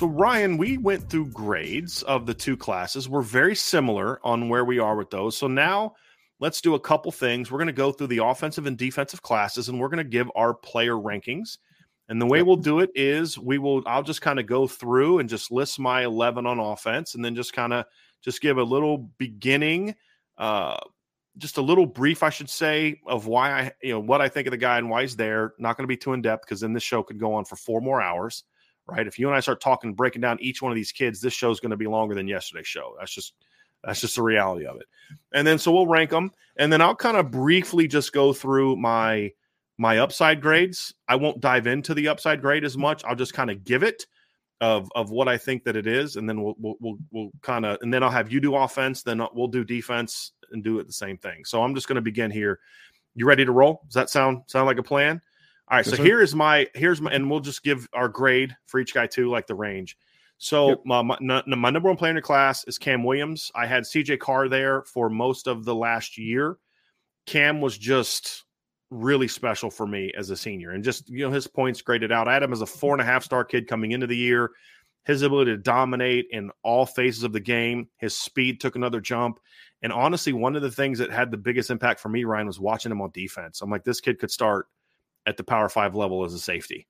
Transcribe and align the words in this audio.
So, 0.00 0.06
Ryan, 0.06 0.56
we 0.56 0.78
went 0.78 1.10
through 1.10 1.26
grades 1.26 2.02
of 2.04 2.24
the 2.24 2.32
two 2.32 2.56
classes. 2.56 3.06
We're 3.06 3.20
very 3.20 3.54
similar 3.54 4.18
on 4.24 4.48
where 4.48 4.64
we 4.64 4.78
are 4.78 4.96
with 4.96 5.10
those. 5.10 5.36
So, 5.36 5.46
now 5.46 5.92
let's 6.38 6.62
do 6.62 6.74
a 6.74 6.80
couple 6.80 7.12
things. 7.12 7.50
We're 7.50 7.58
going 7.58 7.66
to 7.66 7.74
go 7.74 7.92
through 7.92 8.06
the 8.06 8.24
offensive 8.24 8.64
and 8.64 8.78
defensive 8.78 9.20
classes, 9.20 9.68
and 9.68 9.78
we're 9.78 9.90
going 9.90 10.02
to 10.02 10.10
give 10.10 10.30
our 10.34 10.54
player 10.54 10.94
rankings. 10.94 11.58
And 12.08 12.18
the 12.18 12.24
way 12.24 12.40
we'll 12.40 12.56
do 12.56 12.80
it 12.80 12.88
is 12.94 13.38
we 13.38 13.58
will, 13.58 13.82
I'll 13.84 14.02
just 14.02 14.22
kind 14.22 14.40
of 14.40 14.46
go 14.46 14.66
through 14.66 15.18
and 15.18 15.28
just 15.28 15.50
list 15.50 15.78
my 15.78 16.02
11 16.02 16.46
on 16.46 16.58
offense 16.58 17.14
and 17.14 17.22
then 17.22 17.34
just 17.34 17.52
kind 17.52 17.74
of 17.74 17.84
just 18.24 18.40
give 18.40 18.56
a 18.56 18.62
little 18.62 19.10
beginning, 19.18 19.94
uh, 20.38 20.78
just 21.36 21.58
a 21.58 21.62
little 21.62 21.84
brief, 21.84 22.22
I 22.22 22.30
should 22.30 22.48
say, 22.48 23.02
of 23.06 23.26
why 23.26 23.52
I, 23.52 23.72
you 23.82 23.92
know, 23.92 24.00
what 24.00 24.22
I 24.22 24.30
think 24.30 24.46
of 24.46 24.52
the 24.52 24.56
guy 24.56 24.78
and 24.78 24.88
why 24.88 25.02
he's 25.02 25.16
there. 25.16 25.52
Not 25.58 25.76
going 25.76 25.84
to 25.84 25.88
be 25.88 25.98
too 25.98 26.14
in 26.14 26.22
depth 26.22 26.46
because 26.46 26.60
then 26.62 26.72
this 26.72 26.82
show 26.82 27.02
could 27.02 27.20
go 27.20 27.34
on 27.34 27.44
for 27.44 27.56
four 27.56 27.82
more 27.82 28.00
hours 28.00 28.44
right? 28.86 29.06
If 29.06 29.18
you 29.18 29.28
and 29.28 29.36
I 29.36 29.40
start 29.40 29.60
talking, 29.60 29.94
breaking 29.94 30.22
down 30.22 30.38
each 30.40 30.62
one 30.62 30.72
of 30.72 30.76
these 30.76 30.92
kids, 30.92 31.20
this 31.20 31.32
show 31.32 31.50
is 31.50 31.60
going 31.60 31.70
to 31.70 31.76
be 31.76 31.86
longer 31.86 32.14
than 32.14 32.28
yesterday's 32.28 32.66
show. 32.66 32.94
That's 32.98 33.14
just 33.14 33.34
that's 33.84 34.00
just 34.00 34.16
the 34.16 34.22
reality 34.22 34.66
of 34.66 34.76
it. 34.76 34.86
And 35.32 35.46
then 35.46 35.58
so 35.58 35.72
we'll 35.72 35.86
rank 35.86 36.10
them, 36.10 36.32
and 36.56 36.72
then 36.72 36.80
I'll 36.80 36.94
kind 36.94 37.16
of 37.16 37.30
briefly 37.30 37.86
just 37.88 38.12
go 38.12 38.32
through 38.32 38.76
my 38.76 39.32
my 39.78 39.98
upside 39.98 40.42
grades. 40.42 40.94
I 41.08 41.16
won't 41.16 41.40
dive 41.40 41.66
into 41.66 41.94
the 41.94 42.08
upside 42.08 42.42
grade 42.42 42.64
as 42.64 42.76
much. 42.76 43.02
I'll 43.04 43.16
just 43.16 43.34
kind 43.34 43.50
of 43.50 43.64
give 43.64 43.82
it 43.82 44.06
of 44.60 44.90
of 44.94 45.10
what 45.10 45.28
I 45.28 45.38
think 45.38 45.64
that 45.64 45.76
it 45.76 45.86
is, 45.86 46.16
and 46.16 46.28
then 46.28 46.42
we'll 46.42 46.54
we'll 46.58 46.76
we'll, 46.80 46.98
we'll 47.10 47.30
kind 47.42 47.64
of 47.64 47.78
and 47.80 47.92
then 47.92 48.02
I'll 48.02 48.10
have 48.10 48.30
you 48.30 48.40
do 48.40 48.56
offense, 48.56 49.02
then 49.02 49.22
we'll 49.32 49.48
do 49.48 49.64
defense 49.64 50.32
and 50.52 50.62
do 50.62 50.78
it 50.78 50.86
the 50.86 50.92
same 50.92 51.16
thing. 51.16 51.44
So 51.44 51.62
I'm 51.62 51.74
just 51.74 51.88
going 51.88 51.96
to 51.96 52.02
begin 52.02 52.30
here. 52.30 52.60
You 53.14 53.26
ready 53.26 53.44
to 53.44 53.52
roll? 53.52 53.82
Does 53.86 53.94
that 53.94 54.10
sound 54.10 54.42
sound 54.46 54.66
like 54.66 54.78
a 54.78 54.82
plan? 54.82 55.20
All 55.70 55.76
right, 55.78 55.86
so 55.86 55.94
here 55.94 56.20
is 56.20 56.34
my 56.34 56.66
here's 56.74 57.00
my 57.00 57.12
and 57.12 57.30
we'll 57.30 57.38
just 57.38 57.62
give 57.62 57.88
our 57.92 58.08
grade 58.08 58.56
for 58.66 58.80
each 58.80 58.92
guy 58.92 59.06
too, 59.06 59.30
like 59.30 59.46
the 59.46 59.54
range. 59.54 59.96
So 60.38 60.70
yep. 60.70 60.80
my, 60.84 61.02
my, 61.02 61.42
my 61.46 61.70
number 61.70 61.88
one 61.88 61.98
player 61.98 62.10
in 62.10 62.16
the 62.16 62.22
class 62.22 62.64
is 62.64 62.78
Cam 62.78 63.04
Williams. 63.04 63.52
I 63.54 63.66
had 63.66 63.84
CJ 63.84 64.20
Carr 64.20 64.48
there 64.48 64.82
for 64.84 65.10
most 65.10 65.46
of 65.46 65.66
the 65.66 65.74
last 65.74 66.16
year. 66.16 66.56
Cam 67.26 67.60
was 67.60 67.76
just 67.76 68.46
really 68.90 69.28
special 69.28 69.70
for 69.70 69.86
me 69.86 70.10
as 70.16 70.30
a 70.30 70.36
senior, 70.36 70.70
and 70.70 70.82
just 70.82 71.08
you 71.08 71.24
know 71.24 71.30
his 71.30 71.46
points 71.46 71.82
graded 71.82 72.10
out. 72.10 72.26
I 72.26 72.32
had 72.32 72.42
him 72.42 72.52
as 72.52 72.62
a 72.62 72.66
four 72.66 72.94
and 72.94 73.02
a 73.02 73.04
half 73.04 73.22
star 73.22 73.44
kid 73.44 73.68
coming 73.68 73.92
into 73.92 74.08
the 74.08 74.16
year. 74.16 74.50
His 75.04 75.22
ability 75.22 75.52
to 75.52 75.56
dominate 75.56 76.26
in 76.32 76.50
all 76.64 76.84
phases 76.84 77.22
of 77.22 77.32
the 77.32 77.40
game, 77.40 77.88
his 77.98 78.16
speed 78.16 78.60
took 78.60 78.74
another 78.74 79.00
jump. 79.00 79.38
And 79.82 79.92
honestly, 79.92 80.32
one 80.32 80.56
of 80.56 80.62
the 80.62 80.70
things 80.70 80.98
that 80.98 81.10
had 81.10 81.30
the 81.30 81.38
biggest 81.38 81.70
impact 81.70 82.00
for 82.00 82.08
me, 82.08 82.24
Ryan, 82.24 82.48
was 82.48 82.60
watching 82.60 82.92
him 82.92 83.00
on 83.00 83.10
defense. 83.12 83.62
I'm 83.62 83.70
like, 83.70 83.84
this 83.84 84.00
kid 84.00 84.18
could 84.18 84.30
start 84.30 84.66
at 85.26 85.36
the 85.36 85.44
Power 85.44 85.68
Five 85.68 85.94
level 85.94 86.24
as 86.24 86.34
a 86.34 86.38
safety. 86.38 86.86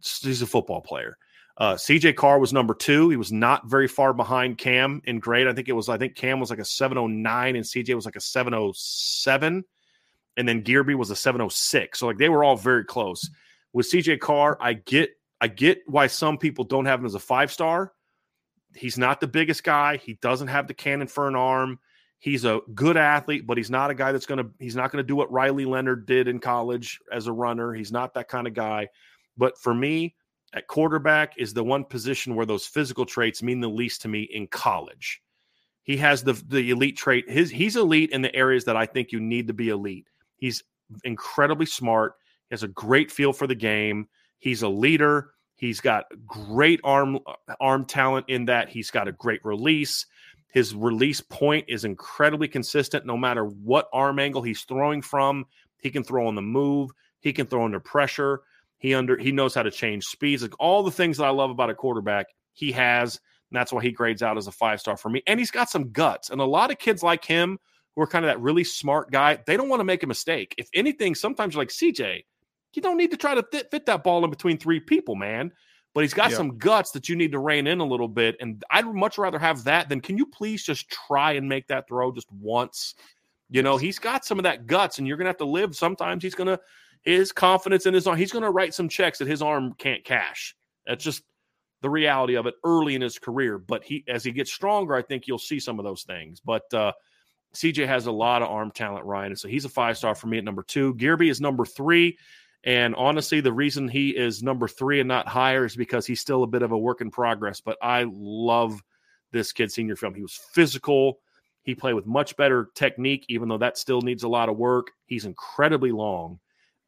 He's 0.00 0.42
a 0.42 0.46
football 0.46 0.80
player. 0.80 1.16
Uh, 1.58 1.74
CJ 1.74 2.14
Carr 2.14 2.38
was 2.38 2.52
number 2.52 2.72
two. 2.72 3.10
He 3.10 3.16
was 3.16 3.32
not 3.32 3.68
very 3.68 3.88
far 3.88 4.14
behind 4.14 4.58
Cam 4.58 5.02
in 5.04 5.18
grade. 5.18 5.48
I 5.48 5.52
think 5.52 5.68
it 5.68 5.72
was, 5.72 5.88
I 5.88 5.98
think 5.98 6.14
Cam 6.14 6.38
was 6.38 6.50
like 6.50 6.60
a 6.60 6.64
709 6.64 7.56
and 7.56 7.64
CJ 7.64 7.94
was 7.94 8.04
like 8.04 8.14
a 8.14 8.20
707. 8.20 9.64
And 10.36 10.48
then 10.48 10.62
Guerby 10.62 10.94
was 10.94 11.10
a 11.10 11.16
706. 11.16 11.98
So 11.98 12.06
like 12.06 12.18
they 12.18 12.28
were 12.28 12.44
all 12.44 12.56
very 12.56 12.84
close. 12.84 13.28
With 13.72 13.90
CJ 13.90 14.20
Carr, 14.20 14.56
I 14.60 14.74
get 14.74 15.10
I 15.40 15.48
get 15.48 15.82
why 15.86 16.06
some 16.06 16.38
people 16.38 16.64
don't 16.64 16.86
have 16.86 17.00
him 17.00 17.06
as 17.06 17.14
a 17.16 17.20
five 17.20 17.52
star. 17.52 17.92
He's 18.76 18.98
not 18.98 19.20
the 19.20 19.26
biggest 19.26 19.64
guy. 19.64 19.96
He 19.96 20.14
doesn't 20.14 20.48
have 20.48 20.68
the 20.68 20.74
cannon 20.74 21.08
for 21.08 21.26
an 21.26 21.34
arm. 21.34 21.80
He's 22.20 22.44
a 22.44 22.60
good 22.74 22.96
athlete, 22.96 23.46
but 23.46 23.56
he's 23.56 23.70
not 23.70 23.90
a 23.90 23.94
guy 23.94 24.10
that's 24.10 24.26
going 24.26 24.44
to 24.44 24.50
he's 24.58 24.74
not 24.74 24.90
going 24.90 25.02
to 25.02 25.06
do 25.06 25.14
what 25.14 25.30
Riley 25.30 25.64
Leonard 25.64 26.06
did 26.06 26.26
in 26.26 26.40
college 26.40 26.98
as 27.12 27.26
a 27.26 27.32
runner. 27.32 27.72
He's 27.72 27.92
not 27.92 28.14
that 28.14 28.28
kind 28.28 28.46
of 28.46 28.54
guy. 28.54 28.88
But 29.36 29.56
for 29.58 29.72
me, 29.72 30.16
at 30.52 30.66
quarterback 30.66 31.34
is 31.36 31.54
the 31.54 31.62
one 31.62 31.84
position 31.84 32.34
where 32.34 32.46
those 32.46 32.66
physical 32.66 33.06
traits 33.06 33.42
mean 33.42 33.60
the 33.60 33.68
least 33.68 34.02
to 34.02 34.08
me 34.08 34.22
in 34.22 34.48
college. 34.48 35.22
He 35.82 35.96
has 35.98 36.22
the 36.22 36.32
the 36.32 36.70
elite 36.70 36.96
trait. 36.96 37.30
His 37.30 37.50
he's 37.50 37.76
elite 37.76 38.10
in 38.10 38.22
the 38.22 38.34
areas 38.34 38.64
that 38.64 38.76
I 38.76 38.86
think 38.86 39.12
you 39.12 39.20
need 39.20 39.46
to 39.46 39.54
be 39.54 39.68
elite. 39.68 40.06
He's 40.36 40.64
incredibly 41.04 41.66
smart. 41.66 42.14
He 42.48 42.54
has 42.54 42.62
a 42.62 42.68
great 42.68 43.10
feel 43.10 43.32
for 43.32 43.46
the 43.46 43.54
game. 43.54 44.08
He's 44.38 44.62
a 44.62 44.68
leader. 44.68 45.30
He's 45.54 45.80
got 45.80 46.06
great 46.26 46.80
arm 46.84 47.18
uh, 47.26 47.54
arm 47.60 47.84
talent 47.84 48.26
in 48.28 48.46
that 48.46 48.68
he's 48.68 48.90
got 48.90 49.08
a 49.08 49.12
great 49.12 49.44
release. 49.44 50.06
His 50.48 50.74
release 50.74 51.20
point 51.20 51.66
is 51.68 51.84
incredibly 51.84 52.48
consistent 52.48 53.04
no 53.04 53.16
matter 53.16 53.44
what 53.44 53.88
arm 53.92 54.18
angle 54.18 54.42
he's 54.42 54.62
throwing 54.62 55.02
from. 55.02 55.44
He 55.78 55.90
can 55.90 56.02
throw 56.02 56.26
on 56.26 56.34
the 56.34 56.42
move, 56.42 56.90
he 57.20 57.32
can 57.32 57.46
throw 57.46 57.64
under 57.64 57.80
pressure. 57.80 58.40
He 58.78 58.94
under 58.94 59.18
he 59.18 59.32
knows 59.32 59.54
how 59.54 59.64
to 59.64 59.70
change 59.70 60.04
speeds. 60.04 60.42
Like 60.42 60.58
all 60.60 60.82
the 60.82 60.90
things 60.90 61.16
that 61.16 61.24
I 61.24 61.30
love 61.30 61.50
about 61.50 61.70
a 61.70 61.74
quarterback, 61.74 62.26
he 62.52 62.72
has. 62.72 63.16
And 63.50 63.58
that's 63.58 63.72
why 63.72 63.82
he 63.82 63.90
grades 63.90 64.22
out 64.22 64.36
as 64.36 64.46
a 64.46 64.52
five 64.52 64.80
star 64.80 64.96
for 64.96 65.08
me. 65.08 65.22
And 65.26 65.40
he's 65.40 65.50
got 65.50 65.68
some 65.68 65.90
guts. 65.90 66.30
And 66.30 66.40
a 66.40 66.44
lot 66.44 66.70
of 66.70 66.78
kids 66.78 67.02
like 67.02 67.24
him 67.24 67.58
who 67.94 68.02
are 68.02 68.06
kind 68.06 68.24
of 68.24 68.30
that 68.30 68.40
really 68.40 68.64
smart 68.64 69.10
guy, 69.10 69.38
they 69.46 69.56
don't 69.56 69.68
want 69.68 69.80
to 69.80 69.84
make 69.84 70.02
a 70.02 70.06
mistake. 70.06 70.54
If 70.58 70.68
anything, 70.74 71.14
sometimes 71.14 71.56
like, 71.56 71.70
CJ, 71.70 72.24
you 72.74 72.82
don't 72.82 72.98
need 72.98 73.10
to 73.10 73.16
try 73.16 73.34
to 73.34 73.42
fit, 73.50 73.70
fit 73.70 73.86
that 73.86 74.04
ball 74.04 74.22
in 74.22 74.30
between 74.30 74.58
three 74.58 74.80
people, 74.80 75.16
man 75.16 75.52
but 75.94 76.04
he's 76.04 76.14
got 76.14 76.30
some 76.32 76.58
guts 76.58 76.90
that 76.92 77.08
you 77.08 77.16
need 77.16 77.32
to 77.32 77.38
rein 77.38 77.66
in 77.66 77.80
a 77.80 77.84
little 77.84 78.08
bit. 78.08 78.36
And 78.40 78.62
I'd 78.70 78.86
much 78.86 79.18
rather 79.18 79.38
have 79.38 79.64
that 79.64 79.88
than 79.88 80.00
can 80.00 80.16
you 80.16 80.26
please 80.26 80.62
just 80.62 80.88
try 80.88 81.32
and 81.32 81.48
make 81.48 81.66
that 81.68 81.88
throw 81.88 82.12
just 82.12 82.30
once? 82.32 82.94
You 83.50 83.62
know, 83.62 83.76
he's 83.76 83.98
got 83.98 84.24
some 84.24 84.38
of 84.38 84.44
that 84.44 84.66
guts, 84.66 84.98
and 84.98 85.08
you're 85.08 85.16
gonna 85.16 85.30
have 85.30 85.38
to 85.38 85.44
live. 85.44 85.74
Sometimes 85.74 86.22
he's 86.22 86.34
gonna 86.34 86.58
his 87.02 87.32
confidence 87.32 87.86
in 87.86 87.94
his 87.94 88.06
arm, 88.06 88.18
he's 88.18 88.32
gonna 88.32 88.50
write 88.50 88.74
some 88.74 88.88
checks 88.88 89.18
that 89.18 89.28
his 89.28 89.42
arm 89.42 89.74
can't 89.78 90.04
cash. 90.04 90.54
That's 90.86 91.02
just 91.02 91.22
the 91.80 91.90
reality 91.90 92.34
of 92.34 92.46
it 92.46 92.54
early 92.64 92.94
in 92.94 93.00
his 93.00 93.18
career. 93.18 93.58
But 93.58 93.84
he 93.84 94.04
as 94.08 94.24
he 94.24 94.32
gets 94.32 94.52
stronger, 94.52 94.94
I 94.94 95.02
think 95.02 95.26
you'll 95.26 95.38
see 95.38 95.60
some 95.60 95.78
of 95.78 95.84
those 95.84 96.02
things. 96.02 96.40
But 96.40 96.72
uh 96.74 96.92
CJ 97.54 97.86
has 97.86 98.06
a 98.06 98.12
lot 98.12 98.42
of 98.42 98.48
arm 98.48 98.70
talent, 98.70 99.06
Ryan. 99.06 99.32
And 99.32 99.38
so 99.38 99.48
he's 99.48 99.64
a 99.64 99.70
five 99.70 99.96
star 99.96 100.14
for 100.14 100.26
me 100.26 100.38
at 100.38 100.44
number 100.44 100.62
two. 100.62 100.94
Guerby 100.94 101.30
is 101.30 101.40
number 101.40 101.64
three. 101.64 102.18
And 102.64 102.94
honestly, 102.96 103.40
the 103.40 103.52
reason 103.52 103.88
he 103.88 104.10
is 104.10 104.42
number 104.42 104.66
three 104.66 105.00
and 105.00 105.08
not 105.08 105.28
higher 105.28 105.64
is 105.64 105.76
because 105.76 106.06
he's 106.06 106.20
still 106.20 106.42
a 106.42 106.48
bit 106.48 106.62
of 106.62 106.72
a 106.72 106.78
work 106.78 107.00
in 107.00 107.10
progress. 107.10 107.60
But 107.60 107.78
I 107.80 108.06
love 108.10 108.82
this 109.32 109.52
kid 109.52 109.70
senior 109.70 109.96
film. 109.96 110.14
He 110.14 110.22
was 110.22 110.38
physical. 110.52 111.20
He 111.62 111.74
played 111.74 111.94
with 111.94 112.06
much 112.06 112.36
better 112.36 112.70
technique, 112.74 113.26
even 113.28 113.48
though 113.48 113.58
that 113.58 113.78
still 113.78 114.00
needs 114.00 114.22
a 114.22 114.28
lot 114.28 114.48
of 114.48 114.56
work. 114.56 114.90
He's 115.06 115.24
incredibly 115.24 115.92
long. 115.92 116.40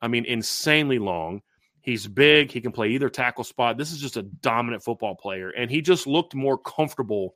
I 0.02 0.08
mean, 0.08 0.25
insanely 0.25 0.99
long. 0.99 1.43
He's 1.82 2.06
big. 2.06 2.50
He 2.50 2.61
can 2.61 2.72
play 2.72 2.88
either 2.88 3.08
tackle 3.08 3.44
spot. 3.44 3.78
This 3.78 3.93
is 3.93 4.00
just 4.00 4.17
a 4.17 4.22
dominant 4.22 4.82
football 4.82 5.14
player. 5.14 5.50
And 5.50 5.70
he 5.70 5.81
just 5.81 6.06
looked 6.06 6.34
more 6.34 6.58
comfortable 6.58 7.34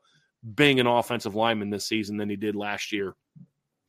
being 0.54 0.80
an 0.80 0.86
offensive 0.86 1.34
lineman 1.34 1.70
this 1.70 1.86
season 1.86 2.16
than 2.16 2.28
he 2.28 2.36
did 2.36 2.54
last 2.54 2.92
year, 2.92 3.14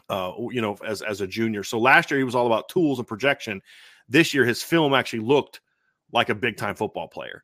uh, 0.10 0.32
you 0.52 0.62
know, 0.62 0.78
as, 0.86 1.02
as 1.02 1.22
a 1.22 1.28
junior. 1.28 1.64
So 1.64 1.80
last 1.80 2.10
year 2.10 2.18
he 2.18 2.24
was 2.24 2.36
all 2.36 2.48
about 2.48 2.70
tools 2.70 3.00
and 3.00 3.08
projection. 3.08 3.62
This 4.08 4.34
year 4.34 4.46
his 4.46 4.62
film 4.62 4.94
actually 4.94 5.20
looked 5.20 5.62
like 6.12 6.30
a 6.30 6.36
big 6.36 6.58
time 6.58 6.76
football 6.76 7.08
player. 7.08 7.42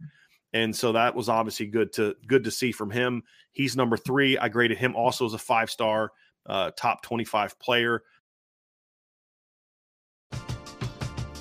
And 0.54 0.76
so 0.76 0.92
that 0.92 1.16
was 1.16 1.30
obviously 1.30 1.68
good 1.68 1.94
to 1.94 2.16
good 2.28 2.44
to 2.44 2.52
see 2.52 2.72
from 2.72 2.92
him. 2.92 3.24
He's 3.52 3.76
number 3.76 3.98
three. 3.98 4.38
I 4.38 4.50
graded 4.50 4.78
him 4.78 4.96
also 4.96 5.26
as 5.26 5.34
a 5.34 5.38
five 5.38 5.70
star, 5.70 6.12
uh, 6.46 6.72
top 6.78 7.02
25 7.04 7.60
player. 7.60 8.04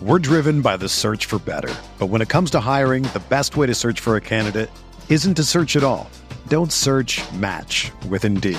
We're 0.01 0.19
driven 0.19 0.63
by 0.63 0.79
the 0.79 0.89
search 0.89 1.27
for 1.27 1.39
better. 1.39 1.75
But 1.99 2.07
when 2.07 2.23
it 2.23 2.29
comes 2.29 2.51
to 2.53 2.61
hiring, 2.61 3.03
the 3.03 3.23
best 3.29 3.57
way 3.57 3.67
to 3.67 3.75
search 3.75 4.01
for 4.01 4.17
a 4.17 4.21
candidate 4.21 4.71
isn't 5.11 5.35
to 5.35 5.45
search 5.45 5.77
at 5.77 5.85
all. 5.85 6.09
Don't 6.49 6.73
search 6.73 7.21
match 7.35 7.93
with 8.09 8.25
Indeed. 8.25 8.59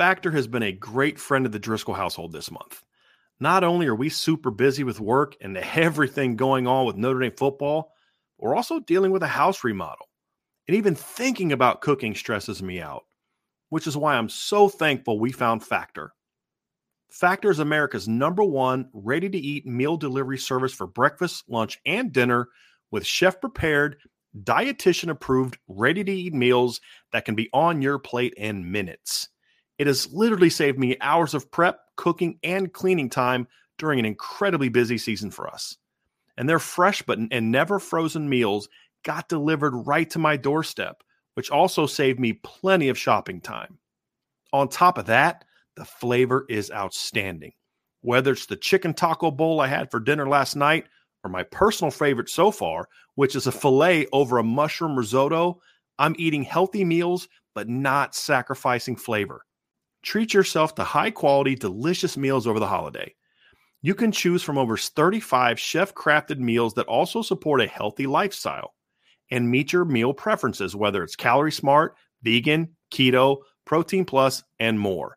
Factor 0.00 0.30
has 0.30 0.46
been 0.46 0.62
a 0.62 0.72
great 0.72 1.18
friend 1.18 1.44
of 1.44 1.52
the 1.52 1.58
Driscoll 1.58 1.92
household 1.92 2.32
this 2.32 2.50
month. 2.50 2.82
Not 3.38 3.64
only 3.64 3.86
are 3.86 3.94
we 3.94 4.08
super 4.08 4.50
busy 4.50 4.82
with 4.82 4.98
work 4.98 5.36
and 5.42 5.58
everything 5.74 6.36
going 6.36 6.66
on 6.66 6.86
with 6.86 6.96
Notre 6.96 7.20
Dame 7.20 7.32
football, 7.36 7.92
we're 8.38 8.56
also 8.56 8.80
dealing 8.80 9.10
with 9.10 9.22
a 9.22 9.26
house 9.26 9.62
remodel. 9.62 10.08
And 10.66 10.78
even 10.78 10.94
thinking 10.94 11.52
about 11.52 11.82
cooking 11.82 12.14
stresses 12.14 12.62
me 12.62 12.80
out, 12.80 13.02
which 13.68 13.86
is 13.86 13.94
why 13.94 14.14
I'm 14.14 14.30
so 14.30 14.70
thankful 14.70 15.20
we 15.20 15.32
found 15.32 15.62
Factor. 15.62 16.14
Factor 17.10 17.50
is 17.50 17.58
America's 17.58 18.08
number 18.08 18.42
one 18.42 18.88
ready 18.94 19.28
to 19.28 19.38
eat 19.38 19.66
meal 19.66 19.98
delivery 19.98 20.38
service 20.38 20.72
for 20.72 20.86
breakfast, 20.86 21.44
lunch, 21.46 21.78
and 21.84 22.10
dinner 22.10 22.48
with 22.90 23.04
chef 23.04 23.38
prepared, 23.38 23.96
dietitian 24.44 25.10
approved, 25.10 25.58
ready 25.68 26.02
to 26.02 26.10
eat 26.10 26.32
meals 26.32 26.80
that 27.12 27.26
can 27.26 27.34
be 27.34 27.50
on 27.52 27.82
your 27.82 27.98
plate 27.98 28.32
in 28.38 28.72
minutes. 28.72 29.28
It 29.80 29.86
has 29.86 30.12
literally 30.12 30.50
saved 30.50 30.78
me 30.78 30.98
hours 31.00 31.32
of 31.32 31.50
prep, 31.50 31.80
cooking, 31.96 32.38
and 32.42 32.70
cleaning 32.70 33.08
time 33.08 33.48
during 33.78 33.98
an 33.98 34.04
incredibly 34.04 34.68
busy 34.68 34.98
season 34.98 35.30
for 35.30 35.48
us. 35.48 35.78
And 36.36 36.46
their 36.46 36.58
fresh 36.58 37.00
but 37.00 37.18
and 37.30 37.50
never 37.50 37.78
frozen 37.78 38.28
meals 38.28 38.68
got 39.06 39.30
delivered 39.30 39.72
right 39.86 40.10
to 40.10 40.18
my 40.18 40.36
doorstep, 40.36 41.02
which 41.32 41.50
also 41.50 41.86
saved 41.86 42.20
me 42.20 42.34
plenty 42.34 42.90
of 42.90 42.98
shopping 42.98 43.40
time. 43.40 43.78
On 44.52 44.68
top 44.68 44.98
of 44.98 45.06
that, 45.06 45.46
the 45.76 45.86
flavor 45.86 46.44
is 46.50 46.70
outstanding. 46.70 47.52
Whether 48.02 48.32
it's 48.32 48.44
the 48.44 48.56
chicken 48.56 48.92
taco 48.92 49.30
bowl 49.30 49.62
I 49.62 49.68
had 49.68 49.90
for 49.90 49.98
dinner 49.98 50.28
last 50.28 50.56
night 50.56 50.88
or 51.24 51.30
my 51.30 51.44
personal 51.44 51.90
favorite 51.90 52.28
so 52.28 52.50
far, 52.50 52.86
which 53.14 53.34
is 53.34 53.46
a 53.46 53.52
filet 53.52 54.06
over 54.12 54.36
a 54.36 54.44
mushroom 54.44 54.94
risotto, 54.94 55.62
I'm 55.98 56.16
eating 56.18 56.42
healthy 56.42 56.84
meals 56.84 57.28
but 57.54 57.66
not 57.66 58.14
sacrificing 58.14 58.96
flavor. 58.96 59.46
Treat 60.02 60.32
yourself 60.32 60.74
to 60.76 60.84
high 60.84 61.10
quality, 61.10 61.54
delicious 61.54 62.16
meals 62.16 62.46
over 62.46 62.58
the 62.58 62.66
holiday. 62.66 63.14
You 63.82 63.94
can 63.94 64.12
choose 64.12 64.42
from 64.42 64.58
over 64.58 64.76
35 64.76 65.58
chef 65.58 65.94
crafted 65.94 66.38
meals 66.38 66.74
that 66.74 66.86
also 66.86 67.22
support 67.22 67.60
a 67.60 67.66
healthy 67.66 68.06
lifestyle 68.06 68.74
and 69.30 69.50
meet 69.50 69.72
your 69.72 69.84
meal 69.84 70.12
preferences, 70.12 70.76
whether 70.76 71.02
it's 71.02 71.16
calorie 71.16 71.52
smart, 71.52 71.96
vegan, 72.22 72.76
keto, 72.92 73.38
protein 73.64 74.04
plus, 74.04 74.42
and 74.58 74.78
more. 74.78 75.16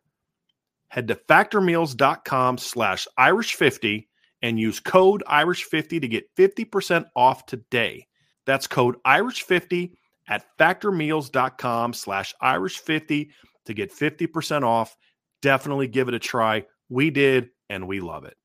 Head 0.88 1.08
to 1.08 1.14
factormeals.com 1.14 2.58
slash 2.58 3.06
Irish50 3.18 4.06
and 4.42 4.60
use 4.60 4.80
code 4.80 5.22
Irish50 5.28 6.00
to 6.00 6.08
get 6.08 6.34
50% 6.36 7.06
off 7.16 7.46
today. 7.46 8.06
That's 8.46 8.66
code 8.66 8.96
Irish50 9.04 9.92
at 10.28 10.44
factormeals.com 10.58 11.92
slash 11.94 12.34
Irish50 12.42 13.30
to 13.66 13.74
get 13.74 13.92
50% 13.92 14.62
off. 14.62 14.96
Definitely 15.42 15.88
give 15.88 16.08
it 16.08 16.14
a 16.14 16.18
try. 16.18 16.64
We 16.88 17.10
did, 17.10 17.50
and 17.68 17.86
we 17.86 18.00
love 18.00 18.24
it. 18.24 18.36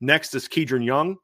Next 0.00 0.34
is 0.34 0.48
Kedren 0.48 0.84
Young 0.84 1.16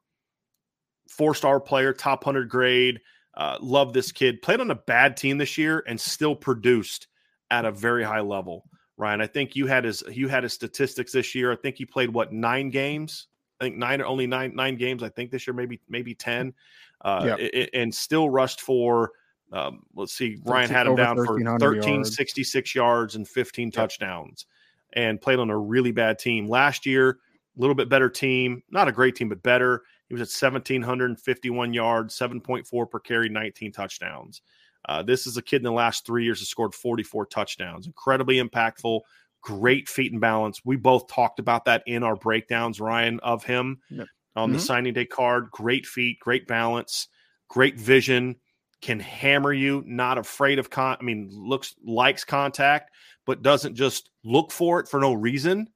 four 1.13 1.35
star 1.35 1.59
player, 1.59 1.93
top 1.93 2.25
100 2.25 2.49
grade. 2.49 3.01
Uh, 3.35 3.57
love 3.61 3.93
this 3.93 4.11
kid. 4.11 4.41
Played 4.41 4.59
on 4.59 4.71
a 4.71 4.75
bad 4.75 5.17
team 5.17 5.37
this 5.37 5.57
year 5.57 5.83
and 5.87 5.99
still 5.99 6.35
produced 6.35 7.07
at 7.49 7.65
a 7.65 7.71
very 7.71 8.03
high 8.03 8.21
level. 8.21 8.65
Ryan, 8.97 9.21
I 9.21 9.27
think 9.27 9.55
you 9.55 9.65
had 9.65 9.85
his 9.85 10.03
you 10.11 10.27
had 10.27 10.43
his 10.43 10.53
statistics 10.53 11.11
this 11.11 11.33
year. 11.33 11.51
I 11.51 11.55
think 11.55 11.77
he 11.77 11.85
played 11.85 12.09
what 12.09 12.31
nine 12.31 12.69
games. 12.69 13.27
I 13.59 13.65
think 13.65 13.77
nine 13.77 14.01
or 14.01 14.05
only 14.05 14.27
nine 14.27 14.55
nine 14.55 14.75
games. 14.75 15.01
I 15.01 15.09
think 15.09 15.31
this 15.31 15.47
year 15.47 15.53
maybe 15.53 15.81
maybe 15.89 16.13
ten, 16.13 16.53
uh, 17.01 17.35
yep. 17.39 17.69
and 17.73 17.93
still 17.93 18.29
rushed 18.29 18.61
for. 18.61 19.11
Um, 19.53 19.83
let's 19.95 20.13
see, 20.13 20.39
Ryan 20.43 20.69
had 20.69 20.87
him 20.87 20.95
down 20.95 21.15
for 21.15 21.35
1366 21.35 22.73
yards. 22.73 23.13
yards 23.13 23.15
and 23.15 23.27
15 23.27 23.67
yep. 23.67 23.73
touchdowns, 23.73 24.47
and 24.93 25.21
played 25.21 25.39
on 25.39 25.51
a 25.51 25.57
really 25.57 25.91
bad 25.91 26.17
team 26.17 26.47
last 26.47 26.85
year. 26.85 27.19
A 27.55 27.61
little 27.61 27.75
bit 27.75 27.87
better 27.87 28.09
team, 28.09 28.63
not 28.71 28.87
a 28.87 28.91
great 28.91 29.15
team, 29.15 29.29
but 29.29 29.43
better. 29.43 29.83
He 30.07 30.15
was 30.15 30.21
at 30.21 30.43
1,751 30.43 31.73
yards, 31.73 32.17
7.4 32.17 32.89
per 32.89 32.99
carry, 32.99 33.29
19 33.29 33.71
touchdowns. 33.71 34.41
Uh, 34.89 35.03
this 35.03 35.27
is 35.27 35.37
a 35.37 35.41
kid 35.41 35.57
in 35.57 35.63
the 35.63 35.71
last 35.71 36.05
three 36.05 36.25
years 36.25 36.39
has 36.39 36.49
scored 36.49 36.73
44 36.73 37.27
touchdowns. 37.27 37.85
Incredibly 37.85 38.41
impactful, 38.41 39.01
great 39.41 39.87
feet 39.87 40.11
and 40.11 40.19
balance. 40.19 40.61
We 40.65 40.77
both 40.77 41.07
talked 41.07 41.39
about 41.39 41.65
that 41.65 41.83
in 41.85 42.03
our 42.03 42.15
breakdowns, 42.15 42.81
Ryan, 42.81 43.19
of 43.21 43.43
him 43.43 43.79
yep. 43.89 44.07
on 44.35 44.49
mm-hmm. 44.49 44.57
the 44.57 44.61
signing 44.61 44.93
day 44.93 45.05
card. 45.05 45.51
Great 45.51 45.85
feet, 45.85 46.19
great 46.19 46.47
balance, 46.47 47.07
great 47.49 47.79
vision, 47.79 48.35
can 48.83 48.99
hammer 48.99 49.53
you, 49.53 49.81
not 49.87 50.17
afraid 50.17 50.59
of 50.59 50.69
con. 50.69 50.97
I 50.99 51.03
mean, 51.03 51.29
looks 51.31 51.73
likes 51.85 52.25
contact, 52.25 52.91
but 53.25 53.41
doesn't 53.41 53.75
just 53.75 54.09
look 54.25 54.51
for 54.51 54.81
it 54.81 54.89
for 54.89 54.99
no 54.99 55.13
reason. 55.13 55.69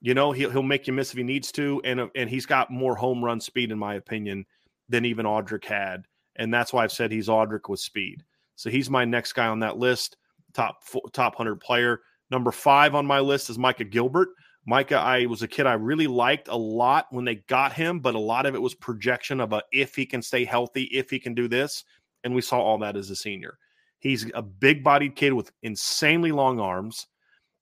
You 0.00 0.14
know, 0.14 0.32
he'll 0.32 0.50
he'll 0.50 0.64
make 0.64 0.88
you 0.88 0.92
miss 0.92 1.12
if 1.12 1.16
he 1.16 1.22
needs 1.22 1.52
to, 1.52 1.80
and 1.84 2.00
uh, 2.00 2.08
and 2.16 2.28
he's 2.28 2.44
got 2.44 2.68
more 2.70 2.96
home 2.96 3.24
run 3.24 3.40
speed, 3.40 3.70
in 3.70 3.78
my 3.78 3.94
opinion, 3.94 4.44
than 4.88 5.04
even 5.04 5.24
Audric 5.24 5.64
had, 5.64 6.04
and 6.34 6.52
that's 6.52 6.72
why 6.72 6.82
I've 6.82 6.90
said 6.90 7.12
he's 7.12 7.28
Audric 7.28 7.68
with 7.68 7.78
speed. 7.78 8.24
So 8.56 8.70
he's 8.70 8.90
my 8.90 9.04
next 9.04 9.34
guy 9.34 9.46
on 9.46 9.60
that 9.60 9.78
list, 9.78 10.16
top 10.52 10.80
top 11.12 11.36
hundred 11.36 11.60
player. 11.60 12.00
Number 12.32 12.50
five 12.50 12.96
on 12.96 13.06
my 13.06 13.20
list 13.20 13.50
is 13.50 13.58
Micah 13.58 13.84
Gilbert. 13.84 14.30
Micah, 14.66 14.96
I 14.96 15.26
was 15.26 15.42
a 15.42 15.48
kid 15.48 15.66
I 15.66 15.74
really 15.74 16.06
liked 16.06 16.48
a 16.48 16.56
lot 16.56 17.06
when 17.10 17.24
they 17.24 17.36
got 17.36 17.72
him, 17.72 18.00
but 18.00 18.14
a 18.14 18.18
lot 18.18 18.46
of 18.46 18.54
it 18.56 18.62
was 18.62 18.74
projection 18.74 19.40
of 19.40 19.52
a 19.52 19.62
if 19.72 19.94
he 19.94 20.06
can 20.06 20.22
stay 20.22 20.44
healthy, 20.44 20.84
if 20.84 21.10
he 21.10 21.18
can 21.18 21.34
do 21.34 21.48
this, 21.48 21.84
and 22.24 22.34
we 22.34 22.40
saw 22.40 22.60
all 22.60 22.78
that 22.78 22.96
as 22.96 23.10
a 23.10 23.16
senior. 23.16 23.58
He's 23.98 24.30
a 24.34 24.42
big 24.42 24.82
bodied 24.82 25.14
kid 25.14 25.32
with 25.32 25.52
insanely 25.62 26.32
long 26.32 26.58
arms. 26.58 27.06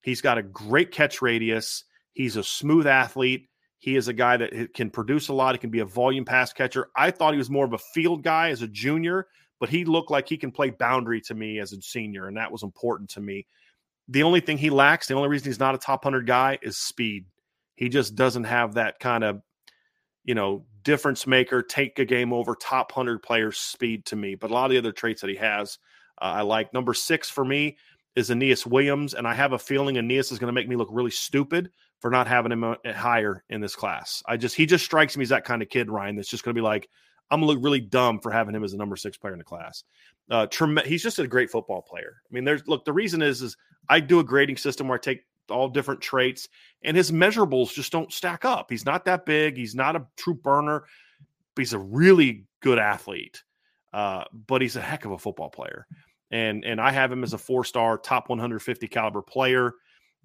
He's 0.02 0.20
got 0.20 0.38
a 0.38 0.42
great 0.42 0.90
catch 0.90 1.20
radius. 1.20 1.84
He's 2.12 2.36
a 2.36 2.42
smooth 2.42 2.86
athlete. 2.86 3.48
He 3.78 3.96
is 3.96 4.08
a 4.08 4.12
guy 4.12 4.36
that 4.36 4.74
can 4.74 4.90
produce 4.90 5.28
a 5.28 5.34
lot. 5.34 5.54
He 5.54 5.58
can 5.58 5.70
be 5.70 5.80
a 5.80 5.86
volume 5.86 6.24
pass 6.24 6.52
catcher. 6.52 6.88
I 6.96 7.10
thought 7.10 7.32
he 7.32 7.38
was 7.38 7.50
more 7.50 7.64
of 7.64 7.72
a 7.72 7.78
field 7.78 8.22
guy 8.22 8.50
as 8.50 8.62
a 8.62 8.68
junior, 8.68 9.26
but 9.58 9.68
he 9.68 9.84
looked 9.84 10.10
like 10.10 10.28
he 10.28 10.36
can 10.36 10.50
play 10.50 10.70
boundary 10.70 11.20
to 11.22 11.34
me 11.34 11.58
as 11.58 11.72
a 11.72 11.80
senior, 11.80 12.26
and 12.26 12.36
that 12.36 12.52
was 12.52 12.62
important 12.62 13.10
to 13.10 13.20
me. 13.20 13.46
The 14.08 14.22
only 14.22 14.40
thing 14.40 14.58
he 14.58 14.70
lacks, 14.70 15.06
the 15.06 15.14
only 15.14 15.28
reason 15.28 15.46
he's 15.46 15.60
not 15.60 15.74
a 15.74 15.78
top 15.78 16.04
100 16.04 16.26
guy 16.26 16.58
is 16.62 16.76
speed. 16.76 17.26
He 17.74 17.88
just 17.88 18.14
doesn't 18.14 18.44
have 18.44 18.74
that 18.74 18.98
kind 18.98 19.24
of 19.24 19.40
you 20.24 20.34
know, 20.34 20.64
difference 20.82 21.26
maker, 21.26 21.62
take 21.62 21.98
a 21.98 22.04
game 22.04 22.32
over, 22.32 22.54
top 22.54 22.94
100 22.94 23.22
player 23.22 23.52
speed 23.52 24.04
to 24.06 24.16
me. 24.16 24.34
But 24.34 24.50
a 24.50 24.54
lot 24.54 24.66
of 24.66 24.70
the 24.70 24.78
other 24.78 24.92
traits 24.92 25.20
that 25.20 25.30
he 25.30 25.36
has, 25.36 25.78
uh, 26.20 26.24
I 26.24 26.42
like. 26.42 26.72
Number 26.72 26.94
six 26.94 27.28
for 27.30 27.44
me 27.44 27.76
is 28.16 28.30
Aeneas 28.30 28.66
Williams. 28.66 29.14
And 29.14 29.26
I 29.26 29.34
have 29.34 29.52
a 29.52 29.58
feeling 29.58 29.96
Aeneas 29.96 30.32
is 30.32 30.38
going 30.38 30.48
to 30.48 30.52
make 30.52 30.68
me 30.68 30.76
look 30.76 30.88
really 30.90 31.10
stupid 31.10 31.70
for 32.00 32.10
not 32.10 32.26
having 32.26 32.52
him 32.52 32.64
uh, 32.64 32.74
higher 32.86 33.44
in 33.48 33.60
this 33.60 33.76
class. 33.76 34.22
I 34.26 34.36
just, 34.36 34.56
he 34.56 34.66
just 34.66 34.84
strikes 34.84 35.16
me 35.16 35.22
as 35.22 35.28
that 35.28 35.44
kind 35.44 35.62
of 35.62 35.68
kid, 35.68 35.90
Ryan, 35.90 36.16
that's 36.16 36.30
just 36.30 36.44
going 36.44 36.54
to 36.54 36.58
be 36.58 36.64
like, 36.64 36.88
I'm 37.30 37.40
going 37.40 37.48
to 37.48 37.54
look 37.54 37.64
really 37.64 37.80
dumb 37.80 38.18
for 38.20 38.32
having 38.32 38.54
him 38.54 38.64
as 38.64 38.72
a 38.72 38.76
number 38.76 38.96
six 38.96 39.16
player 39.16 39.32
in 39.32 39.38
the 39.38 39.44
class. 39.44 39.84
Uh, 40.30 40.46
trem- 40.46 40.80
he's 40.84 41.02
just 41.02 41.18
a 41.18 41.26
great 41.26 41.50
football 41.50 41.82
player. 41.82 42.16
I 42.24 42.34
mean, 42.34 42.44
there's, 42.44 42.66
look, 42.66 42.84
the 42.84 42.92
reason 42.92 43.22
is, 43.22 43.42
is 43.42 43.56
I 43.88 44.00
do 44.00 44.18
a 44.18 44.24
grading 44.24 44.56
system 44.56 44.88
where 44.88 44.98
I 44.98 45.00
take 45.00 45.22
all 45.50 45.68
different 45.68 46.00
traits, 46.00 46.48
and 46.82 46.96
his 46.96 47.10
measurables 47.10 47.72
just 47.72 47.92
don't 47.92 48.12
stack 48.12 48.44
up. 48.44 48.70
He's 48.70 48.84
not 48.84 49.04
that 49.04 49.26
big. 49.26 49.56
He's 49.56 49.74
not 49.74 49.96
a 49.96 50.06
true 50.16 50.34
burner. 50.34 50.84
he's 51.56 51.72
a 51.72 51.78
really 51.78 52.44
good 52.60 52.78
athlete, 52.78 53.42
uh, 53.92 54.24
but 54.46 54.62
he's 54.62 54.76
a 54.76 54.80
heck 54.80 55.04
of 55.04 55.12
a 55.12 55.18
football 55.18 55.50
player. 55.50 55.86
And 56.30 56.64
and 56.64 56.80
I 56.80 56.92
have 56.92 57.10
him 57.10 57.24
as 57.24 57.32
a 57.32 57.38
four 57.38 57.64
star, 57.64 57.98
top 57.98 58.28
150 58.28 58.86
caliber 58.88 59.22
player. 59.22 59.74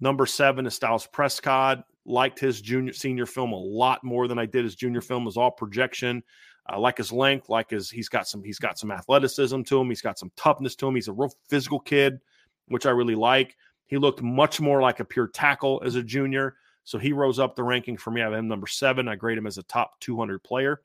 Number 0.00 0.26
seven 0.26 0.66
is 0.66 0.74
Styles 0.74 1.06
Prescott. 1.06 1.84
Liked 2.04 2.38
his 2.38 2.60
junior 2.60 2.92
senior 2.92 3.26
film 3.26 3.52
a 3.52 3.58
lot 3.58 4.04
more 4.04 4.28
than 4.28 4.38
I 4.38 4.46
did 4.46 4.64
his 4.64 4.76
junior 4.76 5.00
film. 5.00 5.24
Was 5.24 5.36
all 5.36 5.50
projection. 5.50 6.22
I 6.68 6.78
like 6.78 6.98
his 6.98 7.12
length, 7.12 7.48
like 7.48 7.70
his 7.70 7.90
he's 7.90 8.08
got 8.08 8.28
some 8.28 8.42
he's 8.42 8.58
got 8.58 8.78
some 8.78 8.90
athleticism 8.90 9.62
to 9.62 9.80
him. 9.80 9.88
He's 9.88 10.02
got 10.02 10.18
some 10.18 10.30
toughness 10.36 10.76
to 10.76 10.88
him. 10.88 10.94
He's 10.94 11.08
a 11.08 11.12
real 11.12 11.32
physical 11.48 11.80
kid, 11.80 12.20
which 12.68 12.86
I 12.86 12.90
really 12.90 13.14
like. 13.14 13.56
He 13.86 13.98
looked 13.98 14.22
much 14.22 14.60
more 14.60 14.80
like 14.80 15.00
a 15.00 15.04
pure 15.04 15.28
tackle 15.28 15.82
as 15.84 15.94
a 15.94 16.02
junior. 16.02 16.56
So 16.84 16.98
he 16.98 17.12
rose 17.12 17.38
up 17.38 17.56
the 17.56 17.64
ranking 17.64 17.96
for 17.96 18.10
me. 18.10 18.20
I 18.20 18.24
have 18.24 18.34
him 18.34 18.48
number 18.48 18.66
seven. 18.66 19.08
I 19.08 19.16
grade 19.16 19.38
him 19.38 19.46
as 19.46 19.58
a 19.58 19.62
top 19.64 19.98
200 20.00 20.42
player. 20.42 20.80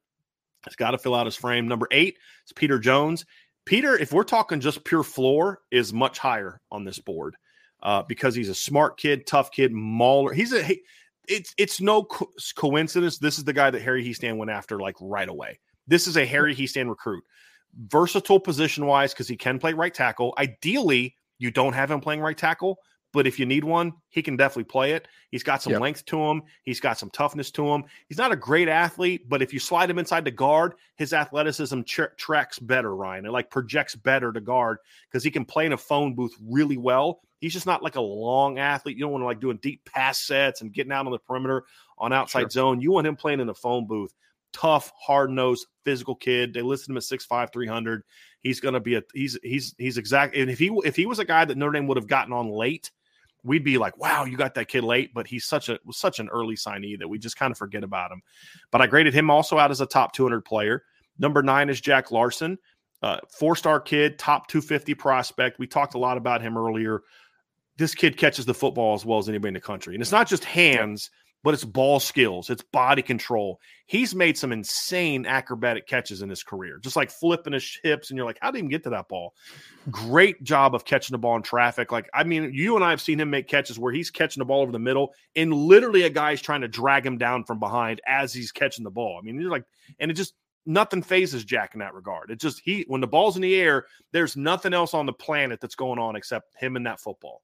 He's 0.65 0.75
got 0.75 0.91
to 0.91 0.98
fill 0.98 1.15
out 1.15 1.25
his 1.25 1.36
frame. 1.36 1.67
Number 1.67 1.88
eight 1.91 2.17
is 2.46 2.53
Peter 2.53 2.79
Jones. 2.79 3.25
Peter, 3.65 3.96
if 3.98 4.12
we're 4.12 4.24
talking 4.24 4.60
just 4.60 4.84
pure 4.84 5.03
floor, 5.03 5.60
is 5.72 5.93
much 5.93 6.17
higher 6.17 6.62
on 6.72 6.84
this 6.84 7.00
board 7.00 7.36
uh, 7.84 8.03
because 8.03 8.36
he's 8.36 8.50
a 8.50 8.55
smart 8.55 8.98
kid, 8.98 9.25
tough 9.27 9.51
kid, 9.51 9.72
mauler. 9.72 10.34
He's 10.34 10.53
a 10.53 10.63
he, 10.63 10.81
it's 11.27 11.53
it's 11.58 11.79
no 11.81 12.03
co- 12.03 12.31
coincidence. 12.55 13.17
This 13.17 13.38
is 13.38 13.43
the 13.43 13.53
guy 13.53 13.70
that 13.70 13.81
Harry 13.81 14.03
Hiestand 14.03 14.38
went 14.38 14.51
after 14.51 14.79
like 14.79 14.96
right 15.00 15.29
away. 15.29 15.60
This 15.88 16.08
is 16.08 16.17
a 16.17 16.25
Harry 16.25 16.55
Hiestand 16.55 16.89
recruit, 16.89 17.24
versatile 17.75 18.39
position 18.39 18.86
wise 18.86 19.13
because 19.13 19.27
he 19.27 19.38
can 19.38 19.60
play 19.60 19.74
right 19.74 19.93
tackle. 19.93 20.34
Ideally, 20.38 21.15
you 21.38 21.51
don't 21.51 21.74
have 21.74 21.91
him 21.91 22.01
playing 22.01 22.22
right 22.22 22.38
tackle 22.38 22.79
but 23.13 23.27
if 23.27 23.39
you 23.39 23.45
need 23.45 23.63
one, 23.63 23.93
he 24.09 24.21
can 24.21 24.37
definitely 24.37 24.65
play 24.65 24.93
it. 24.93 25.07
He's 25.31 25.43
got 25.43 25.61
some 25.61 25.73
yep. 25.73 25.81
length 25.81 26.05
to 26.05 26.19
him. 26.21 26.43
He's 26.63 26.79
got 26.79 26.97
some 26.97 27.09
toughness 27.09 27.51
to 27.51 27.67
him. 27.67 27.83
He's 28.07 28.17
not 28.17 28.31
a 28.31 28.37
great 28.37 28.69
athlete, 28.69 29.27
but 29.27 29.41
if 29.41 29.53
you 29.53 29.59
slide 29.59 29.89
him 29.89 29.99
inside 29.99 30.25
the 30.25 30.31
guard, 30.31 30.75
his 30.95 31.13
athleticism 31.13 31.81
ch- 31.81 31.99
tracks 32.17 32.59
better, 32.59 32.95
Ryan. 32.95 33.25
It 33.25 33.31
like 33.31 33.49
projects 33.49 33.95
better 33.95 34.31
to 34.31 34.39
guard 34.39 34.77
because 35.09 35.23
he 35.23 35.31
can 35.31 35.45
play 35.45 35.65
in 35.65 35.73
a 35.73 35.77
phone 35.77 36.13
booth 36.13 36.35
really 36.41 36.77
well. 36.77 37.21
He's 37.39 37.53
just 37.53 37.65
not 37.65 37.83
like 37.83 37.95
a 37.95 38.01
long 38.01 38.59
athlete. 38.59 38.95
You 38.95 39.03
don't 39.03 39.11
want 39.11 39.23
to 39.23 39.27
like 39.27 39.41
doing 39.41 39.59
deep 39.61 39.83
pass 39.85 40.19
sets 40.19 40.61
and 40.61 40.71
getting 40.71 40.91
out 40.91 41.05
on 41.05 41.11
the 41.11 41.19
perimeter 41.19 41.63
on 41.97 42.13
outside 42.13 42.41
sure. 42.41 42.49
zone. 42.51 42.81
You 42.81 42.91
want 42.91 43.07
him 43.07 43.15
playing 43.15 43.39
in 43.39 43.49
a 43.49 43.53
phone 43.53 43.87
booth. 43.87 44.13
Tough, 44.53 44.91
hard 44.99 45.31
nosed, 45.31 45.65
physical 45.85 46.13
kid. 46.13 46.53
They 46.53 46.61
listed 46.61 46.89
him 46.89 46.97
at 46.97 47.03
6'5, 47.03 47.51
300. 47.51 48.03
He's 48.41 48.59
going 48.59 48.73
to 48.73 48.79
be 48.79 48.95
a 48.95 49.03
he's 49.13 49.39
he's 49.43 49.73
he's 49.77 49.97
exact. 49.97 50.35
And 50.35 50.51
if 50.51 50.59
he 50.59 50.75
if 50.83 50.95
he 50.95 51.05
was 51.05 51.19
a 51.19 51.25
guy 51.25 51.45
that 51.45 51.57
Notre 51.57 51.73
Dame 51.73 51.87
would 51.87 51.97
have 51.97 52.07
gotten 52.07 52.33
on 52.33 52.49
late, 52.49 52.91
we'd 53.43 53.63
be 53.63 53.77
like, 53.77 53.98
wow, 53.98 54.25
you 54.25 54.38
got 54.38 54.53
that 54.55 54.67
kid 54.67 54.83
late, 54.83 55.13
but 55.13 55.27
he's 55.27 55.45
such 55.45 55.69
a 55.69 55.79
was 55.86 55.98
such 55.98 56.19
an 56.19 56.29
early 56.29 56.55
signee 56.55 56.98
that 57.00 57.07
we 57.07 57.17
just 57.17 57.38
kind 57.38 57.51
of 57.51 57.57
forget 57.57 57.83
about 57.83 58.12
him. 58.12 58.21
But 58.71 58.81
I 58.81 58.88
graded 58.88 59.13
him 59.13 59.29
also 59.29 59.57
out 59.57 59.71
as 59.71 59.81
a 59.81 59.86
top 59.86 60.13
200 60.13 60.41
player. 60.41 60.83
Number 61.17 61.41
nine 61.41 61.69
is 61.69 61.81
Jack 61.81 62.12
Larson, 62.12 62.57
uh, 63.01 63.19
four 63.29 63.55
star 63.55 63.79
kid, 63.79 64.19
top 64.19 64.48
250 64.48 64.93
prospect. 64.95 65.60
We 65.60 65.67
talked 65.67 65.95
a 65.95 66.00
lot 66.00 66.17
about 66.17 66.41
him 66.41 66.57
earlier. 66.57 67.01
This 67.77 67.95
kid 67.95 68.17
catches 68.17 68.45
the 68.45 68.53
football 68.53 68.93
as 68.93 69.05
well 69.05 69.17
as 69.17 69.29
anybody 69.29 69.50
in 69.50 69.53
the 69.55 69.62
country, 69.62 69.95
and 69.95 70.01
it's 70.01 70.12
not 70.12 70.27
just 70.27 70.43
hands 70.43 71.10
but 71.43 71.53
it's 71.53 71.65
ball 71.65 72.00
skills, 72.00 72.50
it's 72.50 72.63
body 72.71 73.01
control. 73.01 73.60
He's 73.88 74.13
made 74.13 74.38
some 74.38 74.51
insane 74.51 75.25
acrobatic 75.25 75.88
catches 75.88 76.21
in 76.21 76.29
his 76.29 76.43
career, 76.43 76.79
just 76.79 76.95
like 76.95 77.12
flipping 77.12 77.53
his 77.53 77.79
hips. 77.83 78.10
And 78.10 78.17
you're 78.17 78.25
like, 78.25 78.38
how 78.41 78.51
did 78.51 78.57
he 78.57 78.60
even 78.60 78.69
get 78.69 78.83
to 78.83 78.91
that 78.91 79.10
ball? 79.10 79.33
Great 79.89 80.41
job 80.43 80.75
of 80.75 80.86
catching 80.86 81.13
the 81.13 81.17
ball 81.17 81.36
in 81.36 81.41
traffic. 81.41 81.91
Like, 81.91 82.10
I 82.13 82.24
mean, 82.24 82.53
you 82.53 82.75
and 82.75 82.86
I 82.86 82.91
have 82.91 83.01
seen 83.01 83.19
him 83.19 83.29
make 83.29 83.48
catches 83.48 83.79
where 83.79 83.91
he's 83.91 84.12
catching 84.12 84.41
the 84.41 84.45
ball 84.45 84.62
over 84.62 84.71
the 84.71 84.79
middle, 84.79 85.13
and 85.36 85.53
literally 85.53 86.03
a 86.03 86.10
guy's 86.10 86.41
trying 86.41 86.62
to 86.62 86.67
drag 86.67 87.05
him 87.05 87.17
down 87.17 87.43
from 87.43 87.60
behind 87.60 88.01
as 88.07 88.33
he's 88.33 88.51
catching 88.51 88.83
the 88.83 88.91
ball. 88.91 89.19
I 89.19 89.25
mean, 89.25 89.41
you're 89.41 89.51
like, 89.51 89.65
and 90.00 90.12
it 90.12 90.13
just 90.15 90.33
nothing 90.65 91.01
phases 91.01 91.43
Jack 91.43 91.74
in 91.74 91.79
that 91.79 91.93
regard. 91.93 92.29
It 92.29 92.39
just 92.39 92.62
he 92.63 92.86
when 92.88 93.01
the 93.01 93.07
ball's 93.07 93.36
in 93.36 93.41
the 93.41 93.55
air, 93.55 93.86
there's 94.12 94.38
nothing 94.38 94.74
else 94.74 94.93
on 94.93 95.05
the 95.05 95.13
planet 95.13 95.60
that's 95.60 95.75
going 95.75 96.00
on 96.00 96.15
except 96.15 96.55
him 96.57 96.75
and 96.75 96.86
that 96.86 97.00
football. 97.00 97.41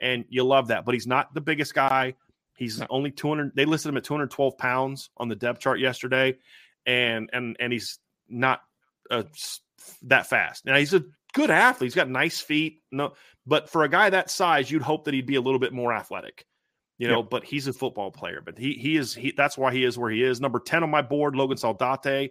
And 0.00 0.24
you 0.28 0.44
love 0.44 0.68
that. 0.68 0.84
But 0.84 0.94
he's 0.94 1.06
not 1.06 1.32
the 1.34 1.40
biggest 1.40 1.74
guy. 1.74 2.14
He's 2.54 2.80
only 2.88 3.10
200. 3.10 3.52
They 3.54 3.64
listed 3.64 3.90
him 3.90 3.96
at 3.96 4.04
212 4.04 4.56
pounds 4.56 5.10
on 5.16 5.28
the 5.28 5.36
depth 5.36 5.60
chart 5.60 5.80
yesterday, 5.80 6.36
and 6.86 7.30
and 7.32 7.56
and 7.58 7.72
he's 7.72 7.98
not 8.28 8.60
uh, 9.10 9.24
that 10.02 10.28
fast. 10.28 10.64
Now 10.64 10.76
he's 10.76 10.94
a 10.94 11.04
good 11.32 11.50
athlete. 11.50 11.86
He's 11.86 11.94
got 11.94 12.08
nice 12.08 12.40
feet. 12.40 12.82
No, 12.92 13.14
but 13.46 13.68
for 13.68 13.82
a 13.82 13.88
guy 13.88 14.10
that 14.10 14.30
size, 14.30 14.70
you'd 14.70 14.82
hope 14.82 15.04
that 15.04 15.14
he'd 15.14 15.26
be 15.26 15.34
a 15.34 15.40
little 15.40 15.58
bit 15.58 15.72
more 15.72 15.92
athletic. 15.92 16.46
You 16.96 17.08
know, 17.08 17.24
but 17.24 17.42
he's 17.42 17.66
a 17.66 17.72
football 17.72 18.12
player. 18.12 18.40
But 18.42 18.56
he 18.56 18.74
he 18.74 18.96
is 18.96 19.14
he. 19.14 19.32
That's 19.36 19.58
why 19.58 19.72
he 19.72 19.82
is 19.82 19.98
where 19.98 20.12
he 20.12 20.22
is. 20.22 20.40
Number 20.40 20.60
10 20.60 20.84
on 20.84 20.90
my 20.90 21.02
board, 21.02 21.34
Logan 21.34 21.58
Saldate. 21.58 22.30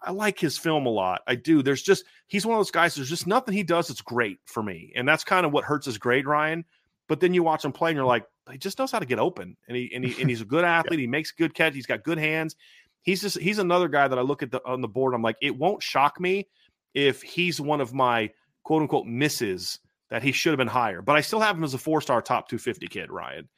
I 0.00 0.12
like 0.12 0.38
his 0.38 0.56
film 0.56 0.86
a 0.86 0.90
lot. 0.90 1.22
I 1.26 1.34
do. 1.34 1.62
There's 1.62 1.82
just 1.82 2.04
he's 2.26 2.46
one 2.46 2.54
of 2.54 2.60
those 2.60 2.70
guys. 2.70 2.94
There's 2.94 3.10
just 3.10 3.26
nothing 3.26 3.54
he 3.54 3.64
does 3.64 3.88
that's 3.88 4.00
great 4.00 4.38
for 4.46 4.62
me, 4.62 4.92
and 4.96 5.06
that's 5.06 5.24
kind 5.24 5.44
of 5.44 5.52
what 5.52 5.64
hurts 5.64 5.86
his 5.86 5.98
grade, 5.98 6.26
Ryan. 6.26 6.64
But 7.08 7.20
then 7.20 7.34
you 7.34 7.42
watch 7.42 7.64
him 7.64 7.72
play, 7.72 7.90
and 7.90 7.96
you're 7.96 8.04
like, 8.06 8.24
he 8.50 8.58
just 8.58 8.78
knows 8.78 8.92
how 8.92 8.98
to 8.98 9.06
get 9.06 9.18
open, 9.18 9.56
and 9.66 9.76
he 9.76 9.90
and 9.94 10.04
he 10.04 10.20
and 10.20 10.28
he's 10.30 10.40
a 10.42 10.44
good 10.46 10.64
athlete. 10.76 10.98
yeah. 11.00 11.04
He 11.04 11.06
makes 11.06 11.32
good 11.32 11.54
catch. 11.54 11.74
He's 11.74 11.86
got 11.86 12.04
good 12.04 12.18
hands. 12.18 12.54
He's 13.02 13.22
just 13.22 13.38
he's 13.38 13.58
another 13.58 13.88
guy 13.88 14.06
that 14.08 14.18
I 14.18 14.22
look 14.22 14.42
at 14.42 14.50
the 14.50 14.60
on 14.66 14.80
the 14.80 14.88
board. 14.88 15.14
I'm 15.14 15.22
like, 15.22 15.36
it 15.40 15.56
won't 15.56 15.82
shock 15.82 16.20
me 16.20 16.48
if 16.94 17.22
he's 17.22 17.60
one 17.60 17.80
of 17.80 17.94
my 17.94 18.30
quote 18.64 18.82
unquote 18.82 19.06
misses 19.06 19.78
that 20.10 20.22
he 20.22 20.32
should 20.32 20.50
have 20.50 20.58
been 20.58 20.66
higher. 20.68 21.02
But 21.02 21.16
I 21.16 21.20
still 21.20 21.40
have 21.40 21.56
him 21.56 21.64
as 21.64 21.74
a 21.74 21.78
four 21.78 22.00
star 22.00 22.20
top 22.22 22.48
250 22.48 22.86
kid, 22.88 23.10
Ryan. 23.10 23.48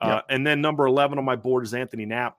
Uh, 0.00 0.20
And 0.28 0.46
then 0.46 0.60
number 0.60 0.86
11 0.86 1.18
on 1.18 1.24
my 1.24 1.36
board 1.36 1.64
is 1.64 1.74
Anthony 1.74 2.06
Knapp. 2.06 2.36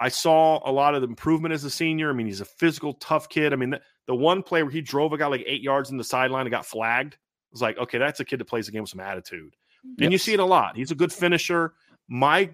I 0.00 0.08
saw 0.08 0.60
a 0.68 0.72
lot 0.72 0.94
of 0.94 1.00
the 1.02 1.06
improvement 1.08 1.54
as 1.54 1.62
a 1.64 1.70
senior. 1.70 2.10
I 2.10 2.12
mean, 2.12 2.26
he's 2.26 2.40
a 2.40 2.44
physical, 2.44 2.94
tough 2.94 3.28
kid. 3.28 3.52
I 3.52 3.56
mean, 3.56 3.70
the, 3.70 3.80
the 4.08 4.14
one 4.16 4.42
play 4.42 4.62
where 4.62 4.72
he 4.72 4.80
drove 4.80 5.12
a 5.12 5.18
guy 5.18 5.26
like 5.26 5.44
eight 5.46 5.62
yards 5.62 5.90
in 5.90 5.96
the 5.96 6.02
sideline 6.04 6.44
and 6.46 6.50
got 6.50 6.66
flagged 6.66 7.16
was 7.52 7.62
like, 7.62 7.78
okay, 7.78 7.98
that's 7.98 8.18
a 8.20 8.24
kid 8.24 8.40
that 8.40 8.46
plays 8.46 8.66
the 8.66 8.72
game 8.72 8.82
with 8.82 8.90
some 8.90 9.00
attitude. 9.00 9.54
And 10.00 10.12
you 10.12 10.18
see 10.18 10.32
it 10.32 10.40
a 10.40 10.44
lot. 10.44 10.76
He's 10.76 10.90
a 10.90 10.96
good 10.96 11.12
finisher. 11.12 11.74
My 12.08 12.50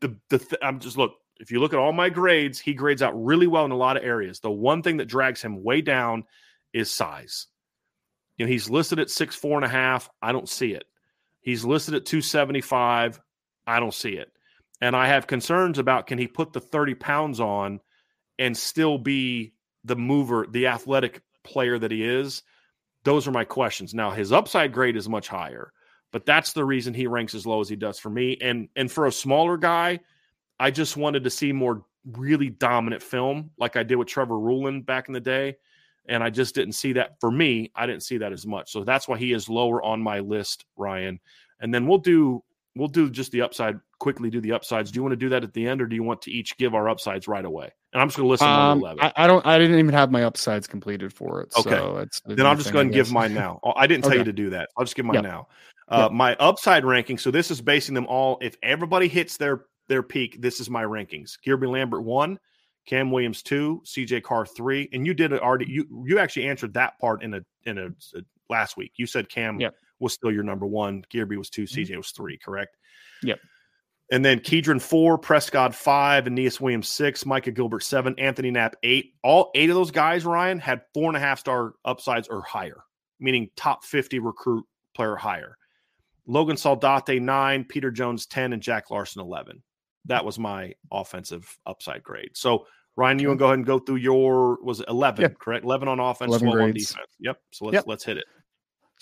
the 0.00 0.16
the 0.30 0.38
th- 0.38 0.60
I'm 0.62 0.80
just 0.80 0.96
look, 0.96 1.14
if 1.38 1.50
you 1.50 1.60
look 1.60 1.72
at 1.72 1.78
all 1.78 1.92
my 1.92 2.08
grades, 2.08 2.58
he 2.58 2.74
grades 2.74 3.02
out 3.02 3.12
really 3.22 3.46
well 3.46 3.64
in 3.64 3.70
a 3.70 3.76
lot 3.76 3.96
of 3.96 4.04
areas. 4.04 4.40
The 4.40 4.50
one 4.50 4.82
thing 4.82 4.98
that 4.98 5.08
drags 5.08 5.42
him 5.42 5.62
way 5.62 5.80
down 5.80 6.24
is 6.72 6.90
size. 6.90 7.46
You 8.36 8.46
know, 8.46 8.50
he's 8.50 8.70
listed 8.70 8.98
at 8.98 9.10
six 9.10 9.36
four 9.36 9.56
and 9.56 9.64
a 9.64 9.68
half. 9.68 10.08
I 10.20 10.32
don't 10.32 10.48
see 10.48 10.72
it. 10.72 10.84
He's 11.42 11.64
listed 11.64 11.94
at 11.94 12.06
275. 12.06 13.20
I 13.66 13.80
don't 13.80 13.92
see 13.92 14.12
it. 14.12 14.32
And 14.80 14.96
I 14.96 15.08
have 15.08 15.26
concerns 15.26 15.78
about 15.78 16.06
can 16.06 16.18
he 16.18 16.26
put 16.26 16.52
the 16.52 16.60
30 16.60 16.94
pounds 16.94 17.40
on 17.40 17.80
and 18.38 18.56
still 18.56 18.96
be 18.96 19.52
the 19.84 19.96
mover, 19.96 20.46
the 20.48 20.68
athletic 20.68 21.22
player 21.44 21.78
that 21.78 21.90
he 21.90 22.04
is? 22.04 22.42
Those 23.04 23.26
are 23.26 23.32
my 23.32 23.44
questions. 23.44 23.92
Now, 23.92 24.12
his 24.12 24.32
upside 24.32 24.72
grade 24.72 24.96
is 24.96 25.08
much 25.08 25.28
higher. 25.28 25.72
But 26.12 26.26
that's 26.26 26.52
the 26.52 26.64
reason 26.64 26.94
he 26.94 27.06
ranks 27.06 27.34
as 27.34 27.46
low 27.46 27.60
as 27.60 27.68
he 27.68 27.76
does 27.76 27.98
for 27.98 28.10
me. 28.10 28.36
And 28.40 28.68
and 28.76 28.90
for 28.90 29.06
a 29.06 29.12
smaller 29.12 29.56
guy, 29.56 30.00
I 30.60 30.70
just 30.70 30.96
wanted 30.96 31.24
to 31.24 31.30
see 31.30 31.52
more 31.52 31.84
really 32.12 32.50
dominant 32.50 33.02
film, 33.02 33.50
like 33.58 33.76
I 33.76 33.82
did 33.82 33.96
with 33.96 34.08
Trevor 34.08 34.34
Ruhland 34.34 34.86
back 34.86 35.08
in 35.08 35.14
the 35.14 35.20
day. 35.20 35.56
And 36.06 36.22
I 36.22 36.30
just 36.30 36.54
didn't 36.54 36.74
see 36.74 36.92
that 36.94 37.20
for 37.20 37.30
me. 37.30 37.70
I 37.74 37.86
didn't 37.86 38.02
see 38.02 38.18
that 38.18 38.32
as 38.32 38.44
much. 38.44 38.72
So 38.72 38.82
that's 38.82 39.06
why 39.06 39.18
he 39.18 39.32
is 39.32 39.48
lower 39.48 39.80
on 39.82 40.02
my 40.02 40.18
list, 40.18 40.64
Ryan. 40.76 41.20
And 41.60 41.72
then 41.72 41.86
we'll 41.86 41.98
do 41.98 42.42
we'll 42.74 42.88
do 42.88 43.08
just 43.10 43.32
the 43.32 43.42
upside 43.42 43.78
quickly 43.98 44.30
do 44.30 44.40
the 44.40 44.52
upsides. 44.52 44.90
Do 44.90 44.98
you 44.98 45.02
want 45.02 45.12
to 45.12 45.16
do 45.16 45.28
that 45.28 45.44
at 45.44 45.52
the 45.52 45.66
end 45.66 45.80
or 45.80 45.86
do 45.86 45.94
you 45.94 46.02
want 46.02 46.22
to 46.22 46.30
each 46.32 46.56
give 46.56 46.74
our 46.74 46.88
upsides 46.88 47.28
right 47.28 47.44
away? 47.44 47.72
And 47.92 48.00
I'm 48.00 48.08
just 48.08 48.16
going 48.16 48.26
to 48.26 48.30
listen 48.30 48.48
um, 48.48 48.80
to 48.80 48.86
11. 48.86 49.04
I, 49.04 49.12
I, 49.16 49.26
don't 49.26 49.44
I 49.46 49.58
didn't 49.58 49.78
even 49.78 49.92
have 49.92 50.10
my 50.10 50.24
upsides 50.24 50.66
completed 50.66 51.12
for 51.12 51.42
it. 51.42 51.52
Okay. 51.56 51.70
So 51.70 51.98
it's, 51.98 52.22
it's 52.24 52.36
then 52.36 52.46
I'll 52.46 52.56
just 52.56 52.72
go 52.72 52.78
ahead 52.78 52.86
and 52.86 52.94
give 52.94 53.12
mine 53.12 53.34
now. 53.34 53.60
I 53.76 53.86
didn't 53.86 54.04
tell 54.04 54.12
okay. 54.12 54.20
you 54.20 54.24
to 54.24 54.32
do 54.32 54.50
that. 54.50 54.70
I'll 54.76 54.84
just 54.84 54.96
give 54.96 55.04
mine 55.04 55.16
yep. 55.16 55.24
now. 55.24 55.48
Uh, 55.88 56.04
yep. 56.04 56.12
My 56.12 56.34
upside 56.36 56.84
ranking. 56.84 57.18
So 57.18 57.30
this 57.30 57.50
is 57.50 57.60
basing 57.60 57.94
them 57.94 58.06
all. 58.06 58.38
If 58.40 58.56
everybody 58.62 59.08
hits 59.08 59.36
their 59.36 59.66
their 59.88 60.02
peak, 60.02 60.40
this 60.40 60.58
is 60.58 60.70
my 60.70 60.84
rankings. 60.84 61.36
Guerby 61.46 61.68
Lambert 61.68 62.02
one, 62.02 62.38
Cam 62.86 63.10
Williams 63.10 63.42
two, 63.42 63.82
CJ 63.84 64.22
Carr 64.22 64.46
three, 64.46 64.88
and 64.92 65.06
you 65.06 65.12
did 65.12 65.32
it 65.32 65.42
already. 65.42 65.66
You 65.68 65.86
you 66.06 66.18
actually 66.18 66.48
answered 66.48 66.72
that 66.74 66.98
part 66.98 67.22
in 67.22 67.34
a 67.34 67.40
in 67.64 67.76
a, 67.76 67.86
a 68.16 68.22
last 68.48 68.76
week. 68.76 68.92
You 68.96 69.06
said 69.06 69.28
Cam 69.28 69.60
yep. 69.60 69.74
was 69.98 70.14
still 70.14 70.32
your 70.32 70.44
number 70.44 70.66
one. 70.66 71.04
Guerby 71.12 71.36
was 71.36 71.50
2 71.50 71.64
CJ 71.64 71.88
mm-hmm. 71.88 71.96
was 71.98 72.10
three. 72.10 72.38
Correct. 72.38 72.76
Yep. 73.22 73.38
And 74.12 74.22
then 74.22 74.40
Kedren 74.40 74.80
four, 74.80 75.16
Prescott 75.16 75.74
five, 75.74 76.26
Aeneas 76.26 76.60
Williams 76.60 76.86
six, 76.86 77.24
Micah 77.24 77.50
Gilbert 77.50 77.82
seven, 77.82 78.14
Anthony 78.18 78.50
Knapp 78.50 78.76
eight. 78.82 79.14
All 79.22 79.50
eight 79.54 79.70
of 79.70 79.74
those 79.74 79.90
guys, 79.90 80.26
Ryan, 80.26 80.58
had 80.58 80.82
four 80.92 81.08
and 81.08 81.16
a 81.16 81.20
half 81.20 81.40
star 81.40 81.72
upsides 81.86 82.28
or 82.28 82.42
higher, 82.42 82.84
meaning 83.18 83.48
top 83.56 83.84
50 83.84 84.18
recruit 84.18 84.66
player 84.94 85.16
higher. 85.16 85.56
Logan 86.26 86.56
Saldate 86.56 87.22
nine, 87.22 87.64
Peter 87.64 87.90
Jones 87.90 88.26
10, 88.26 88.52
and 88.52 88.62
Jack 88.62 88.90
Larson 88.90 89.22
11. 89.22 89.62
That 90.04 90.26
was 90.26 90.38
my 90.38 90.74
offensive 90.92 91.48
upside 91.64 92.02
grade. 92.02 92.32
So, 92.34 92.66
Ryan, 92.96 93.18
you 93.18 93.28
want 93.28 93.38
to 93.38 93.40
go 93.40 93.46
ahead 93.46 93.58
and 93.60 93.66
go 93.66 93.78
through 93.78 93.96
your 93.96 94.58
was 94.62 94.80
it 94.80 94.88
11, 94.90 95.22
yeah. 95.22 95.28
correct? 95.40 95.64
11 95.64 95.88
on 95.88 96.00
offense, 96.00 96.36
12 96.36 96.42
grades. 96.52 96.60
on 96.60 96.72
defense. 96.72 97.16
Yep. 97.18 97.38
So 97.50 97.64
let's 97.64 97.74
yep. 97.76 97.84
let's 97.86 98.04
hit 98.04 98.18
it. 98.18 98.24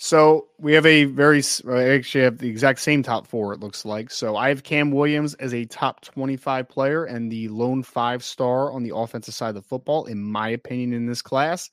So 0.03 0.47
we 0.57 0.73
have 0.73 0.87
a 0.87 1.03
very, 1.03 1.43
uh, 1.63 1.73
I 1.73 1.89
actually 1.89 2.23
have 2.23 2.39
the 2.39 2.49
exact 2.49 2.79
same 2.79 3.03
top 3.03 3.27
four, 3.27 3.53
it 3.53 3.59
looks 3.59 3.85
like. 3.85 4.09
So 4.09 4.35
I 4.35 4.49
have 4.49 4.63
Cam 4.63 4.89
Williams 4.89 5.35
as 5.35 5.53
a 5.53 5.65
top 5.65 6.01
25 6.01 6.67
player 6.67 7.05
and 7.05 7.31
the 7.31 7.49
lone 7.49 7.83
five 7.83 8.23
star 8.23 8.71
on 8.71 8.81
the 8.81 8.95
offensive 8.95 9.35
side 9.35 9.49
of 9.49 9.55
the 9.55 9.61
football, 9.61 10.05
in 10.05 10.19
my 10.19 10.49
opinion, 10.49 10.93
in 10.93 11.05
this 11.05 11.21
class. 11.21 11.69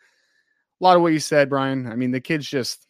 A 0.78 0.84
lot 0.84 0.94
of 0.94 1.00
what 1.00 1.14
you 1.14 1.20
said, 1.20 1.48
Bryan. 1.48 1.90
I 1.90 1.96
mean, 1.96 2.10
the 2.10 2.20
kid's 2.20 2.46
just 2.46 2.86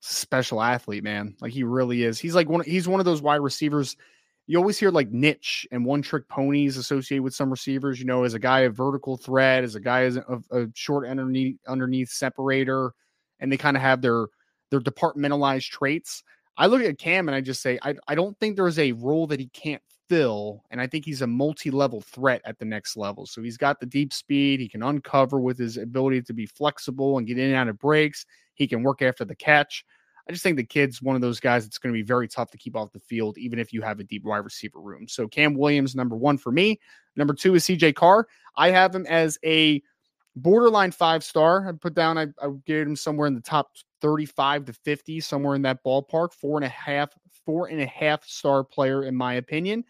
special 0.00 0.62
athlete, 0.62 1.04
man. 1.04 1.36
Like 1.42 1.52
he 1.52 1.62
really 1.62 2.02
is. 2.04 2.18
He's 2.18 2.34
like 2.34 2.48
one, 2.48 2.64
he's 2.64 2.88
one 2.88 3.00
of 3.00 3.06
those 3.06 3.20
wide 3.20 3.42
receivers. 3.42 3.98
You 4.46 4.56
always 4.56 4.78
hear 4.78 4.90
like 4.90 5.10
niche 5.10 5.66
and 5.70 5.84
one 5.84 6.00
trick 6.00 6.26
ponies 6.26 6.78
associated 6.78 7.22
with 7.22 7.34
some 7.34 7.50
receivers, 7.50 8.00
you 8.00 8.06
know, 8.06 8.24
as 8.24 8.32
a 8.32 8.38
guy 8.38 8.60
of 8.60 8.76
vertical 8.76 9.18
threat, 9.18 9.62
as 9.62 9.74
a 9.74 9.80
guy 9.80 10.04
as 10.04 10.16
a, 10.16 10.40
a 10.52 10.68
short 10.74 11.06
underneath 11.06 11.58
underneath 11.68 12.08
separator, 12.08 12.92
and 13.40 13.52
they 13.52 13.58
kind 13.58 13.76
of 13.76 13.82
have 13.82 14.00
their 14.00 14.28
their 14.70 14.80
departmentalized 14.80 15.68
traits. 15.68 16.22
I 16.56 16.66
look 16.66 16.82
at 16.82 16.98
Cam 16.98 17.28
and 17.28 17.34
I 17.34 17.40
just 17.40 17.62
say, 17.62 17.78
I, 17.82 17.94
I 18.08 18.14
don't 18.14 18.38
think 18.38 18.56
there's 18.56 18.78
a 18.78 18.92
role 18.92 19.26
that 19.28 19.40
he 19.40 19.48
can't 19.48 19.82
fill. 20.08 20.64
And 20.70 20.80
I 20.80 20.86
think 20.86 21.04
he's 21.04 21.22
a 21.22 21.26
multi 21.26 21.70
level 21.70 22.00
threat 22.00 22.42
at 22.44 22.58
the 22.58 22.64
next 22.64 22.96
level. 22.96 23.26
So 23.26 23.42
he's 23.42 23.56
got 23.56 23.80
the 23.80 23.86
deep 23.86 24.12
speed. 24.12 24.60
He 24.60 24.68
can 24.68 24.82
uncover 24.82 25.40
with 25.40 25.58
his 25.58 25.76
ability 25.76 26.22
to 26.22 26.32
be 26.32 26.46
flexible 26.46 27.18
and 27.18 27.26
get 27.26 27.38
in 27.38 27.46
and 27.46 27.54
out 27.54 27.68
of 27.68 27.78
breaks. 27.78 28.26
He 28.54 28.66
can 28.66 28.82
work 28.82 29.02
after 29.02 29.24
the 29.24 29.36
catch. 29.36 29.84
I 30.28 30.32
just 30.32 30.42
think 30.42 30.56
the 30.56 30.64
kid's 30.64 31.00
one 31.00 31.16
of 31.16 31.22
those 31.22 31.40
guys 31.40 31.64
that's 31.64 31.78
going 31.78 31.92
to 31.92 31.98
be 31.98 32.06
very 32.06 32.28
tough 32.28 32.50
to 32.50 32.58
keep 32.58 32.76
off 32.76 32.92
the 32.92 33.00
field, 33.00 33.38
even 33.38 33.58
if 33.58 33.72
you 33.72 33.82
have 33.82 34.00
a 34.00 34.04
deep 34.04 34.24
wide 34.24 34.38
receiver 34.38 34.80
room. 34.80 35.08
So 35.08 35.26
Cam 35.26 35.54
Williams, 35.54 35.96
number 35.96 36.16
one 36.16 36.38
for 36.38 36.52
me. 36.52 36.78
Number 37.16 37.34
two 37.34 37.54
is 37.54 37.64
CJ 37.64 37.94
Carr. 37.94 38.28
I 38.56 38.70
have 38.70 38.94
him 38.94 39.06
as 39.06 39.38
a 39.44 39.82
borderline 40.36 40.90
five 40.90 41.24
star. 41.24 41.68
I 41.68 41.72
put 41.72 41.94
down, 41.94 42.18
I, 42.18 42.26
I 42.42 42.50
gave 42.66 42.86
him 42.86 42.96
somewhere 42.96 43.26
in 43.26 43.34
the 43.34 43.40
top 43.40 43.70
35 44.00 44.66
to 44.66 44.72
50, 44.72 45.20
somewhere 45.20 45.54
in 45.54 45.62
that 45.62 45.84
ballpark. 45.84 46.32
Four 46.32 46.58
and 46.58 46.64
a 46.64 46.68
half, 46.68 47.10
four 47.44 47.66
and 47.68 47.80
a 47.80 47.86
half 47.86 48.24
star 48.24 48.64
player, 48.64 49.04
in 49.04 49.14
my 49.14 49.34
opinion. 49.34 49.84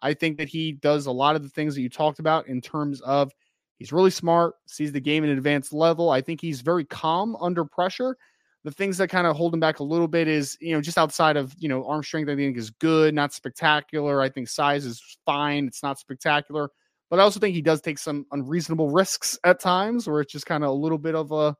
I 0.00 0.14
think 0.14 0.36
that 0.38 0.48
he 0.48 0.72
does 0.72 1.06
a 1.06 1.12
lot 1.12 1.36
of 1.36 1.42
the 1.42 1.48
things 1.48 1.74
that 1.74 1.80
you 1.80 1.88
talked 1.88 2.18
about 2.18 2.46
in 2.46 2.60
terms 2.60 3.00
of 3.00 3.32
he's 3.78 3.92
really 3.92 4.10
smart, 4.10 4.54
sees 4.66 4.92
the 4.92 5.00
game 5.00 5.24
at 5.24 5.30
an 5.30 5.36
advanced 5.36 5.72
level. 5.72 6.10
I 6.10 6.20
think 6.20 6.40
he's 6.40 6.60
very 6.60 6.84
calm 6.84 7.36
under 7.40 7.64
pressure. 7.64 8.16
The 8.64 8.70
things 8.70 8.98
that 8.98 9.08
kind 9.08 9.26
of 9.26 9.36
hold 9.36 9.52
him 9.52 9.60
back 9.60 9.78
a 9.80 9.84
little 9.84 10.08
bit 10.08 10.28
is, 10.28 10.56
you 10.60 10.74
know, 10.74 10.80
just 10.80 10.98
outside 10.98 11.36
of, 11.36 11.54
you 11.58 11.68
know, 11.68 11.86
arm 11.86 12.02
strength, 12.02 12.30
I 12.30 12.36
think 12.36 12.56
is 12.56 12.70
good, 12.70 13.14
not 13.14 13.32
spectacular. 13.32 14.20
I 14.20 14.28
think 14.28 14.48
size 14.48 14.84
is 14.84 15.02
fine. 15.26 15.66
It's 15.66 15.82
not 15.82 15.98
spectacular. 15.98 16.70
But 17.10 17.20
I 17.20 17.22
also 17.22 17.40
think 17.40 17.54
he 17.54 17.62
does 17.62 17.80
take 17.80 17.98
some 17.98 18.26
unreasonable 18.32 18.90
risks 18.90 19.38
at 19.44 19.60
times 19.60 20.08
where 20.08 20.20
it's 20.20 20.32
just 20.32 20.46
kind 20.46 20.64
of 20.64 20.70
a 20.70 20.74
little 20.74 20.98
bit 20.98 21.14
of 21.14 21.32
a 21.32 21.54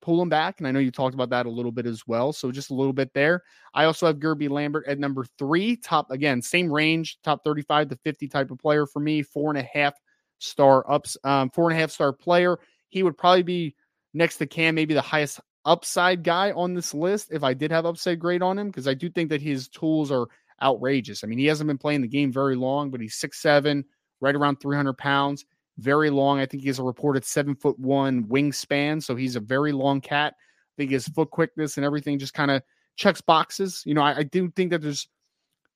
pull 0.00 0.20
him 0.20 0.28
back. 0.28 0.58
And 0.58 0.66
I 0.66 0.70
know 0.70 0.78
you 0.78 0.90
talked 0.90 1.14
about 1.14 1.30
that 1.30 1.46
a 1.46 1.50
little 1.50 1.72
bit 1.72 1.86
as 1.86 2.06
well. 2.06 2.32
So 2.32 2.50
just 2.50 2.70
a 2.70 2.74
little 2.74 2.92
bit 2.92 3.12
there. 3.14 3.42
I 3.74 3.84
also 3.84 4.06
have 4.06 4.16
Guerby 4.18 4.48
Lambert 4.48 4.86
at 4.86 4.98
number 4.98 5.24
three, 5.38 5.76
top 5.76 6.10
again, 6.10 6.42
same 6.42 6.72
range, 6.72 7.18
top 7.22 7.44
35 7.44 7.90
to 7.90 7.96
50 7.96 8.28
type 8.28 8.50
of 8.50 8.58
player 8.58 8.86
for 8.86 9.00
me, 9.00 9.22
four 9.22 9.50
and 9.50 9.58
a 9.58 9.68
half 9.72 9.94
star 10.38 10.90
ups, 10.90 11.16
um, 11.24 11.50
four 11.50 11.70
and 11.70 11.76
a 11.76 11.80
half 11.80 11.90
star 11.90 12.12
player. 12.12 12.58
He 12.88 13.02
would 13.02 13.16
probably 13.16 13.42
be 13.42 13.74
next 14.14 14.36
to 14.38 14.46
Cam, 14.46 14.74
maybe 14.74 14.94
the 14.94 15.00
highest 15.00 15.40
upside 15.64 16.22
guy 16.22 16.52
on 16.52 16.74
this 16.74 16.94
list 16.94 17.28
if 17.30 17.42
I 17.42 17.52
did 17.54 17.70
have 17.70 17.84
upside 17.84 18.18
grade 18.18 18.42
on 18.42 18.58
him, 18.58 18.68
because 18.68 18.88
I 18.88 18.94
do 18.94 19.10
think 19.10 19.28
that 19.30 19.42
his 19.42 19.68
tools 19.68 20.10
are 20.10 20.26
outrageous. 20.62 21.22
I 21.22 21.26
mean, 21.26 21.38
he 21.38 21.46
hasn't 21.46 21.68
been 21.68 21.78
playing 21.78 22.00
the 22.00 22.08
game 22.08 22.32
very 22.32 22.56
long, 22.56 22.90
but 22.90 23.00
he's 23.00 23.16
six 23.16 23.40
seven, 23.40 23.84
right 24.20 24.34
around 24.34 24.56
300 24.56 24.94
pounds 24.94 25.44
very 25.78 26.10
long. 26.10 26.40
I 26.40 26.46
think 26.46 26.62
he 26.62 26.68
has 26.68 26.78
a 26.78 26.82
reported 26.84 27.24
seven 27.24 27.54
foot 27.54 27.78
one 27.78 28.24
wingspan, 28.24 29.02
so 29.02 29.16
he's 29.16 29.36
a 29.36 29.40
very 29.40 29.72
long 29.72 30.00
cat. 30.00 30.34
I 30.36 30.74
think 30.76 30.90
his 30.90 31.08
foot 31.08 31.30
quickness 31.30 31.76
and 31.76 31.86
everything 31.86 32.18
just 32.18 32.34
kind 32.34 32.50
of 32.50 32.62
checks 32.96 33.20
boxes. 33.20 33.82
You 33.86 33.94
know, 33.94 34.02
I, 34.02 34.18
I, 34.18 34.22
do 34.24 34.50
think 34.54 34.70
that 34.70 34.82
there's 34.82 35.08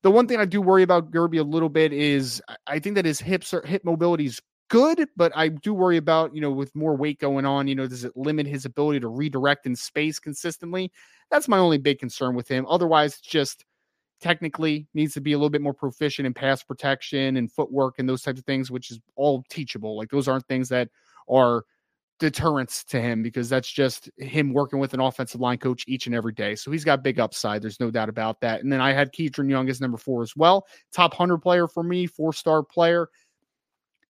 the 0.02 0.10
one 0.10 0.26
thing 0.26 0.40
I 0.40 0.44
do 0.44 0.60
worry 0.60 0.82
about 0.82 1.10
Guerby 1.10 1.38
a 1.38 1.44
little 1.44 1.68
bit 1.68 1.92
is 1.92 2.42
I 2.66 2.78
think 2.78 2.96
that 2.96 3.04
his 3.04 3.20
hips 3.20 3.54
are 3.54 3.64
hip 3.64 3.84
mobility 3.84 4.26
is 4.26 4.40
good, 4.68 5.06
but 5.16 5.32
I 5.36 5.48
do 5.48 5.74
worry 5.74 5.96
about 5.96 6.34
you 6.34 6.40
know 6.40 6.50
with 6.50 6.74
more 6.74 6.96
weight 6.96 7.20
going 7.20 7.46
on. 7.46 7.68
You 7.68 7.76
know, 7.76 7.86
does 7.86 8.04
it 8.04 8.16
limit 8.16 8.46
his 8.46 8.64
ability 8.64 9.00
to 9.00 9.08
redirect 9.08 9.66
in 9.66 9.76
space 9.76 10.18
consistently? 10.18 10.90
That's 11.30 11.48
my 11.48 11.58
only 11.58 11.78
big 11.78 11.98
concern 11.98 12.34
with 12.34 12.48
him. 12.48 12.66
Otherwise, 12.68 13.20
just 13.20 13.64
technically 14.22 14.86
needs 14.94 15.12
to 15.14 15.20
be 15.20 15.32
a 15.32 15.36
little 15.36 15.50
bit 15.50 15.60
more 15.60 15.74
proficient 15.74 16.26
in 16.26 16.32
pass 16.32 16.62
protection 16.62 17.36
and 17.36 17.50
footwork 17.50 17.98
and 17.98 18.08
those 18.08 18.22
types 18.22 18.38
of 18.38 18.46
things, 18.46 18.70
which 18.70 18.90
is 18.90 19.00
all 19.16 19.44
teachable. 19.50 19.96
Like 19.96 20.10
those 20.10 20.28
aren't 20.28 20.46
things 20.46 20.68
that 20.70 20.88
are 21.28 21.64
deterrents 22.18 22.84
to 22.84 23.00
him 23.00 23.22
because 23.22 23.48
that's 23.48 23.70
just 23.70 24.08
him 24.16 24.52
working 24.52 24.78
with 24.78 24.94
an 24.94 25.00
offensive 25.00 25.40
line 25.40 25.58
coach 25.58 25.84
each 25.88 26.06
and 26.06 26.14
every 26.14 26.32
day. 26.32 26.54
So 26.54 26.70
he's 26.70 26.84
got 26.84 27.02
big 27.02 27.18
upside. 27.18 27.62
There's 27.62 27.80
no 27.80 27.90
doubt 27.90 28.08
about 28.08 28.40
that. 28.40 28.62
And 28.62 28.72
then 28.72 28.80
I 28.80 28.92
had 28.92 29.12
Kedren 29.12 29.50
Young 29.50 29.68
as 29.68 29.80
number 29.80 29.98
four 29.98 30.22
as 30.22 30.36
well. 30.36 30.66
Top 30.92 31.12
100 31.12 31.38
player 31.38 31.66
for 31.66 31.82
me, 31.82 32.06
four 32.06 32.32
star 32.32 32.62
player. 32.62 33.08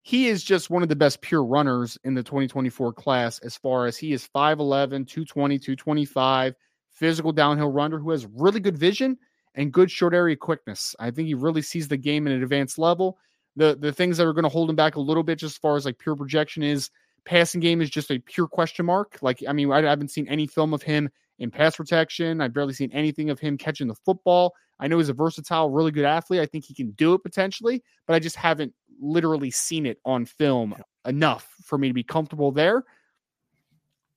He 0.03 0.29
is 0.29 0.45
just 0.45 0.69
one 0.69 0.83
of 0.83 0.89
the 0.89 0.97
best 0.97 1.23
pure 1.23 1.45
runners 1.45 1.97
in 2.05 2.13
the 2.13 2.23
2024 2.23 2.93
class 2.93 3.39
as 3.39 3.57
far 3.57 3.87
as 3.87 3.97
he 3.97 4.13
is 4.13 4.29
5'11, 4.35 5.07
220, 5.07 5.59
225, 5.59 6.55
physical 6.91 7.33
downhill 7.33 7.71
runner 7.71 7.99
who 7.99 8.11
has 8.11 8.27
really 8.27 8.61
good 8.61 8.77
vision 8.77 9.17
and 9.55 9.73
good 9.73 9.91
short 9.91 10.15
area 10.15 10.37
quickness. 10.37 10.95
I 10.99 11.11
think 11.11 11.27
he 11.29 11.35
really 11.35 11.63
sees 11.63 11.89
the 11.89 11.97
game 11.97 12.27
at 12.27 12.33
an 12.33 12.43
advanced 12.43 12.79
level. 12.79 13.19
The 13.57 13.77
the 13.79 13.93
things 13.93 14.17
that 14.17 14.27
are 14.27 14.33
going 14.33 14.45
to 14.45 14.49
hold 14.49 14.71
him 14.71 14.77
back 14.77 14.97
a 14.97 15.01
little 15.01 15.23
bit, 15.23 15.39
just 15.39 15.55
as 15.55 15.59
far 15.59 15.77
as 15.77 15.85
like 15.85 15.99
pure 15.99 16.17
projection, 16.17 16.63
is 16.63 16.91
passing 17.25 17.61
game 17.61 17.81
is 17.81 17.91
just 17.91 18.11
a 18.11 18.19
pure 18.19 18.49
question 18.49 18.87
mark. 18.87 19.19
Like 19.23 19.43
I 19.47 19.53
mean, 19.53 19.71
I 19.71 19.83
haven't 19.83 20.11
seen 20.11 20.29
any 20.29 20.47
film 20.47 20.73
of 20.73 20.83
him 20.83 21.11
in 21.39 21.51
pass 21.51 21.77
protection. 21.77 22.41
I've 22.41 22.55
barely 22.55 22.73
seen 22.73 22.91
anything 22.93 23.31
of 23.31 23.41
him 23.41 23.59
catching 23.59 23.89
the 23.89 23.95
football. 23.95 24.55
I 24.79 24.89
know 24.89 24.99
he's 24.99 25.09
a 25.09 25.15
versatile, 25.15 25.71
really 25.71 25.91
good 25.91 26.05
athlete. 26.05 26.41
I 26.41 26.47
think 26.47 26.65
he 26.65 26.75
can 26.75 26.91
do 26.93 27.15
it 27.15 27.23
potentially, 27.23 27.83
but 28.07 28.15
I 28.15 28.19
just 28.19 28.37
haven't 28.37 28.75
literally 29.01 29.51
seen 29.51 29.87
it 29.87 29.99
on 30.05 30.25
film 30.25 30.75
enough 31.07 31.49
for 31.65 31.79
me 31.79 31.89
to 31.89 31.95
be 31.95 32.03
comfortable 32.05 32.53
there. 32.53 32.85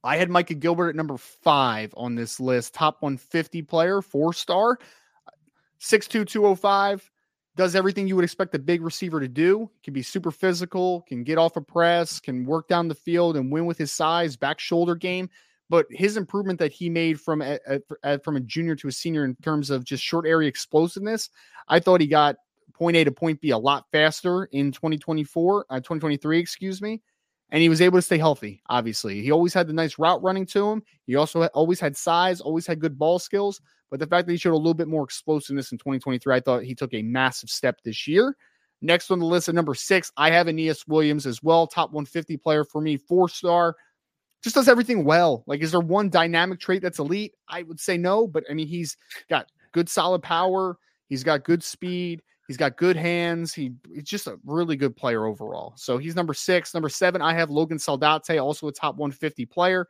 I 0.04 0.18
had 0.18 0.30
Micah 0.30 0.54
Gilbert 0.54 0.90
at 0.90 0.96
number 0.96 1.18
five 1.18 1.94
on 1.98 2.14
this 2.14 2.40
list, 2.40 2.76
top 2.76 3.02
150 3.02 3.64
player, 3.64 4.02
four 4.04 4.34
star. 4.34 4.78
6'2, 5.80 7.02
does 7.56 7.76
everything 7.76 8.08
you 8.08 8.16
would 8.16 8.26
expect 8.26 8.54
a 8.54 8.60
big 8.60 8.82
receiver 8.82 9.20
to 9.20 9.28
do. 9.28 9.70
Can 9.84 9.94
be 9.94 10.02
super 10.02 10.32
physical, 10.32 11.02
can 11.08 11.24
get 11.24 11.38
off 11.38 11.56
a 11.56 11.62
press, 11.62 12.20
can 12.20 12.46
work 12.46 12.68
down 12.68 12.88
the 12.88 12.96
field 12.96 13.38
and 13.38 13.52
win 13.52 13.66
with 13.66 13.78
his 13.78 13.92
size, 13.92 14.36
back 14.36 14.60
shoulder 14.60 14.96
game. 14.96 15.30
But 15.70 15.88
his 15.90 16.18
improvement 16.18 16.60
that 16.60 16.72
he 16.72 16.90
made 16.90 17.20
from 17.20 17.42
a, 17.42 17.58
a, 18.04 18.20
from 18.20 18.36
a 18.36 18.42
junior 18.42 18.76
to 18.76 18.88
a 18.88 18.92
senior 18.92 19.26
in 19.26 19.36
terms 19.36 19.70
of 19.70 19.84
just 19.84 20.04
short 20.04 20.28
area 20.28 20.48
explosiveness, 20.48 21.30
I 21.68 21.80
thought 21.80 22.02
he 22.02 22.08
got 22.08 22.36
point 22.74 22.98
A 22.98 23.04
to 23.06 23.12
point 23.12 23.42
B 23.42 23.50
a 23.50 23.58
lot 23.58 23.86
faster 23.92 24.46
in 24.52 24.72
2024, 24.72 25.66
uh, 25.70 25.76
2023, 25.78 26.40
excuse 26.40 26.82
me. 26.82 27.02
And 27.52 27.62
he 27.62 27.70
was 27.70 27.82
able 27.82 27.98
to 27.98 28.02
stay 28.02 28.18
healthy, 28.18 28.62
obviously. 28.70 29.22
He 29.22 29.32
always 29.32 29.54
had 29.54 29.68
the 29.68 29.74
nice 29.74 30.00
route 30.00 30.22
running 30.24 30.46
to 30.48 30.68
him. 30.70 30.84
He 31.06 31.16
also 31.16 31.46
always 31.48 31.80
had 31.80 31.96
size, 31.96 32.42
always 32.42 32.66
had 32.66 32.80
good 32.80 32.98
ball 32.98 33.20
skills. 33.20 33.62
But 33.92 34.00
the 34.00 34.08
fact 34.08 34.26
that 34.28 34.34
he 34.34 34.38
showed 34.38 34.54
a 34.54 34.58
little 34.58 34.74
bit 34.74 34.88
more 34.88 35.04
explosiveness 35.04 35.72
in 35.72 35.78
2023, 35.78 36.36
I 36.36 36.40
thought 36.40 36.64
he 36.64 36.74
took 36.74 36.94
a 36.94 37.04
massive 37.04 37.50
step 37.50 37.82
this 37.84 38.08
year. 38.08 38.36
Next 38.82 39.10
on 39.10 39.20
the 39.20 39.26
list 39.26 39.48
at 39.48 39.56
number 39.56 39.74
six, 39.74 40.12
I 40.18 40.32
have 40.32 40.48
Aeneas 40.48 40.86
Williams 40.88 41.26
as 41.26 41.42
well, 41.42 41.66
top 41.66 41.92
150 41.92 42.38
player 42.38 42.64
for 42.64 42.82
me, 42.82 42.98
four 42.98 43.30
star. 43.30 43.76
Just 44.44 44.56
does 44.56 44.68
everything 44.68 45.06
well. 45.06 45.44
Like, 45.48 45.62
is 45.62 45.72
there 45.72 45.80
one 45.80 46.10
dynamic 46.10 46.60
trait 46.60 46.82
that's 46.82 47.00
elite? 47.00 47.34
I 47.48 47.64
would 47.64 47.80
say 47.80 47.98
no, 47.98 48.28
but 48.28 48.44
I 48.50 48.54
mean, 48.54 48.68
he's 48.68 48.98
got 49.30 49.48
good 49.72 49.90
solid 49.90 50.22
power. 50.22 50.78
He's 51.08 51.24
got 51.24 51.44
good 51.44 51.64
speed. 51.64 52.22
He's 52.48 52.58
got 52.58 52.78
good 52.78 52.96
hands. 52.96 53.54
He, 53.54 53.74
he's 53.94 54.04
just 54.04 54.28
a 54.28 54.40
really 54.46 54.76
good 54.76 54.96
player 54.96 55.26
overall. 55.26 55.74
So 55.78 55.98
he's 55.98 56.16
number 56.16 56.34
six. 56.34 56.74
Number 56.74 56.90
seven, 56.90 57.22
I 57.22 57.34
have 57.34 57.50
Logan 57.50 57.78
Saldate, 57.80 58.42
also 58.42 58.68
a 58.68 58.72
top 58.72 58.98
150 58.98 59.46
player. 59.48 59.88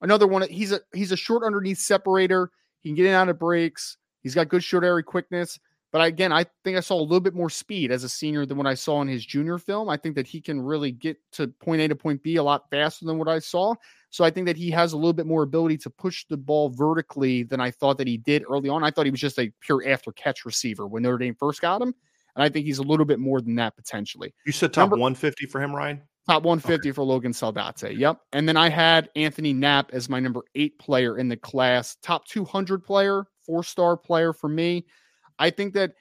Another 0.00 0.26
one. 0.26 0.48
He's 0.48 0.70
a 0.70 0.80
he's 0.92 1.12
a 1.12 1.16
short 1.16 1.42
underneath 1.42 1.78
separator. 1.78 2.50
He 2.80 2.90
can 2.90 2.96
get 2.96 3.06
in 3.06 3.14
out 3.14 3.28
of 3.28 3.38
breaks. 3.38 3.96
He's 4.22 4.34
got 4.34 4.48
good 4.48 4.62
short 4.62 4.84
area 4.84 5.02
quickness. 5.02 5.58
But 5.94 6.04
again, 6.04 6.32
I 6.32 6.44
think 6.64 6.76
I 6.76 6.80
saw 6.80 6.96
a 6.96 7.02
little 7.02 7.20
bit 7.20 7.34
more 7.34 7.48
speed 7.48 7.92
as 7.92 8.02
a 8.02 8.08
senior 8.08 8.44
than 8.46 8.56
what 8.56 8.66
I 8.66 8.74
saw 8.74 9.00
in 9.00 9.06
his 9.06 9.24
junior 9.24 9.58
film. 9.58 9.88
I 9.88 9.96
think 9.96 10.16
that 10.16 10.26
he 10.26 10.40
can 10.40 10.60
really 10.60 10.90
get 10.90 11.16
to 11.34 11.46
point 11.46 11.80
A 11.82 11.86
to 11.86 11.94
point 11.94 12.20
B 12.20 12.34
a 12.34 12.42
lot 12.42 12.68
faster 12.68 13.04
than 13.04 13.16
what 13.16 13.28
I 13.28 13.38
saw. 13.38 13.76
So 14.10 14.24
I 14.24 14.30
think 14.30 14.48
that 14.48 14.56
he 14.56 14.72
has 14.72 14.92
a 14.92 14.96
little 14.96 15.12
bit 15.12 15.24
more 15.24 15.44
ability 15.44 15.76
to 15.78 15.90
push 15.90 16.24
the 16.28 16.36
ball 16.36 16.68
vertically 16.68 17.44
than 17.44 17.60
I 17.60 17.70
thought 17.70 17.96
that 17.98 18.08
he 18.08 18.16
did 18.16 18.42
early 18.50 18.68
on. 18.68 18.82
I 18.82 18.90
thought 18.90 19.04
he 19.04 19.12
was 19.12 19.20
just 19.20 19.38
a 19.38 19.52
pure 19.60 19.84
after 19.86 20.10
catch 20.10 20.44
receiver 20.44 20.88
when 20.88 21.04
Notre 21.04 21.16
Dame 21.16 21.36
first 21.36 21.60
got 21.60 21.80
him. 21.80 21.94
And 22.34 22.42
I 22.42 22.48
think 22.48 22.66
he's 22.66 22.78
a 22.78 22.82
little 22.82 23.06
bit 23.06 23.20
more 23.20 23.40
than 23.40 23.54
that 23.54 23.76
potentially. 23.76 24.34
You 24.46 24.50
said 24.50 24.72
top 24.72 24.90
Number, 24.90 24.96
150 24.96 25.46
for 25.46 25.60
him, 25.62 25.72
Ryan? 25.72 26.02
Top 26.28 26.42
150 26.42 26.88
okay. 26.88 26.92
for 26.92 27.04
Logan 27.04 27.30
Saldate. 27.30 27.96
Yep. 27.96 28.18
And 28.32 28.48
then 28.48 28.56
I 28.56 28.68
had 28.68 29.10
Anthony 29.14 29.52
Knapp 29.52 29.92
as 29.92 30.08
my 30.08 30.18
number 30.18 30.40
eight 30.56 30.76
player 30.80 31.18
in 31.18 31.28
the 31.28 31.36
class, 31.36 31.98
top 32.02 32.26
200 32.26 32.82
player, 32.82 33.26
four 33.46 33.62
star 33.62 33.96
player 33.96 34.32
for 34.32 34.48
me. 34.48 34.86
I 35.38 35.50
think 35.50 35.74
that 35.74 35.92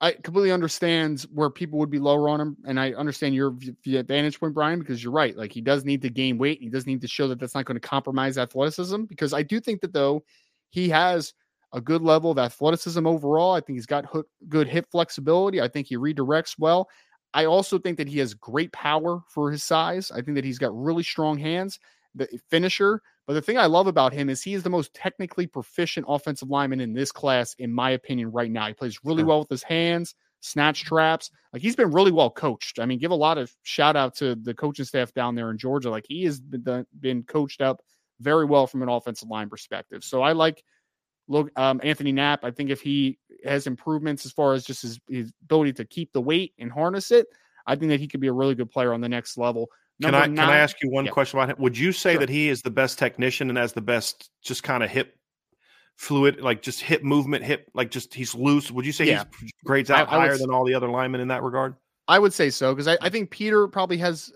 I 0.00 0.12
completely 0.12 0.52
understand 0.52 1.24
where 1.32 1.48
people 1.48 1.78
would 1.78 1.90
be 1.90 1.98
lower 1.98 2.28
on 2.28 2.40
him, 2.40 2.56
and 2.66 2.78
I 2.78 2.92
understand 2.92 3.34
your 3.34 3.56
vantage 3.84 4.38
point, 4.38 4.54
Bryan, 4.54 4.80
because 4.80 5.02
you're 5.02 5.12
right. 5.12 5.36
Like 5.36 5.52
he 5.52 5.60
does 5.60 5.84
need 5.84 6.02
to 6.02 6.10
gain 6.10 6.36
weight. 6.36 6.60
He 6.60 6.68
does 6.68 6.86
need 6.86 7.00
to 7.00 7.08
show 7.08 7.28
that 7.28 7.38
that's 7.38 7.54
not 7.54 7.64
going 7.64 7.80
to 7.80 7.88
compromise 7.88 8.36
athleticism. 8.36 9.04
Because 9.04 9.32
I 9.32 9.42
do 9.42 9.60
think 9.60 9.80
that 9.80 9.92
though 9.92 10.24
he 10.70 10.88
has 10.90 11.32
a 11.72 11.80
good 11.80 12.02
level 12.02 12.30
of 12.30 12.38
athleticism 12.38 13.06
overall. 13.06 13.52
I 13.52 13.60
think 13.60 13.76
he's 13.76 13.86
got 13.86 14.04
good 14.48 14.68
hip 14.68 14.86
flexibility. 14.92 15.60
I 15.60 15.68
think 15.68 15.88
he 15.88 15.96
redirects 15.96 16.56
well. 16.58 16.88
I 17.32 17.46
also 17.46 17.78
think 17.78 17.98
that 17.98 18.08
he 18.08 18.20
has 18.20 18.32
great 18.32 18.72
power 18.72 19.20
for 19.28 19.50
his 19.50 19.64
size. 19.64 20.12
I 20.12 20.20
think 20.20 20.36
that 20.36 20.44
he's 20.44 20.58
got 20.58 20.76
really 20.76 21.02
strong 21.02 21.36
hands, 21.36 21.80
the 22.14 22.28
finisher. 22.48 23.02
But 23.26 23.34
the 23.34 23.42
thing 23.42 23.56
I 23.56 23.66
love 23.66 23.86
about 23.86 24.12
him 24.12 24.28
is 24.28 24.42
he 24.42 24.54
is 24.54 24.62
the 24.62 24.70
most 24.70 24.92
technically 24.92 25.46
proficient 25.46 26.06
offensive 26.08 26.50
lineman 26.50 26.80
in 26.80 26.92
this 26.92 27.10
class, 27.10 27.54
in 27.58 27.72
my 27.72 27.90
opinion, 27.90 28.30
right 28.32 28.50
now. 28.50 28.66
He 28.66 28.74
plays 28.74 28.98
really 29.02 29.24
well 29.24 29.38
with 29.40 29.48
his 29.48 29.62
hands, 29.62 30.14
snatch 30.40 30.84
traps. 30.84 31.30
Like 31.52 31.62
he's 31.62 31.76
been 31.76 31.90
really 31.90 32.12
well 32.12 32.30
coached. 32.30 32.78
I 32.78 32.86
mean, 32.86 32.98
give 32.98 33.12
a 33.12 33.16
lot 33.16 33.38
of 33.38 33.50
shout 33.62 33.96
out 33.96 34.14
to 34.16 34.34
the 34.34 34.52
coaching 34.52 34.84
staff 34.84 35.14
down 35.14 35.34
there 35.34 35.50
in 35.50 35.56
Georgia. 35.56 35.88
Like 35.88 36.04
he 36.06 36.24
has 36.24 36.38
been, 36.38 36.86
been 37.00 37.22
coached 37.22 37.62
up 37.62 37.80
very 38.20 38.44
well 38.44 38.66
from 38.66 38.82
an 38.82 38.90
offensive 38.90 39.28
line 39.28 39.48
perspective. 39.48 40.04
So 40.04 40.22
I 40.22 40.32
like 40.32 40.62
look 41.26 41.50
um, 41.56 41.80
Anthony 41.82 42.12
Knapp. 42.12 42.44
I 42.44 42.50
think 42.50 42.68
if 42.68 42.82
he 42.82 43.18
has 43.44 43.66
improvements 43.66 44.26
as 44.26 44.32
far 44.32 44.52
as 44.52 44.64
just 44.64 44.82
his, 44.82 45.00
his 45.08 45.32
ability 45.44 45.72
to 45.74 45.84
keep 45.86 46.12
the 46.12 46.20
weight 46.20 46.52
and 46.58 46.70
harness 46.70 47.10
it, 47.10 47.26
I 47.66 47.76
think 47.76 47.90
that 47.90 48.00
he 48.00 48.08
could 48.08 48.20
be 48.20 48.28
a 48.28 48.32
really 48.32 48.54
good 48.54 48.70
player 48.70 48.92
on 48.92 49.00
the 49.00 49.08
next 49.08 49.38
level. 49.38 49.70
Number 50.00 50.18
can 50.18 50.22
I 50.22 50.26
nine, 50.26 50.36
can 50.36 50.54
I 50.54 50.58
ask 50.58 50.76
you 50.82 50.90
one 50.90 51.04
yeah. 51.04 51.12
question 51.12 51.38
about 51.38 51.50
him? 51.50 51.56
Would 51.62 51.78
you 51.78 51.92
say 51.92 52.12
sure. 52.12 52.20
that 52.20 52.28
he 52.28 52.48
is 52.48 52.62
the 52.62 52.70
best 52.70 52.98
technician 52.98 53.48
and 53.48 53.58
has 53.58 53.72
the 53.72 53.80
best 53.80 54.30
just 54.42 54.62
kind 54.62 54.82
of 54.82 54.90
hip 54.90 55.16
fluid, 55.96 56.40
like 56.40 56.62
just 56.62 56.80
hip 56.80 57.02
movement, 57.02 57.44
hip 57.44 57.70
like 57.74 57.90
just 57.90 58.12
he's 58.12 58.34
loose? 58.34 58.70
Would 58.70 58.84
you 58.84 58.92
say 58.92 59.06
yeah. 59.06 59.24
he 59.40 59.50
grades 59.64 59.90
out 59.90 60.08
I, 60.08 60.10
higher 60.10 60.28
I 60.28 60.32
would, 60.32 60.40
than 60.40 60.50
all 60.50 60.64
the 60.64 60.74
other 60.74 60.88
linemen 60.88 61.20
in 61.20 61.28
that 61.28 61.42
regard? 61.42 61.76
I 62.08 62.18
would 62.18 62.32
say 62.32 62.50
so 62.50 62.74
because 62.74 62.88
I, 62.88 62.98
I 63.00 63.08
think 63.08 63.30
Peter 63.30 63.68
probably 63.68 63.98
has 63.98 64.32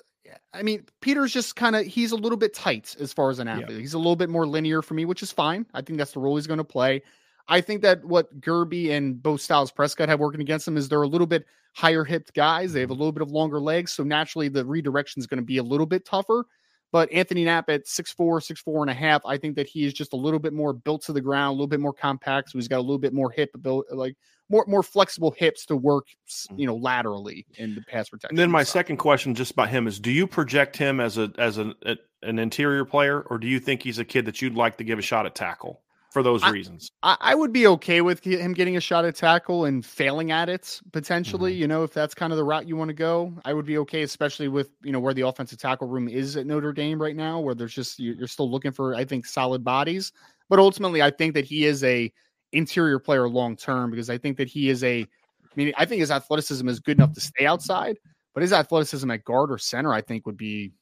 I 0.52 0.62
mean, 0.62 0.84
Peter's 1.00 1.32
just 1.32 1.56
kind 1.56 1.76
of 1.76 1.84
he's 1.84 2.12
a 2.12 2.16
little 2.16 2.38
bit 2.38 2.54
tight 2.54 2.96
as 3.00 3.12
far 3.12 3.30
as 3.30 3.38
an 3.38 3.48
athlete. 3.48 3.70
Yeah. 3.70 3.78
He's 3.78 3.94
a 3.94 3.98
little 3.98 4.16
bit 4.16 4.30
more 4.30 4.46
linear 4.46 4.82
for 4.82 4.94
me, 4.94 5.04
which 5.04 5.22
is 5.22 5.32
fine. 5.32 5.66
I 5.74 5.82
think 5.82 5.98
that's 5.98 6.12
the 6.12 6.20
role 6.20 6.36
he's 6.36 6.46
going 6.46 6.58
to 6.58 6.64
play. 6.64 7.02
I 7.48 7.60
think 7.60 7.82
that 7.82 8.04
what 8.04 8.40
Guerby 8.40 8.90
and 8.90 9.22
both 9.22 9.40
Styles 9.40 9.70
Prescott 9.70 10.08
have 10.08 10.20
working 10.20 10.40
against 10.40 10.66
them 10.66 10.76
is 10.76 10.88
they're 10.88 11.02
a 11.02 11.08
little 11.08 11.26
bit 11.26 11.46
higher 11.74 12.04
hipped 12.04 12.34
guys. 12.34 12.72
They 12.72 12.80
have 12.80 12.90
a 12.90 12.94
little 12.94 13.12
bit 13.12 13.22
of 13.22 13.30
longer 13.30 13.60
legs. 13.60 13.92
So 13.92 14.02
naturally 14.02 14.48
the 14.48 14.64
redirection 14.64 15.20
is 15.20 15.26
going 15.26 15.38
to 15.38 15.44
be 15.44 15.58
a 15.58 15.62
little 15.62 15.86
bit 15.86 16.04
tougher. 16.04 16.44
But 16.90 17.12
Anthony 17.12 17.44
Knapp 17.44 17.68
at 17.68 17.86
six 17.86 18.12
four, 18.12 18.40
six 18.40 18.60
four 18.60 18.82
and 18.82 18.90
a 18.90 18.94
half, 18.94 19.20
I 19.26 19.36
think 19.36 19.56
that 19.56 19.66
he 19.66 19.84
is 19.84 19.92
just 19.92 20.14
a 20.14 20.16
little 20.16 20.38
bit 20.38 20.54
more 20.54 20.72
built 20.72 21.02
to 21.02 21.12
the 21.12 21.20
ground, 21.20 21.50
a 21.50 21.52
little 21.52 21.66
bit 21.66 21.80
more 21.80 21.92
compact. 21.92 22.50
So 22.50 22.58
he's 22.58 22.68
got 22.68 22.78
a 22.78 22.80
little 22.80 22.98
bit 22.98 23.12
more 23.12 23.30
hip 23.30 23.50
ability, 23.54 23.94
like 23.94 24.16
more 24.48 24.64
more 24.66 24.82
flexible 24.82 25.30
hips 25.30 25.66
to 25.66 25.76
work, 25.76 26.06
mm. 26.50 26.58
you 26.58 26.66
know, 26.66 26.76
laterally 26.76 27.46
in 27.58 27.74
the 27.74 27.82
pass 27.82 28.08
protection. 28.08 28.30
And 28.30 28.38
then 28.38 28.50
my 28.50 28.62
second 28.62 28.96
question, 28.96 29.34
just 29.34 29.52
about 29.52 29.68
him, 29.68 29.86
is: 29.86 30.00
Do 30.00 30.10
you 30.10 30.26
project 30.26 30.78
him 30.78 30.98
as 30.98 31.18
a 31.18 31.30
as 31.36 31.58
an 31.58 31.74
a, 31.84 31.96
an 32.22 32.38
interior 32.38 32.86
player, 32.86 33.20
or 33.20 33.36
do 33.38 33.46
you 33.46 33.60
think 33.60 33.82
he's 33.82 33.98
a 33.98 34.04
kid 34.04 34.24
that 34.24 34.40
you'd 34.40 34.54
like 34.54 34.78
to 34.78 34.84
give 34.84 34.98
a 34.98 35.02
shot 35.02 35.26
at 35.26 35.34
tackle? 35.34 35.82
For 36.10 36.22
those 36.22 36.42
I, 36.42 36.50
reasons. 36.50 36.90
I, 37.02 37.34
would 37.34 37.52
be 37.52 37.66
okay 37.66 38.00
with 38.00 38.24
him 38.24 38.54
getting 38.54 38.76
a 38.76 38.80
shot 38.80 39.04
at 39.04 39.14
tackle 39.14 39.66
and 39.66 39.84
failing 39.84 40.32
at 40.32 40.48
it 40.48 40.80
potentially. 40.92 41.52
Mm-hmm. 41.52 41.60
You 41.60 41.68
know, 41.68 41.82
if 41.82 41.92
that's 41.92 42.14
kind 42.14 42.32
of 42.32 42.38
the 42.38 42.44
route 42.44 42.66
you 42.66 42.76
want 42.76 42.88
to 42.88 42.94
go, 42.94 43.34
I 43.44 43.52
would 43.52 43.66
be 43.66 43.78
okay, 43.78 44.02
especially 44.02 44.48
with 44.48 44.70
you 44.82 44.92
know 44.92 45.00
where 45.00 45.14
the 45.14 45.22
offensive 45.22 45.58
tackle 45.58 45.88
room 45.88 46.08
is 46.08 46.36
at 46.36 46.46
Notre 46.46 46.72
Dame 46.72 47.00
right 47.00 47.16
now, 47.16 47.40
where 47.40 47.54
there's 47.54 47.74
just 47.74 47.98
you're 47.98 48.26
still 48.26 48.50
looking 48.50 48.72
for 48.72 48.94
I 48.94 49.04
think 49.04 49.26
solid 49.26 49.62
bodies. 49.62 50.12
But 50.48 50.58
ultimately, 50.58 51.02
I 51.02 51.10
think 51.10 51.34
that 51.34 51.44
he 51.44 51.66
is 51.66 51.84
a 51.84 52.10
interior 52.52 52.98
player 52.98 53.28
long 53.28 53.56
term 53.56 53.90
because 53.90 54.08
I 54.08 54.18
think 54.18 54.36
that 54.38 54.48
he 54.48 54.70
is 54.70 54.82
a. 54.84 55.02
I 55.02 55.54
mean, 55.56 55.72
I 55.76 55.84
think 55.84 56.00
his 56.00 56.10
athleticism 56.10 56.68
is 56.68 56.80
good 56.80 56.98
enough 56.98 57.12
to 57.14 57.20
stay 57.20 57.44
outside, 57.44 57.98
but 58.32 58.42
his 58.42 58.52
athleticism 58.52 59.10
at 59.10 59.24
guard 59.24 59.50
or 59.50 59.58
center, 59.58 59.92
I 59.92 60.00
think, 60.00 60.24
would 60.24 60.36
be 60.36 60.72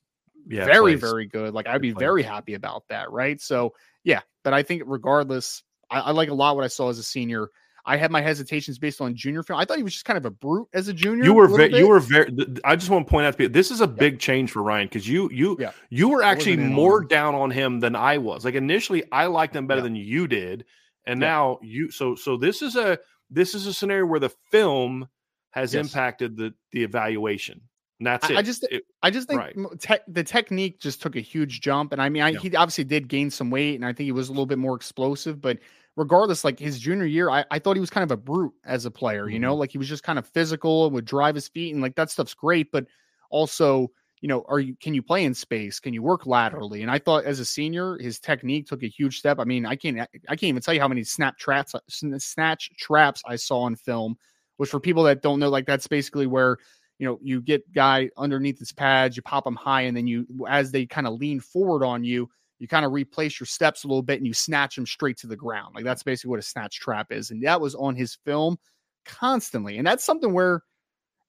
yeah, 0.49 0.65
very, 0.65 0.93
plays. 0.97 1.01
very 1.01 1.27
good. 1.27 1.55
Like 1.55 1.67
I'd 1.67 1.81
be 1.81 1.93
very 1.93 2.23
happy 2.23 2.55
about 2.55 2.85
that, 2.89 3.11
right? 3.11 3.41
So 3.41 3.73
yeah, 4.07 4.21
but 4.45 4.55
I 4.55 4.63
think 4.63 4.85
regardless, 4.87 5.65
I, 5.91 5.99
I, 5.99 6.11
like 6.13 6.31
a 6.31 6.35
lot 6.35 6.55
what 6.55 6.65
I 6.65 6.69
saw 6.69 6.89
as 6.89 6.99
a 6.99 7.03
senior. 7.03 7.49
I 7.85 7.97
had 7.97 8.11
my 8.11 8.21
hesitations 8.21 8.79
based 8.79 9.01
on 9.01 9.15
junior 9.15 9.43
film. 9.43 9.61
I 9.61 9.65
thought 9.65 9.77
he 9.77 9.83
was 9.83 9.93
just 9.93 10.05
kind 10.05 10.17
of 10.17 10.25
a 10.25 10.31
brute 10.31 10.69
as 10.73 10.89
a 10.89 10.93
junior. 10.93 11.25
You 11.25 11.35
were 11.35 11.49
very, 11.49 11.77
you 11.77 11.89
were 11.89 12.01
very. 12.01 12.35
I 12.65 12.77
just 12.77 12.91
want 12.91 13.07
to 13.07 13.11
point 13.11 13.27
out 13.27 13.37
to 13.39 13.49
this 13.49 13.71
is 13.71 13.81
a 13.81 13.87
big 13.87 14.19
change 14.19 14.51
for 14.53 14.63
Ryan 14.63 14.87
because 14.87 15.09
you 15.09 15.29
you 15.33 15.57
yeah. 15.61 15.73
you 15.91 16.09
were 16.09 16.23
actually 16.23 16.57
more 16.57 17.03
on 17.03 17.09
down 17.09 17.35
on 17.35 17.51
him 17.51 17.81
than 17.81 17.95
I 17.95 18.19
was. 18.19 18.45
Like 18.45 18.55
initially, 18.55 19.05
I 19.13 19.27
liked 19.27 19.55
him 19.55 19.67
better 19.67 19.81
yeah. 19.81 19.85
than 19.85 19.97
you 19.97 20.27
did, 20.27 20.65
and 21.05 21.21
now 21.21 21.59
you. 21.63 21.91
So 21.91 22.15
so 22.15 22.37
this 22.37 22.63
is 22.63 22.75
a 22.77 22.99
this 23.31 23.55
is 23.55 23.67
a 23.67 23.75
scenario 23.75 24.07
where 24.07 24.21
the 24.21 24.33
film 24.51 25.09
has 25.51 25.75
yes. 25.75 25.85
impacted 25.85 26.37
the 26.37 26.55
the 26.73 26.83
evaluation. 26.83 27.61
And 27.99 28.07
that's 28.07 28.29
it. 28.29 28.37
I 28.37 28.43
just, 28.43 28.67
it, 28.71 28.83
I 29.03 29.11
just 29.11 29.27
think 29.27 29.41
right. 29.41 29.57
te- 29.81 30.05
the 30.07 30.23
technique 30.23 30.81
just 30.81 31.01
took 31.01 31.17
a 31.17 31.21
huge 31.21 31.63
jump. 31.63 31.93
And 31.93 32.03
I 32.03 32.11
mean, 32.11 32.23
I, 32.23 32.31
yeah. 32.31 32.39
he 32.39 32.55
obviously 32.55 32.85
did 32.85 33.09
gain 33.09 33.31
some 33.31 33.51
weight, 33.51 33.75
and 33.75 33.87
I 33.87 33.89
think 33.95 34.05
he 34.05 34.13
was 34.13 34.29
a 34.29 34.33
little 34.33 34.47
bit 34.47 34.59
more 34.59 34.77
explosive. 34.77 35.41
But 35.41 35.59
regardless, 35.97 36.45
like 36.45 36.59
his 36.59 36.79
junior 36.79 37.07
year, 37.07 37.31
I, 37.31 37.47
I 37.51 37.59
thought 37.59 37.75
he 37.75 37.81
was 37.81 37.89
kind 37.89 38.05
of 38.05 38.11
a 38.11 38.17
brute 38.19 38.53
as 38.67 38.85
a 38.85 38.91
player. 38.91 39.25
Mm-hmm. 39.25 39.33
You 39.33 39.39
know, 39.39 39.53
mm-hmm. 39.53 39.61
like 39.61 39.73
he 39.73 39.79
was 39.79 39.89
just 39.89 40.03
kind 40.03 40.19
of 40.19 40.27
physical 40.27 40.85
and 40.85 40.95
would 40.95 41.07
drive 41.07 41.35
his 41.35 41.49
feet, 41.49 41.73
and 41.73 41.83
like 41.83 41.95
that 41.95 42.11
stuff's 42.11 42.35
great. 42.35 42.71
But 42.71 42.87
also, 43.31 43.91
you 44.21 44.29
know, 44.29 44.45
are 44.47 44.61
you 44.61 44.77
can 44.77 44.93
you 44.93 45.03
play 45.03 45.25
in 45.25 45.33
space? 45.33 45.81
Can 45.81 45.95
you 45.95 46.03
work 46.03 46.27
laterally? 46.27 46.83
And 46.83 46.91
I 46.91 46.99
thought 46.99 47.25
as 47.25 47.41
a 47.41 47.47
senior, 47.47 47.97
his 47.99 48.19
technique 48.19 48.67
took 48.67 48.83
a 48.83 48.89
huge 48.89 49.19
step. 49.19 49.39
I 49.39 49.45
mean, 49.45 49.65
I 49.65 49.75
can't, 49.75 49.99
I 50.01 50.37
can't 50.37 50.45
even 50.45 50.61
tell 50.61 50.75
you 50.75 50.81
how 50.81 50.89
many 50.89 51.03
snap 51.03 51.39
traps, 51.39 51.75
snatch 51.89 52.71
traps 52.77 53.23
I 53.27 53.37
saw 53.37 53.67
in 53.67 53.77
film. 53.77 54.19
Which 54.59 54.71
for 54.71 54.81
people 54.81 55.03
that 55.03 55.21
don't 55.21 55.39
know, 55.39 55.51
like 55.51 55.67
that's 55.67 55.87
basically 55.87 56.27
where 56.27 56.57
you 56.99 57.07
know, 57.07 57.19
you 57.23 57.41
get 57.41 57.73
guy 57.73 58.11
underneath 58.17 58.59
his 58.59 58.73
pads, 58.73 59.17
you 59.17 59.23
pop 59.23 59.45
them 59.45 59.57
high, 59.57 59.83
and 59.83 59.97
then 59.97 60.07
you, 60.07 60.27
as 60.49 60.71
they 60.71 60.87
kind 60.87 61.07
of 61.07 61.15
lean 61.15 61.41
forward 61.41 61.85
on 61.85 62.05
you, 62.05 62.29
you 62.59 62.69
kind 62.69 62.87
of 62.87 62.93
replace 62.93 63.39
your 63.39 63.47
steps 63.47 63.85
a 63.85 63.89
little 63.89 64.03
bit 64.03 64.19
and 64.19 64.27
you 64.27 64.33
snatch 64.33 64.77
them 64.77 64.87
straight 64.87 65.19
to 65.19 65.27
the 65.27 65.37
ground. 65.37 65.75
Like 65.75 65.85
that's 65.85 66.03
basically 66.03 66.31
what 66.31 66.39
a 66.39 66.43
snatch 66.43 66.81
trap 66.81 67.13
is. 67.13 67.31
And 67.31 67.43
that 67.45 67.61
was 67.61 67.75
on 67.75 67.95
his 67.95 68.17
film 68.25 68.59
constantly. 69.05 69.79
And 69.79 69.87
that's 69.87 70.05
something 70.05 70.33
where 70.33 70.63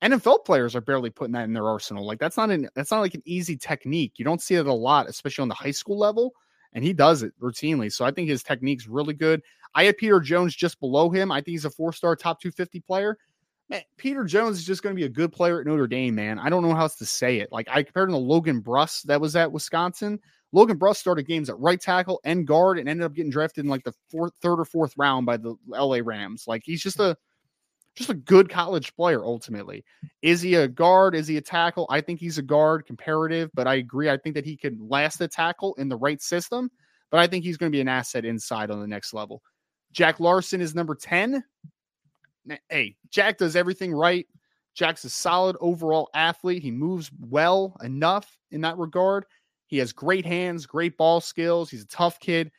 NFL 0.02 0.46
players 0.46 0.76
are 0.76 0.82
barely 0.82 1.10
putting 1.10 1.34
that 1.34 1.46
in 1.46 1.54
their 1.54 1.68
arsenal. 1.68 2.06
Like 2.06 2.20
that's 2.20 2.38
not 2.38 2.50
an 2.50 2.70
that's 2.76 2.92
not 2.92 3.02
like 3.02 3.16
an 3.16 3.24
easy 3.26 3.58
technique. 3.58 4.14
You 4.18 4.26
don't 4.26 4.42
see 4.42 4.56
it 4.56 4.68
a 4.68 4.74
lot, 4.74 5.10
especially 5.10 5.42
on 5.42 5.50
the 5.50 5.56
high 5.56 5.72
school 5.72 5.98
level. 5.98 6.34
And 6.74 6.84
he 6.84 6.94
does 6.94 7.24
it 7.24 7.34
routinely. 7.42 7.92
So 7.92 8.06
I 8.06 8.12
think 8.12 8.30
his 8.30 8.44
technique's 8.44 8.88
really 8.88 9.14
good. 9.14 9.42
I 9.74 9.86
had 9.86 9.98
Peter 9.98 10.20
Jones 10.20 10.56
just 10.56 10.80
below 10.80 11.10
him. 11.10 11.32
I 11.32 11.38
think 11.38 11.48
he's 11.54 11.66
a 11.66 11.70
four-star 11.70 12.16
top 12.16 12.40
250 12.40 12.82
player 12.82 13.18
man, 13.70 13.82
Peter 13.98 14.24
Jones 14.24 14.58
is 14.58 14.66
just 14.66 14.84
going 14.84 14.96
to 14.96 15.00
be 15.00 15.06
a 15.06 15.10
good 15.10 15.32
player 15.32 15.60
at 15.60 15.68
Notre 15.68 15.88
Dame, 15.88 16.16
man. 16.16 16.40
I 16.40 16.50
don't 16.50 16.64
know 16.64 16.74
how 16.74 16.84
else 16.84 16.96
to 16.98 17.06
say 17.06 17.40
it. 17.40 17.52
Like 17.52 17.68
I 17.70 17.84
compared 17.84 18.10
him 18.10 18.14
to 18.14 18.20
Logan 18.20 18.62
Bruss 18.62 19.04
that 19.04 19.22
was 19.22 19.36
at 19.36 19.52
Wisconsin. 19.52 20.20
Logan 20.54 20.80
Bruss 20.80 20.98
started 20.98 21.28
games 21.28 21.50
at 21.50 21.60
right 21.60 21.80
tackle 21.80 22.22
and 22.24 22.48
guard 22.48 22.80
and 22.80 22.88
ended 22.88 23.06
up 23.06 23.14
getting 23.14 23.32
drafted 23.32 23.66
in 23.66 23.70
like 23.70 23.84
the 23.84 23.94
fourth, 24.10 24.34
third 24.42 24.60
or 24.60 24.66
fourth 24.66 24.94
round 24.98 25.26
by 25.26 25.38
the 25.38 25.56
LA 25.68 26.00
Rams. 26.04 26.46
Like 26.48 26.64
he's 26.66 26.82
just 26.82 27.00
a 27.00 27.18
just 27.96 28.10
a 28.12 28.14
good 28.14 28.48
college 28.48 28.96
player 28.96 29.26
ultimately. 29.26 29.84
Is 30.22 30.42
he 30.42 30.54
a 30.54 30.68
guard? 30.68 31.16
Is 31.16 31.28
he 31.28 31.38
a 31.38 31.42
tackle? 31.42 31.88
I 31.90 32.00
think 32.00 32.20
he's 32.20 32.38
a 32.38 32.44
guard 32.44 32.86
comparative, 32.86 33.50
but 33.56 33.68
I 33.68 33.76
agree. 33.76 34.10
I 34.10 34.18
think 34.18 34.36
that 34.36 34.46
he 34.46 34.56
could 34.56 34.80
last 34.80 35.18
the 35.18 35.28
tackle 35.28 35.74
in 35.76 35.90
the 35.90 35.98
right 35.98 36.22
system, 36.22 36.70
but 37.10 37.20
I 37.20 37.26
think 37.26 37.44
he's 37.44 37.58
going 37.58 37.72
to 37.72 37.76
be 37.76 37.82
an 37.82 37.88
asset 37.88 38.24
inside 38.24 38.70
on 38.70 38.80
the 38.80 38.88
next 38.88 39.14
level. 39.14 39.42
Jack 39.92 40.20
Larson 40.20 40.62
is 40.62 40.76
number 40.76 40.94
10 40.94 41.44
hey, 42.70 42.96
Jack 43.10 43.38
does 43.38 43.56
everything 43.56 43.94
right. 43.94 44.26
Jack's 44.76 45.04
a 45.06 45.10
solid 45.10 45.56
overall 45.60 46.10
athlete. 46.14 46.62
He 46.62 46.72
moves 46.72 47.12
well 47.20 47.76
enough 47.84 48.38
in 48.52 48.62
that 48.62 48.78
regard. 48.78 49.26
He 49.66 49.78
has 49.80 49.92
great 49.92 50.26
hands, 50.26 50.66
great 50.66 50.98
ball 50.98 51.20
skills. 51.20 51.70
He's 51.70 51.84
a 51.84 51.88
tough 51.88 52.20
kid. 52.20 52.52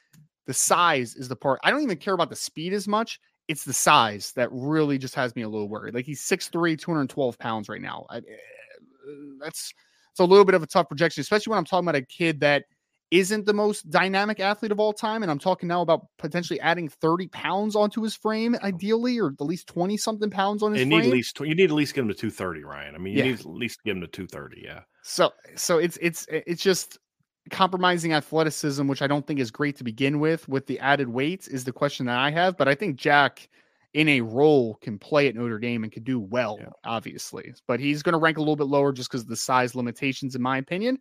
The 0.47 0.55
size 0.55 1.15
is 1.15 1.29
the 1.29 1.37
part. 1.37 1.61
I 1.63 1.71
don't 1.71 1.83
even 1.83 1.97
care 1.99 2.15
about 2.15 2.31
the 2.31 2.37
speed 2.37 2.73
as 2.73 2.89
much. 2.89 3.21
It's 3.47 3.65
the 3.65 3.73
size 3.73 4.33
that 4.33 4.49
really 4.53 4.99
just 4.99 5.15
has 5.15 5.35
me 5.37 5.43
a 5.43 5.49
little 5.49 5.69
worried. 5.69 5.95
Like 5.95 6.05
he's 6.05 6.23
6'3, 6.23 6.79
212 6.79 7.39
pounds 7.39 7.69
right 7.69 7.81
now. 7.81 8.05
I, 8.11 8.19
eh, 8.19 8.21
that's 9.41 9.73
it's 10.11 10.21
a 10.21 10.25
little 10.25 10.45
bit 10.45 10.55
of 10.55 10.63
a 10.63 10.67
tough 10.67 10.89
projection, 10.89 11.21
especially 11.21 11.53
when 11.53 11.59
I'm 11.59 11.65
talking 11.65 11.89
about 11.89 12.01
a 12.01 12.03
kid 12.03 12.41
that– 12.41 12.65
isn't 13.11 13.47
the 13.47 13.55
most 13.55 13.89
dynamic 13.91 14.39
athlete 14.39 14.73
of 14.73 14.79
all 14.79 14.93
time. 14.93 15.23
And 15.23 15.31
I'm 15.31 15.39
talking 15.39 15.69
now 15.69 15.81
about 15.81 16.07
potentially 16.19 16.61
adding 16.61 16.89
30 16.89 17.29
pounds 17.29 17.75
onto 17.75 18.03
his 18.03 18.15
frame, 18.15 18.57
ideally, 18.63 19.19
or 19.19 19.29
at 19.29 19.41
least 19.41 19.67
20 19.69 19.97
something 19.97 20.31
pounds 20.31 20.63
on 20.63 20.73
his 20.73 20.83
you 20.83 20.87
frame. 20.89 21.01
Need 21.01 21.07
at 21.07 21.13
least, 21.13 21.41
you 21.41 21.55
need 21.55 21.71
at 21.71 21.71
least 21.71 21.95
get 21.95 22.03
him 22.03 22.09
to 22.09 22.15
230, 22.15 22.65
Ryan. 22.65 22.95
I 22.95 22.99
mean, 22.99 23.15
you 23.15 23.21
yeah. 23.21 23.31
need 23.31 23.41
at 23.41 23.47
least 23.47 23.83
get 23.83 23.93
him 23.93 24.03
to 24.03 24.07
230. 24.09 24.63
Yeah. 24.63 24.81
So, 25.03 25.33
so 25.57 25.79
it's, 25.79 25.99
it's, 26.03 26.27
it's 26.31 26.63
just 26.63 26.99
compromising 27.51 28.13
athleticism, 28.13 28.87
which 28.87 29.01
I 29.01 29.07
don't 29.07 29.27
think 29.27 29.41
is 29.41 29.51
great 29.51 29.77
to 29.77 29.85
begin 29.85 30.21
with, 30.21 30.47
with 30.49 30.67
the 30.67 30.79
added 30.81 31.09
weight 31.09 31.49
is 31.51 31.65
the 31.65 31.73
question 31.73 32.07
that 32.07 32.19
I 32.19 32.31
have. 32.31 32.59
But 32.59 32.69
I 32.69 32.75
think 32.75 32.97
Jack 32.97 33.49
in 33.95 34.09
a 34.09 34.21
role 34.21 34.75
can 34.83 34.99
play 34.99 35.29
at 35.29 35.35
Notre 35.35 35.59
Dame 35.59 35.83
and 35.83 35.91
can 35.91 36.03
do 36.03 36.21
well, 36.21 36.59
yeah. 36.61 36.69
obviously. 36.85 37.55
But 37.67 37.81
he's 37.81 38.03
going 38.03 38.13
to 38.13 38.19
rank 38.19 38.37
a 38.37 38.41
little 38.41 38.57
bit 38.57 38.67
lower 38.67 38.93
just 38.93 39.11
because 39.11 39.23
of 39.23 39.29
the 39.29 39.37
size 39.37 39.75
limitations, 39.75 40.35
in 40.35 40.43
my 40.43 40.59
opinion. 40.59 40.99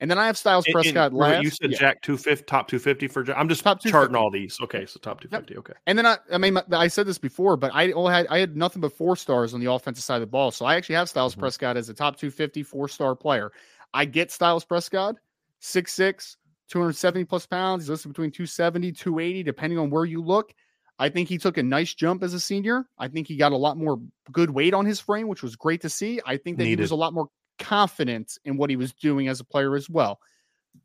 And 0.00 0.10
then 0.10 0.18
I 0.18 0.26
have 0.26 0.36
Styles 0.36 0.66
Prescott 0.70 1.12
and, 1.12 1.18
last. 1.18 1.42
You 1.42 1.50
said 1.50 1.72
yeah. 1.72 1.78
Jack 1.78 2.02
two 2.02 2.16
fifty, 2.16 2.44
top 2.44 2.68
two 2.68 2.78
fifty 2.78 3.08
for 3.08 3.22
Jack. 3.22 3.36
I'm 3.38 3.48
just 3.48 3.64
top 3.64 3.80
charting 3.80 4.16
all 4.16 4.30
these. 4.30 4.58
Okay, 4.60 4.84
so 4.86 4.98
top 5.00 5.20
two 5.20 5.28
fifty. 5.28 5.54
Yep. 5.54 5.58
Okay. 5.60 5.72
And 5.86 5.96
then 5.96 6.06
I, 6.06 6.18
I 6.30 6.38
mean, 6.38 6.58
I 6.72 6.88
said 6.88 7.06
this 7.06 7.18
before, 7.18 7.56
but 7.56 7.70
I 7.74 7.92
only 7.92 8.12
had 8.12 8.26
I 8.28 8.38
had 8.38 8.56
nothing 8.56 8.80
but 8.80 8.92
four 8.92 9.16
stars 9.16 9.54
on 9.54 9.60
the 9.60 9.70
offensive 9.70 10.04
side 10.04 10.16
of 10.16 10.20
the 10.20 10.26
ball. 10.26 10.50
So 10.50 10.66
I 10.66 10.76
actually 10.76 10.96
have 10.96 11.08
Styles 11.08 11.32
mm-hmm. 11.32 11.40
Prescott 11.40 11.76
as 11.76 11.88
a 11.88 11.94
top 11.94 12.16
250 12.16 12.62
four 12.62 12.88
star 12.88 13.14
player. 13.14 13.52
I 13.94 14.04
get 14.04 14.30
Styles 14.30 14.64
Prescott, 14.64 15.16
six 15.60 15.92
six, 15.92 16.36
270 16.68 17.24
plus 17.24 17.46
pounds. 17.46 17.84
He's 17.84 17.90
listed 17.90 18.12
between 18.12 18.30
270, 18.30 18.92
280, 18.92 19.42
depending 19.42 19.78
on 19.78 19.90
where 19.90 20.04
you 20.04 20.22
look. 20.22 20.52
I 20.98 21.08
think 21.08 21.28
he 21.28 21.38
took 21.38 21.58
a 21.58 21.62
nice 21.62 21.94
jump 21.94 22.22
as 22.22 22.32
a 22.32 22.40
senior. 22.40 22.86
I 22.98 23.08
think 23.08 23.28
he 23.28 23.36
got 23.36 23.52
a 23.52 23.56
lot 23.56 23.76
more 23.76 24.00
good 24.32 24.50
weight 24.50 24.72
on 24.72 24.86
his 24.86 24.98
frame, 24.98 25.28
which 25.28 25.42
was 25.42 25.54
great 25.54 25.82
to 25.82 25.90
see. 25.90 26.20
I 26.24 26.38
think 26.38 26.56
that 26.56 26.64
Needed. 26.64 26.78
he 26.78 26.82
was 26.82 26.90
a 26.90 26.96
lot 26.96 27.12
more 27.12 27.28
confident 27.58 28.38
in 28.44 28.56
what 28.56 28.70
he 28.70 28.76
was 28.76 28.92
doing 28.92 29.28
as 29.28 29.40
a 29.40 29.44
player 29.44 29.74
as 29.76 29.88
well. 29.88 30.18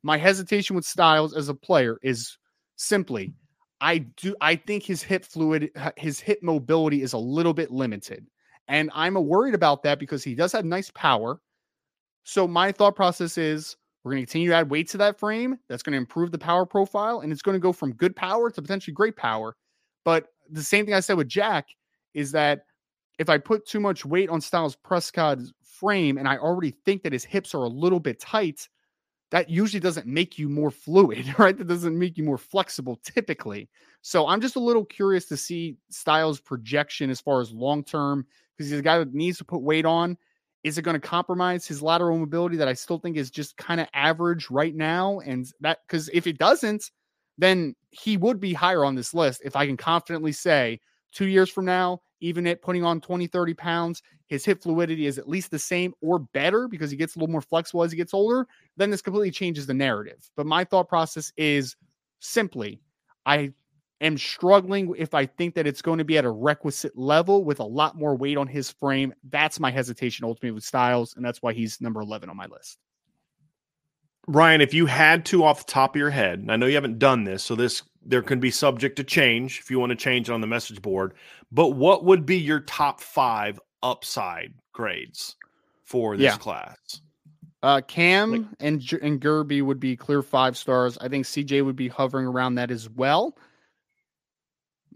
My 0.03 0.17
hesitation 0.17 0.75
with 0.75 0.85
Styles 0.85 1.35
as 1.35 1.49
a 1.49 1.53
player 1.53 1.97
is 2.01 2.37
simply 2.75 3.33
I 3.81 3.99
do 3.99 4.35
I 4.41 4.55
think 4.55 4.83
his 4.83 5.01
hip 5.01 5.25
fluid 5.25 5.71
his 5.97 6.19
hip 6.19 6.39
mobility 6.41 7.01
is 7.01 7.13
a 7.13 7.17
little 7.17 7.53
bit 7.53 7.71
limited. 7.71 8.27
And 8.67 8.89
I'm 8.93 9.15
worried 9.15 9.55
about 9.55 9.83
that 9.83 9.99
because 9.99 10.23
he 10.23 10.35
does 10.35 10.51
have 10.53 10.65
nice 10.65 10.91
power. 10.91 11.41
So 12.23 12.47
my 12.47 12.71
thought 12.71 12.95
process 12.95 13.37
is 13.37 13.75
we're 14.03 14.13
going 14.13 14.23
to 14.23 14.27
continue 14.27 14.49
to 14.49 14.55
add 14.55 14.69
weight 14.69 14.87
to 14.89 14.97
that 14.97 15.19
frame. 15.19 15.57
That's 15.67 15.83
going 15.83 15.93
to 15.93 15.97
improve 15.97 16.31
the 16.31 16.37
power 16.37 16.65
profile 16.65 17.19
and 17.19 17.31
it's 17.31 17.41
going 17.41 17.55
to 17.55 17.59
go 17.59 17.73
from 17.73 17.93
good 17.93 18.15
power 18.15 18.49
to 18.49 18.61
potentially 18.61 18.93
great 18.93 19.17
power. 19.17 19.55
But 20.05 20.27
the 20.49 20.63
same 20.63 20.85
thing 20.85 20.93
I 20.93 20.99
said 20.99 21.17
with 21.17 21.27
Jack 21.27 21.67
is 22.13 22.31
that 22.31 22.65
if 23.19 23.29
I 23.29 23.37
put 23.37 23.67
too 23.67 23.79
much 23.79 24.05
weight 24.05 24.29
on 24.29 24.41
Styles 24.41 24.75
Prescott's 24.75 25.51
frame 25.81 26.17
and 26.17 26.27
I 26.27 26.37
already 26.37 26.71
think 26.85 27.01
that 27.03 27.11
his 27.11 27.25
hips 27.25 27.53
are 27.55 27.63
a 27.63 27.67
little 27.67 27.99
bit 27.99 28.19
tight, 28.19 28.69
that 29.31 29.49
usually 29.49 29.79
doesn't 29.79 30.05
make 30.05 30.37
you 30.37 30.47
more 30.47 30.69
fluid, 30.69 31.33
right? 31.39 31.57
That 31.57 31.67
doesn't 31.67 31.97
make 31.97 32.17
you 32.17 32.23
more 32.23 32.37
flexible 32.37 32.99
typically. 33.03 33.67
So 34.01 34.27
I'm 34.27 34.41
just 34.41 34.55
a 34.55 34.59
little 34.59 34.85
curious 34.85 35.25
to 35.25 35.37
see 35.37 35.77
Styles' 35.89 36.39
projection 36.39 37.09
as 37.09 37.19
far 37.19 37.41
as 37.41 37.51
long 37.51 37.83
term, 37.83 38.25
because 38.55 38.69
he's 38.69 38.79
a 38.79 38.83
guy 38.83 38.99
that 38.99 39.13
needs 39.13 39.37
to 39.39 39.45
put 39.45 39.61
weight 39.61 39.85
on. 39.85 40.17
Is 40.63 40.77
it 40.77 40.83
going 40.83 40.99
to 40.99 41.07
compromise 41.07 41.65
his 41.65 41.81
lateral 41.81 42.19
mobility 42.19 42.55
that 42.57 42.67
I 42.67 42.73
still 42.73 42.99
think 42.99 43.17
is 43.17 43.31
just 43.31 43.57
kind 43.57 43.81
of 43.81 43.87
average 43.95 44.51
right 44.51 44.75
now? 44.75 45.19
And 45.21 45.51
that, 45.61 45.79
because 45.87 46.09
if 46.13 46.27
it 46.27 46.37
doesn't, 46.37 46.91
then 47.39 47.75
he 47.89 48.17
would 48.17 48.39
be 48.39 48.53
higher 48.53 48.85
on 48.85 48.93
this 48.93 49.13
list 49.13 49.41
if 49.43 49.55
I 49.55 49.65
can 49.65 49.77
confidently 49.77 50.31
say 50.31 50.79
two 51.11 51.27
years 51.27 51.49
from 51.49 51.65
now, 51.65 52.01
even 52.21 52.47
at 52.47 52.61
putting 52.61 52.83
on 52.83 53.01
20, 53.01 53.27
30 53.27 53.53
pounds, 53.55 54.01
his 54.27 54.45
hip 54.45 54.63
fluidity 54.63 55.07
is 55.07 55.17
at 55.17 55.27
least 55.27 55.51
the 55.51 55.59
same 55.59 55.93
or 56.01 56.19
better 56.19 56.67
because 56.67 56.89
he 56.89 56.97
gets 56.97 57.15
a 57.15 57.19
little 57.19 57.31
more 57.31 57.41
flexible 57.41 57.83
as 57.83 57.91
he 57.91 57.97
gets 57.97 58.13
older, 58.13 58.47
then 58.77 58.89
this 58.89 59.01
completely 59.01 59.31
changes 59.31 59.65
the 59.67 59.73
narrative. 59.73 60.29
But 60.37 60.45
my 60.45 60.63
thought 60.63 60.87
process 60.87 61.33
is 61.35 61.75
simply 62.19 62.81
I 63.25 63.53
am 63.99 64.17
struggling 64.17 64.93
if 64.97 65.13
I 65.13 65.25
think 65.25 65.55
that 65.55 65.67
it's 65.67 65.81
going 65.81 65.97
to 65.97 66.05
be 66.05 66.17
at 66.17 66.25
a 66.25 66.31
requisite 66.31 66.97
level 66.97 67.43
with 67.43 67.59
a 67.59 67.65
lot 67.65 67.97
more 67.97 68.15
weight 68.15 68.37
on 68.37 68.47
his 68.47 68.71
frame. 68.71 69.13
That's 69.29 69.59
my 69.59 69.71
hesitation 69.71 70.25
ultimately 70.25 70.51
with 70.51 70.63
Styles, 70.63 71.15
and 71.15 71.25
that's 71.25 71.41
why 71.41 71.53
he's 71.53 71.81
number 71.81 72.01
11 72.01 72.29
on 72.29 72.37
my 72.37 72.47
list. 72.47 72.77
Ryan, 74.27 74.61
if 74.61 74.73
you 74.73 74.85
had 74.85 75.25
to 75.25 75.43
off 75.43 75.65
the 75.65 75.71
top 75.71 75.95
of 75.95 75.99
your 75.99 76.11
head, 76.11 76.45
I 76.47 76.55
know 76.55 76.67
you 76.67 76.75
haven't 76.75 76.99
done 76.99 77.23
this, 77.23 77.43
so 77.43 77.55
this 77.55 77.83
there 78.05 78.21
can 78.21 78.39
be 78.39 78.51
subject 78.51 78.95
to 78.97 79.03
change 79.03 79.59
if 79.59 79.69
you 79.69 79.79
want 79.79 79.91
to 79.91 79.95
change 79.95 80.29
on 80.29 80.41
the 80.41 80.47
message 80.47 80.81
board. 80.81 81.13
But 81.51 81.69
what 81.69 82.03
would 82.05 82.25
be 82.25 82.37
your 82.37 82.61
top 82.61 83.01
five 83.01 83.59
upside 83.83 84.53
grades 84.73 85.35
for 85.83 86.17
this 86.17 86.23
yeah. 86.23 86.37
class? 86.37 87.01
Uh, 87.63 87.81
Cam 87.81 88.31
like, 88.31 88.41
and 88.59 88.93
and 89.03 89.21
Guerby 89.21 89.61
would 89.61 89.79
be 89.79 89.95
clear 89.95 90.23
five 90.23 90.57
stars. 90.57 90.97
I 90.99 91.07
think 91.09 91.25
CJ 91.25 91.63
would 91.63 91.75
be 91.75 91.87
hovering 91.87 92.25
around 92.25 92.55
that 92.55 92.71
as 92.71 92.89
well. 92.89 93.37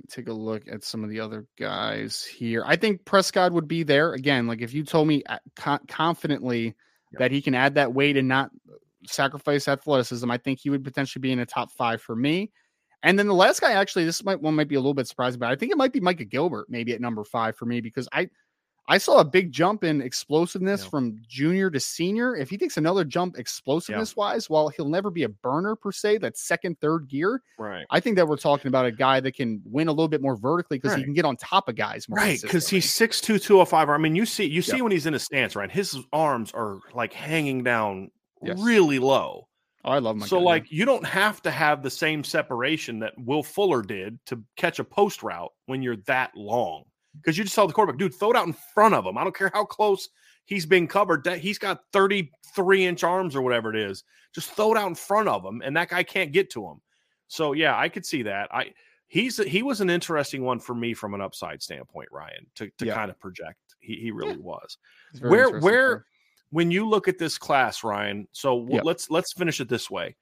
Take 0.10 0.28
a 0.28 0.34
look 0.34 0.63
at 0.68 0.84
some 0.84 1.04
of 1.04 1.10
the 1.10 1.20
other 1.20 1.46
guys 1.60 2.24
here. 2.24 2.63
I 2.65 2.76
think 2.76 3.06
Prescott 3.06 3.52
would 3.52 3.68
be 3.68 3.84
there 3.84 4.13
again. 4.13 4.48
Like 4.48 4.62
if 4.62 4.74
you 4.74 4.84
told 4.84 5.08
me 5.08 5.24
uh, 5.28 5.78
confidently 5.88 6.76
that 7.13 7.32
he 7.32 7.41
can 7.41 7.54
add 7.54 7.76
that 7.76 7.94
weight 7.94 8.18
and 8.18 8.28
not 8.28 8.50
sacrifice 9.06 9.68
athleticism, 9.68 10.30
I 10.30 10.38
think 10.38 10.60
he 10.60 10.70
would 10.70 10.84
potentially 10.84 11.22
be 11.22 11.32
in 11.32 11.39
a 11.39 11.46
top 11.46 11.72
five 11.72 12.02
for 12.02 12.15
me. 12.15 12.52
And 13.06 13.20
then 13.20 13.28
the 13.28 13.36
last 13.36 13.62
guy, 13.62 13.74
actually, 13.74 14.04
this 14.04 14.24
might 14.24 14.41
one 14.41 14.56
might 14.56 14.68
be 14.68 14.76
a 14.76 14.80
little 14.80 14.96
bit 14.96 15.08
surprising, 15.08 15.39
but 15.39 15.52
I 15.52 15.56
think 15.56 15.72
it 15.72 15.78
might 15.78 15.94
be 15.94 16.00
Micah 16.00 16.26
Gilbert, 16.26 16.65
maybe 16.70 16.91
at 16.91 17.00
number 17.00 17.24
five 17.24 17.56
for 17.56 17.65
me, 17.65 17.80
because 17.80 18.10
I 18.12 18.28
I 18.88 18.98
saw 18.98 19.20
a 19.20 19.24
big 19.24 19.52
jump 19.52 19.84
in 19.84 20.02
explosiveness 20.02 20.84
yeah. 20.84 20.89
from 20.89 21.22
junior 21.28 21.70
to 21.70 21.80
senior. 21.80 22.36
If 22.36 22.50
he 22.50 22.58
takes 22.58 22.78
another 22.78 23.06
jump 23.06 23.38
explosiveness 23.38 24.15
yeah. 24.18 24.22
wise, 24.24 24.50
while 24.50 24.70
he'll 24.70 24.89
never 24.89 25.12
be 25.12 25.22
a 25.22 25.30
burner 25.30 25.76
per 25.76 25.91
se, 25.91 26.18
that 26.20 26.36
second, 26.36 26.80
third 26.82 27.08
gear, 27.08 27.44
right? 27.60 27.86
I 27.91 28.00
think 28.00 28.15
that 28.15 28.28
we're 28.28 28.38
talking 28.38 28.70
about 28.70 28.88
a 28.88 28.91
guy 28.91 29.20
that 29.20 29.36
can 29.36 29.62
win 29.65 29.88
a 29.88 29.91
little 29.91 30.08
bit 30.08 30.24
more 30.24 30.36
vertically 30.36 30.78
because 30.78 30.94
right. 30.94 31.00
he 31.00 31.04
can 31.04 31.13
get 31.13 31.26
on 31.26 31.38
top 31.38 31.70
of 31.70 31.76
guys 31.76 32.10
more. 32.10 32.18
Right, 32.18 32.41
because 32.41 32.68
he's 32.68 32.88
6'2", 32.88 33.22
205. 33.39 33.88
I 33.88 33.98
mean, 33.98 34.15
you 34.15 34.26
see, 34.26 34.46
you 34.46 34.63
see 34.63 34.82
when 34.82 34.91
he's 34.91 35.06
in 35.06 35.13
a 35.13 35.20
stance, 35.20 35.56
right? 35.56 35.72
His 35.72 35.96
arms 36.12 36.52
are 36.54 36.80
like 36.96 37.13
hanging 37.13 37.63
down 37.63 38.10
yes. 38.41 38.60
really 38.60 38.98
low. 38.98 39.48
Oh, 39.86 39.91
I 39.91 40.00
love 40.00 40.17
my 40.17 40.26
so 40.26 40.39
like 40.39 40.71
you 40.71 40.84
don't 40.84 41.06
have 41.06 41.43
to 41.43 41.52
have 41.52 41.84
the 41.84 41.91
same 41.91 42.24
separation 42.24 43.00
that 43.00 43.13
Will 43.17 43.43
Fuller 43.43 43.84
did 43.84 44.19
to 44.26 44.43
catch 44.58 44.80
a 44.80 44.84
post 44.84 45.21
route 45.21 45.52
when 45.67 45.84
you're 45.84 45.98
that 46.08 46.36
long 46.36 46.86
because 47.21 47.38
you 47.38 47.43
just 47.43 47.56
saw 47.56 47.67
the 47.67 47.74
quarterback, 47.74 48.00
dude, 48.00 48.13
throw 48.13 48.32
it 48.32 48.36
out 48.36 48.48
in 48.48 48.56
front 48.74 48.95
of 48.95 49.06
him. 49.06 49.17
I 49.17 49.24
don't 49.24 49.36
care 49.36 49.52
how 49.54 49.63
close 49.63 50.10
he's 50.45 50.65
being 50.65 50.88
covered. 50.88 51.24
That 51.24 51.38
he's 51.38 51.60
got 51.60 51.82
33 51.93 52.86
inch 52.86 53.04
arms 53.04 53.36
or 53.36 53.43
whatever 53.43 53.69
it 53.74 53.80
is. 53.80 54.04
Just 54.34 54.52
throw 54.52 54.74
it 54.74 54.78
out 54.78 54.88
in 54.88 54.95
front 54.95 55.30
of 55.30 55.45
him, 55.45 55.62
and 55.63 55.78
that 55.78 55.89
guy 55.89 56.02
can't 56.04 56.32
get 56.32 56.50
to 56.52 56.65
him. 56.65 56.82
So 57.28 57.54
yeah, 57.54 57.78
I 57.78 57.88
could 57.88 58.06
see 58.06 58.24
that. 58.24 58.50
I 58.52 58.74
he's 59.08 59.38
he 59.38 59.63
was 59.63 59.82
an 59.82 59.89
interesting 59.89 60.43
one 60.43 60.60
for 60.60 60.74
me 60.74 60.95
from 60.95 61.13
an 61.13 61.21
upside 61.21 61.62
standpoint, 61.62 62.10
Ryan, 62.12 62.48
to 62.56 62.69
to 62.80 62.86
yeah. 62.86 62.95
kind 62.95 63.12
of 63.12 63.19
project. 63.19 63.60
He 63.80 63.95
he 63.95 64.12
really 64.12 64.32
yeah. 64.32 64.38
was. 64.38 64.78
Where 65.21 65.60
where 65.60 66.06
when 66.52 66.72
you 66.72 66.88
look 66.88 67.08
at 67.08 67.18
this 67.18 67.38
class, 67.38 67.84
Ryan, 67.84 68.28
so 68.32 68.68
yep. 68.70 68.84
let's 68.84 69.10
let's 69.10 69.34
finish 69.34 69.60
it 69.60 69.70
this 69.70 69.90
way. 69.90 70.16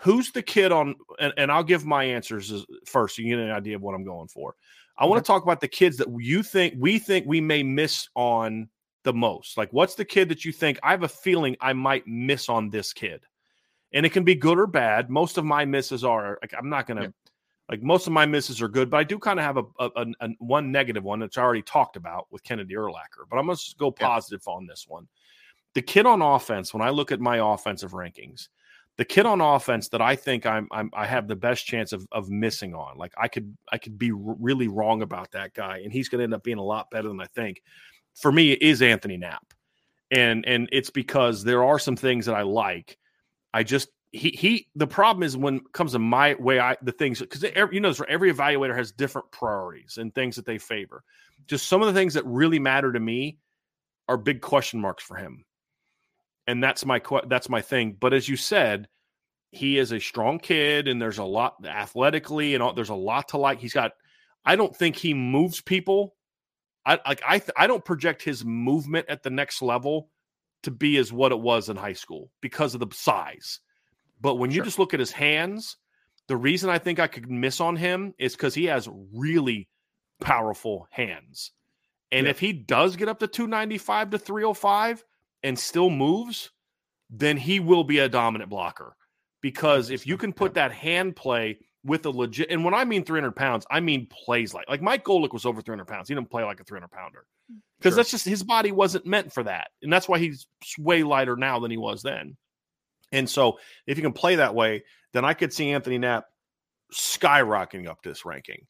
Who's 0.00 0.30
the 0.30 0.42
kid 0.42 0.72
on? 0.72 0.94
And, 1.18 1.32
and 1.36 1.52
I'll 1.52 1.64
give 1.64 1.84
my 1.84 2.04
answers 2.04 2.64
first, 2.86 3.16
so 3.16 3.22
you 3.22 3.36
get 3.36 3.44
an 3.44 3.50
idea 3.50 3.76
of 3.76 3.82
what 3.82 3.94
I'm 3.94 4.04
going 4.04 4.28
for. 4.28 4.54
I 4.96 5.06
want 5.06 5.24
to 5.24 5.26
talk 5.26 5.44
about 5.44 5.60
the 5.60 5.68
kids 5.68 5.96
that 5.98 6.08
you 6.18 6.42
think 6.42 6.74
we 6.76 6.98
think 6.98 7.26
we 7.26 7.40
may 7.40 7.62
miss 7.62 8.08
on 8.14 8.68
the 9.04 9.12
most. 9.12 9.56
Like, 9.56 9.72
what's 9.72 9.94
the 9.94 10.04
kid 10.04 10.28
that 10.30 10.44
you 10.44 10.52
think 10.52 10.78
I 10.82 10.90
have 10.90 11.04
a 11.04 11.08
feeling 11.08 11.56
I 11.60 11.72
might 11.72 12.06
miss 12.06 12.48
on 12.48 12.70
this 12.70 12.92
kid? 12.92 13.24
And 13.92 14.04
it 14.04 14.10
can 14.10 14.24
be 14.24 14.34
good 14.34 14.58
or 14.58 14.66
bad. 14.66 15.08
Most 15.08 15.38
of 15.38 15.44
my 15.44 15.64
misses 15.64 16.04
are 16.04 16.38
like 16.42 16.52
I'm 16.58 16.68
not 16.68 16.86
gonna 16.86 17.02
yep. 17.02 17.12
like 17.70 17.82
most 17.82 18.06
of 18.06 18.12
my 18.12 18.26
misses 18.26 18.60
are 18.60 18.68
good, 18.68 18.90
but 18.90 18.98
I 18.98 19.04
do 19.04 19.18
kind 19.18 19.38
of 19.38 19.44
have 19.44 19.56
a, 19.56 19.64
a, 19.78 20.06
a, 20.20 20.28
one 20.38 20.72
negative 20.72 21.04
one 21.04 21.20
that's 21.20 21.38
already 21.38 21.62
talked 21.62 21.96
about 21.96 22.26
with 22.30 22.42
Kennedy 22.42 22.74
Urlacher. 22.74 23.24
But 23.30 23.38
I'm 23.38 23.46
gonna 23.46 23.58
go 23.78 23.90
positive 23.90 24.42
yep. 24.46 24.54
on 24.54 24.66
this 24.66 24.84
one 24.88 25.08
the 25.78 25.82
kid 25.82 26.06
on 26.06 26.22
offense, 26.22 26.74
when 26.74 26.82
I 26.82 26.90
look 26.90 27.12
at 27.12 27.20
my 27.20 27.36
offensive 27.36 27.92
rankings, 27.92 28.48
the 28.96 29.04
kid 29.04 29.26
on 29.26 29.40
offense 29.40 29.88
that 29.90 30.02
I 30.02 30.16
think 30.16 30.44
I'm, 30.44 30.66
I'm 30.72 30.90
i 30.92 31.06
have 31.06 31.28
the 31.28 31.36
best 31.36 31.66
chance 31.66 31.92
of 31.92 32.04
of 32.10 32.30
missing 32.30 32.74
on, 32.74 32.98
like 32.98 33.12
I 33.16 33.28
could 33.28 33.56
I 33.70 33.78
could 33.78 33.96
be 33.96 34.10
really 34.10 34.66
wrong 34.66 35.02
about 35.02 35.30
that 35.30 35.54
guy, 35.54 35.82
and 35.84 35.92
he's 35.92 36.08
going 36.08 36.18
to 36.18 36.24
end 36.24 36.34
up 36.34 36.42
being 36.42 36.58
a 36.58 36.64
lot 36.64 36.90
better 36.90 37.06
than 37.06 37.20
I 37.20 37.26
think. 37.26 37.62
For 38.16 38.32
me, 38.32 38.54
is 38.54 38.82
Anthony 38.82 39.18
Knapp, 39.18 39.54
and 40.10 40.44
and 40.48 40.68
it's 40.72 40.90
because 40.90 41.44
there 41.44 41.62
are 41.62 41.78
some 41.78 41.94
things 41.94 42.26
that 42.26 42.34
I 42.34 42.42
like. 42.42 42.98
I 43.54 43.62
just 43.62 43.90
he 44.10 44.30
he 44.30 44.66
the 44.74 44.88
problem 44.88 45.22
is 45.22 45.36
when 45.36 45.60
comes 45.72 45.92
to 45.92 46.00
my 46.00 46.34
way 46.40 46.58
I 46.58 46.76
the 46.82 46.90
things 46.90 47.20
because 47.20 47.44
you 47.44 47.78
know 47.78 47.94
every 48.08 48.32
evaluator 48.32 48.74
has 48.74 48.90
different 48.90 49.30
priorities 49.30 49.96
and 49.96 50.12
things 50.12 50.34
that 50.34 50.44
they 50.44 50.58
favor. 50.58 51.04
Just 51.46 51.68
some 51.68 51.82
of 51.82 51.86
the 51.86 51.94
things 51.94 52.14
that 52.14 52.26
really 52.26 52.58
matter 52.58 52.92
to 52.92 52.98
me 52.98 53.38
are 54.08 54.16
big 54.16 54.40
question 54.40 54.80
marks 54.80 55.04
for 55.04 55.14
him 55.14 55.44
and 56.48 56.64
that's 56.64 56.86
my 56.86 57.00
that's 57.26 57.50
my 57.50 57.60
thing. 57.60 57.96
But 58.00 58.14
as 58.14 58.28
you 58.28 58.36
said, 58.36 58.88
he 59.52 59.78
is 59.78 59.92
a 59.92 60.00
strong 60.00 60.38
kid, 60.38 60.88
and 60.88 61.00
there's 61.00 61.18
a 61.18 61.24
lot 61.24 61.56
athletically, 61.64 62.54
and 62.54 62.62
all, 62.62 62.72
there's 62.72 62.88
a 62.88 62.94
lot 62.94 63.28
to 63.28 63.38
like. 63.38 63.60
He's 63.60 63.74
got. 63.74 63.92
I 64.44 64.56
don't 64.56 64.74
think 64.74 64.96
he 64.96 65.12
moves 65.12 65.60
people. 65.60 66.16
I 66.86 66.98
like. 67.06 67.20
I 67.24 67.42
I 67.54 67.66
don't 67.66 67.84
project 67.84 68.22
his 68.22 68.46
movement 68.46 69.10
at 69.10 69.22
the 69.22 69.30
next 69.30 69.60
level 69.60 70.10
to 70.62 70.70
be 70.70 70.96
as 70.96 71.12
what 71.12 71.32
it 71.32 71.38
was 71.38 71.68
in 71.68 71.76
high 71.76 71.92
school 71.92 72.30
because 72.40 72.72
of 72.72 72.80
the 72.80 72.88
size. 72.92 73.60
But 74.20 74.36
when 74.36 74.50
you 74.50 74.64
just 74.64 74.78
look 74.78 74.94
at 74.94 75.00
his 75.00 75.12
hands, 75.12 75.76
the 76.28 76.36
reason 76.36 76.70
I 76.70 76.78
think 76.78 76.98
I 76.98 77.06
could 77.08 77.30
miss 77.30 77.60
on 77.60 77.76
him 77.76 78.14
is 78.18 78.32
because 78.32 78.54
he 78.54 78.64
has 78.64 78.88
really 79.14 79.68
powerful 80.20 80.88
hands. 80.90 81.52
And 82.10 82.24
yeah. 82.24 82.30
if 82.30 82.40
he 82.40 82.54
does 82.54 82.96
get 82.96 83.08
up 83.08 83.18
to 83.20 83.28
295 83.28 84.10
to 84.10 84.18
305, 84.18 85.04
and 85.42 85.58
still 85.58 85.90
moves, 85.90 86.50
then 87.10 87.36
he 87.36 87.60
will 87.60 87.84
be 87.84 87.98
a 87.98 88.08
dominant 88.08 88.50
blocker. 88.50 88.94
Because 89.40 89.90
if 89.90 90.06
you 90.06 90.16
can 90.16 90.32
put 90.32 90.54
that 90.54 90.72
hand 90.72 91.14
play 91.14 91.58
with 91.84 92.06
a 92.06 92.10
legit. 92.10 92.50
And 92.50 92.64
when 92.64 92.74
I 92.74 92.84
mean 92.84 93.04
300 93.04 93.34
pounds, 93.34 93.66
I 93.70 93.80
mean 93.80 94.06
plays 94.06 94.54
like 94.54 94.68
like 94.68 94.82
Mike 94.82 95.04
Golic 95.04 95.32
was 95.32 95.46
over 95.46 95.60
300 95.60 95.86
pounds. 95.86 96.08
He 96.08 96.14
didn't 96.14 96.30
play 96.30 96.44
like 96.44 96.60
a 96.60 96.64
300 96.64 96.88
pounder 96.88 97.24
mm. 97.50 97.56
because 97.78 97.92
sure. 97.92 97.96
that's 97.96 98.10
just 98.10 98.24
his 98.24 98.42
body 98.42 98.72
wasn't 98.72 99.06
meant 99.06 99.32
for 99.32 99.42
that, 99.44 99.68
and 99.82 99.92
that's 99.92 100.08
why 100.08 100.18
he's 100.18 100.46
way 100.78 101.02
lighter 101.02 101.36
now 101.36 101.58
than 101.58 101.70
he 101.70 101.76
was 101.76 102.02
then. 102.02 102.36
And 103.10 103.28
so, 103.28 103.58
if 103.86 103.96
you 103.96 104.02
can 104.02 104.12
play 104.12 104.36
that 104.36 104.54
way, 104.54 104.84
then 105.12 105.24
I 105.24 105.34
could 105.34 105.52
see 105.52 105.70
Anthony 105.70 105.98
Knapp 105.98 106.26
skyrocketing 106.92 107.88
up 107.88 108.02
this 108.02 108.24
ranking. 108.24 108.66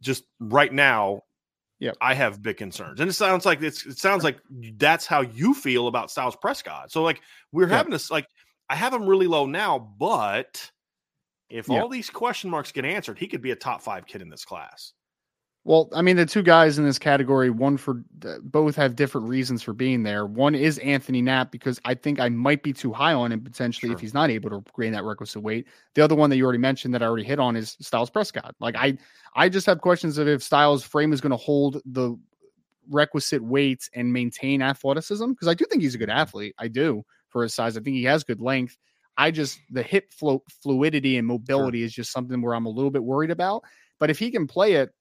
Just 0.00 0.24
right 0.40 0.72
now, 0.72 1.22
yeah, 1.78 1.92
I 2.00 2.14
have 2.14 2.42
big 2.42 2.56
concerns, 2.56 3.00
and 3.00 3.08
it 3.08 3.12
sounds 3.12 3.46
like 3.46 3.62
it's 3.62 3.86
it 3.86 3.98
sounds 3.98 4.24
like 4.24 4.38
that's 4.76 5.06
how 5.06 5.20
you 5.20 5.54
feel 5.54 5.86
about 5.86 6.10
Styles 6.10 6.36
Prescott. 6.36 6.90
So 6.90 7.02
like 7.02 7.20
we're 7.52 7.68
having 7.68 7.92
this 7.92 8.10
like 8.10 8.26
I 8.68 8.74
have 8.76 8.92
him 8.92 9.06
really 9.06 9.26
low 9.26 9.46
now, 9.46 9.78
but 9.78 10.70
if 11.48 11.70
all 11.70 11.88
these 11.88 12.10
question 12.10 12.50
marks 12.50 12.72
get 12.72 12.84
answered, 12.84 13.18
he 13.18 13.26
could 13.28 13.40
be 13.40 13.52
a 13.52 13.56
top 13.56 13.80
five 13.80 14.06
kid 14.06 14.22
in 14.22 14.28
this 14.28 14.44
class. 14.44 14.92
Well, 15.68 15.90
I 15.92 16.00
mean, 16.00 16.16
the 16.16 16.24
two 16.24 16.42
guys 16.42 16.78
in 16.78 16.86
this 16.86 16.98
category, 16.98 17.50
one 17.50 17.76
for 17.76 18.02
uh, 18.24 18.38
both 18.42 18.74
have 18.76 18.96
different 18.96 19.28
reasons 19.28 19.62
for 19.62 19.74
being 19.74 20.02
there. 20.02 20.24
One 20.24 20.54
is 20.54 20.78
Anthony 20.78 21.20
Knapp 21.20 21.52
because 21.52 21.78
I 21.84 21.92
think 21.92 22.18
I 22.20 22.30
might 22.30 22.62
be 22.62 22.72
too 22.72 22.90
high 22.90 23.12
on 23.12 23.32
him 23.32 23.42
potentially 23.42 23.90
sure. 23.90 23.94
if 23.94 24.00
he's 24.00 24.14
not 24.14 24.30
able 24.30 24.48
to 24.48 24.64
gain 24.80 24.92
that 24.92 25.04
requisite 25.04 25.42
weight. 25.42 25.66
The 25.94 26.02
other 26.02 26.14
one 26.14 26.30
that 26.30 26.38
you 26.38 26.44
already 26.44 26.58
mentioned 26.58 26.94
that 26.94 27.02
I 27.02 27.06
already 27.06 27.26
hit 27.26 27.38
on 27.38 27.54
is 27.54 27.76
Styles 27.82 28.08
Prescott. 28.08 28.54
Like 28.60 28.76
I, 28.76 28.96
I 29.36 29.50
just 29.50 29.66
have 29.66 29.82
questions 29.82 30.16
of 30.16 30.26
if 30.26 30.42
Styles' 30.42 30.84
frame 30.84 31.12
is 31.12 31.20
going 31.20 31.32
to 31.32 31.36
hold 31.36 31.82
the 31.84 32.18
requisite 32.88 33.44
weight 33.44 33.90
and 33.94 34.10
maintain 34.10 34.62
athleticism 34.62 35.32
because 35.32 35.48
I 35.48 35.54
do 35.54 35.66
think 35.68 35.82
he's 35.82 35.94
a 35.94 35.98
good 35.98 36.08
mm-hmm. 36.08 36.18
athlete. 36.18 36.54
I 36.58 36.68
do 36.68 37.04
for 37.28 37.42
his 37.42 37.52
size. 37.52 37.76
I 37.76 37.80
think 37.80 37.94
he 37.94 38.04
has 38.04 38.24
good 38.24 38.40
length. 38.40 38.78
I 39.18 39.30
just 39.30 39.60
the 39.70 39.82
hip 39.82 40.14
fluidity 40.62 41.18
and 41.18 41.26
mobility 41.26 41.80
sure. 41.80 41.86
is 41.86 41.92
just 41.92 42.10
something 42.10 42.40
where 42.40 42.54
I'm 42.54 42.64
a 42.64 42.70
little 42.70 42.90
bit 42.90 43.04
worried 43.04 43.30
about. 43.30 43.64
But 43.98 44.08
if 44.08 44.18
he 44.18 44.30
can 44.30 44.46
play 44.46 44.74
it 44.74 44.94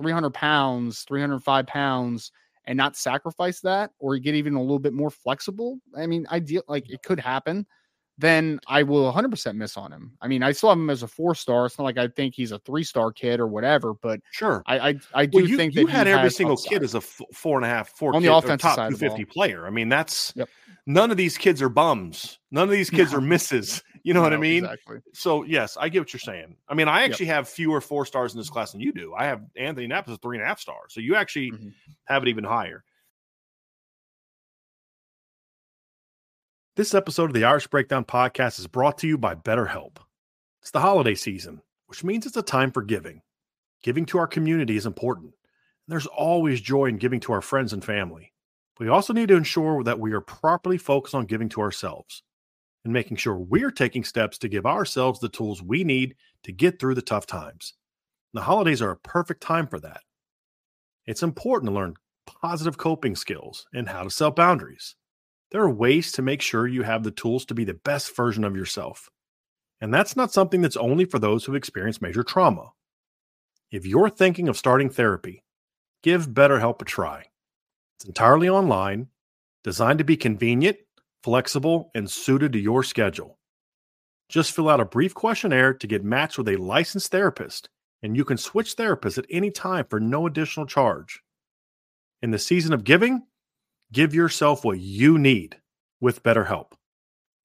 300 0.00 0.32
pounds, 0.32 1.02
305 1.02 1.66
pounds, 1.66 2.32
and 2.66 2.76
not 2.76 2.96
sacrifice 2.96 3.60
that 3.60 3.90
or 3.98 4.16
get 4.18 4.34
even 4.34 4.54
a 4.54 4.60
little 4.60 4.78
bit 4.78 4.92
more 4.92 5.10
flexible, 5.10 5.78
I 5.96 6.06
mean, 6.06 6.26
ideal 6.30 6.62
like 6.68 6.90
it 6.90 7.02
could 7.02 7.20
happen. 7.20 7.66
Then 8.18 8.60
I 8.68 8.82
will 8.82 9.10
100% 9.10 9.54
miss 9.54 9.78
on 9.78 9.90
him. 9.90 10.12
I 10.20 10.28
mean, 10.28 10.42
I 10.42 10.52
still 10.52 10.68
have 10.68 10.76
him 10.76 10.90
as 10.90 11.02
a 11.02 11.08
four 11.08 11.34
star. 11.34 11.64
It's 11.64 11.78
not 11.78 11.84
like 11.84 11.96
I 11.96 12.06
think 12.08 12.34
he's 12.34 12.52
a 12.52 12.58
three 12.60 12.84
star 12.84 13.12
kid 13.12 13.40
or 13.40 13.46
whatever, 13.46 13.94
but 13.94 14.20
sure, 14.30 14.62
I 14.66 14.78
I, 14.78 14.94
I 15.14 15.26
do 15.26 15.38
well, 15.38 15.46
you, 15.46 15.56
think 15.56 15.74
you 15.74 15.86
had 15.86 16.06
every 16.06 16.30
single 16.30 16.52
upside. 16.52 16.70
kid 16.70 16.82
as 16.82 16.94
a 16.94 16.98
f- 16.98 17.22
four 17.32 17.56
and 17.56 17.64
a 17.64 17.68
half, 17.68 17.96
four 17.96 18.14
on 18.14 18.20
kid, 18.20 18.28
the 18.28 18.34
offensive 18.34 18.60
top 18.60 18.76
side 18.76 18.90
250 18.90 19.24
player. 19.24 19.66
I 19.66 19.70
mean, 19.70 19.88
that's 19.88 20.34
yep. 20.36 20.50
none 20.86 21.10
of 21.10 21.16
these 21.16 21.38
kids 21.38 21.62
are 21.62 21.70
bums. 21.70 22.38
None 22.50 22.64
of 22.64 22.70
these 22.70 22.90
kids 22.98 23.12
no. 23.12 23.18
are 23.18 23.22
misses. 23.22 23.82
You 24.02 24.14
know 24.14 24.20
no, 24.20 24.24
what 24.24 24.32
I 24.32 24.38
mean? 24.38 24.64
Exactly. 24.64 24.98
So 25.12 25.42
yes, 25.42 25.76
I 25.78 25.88
get 25.88 26.00
what 26.00 26.12
you're 26.12 26.20
saying. 26.20 26.56
I 26.68 26.74
mean, 26.74 26.88
I 26.88 27.02
actually 27.02 27.26
yep. 27.26 27.36
have 27.36 27.48
fewer 27.48 27.80
four 27.80 28.06
stars 28.06 28.32
in 28.32 28.38
this 28.38 28.48
class 28.48 28.72
than 28.72 28.80
you 28.80 28.92
do. 28.92 29.14
I 29.14 29.26
have 29.26 29.42
Anthony 29.56 29.86
Knapp 29.86 30.08
as 30.08 30.14
a 30.14 30.18
three 30.18 30.36
and 30.36 30.44
a 30.44 30.48
half 30.48 30.60
star. 30.60 30.82
So 30.88 31.00
you 31.00 31.16
actually 31.16 31.50
mm-hmm. 31.50 31.68
have 32.04 32.22
it 32.22 32.28
even 32.28 32.44
higher. 32.44 32.84
This 36.76 36.94
episode 36.94 37.30
of 37.30 37.34
the 37.34 37.44
Irish 37.44 37.66
Breakdown 37.66 38.04
podcast 38.04 38.58
is 38.58 38.66
brought 38.66 38.96
to 38.98 39.06
you 39.06 39.18
by 39.18 39.34
BetterHelp. 39.34 39.98
It's 40.62 40.70
the 40.70 40.80
holiday 40.80 41.14
season, 41.14 41.60
which 41.86 42.04
means 42.04 42.24
it's 42.24 42.36
a 42.36 42.42
time 42.42 42.70
for 42.70 42.82
giving. 42.82 43.20
Giving 43.82 44.06
to 44.06 44.18
our 44.18 44.26
community 44.26 44.76
is 44.76 44.86
important. 44.86 45.26
And 45.26 45.92
there's 45.92 46.06
always 46.06 46.60
joy 46.60 46.86
in 46.86 46.96
giving 46.96 47.20
to 47.20 47.32
our 47.32 47.42
friends 47.42 47.74
and 47.74 47.84
family. 47.84 48.32
We 48.78 48.88
also 48.88 49.12
need 49.12 49.28
to 49.28 49.36
ensure 49.36 49.84
that 49.84 50.00
we 50.00 50.12
are 50.12 50.22
properly 50.22 50.78
focused 50.78 51.14
on 51.14 51.26
giving 51.26 51.50
to 51.50 51.60
ourselves 51.60 52.22
and 52.84 52.92
making 52.92 53.16
sure 53.16 53.36
we're 53.36 53.70
taking 53.70 54.04
steps 54.04 54.38
to 54.38 54.48
give 54.48 54.66
ourselves 54.66 55.20
the 55.20 55.28
tools 55.28 55.62
we 55.62 55.84
need 55.84 56.14
to 56.44 56.52
get 56.52 56.78
through 56.78 56.94
the 56.94 57.02
tough 57.02 57.26
times. 57.26 57.74
The 58.32 58.42
holidays 58.42 58.80
are 58.80 58.92
a 58.92 58.96
perfect 58.96 59.42
time 59.42 59.66
for 59.66 59.78
that. 59.80 60.00
It's 61.06 61.22
important 61.22 61.70
to 61.70 61.74
learn 61.74 61.94
positive 62.26 62.78
coping 62.78 63.16
skills 63.16 63.66
and 63.74 63.88
how 63.88 64.04
to 64.04 64.10
set 64.10 64.36
boundaries. 64.36 64.94
There 65.50 65.62
are 65.62 65.70
ways 65.70 66.12
to 66.12 66.22
make 66.22 66.40
sure 66.40 66.66
you 66.66 66.82
have 66.82 67.02
the 67.02 67.10
tools 67.10 67.44
to 67.46 67.54
be 67.54 67.64
the 67.64 67.74
best 67.74 68.14
version 68.14 68.44
of 68.44 68.56
yourself. 68.56 69.08
And 69.80 69.92
that's 69.92 70.14
not 70.14 70.32
something 70.32 70.60
that's 70.60 70.76
only 70.76 71.04
for 71.04 71.18
those 71.18 71.44
who've 71.44 71.56
experienced 71.56 72.02
major 72.02 72.22
trauma. 72.22 72.70
If 73.70 73.86
you're 73.86 74.10
thinking 74.10 74.48
of 74.48 74.56
starting 74.56 74.90
therapy, 74.90 75.42
give 76.02 76.28
BetterHelp 76.28 76.80
a 76.82 76.84
try. 76.84 77.24
It's 77.96 78.04
entirely 78.04 78.48
online, 78.48 79.08
designed 79.64 79.98
to 79.98 80.04
be 80.04 80.16
convenient 80.16 80.78
flexible, 81.22 81.90
and 81.94 82.10
suited 82.10 82.52
to 82.52 82.58
your 82.58 82.82
schedule. 82.82 83.38
Just 84.28 84.52
fill 84.52 84.68
out 84.68 84.80
a 84.80 84.84
brief 84.84 85.12
questionnaire 85.14 85.74
to 85.74 85.86
get 85.86 86.04
matched 86.04 86.38
with 86.38 86.48
a 86.48 86.56
licensed 86.56 87.10
therapist, 87.10 87.68
and 88.02 88.16
you 88.16 88.24
can 88.24 88.36
switch 88.36 88.76
therapists 88.76 89.18
at 89.18 89.26
any 89.28 89.50
time 89.50 89.86
for 89.90 90.00
no 90.00 90.26
additional 90.26 90.66
charge. 90.66 91.20
In 92.22 92.30
the 92.30 92.38
season 92.38 92.72
of 92.72 92.84
giving, 92.84 93.22
give 93.92 94.14
yourself 94.14 94.64
what 94.64 94.78
you 94.78 95.18
need 95.18 95.56
with 96.00 96.22
BetterHelp. 96.22 96.72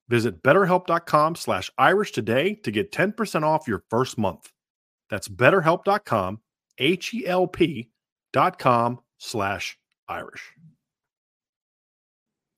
Visit 0.07 0.43
betterhelp.com 0.43 1.35
slash 1.35 1.71
Irish 1.77 2.11
today 2.11 2.55
to 2.63 2.71
get 2.71 2.91
10% 2.91 3.43
off 3.43 3.67
your 3.67 3.83
first 3.89 4.17
month. 4.17 4.51
That's 5.09 5.27
betterhelp.com, 5.27 6.41
H-E-L-P 6.77 7.89
dot 8.33 8.59
com 8.59 8.99
slash 9.17 9.77
Irish. 10.07 10.53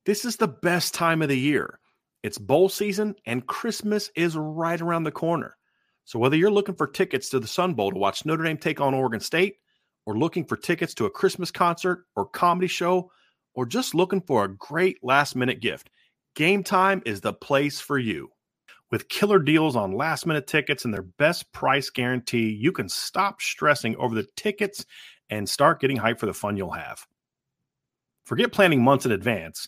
This 0.08 0.24
is 0.24 0.38
the 0.38 0.48
best 0.48 0.94
time 0.94 1.22
of 1.22 1.28
the 1.28 1.38
year. 1.38 1.82
It's 2.24 2.38
bowl 2.38 2.70
season 2.70 3.16
and 3.26 3.46
Christmas 3.46 4.10
is 4.16 4.38
right 4.38 4.80
around 4.80 5.04
the 5.04 5.12
corner. 5.12 5.58
So 6.06 6.18
whether 6.18 6.38
you're 6.38 6.50
looking 6.50 6.76
for 6.76 6.88
tickets 6.88 7.28
to 7.32 7.42
the 7.42 7.48
Sun 7.48 7.74
Bowl 7.74 7.92
to 7.92 8.00
watch 8.00 8.26
Notre 8.26 8.46
Dame 8.46 8.56
take 8.56 8.80
on 8.80 8.94
Oregon 8.94 9.20
State, 9.20 9.58
or 10.06 10.18
looking 10.18 10.46
for 10.46 10.56
tickets 10.56 10.94
to 10.94 11.06
a 11.08 11.10
Christmas 11.10 11.52
concert 11.52 12.06
or 12.16 12.26
comedy 12.26 12.68
show, 12.68 13.12
or 13.54 13.66
just 13.66 13.94
looking 13.94 14.22
for 14.22 14.46
a 14.46 14.56
great 14.56 14.98
last 15.04 15.36
minute 15.36 15.60
gift, 15.60 15.90
Game 16.36 16.64
Time 16.64 17.02
is 17.06 17.20
the 17.20 17.34
place 17.34 17.82
for 17.82 18.00
you. 18.00 18.30
With 18.90 19.10
killer 19.10 19.40
deals 19.40 19.76
on 19.76 19.92
last 19.92 20.26
minute 20.26 20.48
tickets 20.48 20.86
and 20.86 20.94
their 20.94 21.02
best 21.02 21.52
price 21.52 21.90
guarantee, 21.90 22.48
you 22.48 22.72
can 22.72 22.88
stop 22.88 23.42
stressing 23.42 23.98
over 23.98 24.16
the 24.16 24.28
tickets 24.38 24.86
and 25.30 25.50
start 25.50 25.82
getting 25.82 25.98
hyped 25.98 26.20
for 26.20 26.28
the 26.28 26.34
fun 26.34 26.56
you'll 26.56 26.72
have. 26.72 27.06
Forget 28.24 28.54
planning 28.54 28.82
months 28.82 29.06
in 29.06 29.12
advance. 29.12 29.68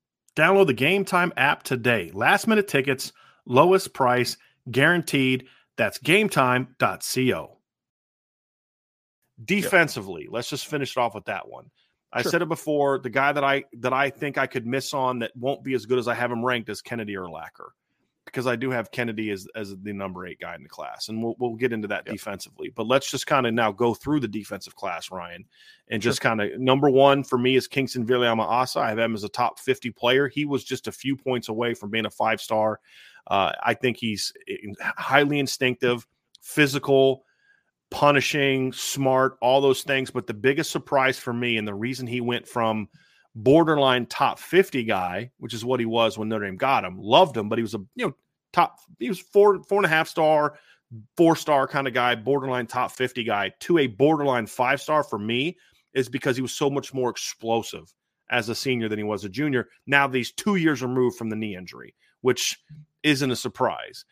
Download 0.35 0.67
the 0.67 0.73
Game 0.73 1.05
Time 1.05 1.33
app 1.37 1.63
today. 1.63 2.11
Last 2.13 2.47
minute 2.47 2.67
tickets, 2.67 3.11
lowest 3.45 3.93
price, 3.93 4.37
guaranteed. 4.69 5.47
That's 5.77 5.99
gametime.co. 5.99 7.57
Defensively, 9.43 10.23
yep. 10.23 10.31
let's 10.31 10.49
just 10.49 10.67
finish 10.67 10.91
it 10.91 10.99
off 10.99 11.15
with 11.15 11.25
that 11.25 11.49
one. 11.49 11.71
I 12.13 12.21
sure. 12.21 12.31
said 12.31 12.41
it 12.41 12.49
before. 12.49 12.99
The 12.99 13.09
guy 13.09 13.31
that 13.31 13.43
I 13.43 13.63
that 13.79 13.93
I 13.93 14.09
think 14.09 14.37
I 14.37 14.45
could 14.45 14.67
miss 14.67 14.93
on 14.93 15.19
that 15.19 15.31
won't 15.35 15.63
be 15.63 15.73
as 15.73 15.85
good 15.85 15.97
as 15.97 16.07
I 16.07 16.13
have 16.13 16.31
him 16.31 16.45
ranked 16.45 16.69
is 16.69 16.81
Kennedy 16.81 17.15
Urlacher 17.15 17.69
because 18.25 18.47
I 18.47 18.55
do 18.55 18.69
have 18.71 18.91
Kennedy 18.91 19.31
as, 19.31 19.47
as 19.55 19.75
the 19.81 19.93
number 19.93 20.25
eight 20.25 20.39
guy 20.39 20.55
in 20.55 20.63
the 20.63 20.69
class, 20.69 21.09
and 21.09 21.23
we'll 21.23 21.35
we'll 21.39 21.55
get 21.55 21.73
into 21.73 21.87
that 21.89 22.03
yep. 22.05 22.13
defensively. 22.13 22.71
But 22.75 22.87
let's 22.87 23.09
just 23.09 23.27
kind 23.27 23.45
of 23.45 23.53
now 23.53 23.71
go 23.71 23.93
through 23.93 24.19
the 24.21 24.27
defensive 24.27 24.75
class, 24.75 25.11
Ryan, 25.11 25.45
and 25.89 26.01
just 26.01 26.21
kind 26.21 26.41
of 26.41 26.59
number 26.59 26.89
one 26.89 27.23
for 27.23 27.37
me 27.37 27.55
is 27.55 27.67
Kingston 27.67 28.05
Viliamu-Asa. 28.05 28.79
I 28.79 28.89
have 28.89 28.99
him 28.99 29.15
as 29.15 29.23
a 29.23 29.29
top 29.29 29.59
fifty 29.59 29.91
player. 29.91 30.27
He 30.27 30.45
was 30.45 30.63
just 30.63 30.87
a 30.87 30.91
few 30.91 31.15
points 31.15 31.49
away 31.49 31.73
from 31.73 31.89
being 31.89 32.05
a 32.05 32.11
five 32.11 32.39
star. 32.41 32.79
Uh, 33.27 33.53
I 33.63 33.73
think 33.73 33.97
he's 33.97 34.33
highly 34.97 35.39
instinctive, 35.39 36.07
physical. 36.41 37.25
punishing, 37.91 38.71
smart, 38.71 39.37
all 39.41 39.59
those 39.59 39.83
things. 39.83 40.09
But 40.09 40.25
the 40.25 40.33
biggest 40.33 40.71
surprise 40.71 41.19
for 41.19 41.33
me, 41.33 41.57
and 41.57 41.67
the 41.67 41.73
reason 41.73 42.07
he 42.07 42.21
went 42.21 42.47
from 42.47 42.87
borderline 43.35 44.05
top 44.05 44.39
50 44.39 44.83
guy, 44.83 45.31
which 45.37 45.53
is 45.53 45.65
what 45.65 45.79
he 45.79 45.85
was 45.85 46.17
when 46.17 46.29
Notre 46.29 46.45
Dame 46.45 46.57
got 46.57 46.83
him, 46.83 46.97
loved 46.99 47.37
him, 47.37 47.49
but 47.49 47.57
he 47.57 47.63
was 47.63 47.73
a 47.73 47.79
you 47.95 48.07
know 48.07 48.15
top 48.53 48.79
he 48.99 49.09
was 49.09 49.19
four 49.19 49.63
four 49.63 49.79
and 49.79 49.85
a 49.85 49.89
half 49.89 50.07
star, 50.07 50.57
four 51.17 51.35
star 51.35 51.67
kind 51.67 51.87
of 51.87 51.93
guy, 51.93 52.15
borderline 52.15 52.67
top 52.67 52.91
50 52.91 53.23
guy, 53.23 53.51
to 53.61 53.77
a 53.77 53.87
borderline 53.87 54.47
five 54.47 54.81
star 54.81 55.03
for 55.03 55.19
me 55.19 55.57
is 55.93 56.09
because 56.09 56.35
he 56.35 56.41
was 56.41 56.53
so 56.53 56.69
much 56.69 56.93
more 56.93 57.09
explosive 57.09 57.93
as 58.29 58.47
a 58.47 58.55
senior 58.55 58.87
than 58.87 58.97
he 58.97 59.03
was 59.03 59.25
a 59.25 59.29
junior. 59.29 59.67
Now 59.85 60.07
these 60.07 60.31
two 60.31 60.55
years 60.55 60.81
removed 60.81 61.17
from 61.17 61.29
the 61.29 61.35
knee 61.35 61.55
injury, 61.55 61.93
which 62.21 62.57
isn't 63.03 63.31
a 63.31 63.35
surprise. 63.35 64.05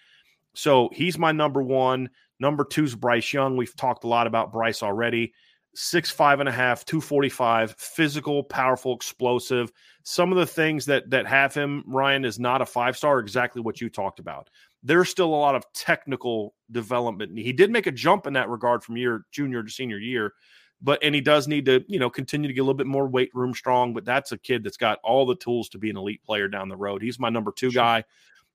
So 0.55 0.89
he's 0.93 1.17
my 1.17 1.31
number 1.31 1.61
one. 1.61 2.09
Number 2.39 2.65
two 2.65 2.83
is 2.83 2.95
Bryce 2.95 3.31
Young. 3.31 3.55
We've 3.55 3.75
talked 3.75 4.03
a 4.03 4.07
lot 4.07 4.27
about 4.27 4.51
Bryce 4.51 4.83
already. 4.83 5.33
Six, 5.81 6.11
five 6.11 6.41
and 6.41 6.49
a 6.49 6.51
half, 6.51 6.83
245, 6.83 7.73
physical, 7.77 8.43
powerful, 8.43 8.93
explosive. 8.93 9.71
Some 10.03 10.29
of 10.29 10.37
the 10.37 10.45
things 10.45 10.85
that 10.87 11.09
that 11.09 11.25
have 11.25 11.53
him, 11.53 11.85
Ryan, 11.87 12.25
is 12.25 12.37
not 12.37 12.61
a 12.61 12.65
five 12.65 12.97
star, 12.97 13.19
exactly 13.19 13.61
what 13.61 13.79
you 13.79 13.89
talked 13.89 14.19
about. 14.19 14.49
There's 14.83 15.07
still 15.07 15.27
a 15.27 15.37
lot 15.37 15.55
of 15.55 15.63
technical 15.71 16.53
development. 16.69 17.39
He 17.39 17.53
did 17.53 17.71
make 17.71 17.87
a 17.87 17.93
jump 17.93 18.27
in 18.27 18.33
that 18.33 18.49
regard 18.49 18.83
from 18.83 18.97
year 18.97 19.23
junior 19.31 19.63
to 19.63 19.71
senior 19.71 19.99
year, 19.99 20.33
but 20.81 21.01
and 21.01 21.15
he 21.15 21.21
does 21.21 21.47
need 21.47 21.63
to, 21.67 21.81
you 21.87 21.97
know, 21.97 22.09
continue 22.09 22.49
to 22.49 22.53
get 22.53 22.59
a 22.59 22.63
little 22.63 22.73
bit 22.73 22.85
more 22.85 23.07
weight 23.07 23.31
room 23.33 23.53
strong. 23.53 23.93
But 23.93 24.03
that's 24.03 24.33
a 24.33 24.37
kid 24.37 24.65
that's 24.65 24.75
got 24.75 24.99
all 25.01 25.25
the 25.25 25.37
tools 25.37 25.69
to 25.69 25.77
be 25.77 25.89
an 25.89 25.95
elite 25.95 26.25
player 26.25 26.49
down 26.49 26.67
the 26.67 26.75
road. 26.75 27.01
He's 27.01 27.19
my 27.19 27.29
number 27.29 27.53
two 27.53 27.71
guy. 27.71 28.03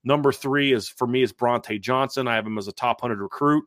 Number 0.05 0.31
three 0.31 0.75
is 0.75 0.91
for 0.91 1.07
me 1.07 1.22
is 1.22 1.33
Brauntae 1.33 1.81
Johnson. 1.81 2.29
I 2.29 2.35
have 2.35 2.47
him 2.47 2.59
as 2.59 2.68
a 2.68 2.72
top 2.72 3.01
hundred 3.01 3.22
recruit. 3.22 3.64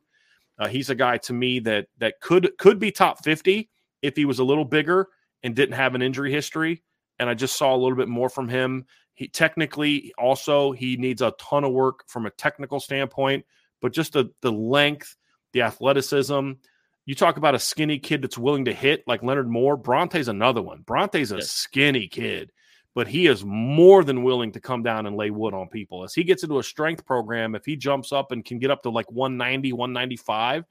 Uh, 0.60 0.68
he's 0.68 0.90
a 0.90 0.96
guy 0.96 1.18
to 1.18 1.34
me 1.34 1.60
that 1.60 1.88
that 1.98 2.20
could 2.22 2.52
could 2.58 2.80
be 2.80 2.92
top 2.92 3.24
fifty 3.24 3.70
if 4.02 4.16
he 4.16 4.26
was 4.26 4.40
a 4.40 4.44
little 4.44 4.66
bigger 4.66 5.08
and 5.44 5.56
didn't 5.56 5.76
have 5.76 5.96
an 5.96 6.02
injury 6.02 6.32
history. 6.32 6.84
And 7.20 7.30
I 7.30 7.34
just 7.34 7.58
saw 7.58 7.76
a 7.76 7.78
little 7.78 7.98
bit 7.98 8.08
more 8.08 8.30
from 8.30 8.48
him. 8.48 8.86
He 9.14 9.28
technically 9.28 10.14
also 10.18 10.72
he 10.72 10.98
needs 10.98 11.22
a 11.22 11.34
ton 11.40 11.64
of 11.64 11.74
work 11.74 12.04
from 12.08 12.26
a 12.26 12.32
technical 12.32 12.80
standpoint, 12.80 13.46
but 13.82 13.94
just 13.94 14.14
the 14.14 14.32
the 14.42 14.52
length, 14.52 15.16
the 15.54 15.62
athleticism. 15.62 16.52
You 17.06 17.16
talk 17.16 17.38
about 17.38 17.56
a 17.56 17.60
skinny 17.60 18.00
kid 18.00 18.22
that's 18.22 18.38
willing 18.38 18.66
to 18.66 18.74
hit 18.74 19.04
like 19.08 19.24
Leonard 19.24 19.50
Moore. 19.50 19.78
Brauntae's 19.78 20.28
another 20.28 20.62
one. 20.62 20.82
Brauntae's 20.82 21.32
a 21.32 21.38
yes. 21.38 21.50
skinny 21.50 22.08
kid 22.08 22.52
but 22.98 23.08
he 23.08 23.28
is 23.28 23.46
more 23.46 24.04
than 24.04 24.24
willing 24.24 24.52
to 24.52 24.60
come 24.60 24.82
down 24.82 25.06
and 25.06 25.16
lay 25.16 25.30
wood 25.30 25.54
on 25.54 25.70
people. 25.70 26.04
As 26.04 26.16
he 26.16 26.24
gets 26.24 26.42
into 26.42 26.58
a 26.58 26.64
strength 26.64 27.06
program, 27.06 27.54
if 27.54 27.64
he 27.64 27.76
jumps 27.76 28.12
up 28.12 28.32
and 28.32 28.44
can 28.44 28.58
get 28.58 28.72
up 28.72 28.82
to 28.82 28.90
like 28.90 29.12
190, 29.12 29.72
195, 29.72 30.66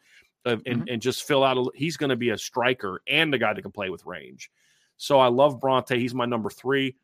uh, 0.45 0.51
and, 0.51 0.65
mm-hmm. 0.65 0.83
and 0.89 1.01
just 1.01 1.23
fill 1.23 1.45
out, 1.45 1.57
a, 1.57 1.65
he's 1.77 1.97
going 1.97 2.11
to 2.11 2.17
be 2.17 2.31
a 2.31 2.37
striker 2.37 3.01
and 3.07 3.33
a 3.33 3.39
guy 3.39 3.55
that 3.55 3.63
can 3.63 3.71
play 3.71 3.91
with 3.91 4.05
range. 4.05 4.51
So 4.97 5.21
I 5.21 5.29
love 5.29 5.61
Brauntae. 5.61 6.01
He's 6.01 6.17
my 6.17 6.27
number 6.27 6.51
three. 6.51 6.97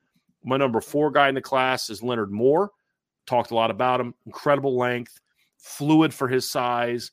My 0.42 0.56
number 0.56 0.80
four 0.80 1.12
guy 1.12 1.28
in 1.28 1.36
the 1.36 1.40
class 1.40 1.88
is 1.88 2.02
Leonard 2.02 2.32
Moore. 2.32 2.72
Talked 3.24 3.52
a 3.52 3.54
lot 3.54 3.70
about 3.70 4.00
him. 4.00 4.14
Incredible 4.26 4.76
length, 4.76 5.20
fluid 5.56 6.12
for 6.12 6.26
his 6.26 6.50
size, 6.50 7.12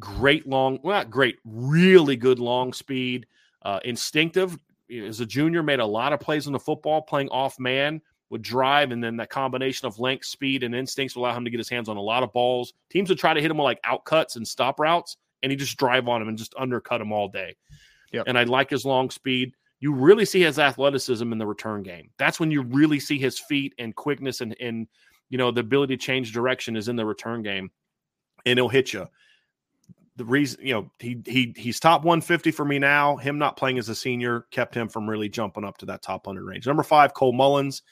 great 0.00 0.48
long, 0.48 0.80
well, 0.82 0.96
not 0.96 1.12
great, 1.12 1.36
really 1.44 2.16
good 2.16 2.40
long 2.40 2.72
speed, 2.72 3.24
uh, 3.62 3.78
instinctive, 3.84 4.58
as 4.90 5.20
a 5.20 5.26
junior, 5.26 5.62
made 5.62 5.80
a 5.80 5.86
lot 5.86 6.12
of 6.12 6.20
plays 6.20 6.46
on 6.46 6.52
the 6.52 6.58
football, 6.58 7.02
playing 7.02 7.28
off 7.30 7.58
man, 7.58 8.00
would 8.30 8.42
drive, 8.42 8.90
and 8.90 9.02
then 9.02 9.16
that 9.16 9.30
combination 9.30 9.86
of 9.86 9.98
length, 9.98 10.26
speed, 10.26 10.62
and 10.62 10.74
instincts 10.74 11.14
will 11.14 11.24
allow 11.24 11.36
him 11.36 11.44
to 11.44 11.50
get 11.50 11.58
his 11.58 11.68
hands 11.68 11.88
on 11.88 11.96
a 11.96 12.02
lot 12.02 12.22
of 12.22 12.32
balls. 12.32 12.74
Teams 12.90 13.08
would 13.08 13.18
try 13.18 13.34
to 13.34 13.40
hit 13.40 13.50
him 13.50 13.56
with 13.56 13.64
like 13.64 13.80
out 13.84 14.04
cuts 14.04 14.36
and 14.36 14.46
stop 14.46 14.80
routes, 14.80 15.16
and 15.42 15.50
he 15.50 15.56
just 15.56 15.76
drive 15.76 16.08
on 16.08 16.22
him 16.22 16.28
and 16.28 16.38
just 16.38 16.54
undercut 16.58 17.00
him 17.00 17.12
all 17.12 17.28
day. 17.28 17.56
Yep. 18.12 18.24
And 18.26 18.38
I 18.38 18.44
like 18.44 18.70
his 18.70 18.84
long 18.84 19.10
speed. 19.10 19.52
You 19.80 19.92
really 19.92 20.24
see 20.24 20.40
his 20.40 20.58
athleticism 20.58 21.30
in 21.30 21.38
the 21.38 21.46
return 21.46 21.82
game. 21.82 22.10
That's 22.18 22.40
when 22.40 22.50
you 22.50 22.62
really 22.62 22.98
see 22.98 23.18
his 23.18 23.38
feet 23.38 23.74
and 23.78 23.94
quickness 23.94 24.40
and, 24.40 24.56
and 24.60 24.88
you 25.28 25.38
know 25.38 25.50
the 25.50 25.60
ability 25.60 25.96
to 25.96 26.02
change 26.02 26.32
direction 26.32 26.76
is 26.76 26.88
in 26.88 26.96
the 26.96 27.04
return 27.04 27.42
game, 27.42 27.70
and 28.44 28.58
he'll 28.58 28.68
hit 28.68 28.92
you 28.92 29.06
the 30.16 30.24
reason 30.24 30.60
you 30.62 30.72
know 30.72 30.90
he 30.98 31.20
he 31.26 31.54
he's 31.56 31.78
top 31.78 32.02
150 32.02 32.50
for 32.50 32.64
me 32.64 32.78
now. 32.78 33.16
Him 33.16 33.38
not 33.38 33.56
playing 33.56 33.78
as 33.78 33.88
a 33.88 33.94
senior 33.94 34.46
kept 34.50 34.74
him 34.74 34.88
from 34.88 35.08
really 35.08 35.28
jumping 35.28 35.64
up 35.64 35.78
to 35.78 35.86
that 35.86 36.02
top 36.02 36.26
100 36.26 36.44
range. 36.44 36.66
Number 36.66 36.82
five, 36.82 37.14
Cole 37.14 37.32
Mullins. 37.32 37.82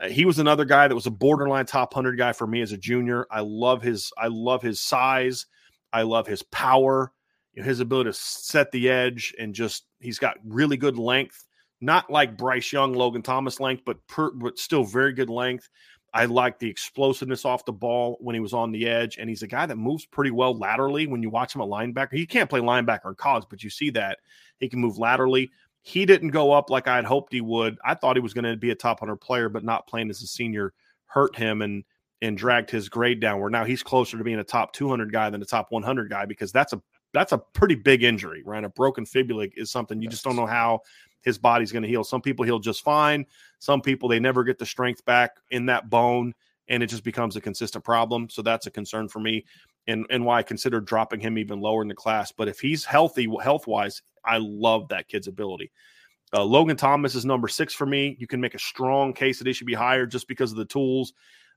Uh, 0.00 0.08
he 0.08 0.24
was 0.24 0.38
another 0.38 0.64
guy 0.64 0.86
that 0.86 0.94
was 0.94 1.06
a 1.06 1.10
borderline 1.10 1.66
top 1.66 1.94
100 1.94 2.16
guy 2.16 2.32
for 2.32 2.46
me 2.46 2.60
as 2.60 2.72
a 2.72 2.76
junior. 2.76 3.26
I 3.30 3.40
love 3.40 3.82
his 3.82 4.12
I 4.18 4.28
love 4.28 4.62
his 4.62 4.80
size. 4.80 5.46
I 5.92 6.02
love 6.02 6.26
his 6.26 6.42
power, 6.42 7.12
you 7.54 7.62
know, 7.62 7.68
his 7.68 7.80
ability 7.80 8.10
to 8.10 8.14
set 8.14 8.70
the 8.70 8.88
edge, 8.88 9.34
and 9.38 9.54
just 9.54 9.84
he's 9.98 10.18
got 10.18 10.36
really 10.44 10.76
good 10.76 10.98
length. 10.98 11.44
Not 11.80 12.10
like 12.10 12.36
Bryce 12.36 12.72
Young, 12.72 12.92
Logan 12.92 13.22
Thomas 13.22 13.58
length, 13.58 13.82
but 13.86 14.06
per, 14.06 14.30
but 14.32 14.58
still 14.58 14.84
very 14.84 15.14
good 15.14 15.30
length. 15.30 15.68
I 16.12 16.24
like 16.24 16.58
the 16.58 16.68
explosiveness 16.68 17.44
off 17.44 17.64
the 17.64 17.72
ball 17.72 18.16
when 18.20 18.34
he 18.34 18.40
was 18.40 18.52
on 18.52 18.72
the 18.72 18.88
edge, 18.88 19.18
and 19.18 19.28
he's 19.28 19.42
a 19.42 19.46
guy 19.46 19.66
that 19.66 19.76
moves 19.76 20.04
pretty 20.06 20.32
well 20.32 20.56
laterally. 20.56 21.06
When 21.06 21.22
you 21.22 21.30
watch 21.30 21.54
him 21.54 21.60
at 21.60 21.68
linebacker, 21.68 22.14
he 22.14 22.26
can't 22.26 22.50
play 22.50 22.60
linebacker 22.60 23.06
in 23.06 23.14
college, 23.14 23.44
but 23.48 23.62
you 23.62 23.70
see 23.70 23.90
that 23.90 24.18
he 24.58 24.68
can 24.68 24.80
move 24.80 24.98
laterally. 24.98 25.50
He 25.82 26.04
didn't 26.04 26.30
go 26.30 26.52
up 26.52 26.68
like 26.68 26.88
I 26.88 26.96
had 26.96 27.04
hoped 27.04 27.32
he 27.32 27.40
would. 27.40 27.78
I 27.84 27.94
thought 27.94 28.16
he 28.16 28.20
was 28.20 28.34
going 28.34 28.44
to 28.44 28.56
be 28.56 28.70
a 28.70 28.74
top 28.74 29.00
hundred 29.00 29.16
player, 29.16 29.48
but 29.48 29.64
not 29.64 29.86
playing 29.86 30.10
as 30.10 30.22
a 30.22 30.26
senior 30.26 30.72
hurt 31.06 31.36
him 31.36 31.62
and 31.62 31.84
and 32.22 32.36
dragged 32.36 32.70
his 32.70 32.88
grade 32.88 33.20
down. 33.20 33.40
Where 33.40 33.48
now 33.48 33.64
he's 33.64 33.82
closer 33.82 34.18
to 34.18 34.24
being 34.24 34.40
a 34.40 34.44
top 34.44 34.72
200 34.72 35.12
guy 35.12 35.30
than 35.30 35.40
a 35.40 35.46
top 35.46 35.70
100 35.70 36.10
guy 36.10 36.26
because 36.26 36.52
that's 36.52 36.72
a 36.72 36.82
that's 37.12 37.32
a 37.32 37.38
pretty 37.38 37.74
big 37.74 38.02
injury, 38.02 38.42
right? 38.44 38.62
A 38.62 38.68
broken 38.68 39.06
fibula 39.06 39.46
is 39.56 39.70
something 39.70 40.02
you 40.02 40.08
just 40.08 40.24
don't 40.24 40.36
know 40.36 40.46
how 40.46 40.80
his 41.22 41.38
body's 41.38 41.72
going 41.72 41.82
to 41.82 41.88
heal. 41.88 42.04
Some 42.04 42.22
people 42.22 42.44
heal 42.44 42.58
just 42.58 42.82
fine. 42.82 43.26
Some 43.58 43.80
people 43.80 44.08
they 44.08 44.20
never 44.20 44.44
get 44.44 44.58
the 44.58 44.66
strength 44.66 45.04
back 45.04 45.32
in 45.50 45.66
that 45.66 45.90
bone, 45.90 46.34
and 46.68 46.82
it 46.82 46.86
just 46.86 47.04
becomes 47.04 47.36
a 47.36 47.40
consistent 47.40 47.84
problem. 47.84 48.28
So 48.30 48.42
that's 48.42 48.66
a 48.66 48.70
concern 48.70 49.08
for 49.08 49.20
me, 49.20 49.44
and 49.86 50.06
and 50.10 50.24
why 50.24 50.38
I 50.38 50.42
consider 50.42 50.80
dropping 50.80 51.20
him 51.20 51.38
even 51.38 51.60
lower 51.60 51.82
in 51.82 51.88
the 51.88 51.94
class. 51.94 52.32
But 52.32 52.48
if 52.48 52.60
he's 52.60 52.84
healthy, 52.84 53.28
health 53.42 53.66
wise, 53.66 54.02
I 54.24 54.38
love 54.40 54.88
that 54.88 55.08
kid's 55.08 55.26
ability. 55.26 55.70
Uh, 56.32 56.44
Logan 56.44 56.76
Thomas 56.76 57.14
is 57.14 57.24
number 57.24 57.48
six 57.48 57.74
for 57.74 57.86
me. 57.86 58.16
You 58.18 58.26
can 58.26 58.40
make 58.40 58.54
a 58.54 58.58
strong 58.58 59.12
case 59.12 59.38
that 59.38 59.46
he 59.46 59.52
should 59.52 59.66
be 59.66 59.74
higher 59.74 60.06
just 60.06 60.28
because 60.28 60.52
of 60.52 60.58
the 60.58 60.64
tools. 60.64 61.12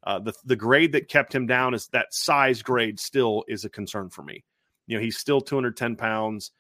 Uh, 0.06 0.20
the 0.20 0.34
the 0.46 0.56
grade 0.56 0.92
that 0.94 1.08
kept 1.08 1.34
him 1.34 1.46
down 1.46 1.74
is 1.74 1.88
that 1.90 2.14
size 2.14 2.62
grade 2.62 3.00
still 3.00 3.44
is 3.48 3.66
a 3.66 3.70
concern 3.70 4.10
for 4.10 4.24
me. 4.24 4.44
You 4.88 4.98
know, 4.98 5.04
he's 5.04 5.18
still 5.18 5.40
210 5.40 5.96
pounds 5.96 6.52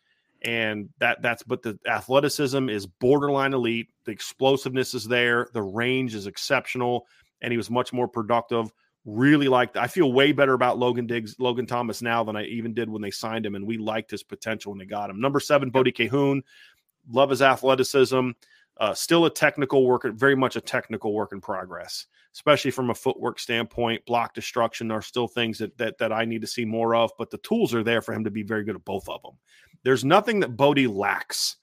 and 0.43 0.89
that 0.99 1.21
that's 1.21 1.43
but 1.43 1.61
the 1.61 1.77
athleticism 1.87 2.69
is 2.69 2.85
borderline 2.85 3.53
elite. 3.53 3.87
The 4.05 4.11
explosiveness 4.11 4.93
is 4.93 5.07
there. 5.07 5.47
The 5.53 5.61
range 5.61 6.15
is 6.15 6.27
exceptional 6.27 7.07
and 7.41 7.51
he 7.51 7.57
was 7.57 7.69
much 7.69 7.93
more 7.93 8.07
productive. 8.07 8.71
Really 9.05 9.49
liked 9.49 9.75
i 9.75 9.87
feel 9.87 10.13
way 10.13 10.31
better 10.31 10.53
about 10.53 10.79
logan 10.79 11.07
diggs 11.07 11.35
logan 11.37 11.65
thomas 11.65 12.01
now 12.01 12.23
than 12.23 12.37
i 12.37 12.45
even 12.45 12.73
did 12.73 12.89
when 12.89 13.01
they 13.01 13.11
signed 13.11 13.45
him 13.45 13.55
and 13.55 13.67
we 13.67 13.77
liked 13.77 14.09
his 14.09 14.23
potential 14.23 14.71
when 14.71 14.79
they 14.79 14.85
got 14.85 15.09
him. 15.09 15.19
Number 15.19 15.41
seven 15.41 15.71
bodie 15.71 15.91
Kahoun. 15.91 16.41
love 17.11 17.29
his 17.29 17.41
athleticism 17.41 18.29
uh, 18.79 18.93
still 18.93 19.25
a 19.25 19.29
technical 19.29 19.85
work 19.85 20.05
very 20.15 20.35
much 20.35 20.55
a 20.55 20.61
technical 20.61 21.13
work 21.13 21.31
in 21.31 21.41
progress 21.41 22.07
especially 22.33 22.71
from 22.71 22.89
a 22.89 22.95
footwork 22.95 23.39
standpoint 23.39 24.03
block 24.05 24.33
destruction 24.33 24.89
are 24.89 25.01
still 25.01 25.27
things 25.27 25.57
that, 25.57 25.77
that 25.77 25.97
that 25.97 26.11
i 26.11 26.25
need 26.25 26.41
to 26.41 26.47
see 26.47 26.65
more 26.65 26.95
of 26.95 27.11
but 27.17 27.29
the 27.29 27.37
tools 27.39 27.73
are 27.73 27.83
there 27.83 28.01
for 28.01 28.13
him 28.13 28.23
to 28.23 28.31
be 28.31 28.43
very 28.43 28.63
good 28.63 28.75
at 28.75 28.85
both 28.85 29.07
of 29.07 29.21
them 29.21 29.33
there's 29.83 30.05
nothing 30.05 30.39
that 30.39 30.55
Bodie 30.55 30.87
lacks 30.87 31.57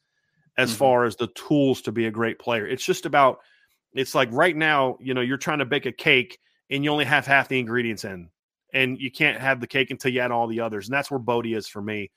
as 0.59 0.71
mm-hmm. 0.71 0.79
far 0.79 1.05
as 1.05 1.17
the 1.17 1.29
tools 1.29 1.83
to 1.83 1.93
be 1.93 2.07
a 2.07 2.11
great 2.11 2.39
player. 2.39 2.67
It's 2.67 2.85
just 2.85 3.07
about 3.07 3.39
it's 3.93 4.15
like 4.15 4.29
right 4.31 4.57
now, 4.57 4.97
you 5.01 5.15
know, 5.15 5.21
you're 5.21 5.37
trying 5.37 5.59
to 5.59 5.65
bake 5.65 5.87
a 5.87 5.93
cake 5.93 6.39
and 6.71 6.85
you 6.85 6.91
only 6.91 7.05
have 7.05 7.27
half 7.27 7.49
the 7.49 7.59
ingredients 7.59 8.05
in, 8.05 8.29
and 8.73 8.99
you 9.01 9.11
can't 9.11 9.41
have 9.41 9.61
the 9.61 9.67
cake 9.67 9.91
until 9.91 10.13
you 10.13 10.21
add 10.21 10.31
all 10.31 10.47
the 10.47 10.61
others. 10.61 10.87
And 10.87 10.95
that's 10.95 11.11
where 11.11 11.19
Bodie 11.19 11.55
is 11.55 11.67
for 11.67 11.83
me. 11.83 12.11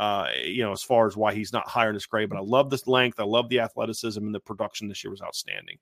Uh, 0.00 0.28
you 0.46 0.62
know, 0.62 0.72
as 0.72 0.82
far 0.82 1.06
as 1.06 1.14
why 1.14 1.34
he's 1.34 1.52
not 1.52 1.68
higher 1.68 1.90
in 1.90 1.94
this 1.94 2.06
grade, 2.06 2.30
but 2.30 2.38
I 2.38 2.40
love 2.40 2.70
this 2.70 2.86
length. 2.86 3.20
I 3.20 3.24
love 3.24 3.50
the 3.50 3.60
athleticism 3.60 4.24
and 4.24 4.34
the 4.34 4.40
production 4.40 4.88
this 4.88 5.04
year 5.04 5.10
was 5.10 5.20
outstanding. 5.20 5.76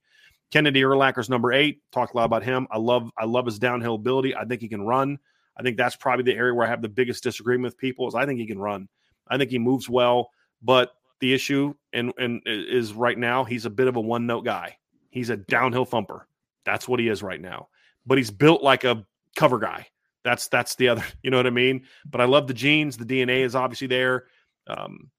Kennedy 0.50 0.82
Urlacher's 0.82 1.30
number 1.30 1.52
eight. 1.52 1.82
Talked 1.92 2.14
a 2.14 2.16
lot 2.16 2.24
about 2.24 2.42
him. 2.42 2.66
I 2.72 2.78
love 2.78 3.12
I 3.16 3.26
love 3.26 3.46
his 3.46 3.60
downhill 3.60 3.94
ability. 3.94 4.34
I 4.34 4.44
think 4.44 4.60
he 4.60 4.66
can 4.66 4.82
run. 4.82 5.20
I 5.56 5.62
think 5.62 5.76
that's 5.76 5.94
probably 5.94 6.24
the 6.24 6.36
area 6.36 6.52
where 6.52 6.66
I 6.66 6.70
have 6.70 6.82
the 6.82 6.88
biggest 6.88 7.22
disagreement 7.22 7.72
with 7.72 7.78
people 7.78 8.08
is 8.08 8.16
I 8.16 8.26
think 8.26 8.40
he 8.40 8.46
can 8.46 8.58
run. 8.58 8.88
I 9.28 9.38
think 9.38 9.52
he 9.52 9.58
moves 9.60 9.88
well, 9.88 10.30
but 10.62 10.94
the 11.20 11.32
issue 11.32 11.74
and 11.92 12.12
and 12.18 12.42
is 12.44 12.94
right 12.94 13.16
now 13.16 13.44
he's 13.44 13.66
a 13.66 13.70
bit 13.70 13.86
of 13.86 13.94
a 13.94 14.00
one 14.00 14.26
note 14.26 14.44
guy. 14.44 14.78
He's 15.10 15.30
a 15.30 15.36
downhill 15.36 15.84
thumper. 15.84 16.26
That's 16.64 16.88
what 16.88 16.98
he 16.98 17.06
is 17.06 17.22
right 17.22 17.40
now. 17.40 17.68
But 18.04 18.18
he's 18.18 18.32
built 18.32 18.64
like 18.64 18.82
a 18.82 19.06
cover 19.36 19.60
guy. 19.60 19.86
That's 20.24 20.48
that's 20.48 20.74
the 20.76 20.88
other. 20.88 21.04
You 21.22 21.30
know 21.30 21.36
what 21.36 21.46
I 21.46 21.50
mean? 21.50 21.84
But 22.08 22.20
I 22.20 22.24
love 22.24 22.46
the 22.46 22.54
genes. 22.54 22.96
The 22.96 23.04
DNA 23.04 23.44
is 23.44 23.54
obviously 23.54 23.86
there. 23.86 24.26
Um, 24.66 25.10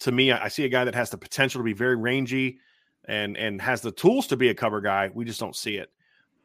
to 0.00 0.12
me, 0.12 0.32
I, 0.32 0.44
I 0.44 0.48
see 0.48 0.64
a 0.64 0.68
guy 0.68 0.84
that 0.84 0.94
has 0.94 1.10
the 1.10 1.18
potential 1.18 1.60
to 1.60 1.64
be 1.64 1.72
very 1.72 1.96
rangy 1.96 2.58
and 3.06 3.36
and 3.36 3.60
has 3.60 3.80
the 3.80 3.92
tools 3.92 4.26
to 4.28 4.36
be 4.36 4.48
a 4.48 4.54
cover 4.54 4.80
guy. 4.80 5.10
We 5.12 5.24
just 5.24 5.40
don't 5.40 5.56
see 5.56 5.76
it. 5.76 5.90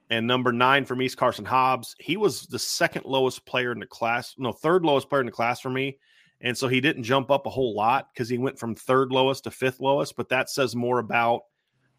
And 0.10 0.28
number 0.28 0.52
nine 0.52 0.86
for 0.86 0.96
me 0.96 1.06
is 1.06 1.16
Karson 1.16 1.46
Hobbs. 1.46 1.96
He 2.00 2.18
was 2.18 2.46
the 2.48 2.60
second 2.60 3.06
lowest 3.06 3.46
player 3.46 3.72
in 3.72 3.80
the 3.80 3.86
class, 3.88 4.36
no, 4.38 4.52
third 4.52 4.86
lowest 4.86 5.10
player 5.10 5.22
in 5.22 5.26
the 5.26 5.32
class 5.32 5.60
for 5.60 5.70
me 5.70 5.98
And 6.42 6.58
so 6.58 6.68
he 6.68 6.82
didn't 6.82 7.04
jump 7.04 7.32
up 7.32 7.46
a 7.46 7.50
whole 7.50 7.74
lot 7.74 8.10
because 8.14 8.30
he 8.30 8.38
went 8.38 8.60
from 8.60 8.76
third 8.76 9.12
lowest 9.12 9.46
to 9.46 9.52
fifth 9.52 9.80
lowest. 9.80 10.16
But 10.16 10.30
that 10.30 10.50
says 10.50 10.76
more 10.76 11.00
about, 11.00 11.44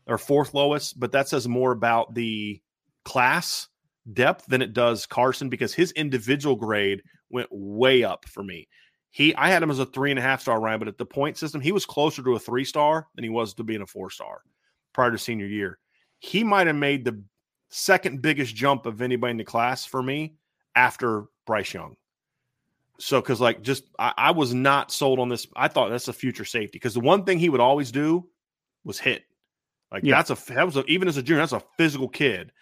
or 0.07 0.19
fourth 0.19 0.53
lowest, 0.53 1.01
but 1.01 1.13
that 1.13 1.29
says 1.29 1.49
more 1.49 1.73
about 1.73 2.15
the 2.15 2.61
class 3.05 3.69
depth 4.13 4.47
than 4.47 4.63
it 4.63 4.73
does 4.73 5.07
Karson 5.07 5.49
because 5.49 5.75
his 5.75 5.93
individual 5.93 6.57
grade 6.57 7.03
went 7.31 7.49
way 7.51 8.05
up 8.05 8.27
for 8.29 8.43
me. 8.43 8.69
He, 9.11 9.35
I 9.37 9.49
had 9.49 9.63
him 9.63 9.71
as 9.71 9.79
a 9.79 9.87
three 9.87 10.11
and 10.11 10.19
a 10.19 10.23
half 10.23 10.41
star 10.41 10.61
Ryan, 10.61 10.81
but 10.81 10.89
at 10.89 10.99
the 10.99 11.07
point 11.07 11.39
system, 11.39 11.61
he 11.61 11.73
was 11.73 11.87
closer 11.87 12.23
to 12.23 12.35
a 12.35 12.39
three 12.39 12.65
star 12.65 13.07
than 13.15 13.25
he 13.25 13.31
was 13.31 13.55
to 13.55 13.63
being 13.63 13.83
a 13.83 13.87
four 13.87 14.11
star 14.11 14.43
prior 14.93 15.11
to 15.11 15.19
senior 15.19 15.47
year. 15.47 15.79
He 16.19 16.43
might 16.43 16.67
have 16.67 16.77
made 16.77 17.05
the 17.05 17.23
second 17.71 18.23
biggest 18.23 18.55
jump 18.55 18.87
of 18.87 19.03
anybody 19.03 19.33
in 19.33 19.37
the 19.37 19.45
class 19.45 19.85
for 19.85 20.03
me 20.03 20.35
after 20.75 21.25
Bryce 21.47 21.73
Young. 21.73 21.97
So, 22.99 23.21
because 23.21 23.41
like 23.41 23.63
just 23.63 23.85
I, 23.99 24.13
I, 24.17 24.31
was 24.31 24.55
not 24.55 24.93
sold 24.93 25.19
on 25.19 25.29
this. 25.29 25.47
I 25.57 25.67
thought 25.67 25.91
that's 25.91 26.09
a 26.09 26.13
future 26.13 26.45
safety 26.45 26.77
because 26.77 26.95
the 26.95 27.01
one 27.01 27.25
thing 27.25 27.39
he 27.39 27.49
would 27.49 27.61
always 27.61 27.91
do 27.91 28.29
was 28.85 28.99
hit. 29.01 29.25
Like 29.91 30.05
yeah. 30.05 30.17
that's 30.17 30.31
a 30.31 30.55
that 30.55 30.65
was 30.65 30.77
a, 30.77 30.85
even 30.87 31.09
as 31.09 31.17
a 31.17 31.23
junior, 31.23 31.41
that's 31.41 31.53
a 31.53 31.63
physical 31.77 32.09
kid. 32.09 32.53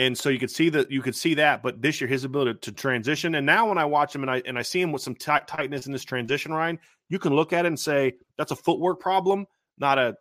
And 0.00 0.16
so 0.16 0.30
you 0.30 0.38
could 0.38 0.50
see 0.50 0.70
that 0.70 0.90
you 0.90 1.02
could 1.02 1.14
see 1.14 1.34
that, 1.34 1.62
but 1.62 1.82
this 1.82 2.00
year 2.00 2.08
his 2.08 2.24
ability 2.24 2.58
to 2.62 2.72
transition. 2.72 3.34
And 3.34 3.44
now 3.44 3.68
when 3.68 3.76
I 3.76 3.84
watch 3.84 4.14
him 4.14 4.22
and 4.22 4.30
I 4.30 4.42
and 4.46 4.58
I 4.58 4.62
see 4.62 4.80
him 4.80 4.92
with 4.92 5.02
some 5.02 5.14
t- 5.14 5.30
tightness 5.46 5.84
in 5.84 5.92
this 5.92 6.04
transition, 6.04 6.54
Ryan, 6.54 6.78
you 7.10 7.18
can 7.18 7.34
look 7.34 7.52
at 7.52 7.66
it 7.66 7.68
and 7.68 7.78
say 7.78 8.14
that's 8.38 8.50
a 8.50 8.56
footwork 8.56 8.98
problem, 8.98 9.44
not 9.76 9.98
a 9.98 10.16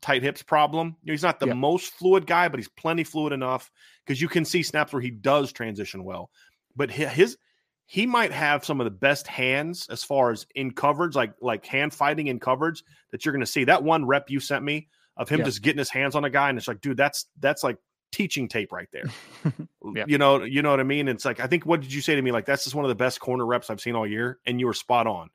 tight 0.00 0.22
hips 0.22 0.42
problem. 0.42 0.96
You 1.02 1.08
know, 1.08 1.12
he's 1.12 1.22
not 1.22 1.40
the 1.40 1.48
yeah. 1.48 1.52
most 1.52 1.92
fluid 1.92 2.26
guy, 2.26 2.48
but 2.48 2.58
he's 2.58 2.70
plenty 2.70 3.04
fluid 3.04 3.34
enough 3.34 3.70
because 4.06 4.18
you 4.18 4.28
can 4.28 4.46
see 4.46 4.62
snaps 4.62 4.94
where 4.94 5.02
he 5.02 5.10
does 5.10 5.52
transition 5.52 6.04
well. 6.04 6.30
But 6.74 6.90
his 6.90 7.36
he 7.84 8.06
might 8.06 8.32
have 8.32 8.64
some 8.64 8.80
of 8.80 8.86
the 8.86 8.90
best 8.90 9.26
hands 9.26 9.88
as 9.90 10.02
far 10.02 10.30
as 10.30 10.46
in 10.54 10.70
coverage, 10.70 11.14
like 11.14 11.34
like 11.42 11.66
hand 11.66 11.92
fighting 11.92 12.28
in 12.28 12.40
coverage 12.40 12.82
that 13.10 13.26
you're 13.26 13.34
going 13.34 13.44
to 13.44 13.46
see. 13.46 13.64
That 13.64 13.82
one 13.82 14.06
rep 14.06 14.30
you 14.30 14.40
sent 14.40 14.64
me 14.64 14.88
of 15.18 15.28
him 15.28 15.40
yeah. 15.40 15.44
just 15.44 15.60
getting 15.60 15.80
his 15.80 15.90
hands 15.90 16.14
on 16.14 16.24
a 16.24 16.30
guy, 16.30 16.48
and 16.48 16.56
it's 16.56 16.68
like, 16.68 16.80
dude, 16.80 16.96
that's 16.96 17.26
that's 17.38 17.62
like 17.62 17.76
teaching 18.12 18.48
tape 18.48 18.72
right 18.72 18.88
there. 18.92 19.04
yeah. 19.94 20.04
You 20.06 20.18
know, 20.18 20.42
you 20.42 20.62
know 20.62 20.70
what 20.70 20.80
I 20.80 20.84
mean. 20.84 21.08
It's 21.08 21.24
like 21.24 21.40
I 21.40 21.46
think 21.46 21.66
what 21.66 21.80
did 21.80 21.92
you 21.92 22.00
say 22.00 22.14
to 22.14 22.22
me? 22.22 22.32
Like 22.32 22.46
that's 22.46 22.64
just 22.64 22.74
one 22.74 22.84
of 22.84 22.88
the 22.88 22.94
best 22.94 23.20
corner 23.20 23.46
reps 23.46 23.70
I've 23.70 23.80
seen 23.80 23.94
all 23.94 24.06
year, 24.06 24.38
and 24.46 24.60
you 24.60 24.66
were 24.66 24.74
spot 24.74 25.06
on. 25.06 25.30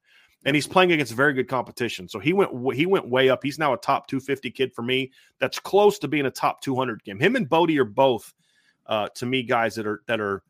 And 0.45 0.55
he's 0.55 0.67
playing 0.67 0.91
against 0.91 1.13
very 1.13 1.33
good 1.33 1.47
competition, 1.47 2.09
so 2.09 2.19
he 2.19 2.33
went 2.33 2.51
he 2.75 2.85
went 2.85 3.07
way 3.07 3.29
up. 3.29 3.39
He's 3.43 3.59
now 3.59 3.73
a 3.73 3.77
top 3.77 4.07
250 4.07 4.51
kid 4.51 4.73
for 4.73 4.81
me. 4.81 5.11
That's 5.39 5.59
close 5.59 5.99
to 5.99 6.07
being 6.07 6.25
a 6.25 6.31
top 6.31 6.61
200 6.61 7.03
game. 7.03 7.19
Him 7.19 7.35
and 7.35 7.47
Bodie 7.47 7.79
are 7.79 7.85
both 7.85 8.33
uh, 8.85 9.07
to 9.15 9.25
me 9.25 9.43
guys 9.43 9.75
that 9.75 9.87
are 9.87 10.01
that 10.07 10.19
are 10.19 10.43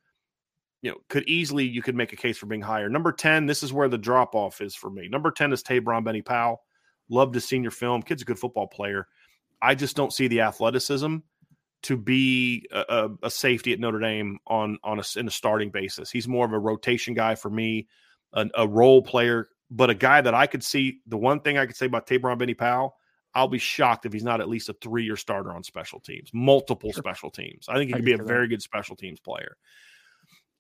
you 0.84 0.92
know, 0.92 0.98
could 1.08 1.28
easily 1.28 1.66
you 1.66 1.82
could 1.82 1.96
make 1.96 2.12
a 2.12 2.18
case 2.18 2.38
for 2.38 2.46
being 2.46 2.62
higher. 2.62 2.90
Number 2.90 3.12
10, 3.12 3.46
this 3.46 3.64
is 3.64 3.72
where 3.72 3.88
the 3.88 3.98
drop 3.98 4.36
off 4.36 4.62
is 4.62 4.76
for 4.76 4.90
me. 4.90 5.08
Number 5.08 5.32
10 5.32 5.54
is 5.54 5.64
Taebron 5.64 6.04
Bennie-Powell. 6.04 6.62
Loved 7.10 7.34
his 7.34 7.46
senior 7.46 7.72
film. 7.72 8.02
Kid's 8.02 8.22
a 8.22 8.26
good 8.26 8.38
football 8.38 8.68
player. 8.68 9.08
I 9.62 9.76
just 9.76 9.96
don't 9.96 10.12
see 10.12 10.28
the 10.28 10.42
athleticism 10.42 11.18
to 11.84 11.98
be 11.98 12.66
a, 12.72 13.10
a, 13.22 13.30
safety 13.30 13.74
at 13.74 13.80
Notre 13.80 14.00
Dame 14.00 14.40
on 14.48 14.78
on 14.84 15.00
a, 15.00 15.04
in 15.20 15.28
a 15.28 15.32
starting 15.32 15.70
basis. 15.70 16.12
He's 16.12 16.28
more 16.28 16.46
of 16.46 16.54
a 16.54 16.60
rotation 16.60 17.14
guy 17.14 17.36
for 17.36 17.50
me, 17.50 17.88
a, 18.34 18.48
a 18.56 18.68
role 18.68 19.02
player, 19.02 19.50
but 19.70 19.90
a 19.90 19.96
guy 19.96 20.22
that 20.22 20.34
I 20.34 20.48
could 20.48 20.64
see. 20.64 21.00
The 21.08 21.18
one 21.18 21.42
thing 21.42 21.58
I 21.58 21.66
could 21.66 21.76
say 21.76 21.86
about 21.86 22.08
Taebron 22.08 22.38
Bennie-Powell, 22.38 22.96
I'll 23.36 23.48
be 23.48 23.60
shocked 23.60 24.06
if 24.06 24.14
he's 24.14 24.24
not 24.24 24.42
at 24.42 24.50
least 24.50 24.70
a 24.70 24.74
three 24.74 25.04
year 25.06 25.18
starter 25.18 25.52
on 25.52 25.64
special 25.64 26.00
teams, 26.00 26.30
multiple 26.34 26.92
sure. 26.92 27.02
special 27.02 27.30
teams. 27.30 27.68
I 27.70 27.76
think 27.76 27.90
he 27.90 27.94
could 27.94 28.06
be 28.06 28.14
a 28.14 28.24
very 28.24 28.48
good 28.48 28.62
special 28.62 28.96
teams 28.96 29.20
player 29.20 29.58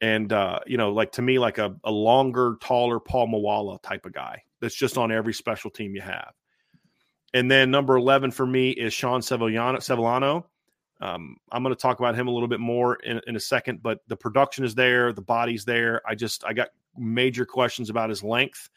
and 0.04 0.34
uh, 0.34 0.60
you 0.68 0.76
know, 0.76 0.92
like 0.92 1.14
to 1.14 1.22
me, 1.22 1.40
like 1.40 1.60
a, 1.60 1.78
a 1.82 1.92
longer, 1.92 2.58
taller 2.60 3.00
Paul 3.00 3.28
Moala 3.28 3.82
type 3.82 4.06
of 4.06 4.12
guy 4.12 4.44
that's 4.60 4.76
just 4.76 4.98
on 4.98 5.14
every 5.14 5.34
special 5.34 5.72
team 5.72 5.96
you 5.96 6.02
have. 6.02 6.34
And 7.34 7.50
then 7.50 7.72
number 7.72 7.96
eleven 7.96 8.30
for 8.30 8.46
me 8.46 8.72
is 8.72 8.94
Sean 8.94 9.22
Sevillano. 9.22 9.78
Sevillano. 9.78 10.44
Um, 11.04 11.36
I'm 11.52 11.64
going 11.64 11.76
to 11.76 11.82
talk 11.82 12.00
about 12.00 12.16
him 12.16 12.30
a 12.30 12.32
little 12.32 12.48
bit 12.48 12.62
more 12.62 12.96
in, 12.96 13.20
in 13.28 13.36
a 13.36 13.40
second, 13.40 13.84
but 13.84 14.00
the 14.08 14.16
production 14.16 14.64
is 14.64 14.74
there, 14.74 15.12
the 15.12 15.22
body's 15.22 15.66
there. 15.66 16.02
I 16.08 16.16
just 16.16 16.46
I 16.46 16.54
got 16.54 16.70
major 16.98 17.46
questions 17.46 17.90
about 17.90 18.10
his 18.10 18.24
length 18.24 18.70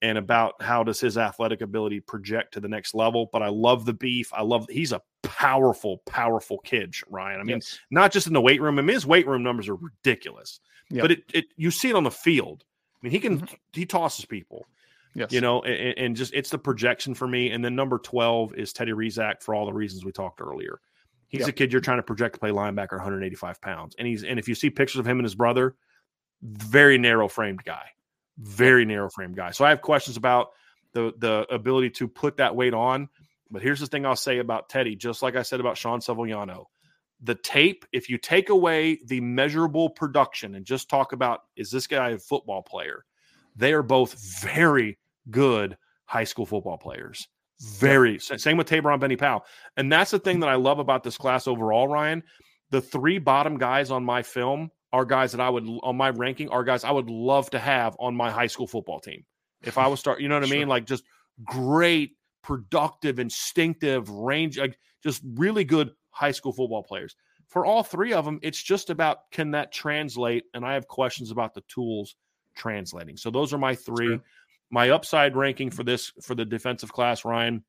and 0.00 0.16
about 0.16 0.62
how 0.62 0.84
does 0.84 1.00
his 1.00 1.18
athletic 1.18 1.62
ability 1.62 1.98
project 1.98 2.54
to 2.54 2.60
the 2.60 2.68
next 2.68 2.94
level. 2.94 3.28
But 3.32 3.42
I 3.42 3.48
love 3.48 3.86
the 3.86 3.92
beef. 3.92 4.32
I 4.32 4.42
love 4.42 4.66
he's 4.70 4.92
a 4.92 5.02
powerful, 5.24 5.98
powerful 6.06 6.58
kid, 6.58 6.94
Ryan. 7.10 7.40
I 7.40 7.42
mean, 7.42 7.56
yes. 7.56 7.80
not 7.90 8.12
just 8.12 8.28
in 8.28 8.34
the 8.34 8.40
weight 8.40 8.62
room. 8.62 8.78
I 8.78 8.82
mean, 8.82 8.94
his 8.94 9.06
weight 9.06 9.26
room 9.26 9.42
numbers 9.42 9.68
are 9.68 9.74
ridiculous. 9.74 10.60
Yep. 10.90 11.02
But 11.02 11.10
it, 11.10 11.22
it 11.32 11.44
you 11.56 11.72
see 11.72 11.90
it 11.90 11.96
on 11.96 12.04
the 12.04 12.10
field. 12.12 12.62
I 12.94 12.98
mean, 13.02 13.10
he 13.10 13.18
can 13.18 13.40
mm-hmm. 13.40 13.54
he 13.72 13.84
tosses 13.84 14.26
people. 14.26 14.64
Yes. 15.16 15.32
You 15.32 15.40
know, 15.40 15.62
and, 15.62 15.98
and, 15.98 16.16
just 16.16 16.34
it's 16.34 16.50
the 16.50 16.58
projection 16.58 17.14
for 17.14 17.28
me. 17.28 17.50
And 17.50 17.64
then 17.64 17.76
number 17.76 17.98
12 18.00 18.54
is 18.54 18.72
Teddy 18.72 18.90
Rezac 18.90 19.42
for 19.42 19.54
all 19.54 19.64
the 19.64 19.72
reasons 19.72 20.04
we 20.04 20.10
talked 20.10 20.40
earlier. 20.40 20.80
He's 21.34 21.40
yep. 21.40 21.48
a 21.48 21.52
kid 21.52 21.72
you're 21.72 21.80
trying 21.80 21.98
to 21.98 22.04
project 22.04 22.34
to 22.34 22.40
play 22.40 22.50
linebacker 22.50 22.92
185 22.92 23.60
pounds. 23.60 23.96
And 23.98 24.06
he's 24.06 24.22
and 24.22 24.38
if 24.38 24.48
you 24.48 24.54
see 24.54 24.70
pictures 24.70 25.00
of 25.00 25.06
him 25.06 25.18
and 25.18 25.24
his 25.24 25.34
brother, 25.34 25.74
very 26.42 26.96
narrow 26.96 27.28
framed 27.28 27.64
guy. 27.64 27.86
Very 28.38 28.84
narrow 28.84 29.10
framed 29.10 29.36
guy. 29.36 29.50
So 29.50 29.64
I 29.64 29.70
have 29.70 29.82
questions 29.82 30.16
about 30.16 30.50
the 30.92 31.12
the 31.18 31.46
ability 31.52 31.90
to 31.90 32.08
put 32.08 32.36
that 32.36 32.54
weight 32.54 32.74
on. 32.74 33.08
But 33.50 33.62
here's 33.62 33.80
the 33.80 33.86
thing 33.86 34.06
I'll 34.06 34.16
say 34.16 34.38
about 34.38 34.68
Teddy, 34.68 34.96
just 34.96 35.22
like 35.22 35.36
I 35.36 35.42
said 35.42 35.60
about 35.60 35.76
Sean 35.76 36.00
Sevillano 36.00 36.66
the 37.24 37.34
tape, 37.34 37.86
if 37.90 38.10
you 38.10 38.18
take 38.18 38.50
away 38.50 39.00
the 39.06 39.20
measurable 39.20 39.88
production 39.88 40.54
and 40.54 40.64
just 40.64 40.90
talk 40.90 41.12
about 41.12 41.40
is 41.56 41.70
this 41.70 41.86
guy 41.86 42.10
a 42.10 42.18
football 42.18 42.62
player, 42.62 43.04
they 43.56 43.72
are 43.72 43.82
both 43.82 44.14
very 44.42 44.98
good 45.30 45.76
high 46.04 46.24
school 46.24 46.44
football 46.44 46.76
players. 46.76 47.28
Very 47.60 48.18
same 48.18 48.56
with 48.56 48.68
Taebron 48.68 49.00
Bennie-Powell. 49.00 49.44
And 49.76 49.90
that's 49.90 50.10
the 50.10 50.18
thing 50.18 50.40
that 50.40 50.48
I 50.48 50.56
love 50.56 50.78
about 50.78 51.04
this 51.04 51.16
class 51.16 51.46
overall, 51.46 51.88
Ryan. 51.88 52.22
The 52.70 52.80
three 52.80 53.18
bottom 53.18 53.58
guys 53.58 53.90
on 53.90 54.04
my 54.04 54.22
film 54.22 54.70
are 54.92 55.04
guys 55.04 55.32
that 55.32 55.40
I 55.40 55.50
would 55.50 55.66
on 55.82 55.96
my 55.96 56.10
ranking 56.10 56.48
are 56.50 56.64
guys 56.64 56.84
I 56.84 56.90
would 56.90 57.10
love 57.10 57.50
to 57.50 57.58
have 57.58 57.96
on 57.98 58.16
my 58.16 58.30
high 58.30 58.46
school 58.46 58.66
football 58.66 59.00
team. 59.00 59.24
If 59.62 59.78
I 59.78 59.86
was 59.86 60.00
start, 60.00 60.20
you 60.20 60.28
know 60.28 60.34
what 60.38 60.48
I 60.48 60.50
mean? 60.50 60.68
Like 60.68 60.84
just 60.84 61.04
great, 61.44 62.16
productive, 62.42 63.18
instinctive 63.18 64.10
range, 64.10 64.58
like 64.58 64.78
just 65.02 65.22
really 65.34 65.64
good 65.64 65.92
high 66.10 66.32
school 66.32 66.52
football 66.52 66.82
players. 66.82 67.16
For 67.48 67.64
all 67.64 67.82
three 67.82 68.12
of 68.12 68.24
them, 68.24 68.40
it's 68.42 68.62
just 68.62 68.90
about 68.90 69.30
can 69.30 69.52
that 69.52 69.72
translate? 69.72 70.44
And 70.54 70.64
I 70.64 70.74
have 70.74 70.88
questions 70.88 71.30
about 71.30 71.54
the 71.54 71.62
tools 71.68 72.16
translating. 72.54 73.16
So 73.16 73.30
those 73.30 73.52
are 73.52 73.58
my 73.58 73.74
three. 73.74 74.20
My 74.70 74.90
upside 74.90 75.36
ranking 75.36 75.70
for 75.70 75.84
this 75.84 76.12
for 76.22 76.34
the 76.34 76.44
defensive 76.44 76.92
class, 76.92 77.24
Ryan. 77.24 77.64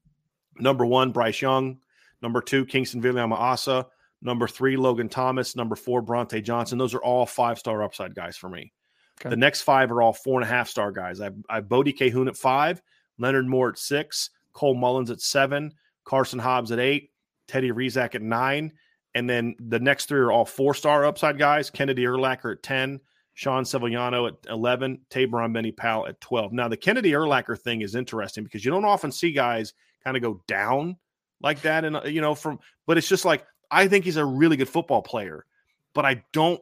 Number 0.58 0.86
one, 0.86 1.12
Bryce 1.12 1.42
Young. 1.42 1.80
Number 2.22 2.42
two, 2.42 2.66
Kingston 2.66 3.02
Viliamu-Asa. 3.02 3.88
Number 4.22 4.48
three, 4.48 4.78
Logan 4.78 5.10
Thomas. 5.10 5.56
Number 5.56 5.76
four, 5.76 6.02
Brauntae 6.02 6.44
Johnson. 6.44 6.78
Those 6.78 6.96
are 6.96 7.04
all 7.04 7.26
five 7.26 7.60
star 7.60 7.84
upside 7.84 8.16
guys 8.16 8.38
for 8.38 8.50
me. 8.50 8.72
Okay. 9.20 9.30
The 9.30 9.38
next 9.38 9.62
five 9.62 9.92
are 9.92 10.02
all 10.02 10.14
four 10.14 10.40
and 10.40 10.50
a 10.50 10.52
half 10.52 10.68
star 10.68 10.92
guys. 10.92 11.22
I 11.22 11.30
I 11.50 11.62
Bodie 11.62 11.94
Kahoun 11.94 12.28
at 12.28 12.38
five, 12.38 12.82
Leonard 13.18 13.48
Moore 13.48 13.70
at 13.70 13.78
six, 13.78 14.30
Cole 14.54 14.76
Mullins 14.76 15.12
at 15.12 15.22
seven, 15.22 15.74
Karson 16.06 16.40
Hobbs 16.40 16.72
at 16.72 16.80
eight, 16.80 17.12
Teddy 17.48 17.72
Rezac 17.72 18.16
at 18.16 18.22
nine. 18.22 18.74
And 19.14 19.30
then 19.30 19.56
the 19.60 19.80
next 19.80 20.08
three 20.08 20.20
are 20.20 20.32
all 20.32 20.46
four 20.46 20.74
star 20.74 21.06
upside 21.06 21.38
guys 21.38 21.70
Kennedy 21.70 22.04
Urlacher 22.04 22.54
at 22.54 22.64
10, 22.64 23.00
Sean 23.36 23.66
Sevillano 23.66 24.30
at 24.30 24.36
11, 24.50 25.02
Taebron 25.10 25.54
Bennie-Powell 25.54 26.08
at 26.08 26.20
12. 26.22 26.54
Now, 26.54 26.68
the 26.70 26.78
Kennedy 26.78 27.12
Urlacher 27.12 27.60
thing 27.60 27.82
is 27.82 27.94
interesting 27.94 28.46
because 28.46 28.64
you 28.64 28.72
don't 28.72 28.86
often 28.86 29.12
see 29.12 29.34
guys 29.34 29.74
kind 30.04 30.16
of 30.16 30.24
go 30.24 30.42
down 30.48 30.96
like 31.42 31.62
that. 31.62 31.84
And, 31.84 32.00
you 32.06 32.22
know, 32.22 32.34
from, 32.34 32.60
but 32.88 32.98
it's 32.98 33.10
just 33.10 33.26
like, 33.26 33.46
I 33.70 33.88
think 33.90 34.06
he's 34.06 34.16
a 34.16 34.26
really 34.26 34.56
good 34.56 34.70
football 34.70 35.02
player, 35.02 35.46
but 35.94 36.06
I 36.06 36.24
don't 36.32 36.62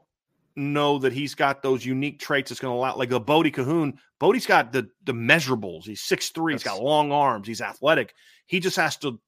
know 0.56 0.98
that 1.00 1.14
he's 1.14 1.36
got 1.36 1.62
those 1.62 1.86
unique 1.86 2.20
traits 2.20 2.50
that's 2.50 2.60
going 2.60 2.74
to 2.74 2.78
allow, 2.78 2.96
like 2.98 3.12
a 3.12 3.20
Bodie 3.20 3.52
Kahoun. 3.52 3.98
Bodie's 4.20 4.48
got 4.48 4.72
the 4.72 4.90
the 5.04 5.14
measurables. 5.14 5.84
He's 5.84 6.02
six 6.02 6.30
three. 6.30 6.54
He's 6.54 6.64
got 6.64 6.82
long 6.82 7.12
arms. 7.12 7.48
He's 7.48 7.62
athletic. 7.62 8.14
He 8.46 8.60
just 8.60 8.78
has 8.78 8.98
to 8.98 9.20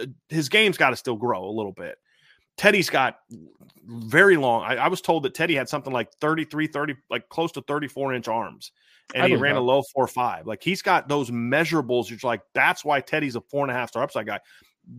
uh, 0.00 0.06
his 0.28 0.48
game's 0.48 0.76
got 0.76 0.90
to 0.90 0.96
still 0.96 1.16
grow 1.16 1.44
a 1.44 1.50
little 1.52 1.72
bit. 1.72 1.98
Teddy's 2.58 2.90
got 2.90 3.20
very 3.86 4.36
long. 4.36 4.64
I, 4.64 4.76
I, 4.76 4.88
was 4.88 5.00
told 5.00 5.22
that 5.22 5.32
Teddy 5.32 5.54
had 5.54 5.68
something 5.68 5.92
like 5.92 6.12
33, 6.20 6.66
30, 6.66 6.96
like 7.08 7.28
close 7.30 7.52
to 7.52 7.62
34 7.62 8.14
inch 8.14 8.28
arms. 8.28 8.72
And 9.14 9.32
he 9.32 9.36
ran 9.36 9.54
know. 9.54 9.62
a 9.62 9.62
low 9.62 9.82
four 9.94 10.06
five. 10.06 10.46
Like 10.46 10.62
he's 10.62 10.82
got 10.82 11.08
those 11.08 11.30
measurables. 11.30 12.10
You're 12.10 12.18
like, 12.22 12.42
that's 12.52 12.84
why 12.84 13.00
Teddy's 13.00 13.36
a 13.36 13.40
four 13.40 13.64
and 13.64 13.70
a 13.70 13.74
half 13.74 13.88
star 13.88 14.02
upside 14.02 14.26
guy. 14.26 14.40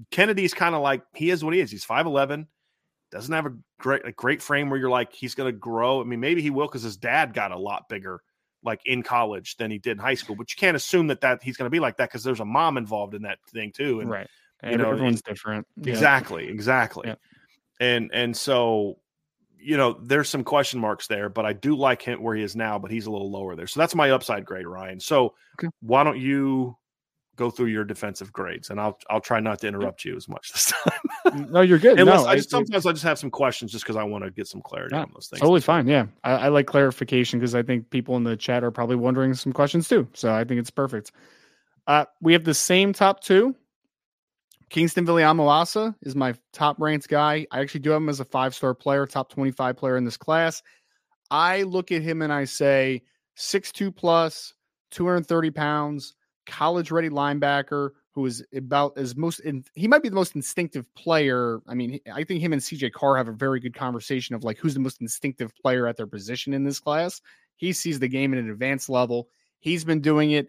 Kennedy's 0.09 0.55
kind 0.55 0.73
of 0.73 0.81
like 0.81 1.03
he 1.13 1.29
is 1.29 1.43
what 1.43 1.53
he 1.53 1.59
is. 1.59 1.69
He's 1.69 1.85
5'11, 1.85 2.47
doesn't 3.11 3.33
have 3.33 3.45
a 3.45 3.53
great 3.79 4.07
a 4.07 4.11
great 4.11 4.41
frame 4.41 4.71
where 4.71 4.79
you're 4.79 4.89
like, 4.89 5.13
he's 5.13 5.35
gonna 5.35 5.51
grow. 5.51 6.01
I 6.01 6.05
mean, 6.05 6.19
maybe 6.19 6.41
he 6.41 6.49
will 6.49 6.65
because 6.65 6.81
his 6.81 6.97
dad 6.97 7.35
got 7.35 7.51
a 7.51 7.59
lot 7.59 7.87
bigger 7.87 8.23
like 8.63 8.81
in 8.85 9.03
college 9.03 9.57
than 9.57 9.69
he 9.69 9.77
did 9.77 9.91
in 9.91 9.97
high 9.99 10.15
school. 10.15 10.35
But 10.35 10.51
you 10.51 10.57
can't 10.57 10.75
assume 10.75 11.05
that 11.07 11.21
that 11.21 11.43
he's 11.43 11.55
going 11.55 11.67
to 11.67 11.69
be 11.69 11.79
like 11.79 11.97
that 11.97 12.09
because 12.09 12.23
there's 12.23 12.39
a 12.39 12.45
mom 12.45 12.77
involved 12.77 13.13
in 13.13 13.21
that 13.21 13.37
thing 13.53 13.71
too. 13.71 14.01
And 14.01 14.09
right 14.09 14.27
you 14.63 14.77
know, 14.77 14.91
everyone's 14.91 15.21
different. 15.21 15.65
Exactly, 15.83 16.45
yeah. 16.45 16.51
exactly. 16.51 17.07
Yeah. 17.07 17.15
And 17.79 18.09
and 18.13 18.35
so 18.35 18.97
you 19.61 19.77
know, 19.77 19.99
there's 20.01 20.29
some 20.29 20.43
question 20.43 20.79
marks 20.79 21.07
there, 21.07 21.29
but 21.29 21.45
I 21.45 21.53
do 21.53 21.75
like 21.75 22.01
him 22.01 22.23
where 22.23 22.35
he 22.35 22.43
is 22.43 22.55
now, 22.55 22.79
but 22.79 22.91
he's 22.91 23.07
a 23.07 23.11
little 23.11 23.29
lower 23.29 23.55
there. 23.55 23.67
So 23.67 23.79
that's 23.79 23.93
my 23.93 24.11
upside 24.11 24.45
grade, 24.45 24.65
Ryan. 24.65 24.99
So 24.99 25.35
okay. 25.59 25.67
why 25.81 26.03
don't 26.03 26.17
you 26.17 26.77
go 27.35 27.49
through 27.49 27.67
your 27.67 27.85
defensive 27.85 28.33
grades 28.33 28.69
and 28.69 28.81
I'll 28.81 28.97
I'll 29.09 29.21
try 29.21 29.39
not 29.39 29.59
to 29.59 29.67
interrupt 29.67 30.03
you 30.03 30.15
as 30.15 30.27
much 30.27 30.51
this 30.51 30.73
time. 31.25 31.51
no, 31.51 31.61
you're 31.61 31.79
good. 31.79 31.99
Unless 31.99 32.23
no, 32.23 32.27
I 32.27 32.35
just, 32.35 32.49
sometimes 32.49 32.85
I 32.85 32.91
just 32.91 33.03
have 33.03 33.19
some 33.19 33.31
questions 33.31 33.71
just 33.71 33.83
because 33.83 33.95
I 33.95 34.03
want 34.03 34.23
to 34.23 34.31
get 34.31 34.47
some 34.47 34.61
clarity 34.61 34.95
yeah, 34.95 35.03
on 35.03 35.11
those 35.13 35.27
things. 35.27 35.39
Totally 35.39 35.61
fine. 35.61 35.87
Yeah. 35.87 36.07
I, 36.23 36.31
I 36.31 36.47
like 36.49 36.67
clarification 36.67 37.39
because 37.39 37.55
I 37.55 37.63
think 37.63 37.89
people 37.89 38.17
in 38.17 38.23
the 38.23 38.35
chat 38.37 38.63
are 38.63 38.71
probably 38.71 38.97
wondering 38.97 39.33
some 39.33 39.53
questions 39.53 39.87
too. 39.87 40.07
So 40.13 40.33
I 40.33 40.43
think 40.43 40.59
it's 40.59 40.69
perfect. 40.69 41.11
Uh, 41.87 42.05
we 42.21 42.33
have 42.33 42.43
the 42.43 42.53
same 42.53 42.93
top 42.93 43.21
two. 43.21 43.55
Kingston 44.69 45.05
Viliamu-Asa 45.05 45.95
is 46.01 46.15
my 46.15 46.35
top 46.53 46.79
ranked 46.79 47.07
guy. 47.07 47.45
I 47.51 47.59
actually 47.59 47.81
do 47.81 47.89
have 47.91 48.01
him 48.01 48.09
as 48.09 48.19
a 48.19 48.25
five 48.25 48.53
star 48.53 48.73
player, 48.73 49.05
top 49.05 49.29
25 49.29 49.75
player 49.75 49.97
in 49.97 50.05
this 50.05 50.17
class. 50.17 50.61
I 51.31 51.63
look 51.63 51.91
at 51.91 52.01
him 52.01 52.21
and 52.21 52.31
I 52.31 52.45
say 52.45 53.03
6'2 53.37 53.95
plus, 53.95 54.53
230 54.91 55.51
pounds, 55.51 56.15
college 56.45 56.91
ready 56.91 57.09
linebacker 57.09 57.91
who 58.13 58.25
is 58.25 58.43
about 58.55 58.97
as 58.97 59.15
most 59.15 59.39
in, 59.39 59.63
he 59.75 59.87
might 59.87 60.03
be 60.03 60.09
the 60.09 60.15
most 60.15 60.35
instinctive 60.35 60.85
player. 60.95 61.59
I 61.67 61.75
mean, 61.75 61.99
I 62.11 62.23
think 62.23 62.41
him 62.41 62.53
and 62.53 62.61
CJ 62.61 62.91
Carr 62.91 63.15
have 63.15 63.27
a 63.27 63.33
very 63.33 63.59
good 63.59 63.75
conversation 63.75 64.35
of 64.35 64.43
like 64.43 64.57
who's 64.57 64.73
the 64.73 64.79
most 64.79 65.01
instinctive 65.01 65.53
player 65.55 65.87
at 65.87 65.95
their 65.95 66.07
position 66.07 66.53
in 66.53 66.63
this 66.63 66.79
class. 66.79 67.21
He 67.55 67.71
sees 67.71 67.99
the 67.99 68.07
game 68.07 68.33
at 68.33 68.39
an 68.39 68.49
advanced 68.49 68.89
level. 68.89 69.29
He's 69.59 69.83
been 69.83 70.01
doing 70.01 70.31
it 70.31 70.47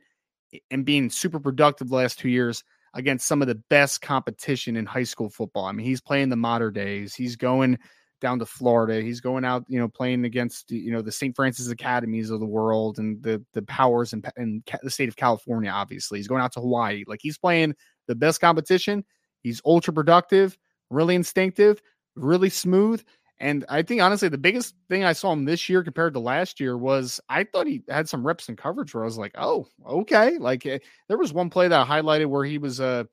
eh, 0.52 0.58
and 0.70 0.84
being 0.84 1.10
super 1.10 1.38
productive 1.38 1.88
the 1.88 1.96
last 1.96 2.18
two 2.18 2.28
years 2.28 2.64
against 2.94 3.26
some 3.26 3.42
of 3.42 3.48
the 3.48 3.60
best 3.70 4.00
competition 4.00 4.76
in 4.76 4.86
high 4.86 5.04
school 5.04 5.30
football. 5.30 5.66
I 5.66 5.72
mean, 5.72 5.86
he's 5.86 6.00
playing 6.00 6.28
the 6.28 6.36
Mater 6.36 6.70
Deis. 6.70 7.14
He's 7.14 7.36
going 7.36 7.78
down 8.20 8.38
to 8.38 8.46
Florida. 8.46 9.00
He's 9.00 9.20
going 9.20 9.44
out, 9.44 9.64
you 9.68 9.78
know, 9.78 9.88
playing 9.88 10.24
against 10.24 10.70
you 10.70 10.92
know 10.92 11.02
the 11.02 11.12
St. 11.12 11.34
Frances 11.34 11.68
academies 11.68 12.30
of 12.30 12.40
the 12.40 12.46
world 12.46 12.98
and 12.98 13.22
the 13.22 13.42
the 13.54 13.62
powers 13.62 14.12
in, 14.12 14.22
in 14.36 14.62
the 14.82 14.90
state 14.90 15.08
of 15.08 15.16
California. 15.16 15.70
Obviously, 15.70 16.18
he's 16.18 16.28
going 16.28 16.42
out 16.42 16.52
to 16.52 16.60
Hawaii. 16.60 17.04
Like 17.06 17.20
he's 17.22 17.38
playing 17.38 17.74
the 18.06 18.14
best 18.14 18.40
competition. 18.40 19.04
He's 19.42 19.62
ultra 19.64 19.92
productive, 19.92 20.58
really 20.90 21.14
instinctive, 21.14 21.80
really 22.14 22.50
smooth. 22.50 23.02
And 23.40 23.64
I 23.70 23.80
think 23.80 24.02
honestly, 24.02 24.28
the 24.28 24.36
biggest 24.36 24.74
thing 24.90 25.02
I 25.02 25.14
saw 25.14 25.32
him 25.32 25.46
this 25.46 25.66
year 25.68 25.82
compared 25.82 26.12
to 26.12 26.20
last 26.20 26.60
year 26.60 26.76
was 26.76 27.20
I 27.28 27.44
thought 27.44 27.66
he 27.66 27.82
had 27.88 28.06
some 28.06 28.24
reps 28.24 28.48
and 28.50 28.58
coverage 28.58 28.94
where 28.94 29.02
I 29.02 29.06
was 29.06 29.16
like, 29.16 29.32
oh, 29.38 29.66
okay. 29.88 30.36
Like 30.38 30.66
uh, 30.66 30.78
there 31.08 31.16
was 31.16 31.32
one 31.32 31.48
play 31.48 31.66
that 31.66 31.80
I 31.80 32.00
highlighted 32.02 32.26
where 32.26 32.44
he 32.44 32.58
was 32.58 32.80
uh 32.80 33.04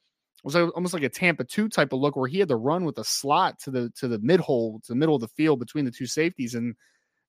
was 0.43 0.55
almost 0.55 0.93
like 0.93 1.03
a 1.03 1.09
Tampa 1.09 1.45
two 1.45 1.69
type 1.69 1.93
of 1.93 1.99
look 1.99 2.15
where 2.15 2.27
he 2.27 2.39
had 2.39 2.49
to 2.49 2.57
run 2.57 2.83
with 2.83 2.97
a 2.97 3.03
slot 3.05 3.59
to 3.61 3.71
the 3.71 3.89
to 3.97 4.07
the 4.09 4.19
mid 4.19 4.41
hole 4.41 4.81
to 4.85 4.91
the 4.91 4.97
middle 4.97 5.15
of 5.15 5.21
the 5.21 5.27
field 5.29 5.59
between 5.59 5.85
the 5.85 5.91
two 5.91 6.05
safeties 6.05 6.55
and 6.55 6.75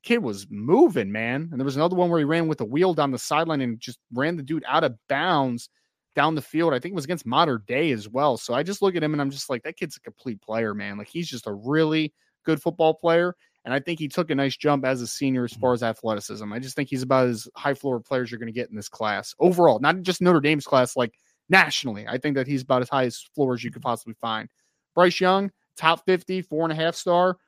kid 0.02 0.18
was 0.18 0.46
moving 0.50 1.10
man. 1.10 1.48
And 1.50 1.60
there 1.60 1.64
was 1.64 1.76
another 1.76 1.96
one 1.96 2.10
where 2.10 2.18
he 2.18 2.24
ran 2.24 2.48
with 2.48 2.60
a 2.60 2.64
wheel 2.64 2.94
down 2.94 3.12
the 3.12 3.18
sideline 3.18 3.60
and 3.60 3.78
just 3.78 3.98
ran 4.12 4.36
the 4.36 4.42
dude 4.42 4.64
out 4.66 4.84
of 4.84 4.96
bounds 5.08 5.68
down 6.16 6.34
the 6.34 6.42
field. 6.42 6.74
I 6.74 6.78
think 6.78 6.92
it 6.92 6.96
was 6.96 7.04
against 7.04 7.26
Mater 7.26 7.62
Dei 7.66 7.92
as 7.92 8.08
well. 8.08 8.36
So 8.36 8.54
I 8.54 8.62
just 8.62 8.82
look 8.82 8.96
at 8.96 9.02
him 9.02 9.12
and 9.12 9.20
I'm 9.20 9.30
just 9.30 9.50
like 9.50 9.62
that 9.62 9.76
kid's 9.76 9.96
a 9.96 10.00
complete 10.00 10.40
player 10.42 10.74
man. 10.74 10.98
Like 10.98 11.08
he's 11.08 11.28
just 11.28 11.46
a 11.46 11.52
really 11.52 12.12
good 12.48 12.62
football 12.62 12.94
player 12.94 13.34
and 13.64 13.74
I 13.74 13.80
think 13.80 13.98
he 13.98 14.08
took 14.08 14.30
a 14.30 14.34
nice 14.34 14.56
jump 14.56 14.84
as 14.84 15.02
a 15.02 15.06
senior 15.06 15.44
as 15.44 15.52
mm. 15.52 15.60
far 15.60 15.72
as 15.72 15.82
athleticism 15.82 16.52
I 16.52 16.58
just 16.58 16.76
think 16.76 16.88
he's 16.88 17.02
about 17.02 17.28
as 17.28 17.48
high 17.56 17.74
floor 17.74 18.00
players 18.00 18.30
you're 18.30 18.40
going 18.40 18.52
to 18.52 18.58
get 18.58 18.70
in 18.70 18.76
this 18.76 18.88
class 18.88 19.34
overall 19.38 19.78
not 19.80 20.02
just 20.02 20.22
Notre 20.22 20.40
Dame's 20.40 20.66
class 20.66 20.96
like 20.96 21.14
nationally. 21.48 22.06
I 22.06 22.18
think 22.18 22.36
that 22.36 22.46
he's 22.46 22.62
about 22.62 22.82
as 22.82 22.88
high 22.88 23.04
as 23.04 23.20
floor 23.34 23.54
as 23.54 23.64
you 23.64 23.70
could 23.70 23.82
possibly 23.82 24.14
find. 24.14 24.48
Bryce 24.94 25.20
Young, 25.20 25.50
top 25.76 26.04
50, 26.06 26.42
four 26.42 26.64
and 26.64 26.72
a 26.72 26.76
half 26.76 26.94
star. 26.94 27.38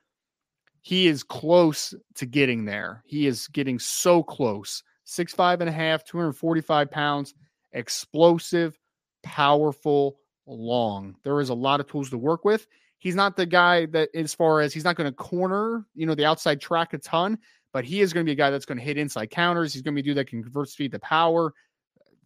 He 0.81 1.07
is 1.07 1.23
close 1.23 1.93
to 2.15 2.25
getting 2.25 2.65
there. 2.65 3.03
He 3.05 3.27
is 3.27 3.47
getting 3.47 3.77
so 3.77 4.23
close. 4.23 4.83
Six, 5.03 5.33
five 5.33 5.61
and 5.61 5.69
a 5.69 5.73
half, 5.73 6.03
245 6.05 6.89
pounds, 6.89 7.33
explosive, 7.73 8.77
powerful, 9.23 10.17
long. 10.47 11.15
There 11.23 11.39
is 11.39 11.49
a 11.49 11.53
lot 11.53 11.79
of 11.79 11.87
tools 11.87 12.09
to 12.09 12.17
work 12.17 12.45
with. 12.45 12.65
He's 13.01 13.15
not 13.15 13.35
the 13.35 13.45
guy 13.45 13.87
that, 13.87 14.09
as 14.15 14.33
far 14.33 14.61
as 14.61 14.73
he's 14.73 14.85
not 14.85 14.95
going 14.95 15.09
to 15.09 15.15
corner, 15.15 15.85
you 15.93 16.05
know, 16.05 16.15
the 16.15 16.25
outside 16.25 16.61
track 16.61 16.93
a 16.93 16.97
ton, 16.97 17.37
but 17.73 17.83
he 17.83 17.99
is 17.99 18.13
going 18.13 18.25
to 18.25 18.29
be 18.29 18.33
a 18.33 18.35
guy 18.35 18.49
that's 18.49 18.65
going 18.65 18.77
to 18.77 18.83
hit 18.83 18.97
inside 18.97 19.29
counters. 19.29 19.73
He's 19.73 19.81
going 19.81 19.95
to 19.95 20.01
be 20.01 20.07
a 20.07 20.13
dude 20.13 20.17
that 20.17 20.27
can 20.27 20.41
convert 20.41 20.69
speed 20.69 20.93
to 20.93 20.99
power 20.99 21.53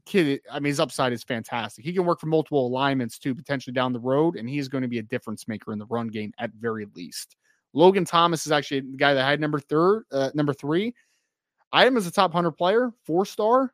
kid, 0.05 0.41
I 0.51 0.59
mean, 0.59 0.69
his 0.69 0.79
upside 0.79 1.13
is 1.13 1.23
fantastic. 1.23 1.83
He 1.83 1.93
can 1.93 2.05
work 2.05 2.19
for 2.19 2.27
multiple 2.27 2.65
alignments 2.65 3.19
too, 3.19 3.35
potentially 3.35 3.73
down 3.73 3.93
the 3.93 3.99
road, 3.99 4.35
and 4.35 4.47
he's 4.47 4.67
going 4.67 4.83
to 4.83 4.87
be 4.87 4.99
a 4.99 5.03
difference 5.03 5.47
maker 5.47 5.73
in 5.73 5.79
the 5.79 5.85
run 5.87 6.07
game 6.07 6.31
at 6.39 6.51
very 6.53 6.87
least. 6.95 7.35
Logan 7.73 8.05
Thomas 8.05 8.45
is 8.45 8.51
actually 8.51 8.81
the 8.81 8.97
guy 8.97 9.13
that 9.13 9.25
had 9.25 9.41
number 9.41 9.59
third, 9.59 10.03
uh, 10.11 10.29
number 10.33 10.53
three. 10.53 10.93
I 11.73 11.85
am 11.85 11.97
as 11.97 12.07
a 12.07 12.11
top 12.11 12.31
hundred 12.31 12.51
player, 12.51 12.91
four 13.03 13.25
star. 13.25 13.73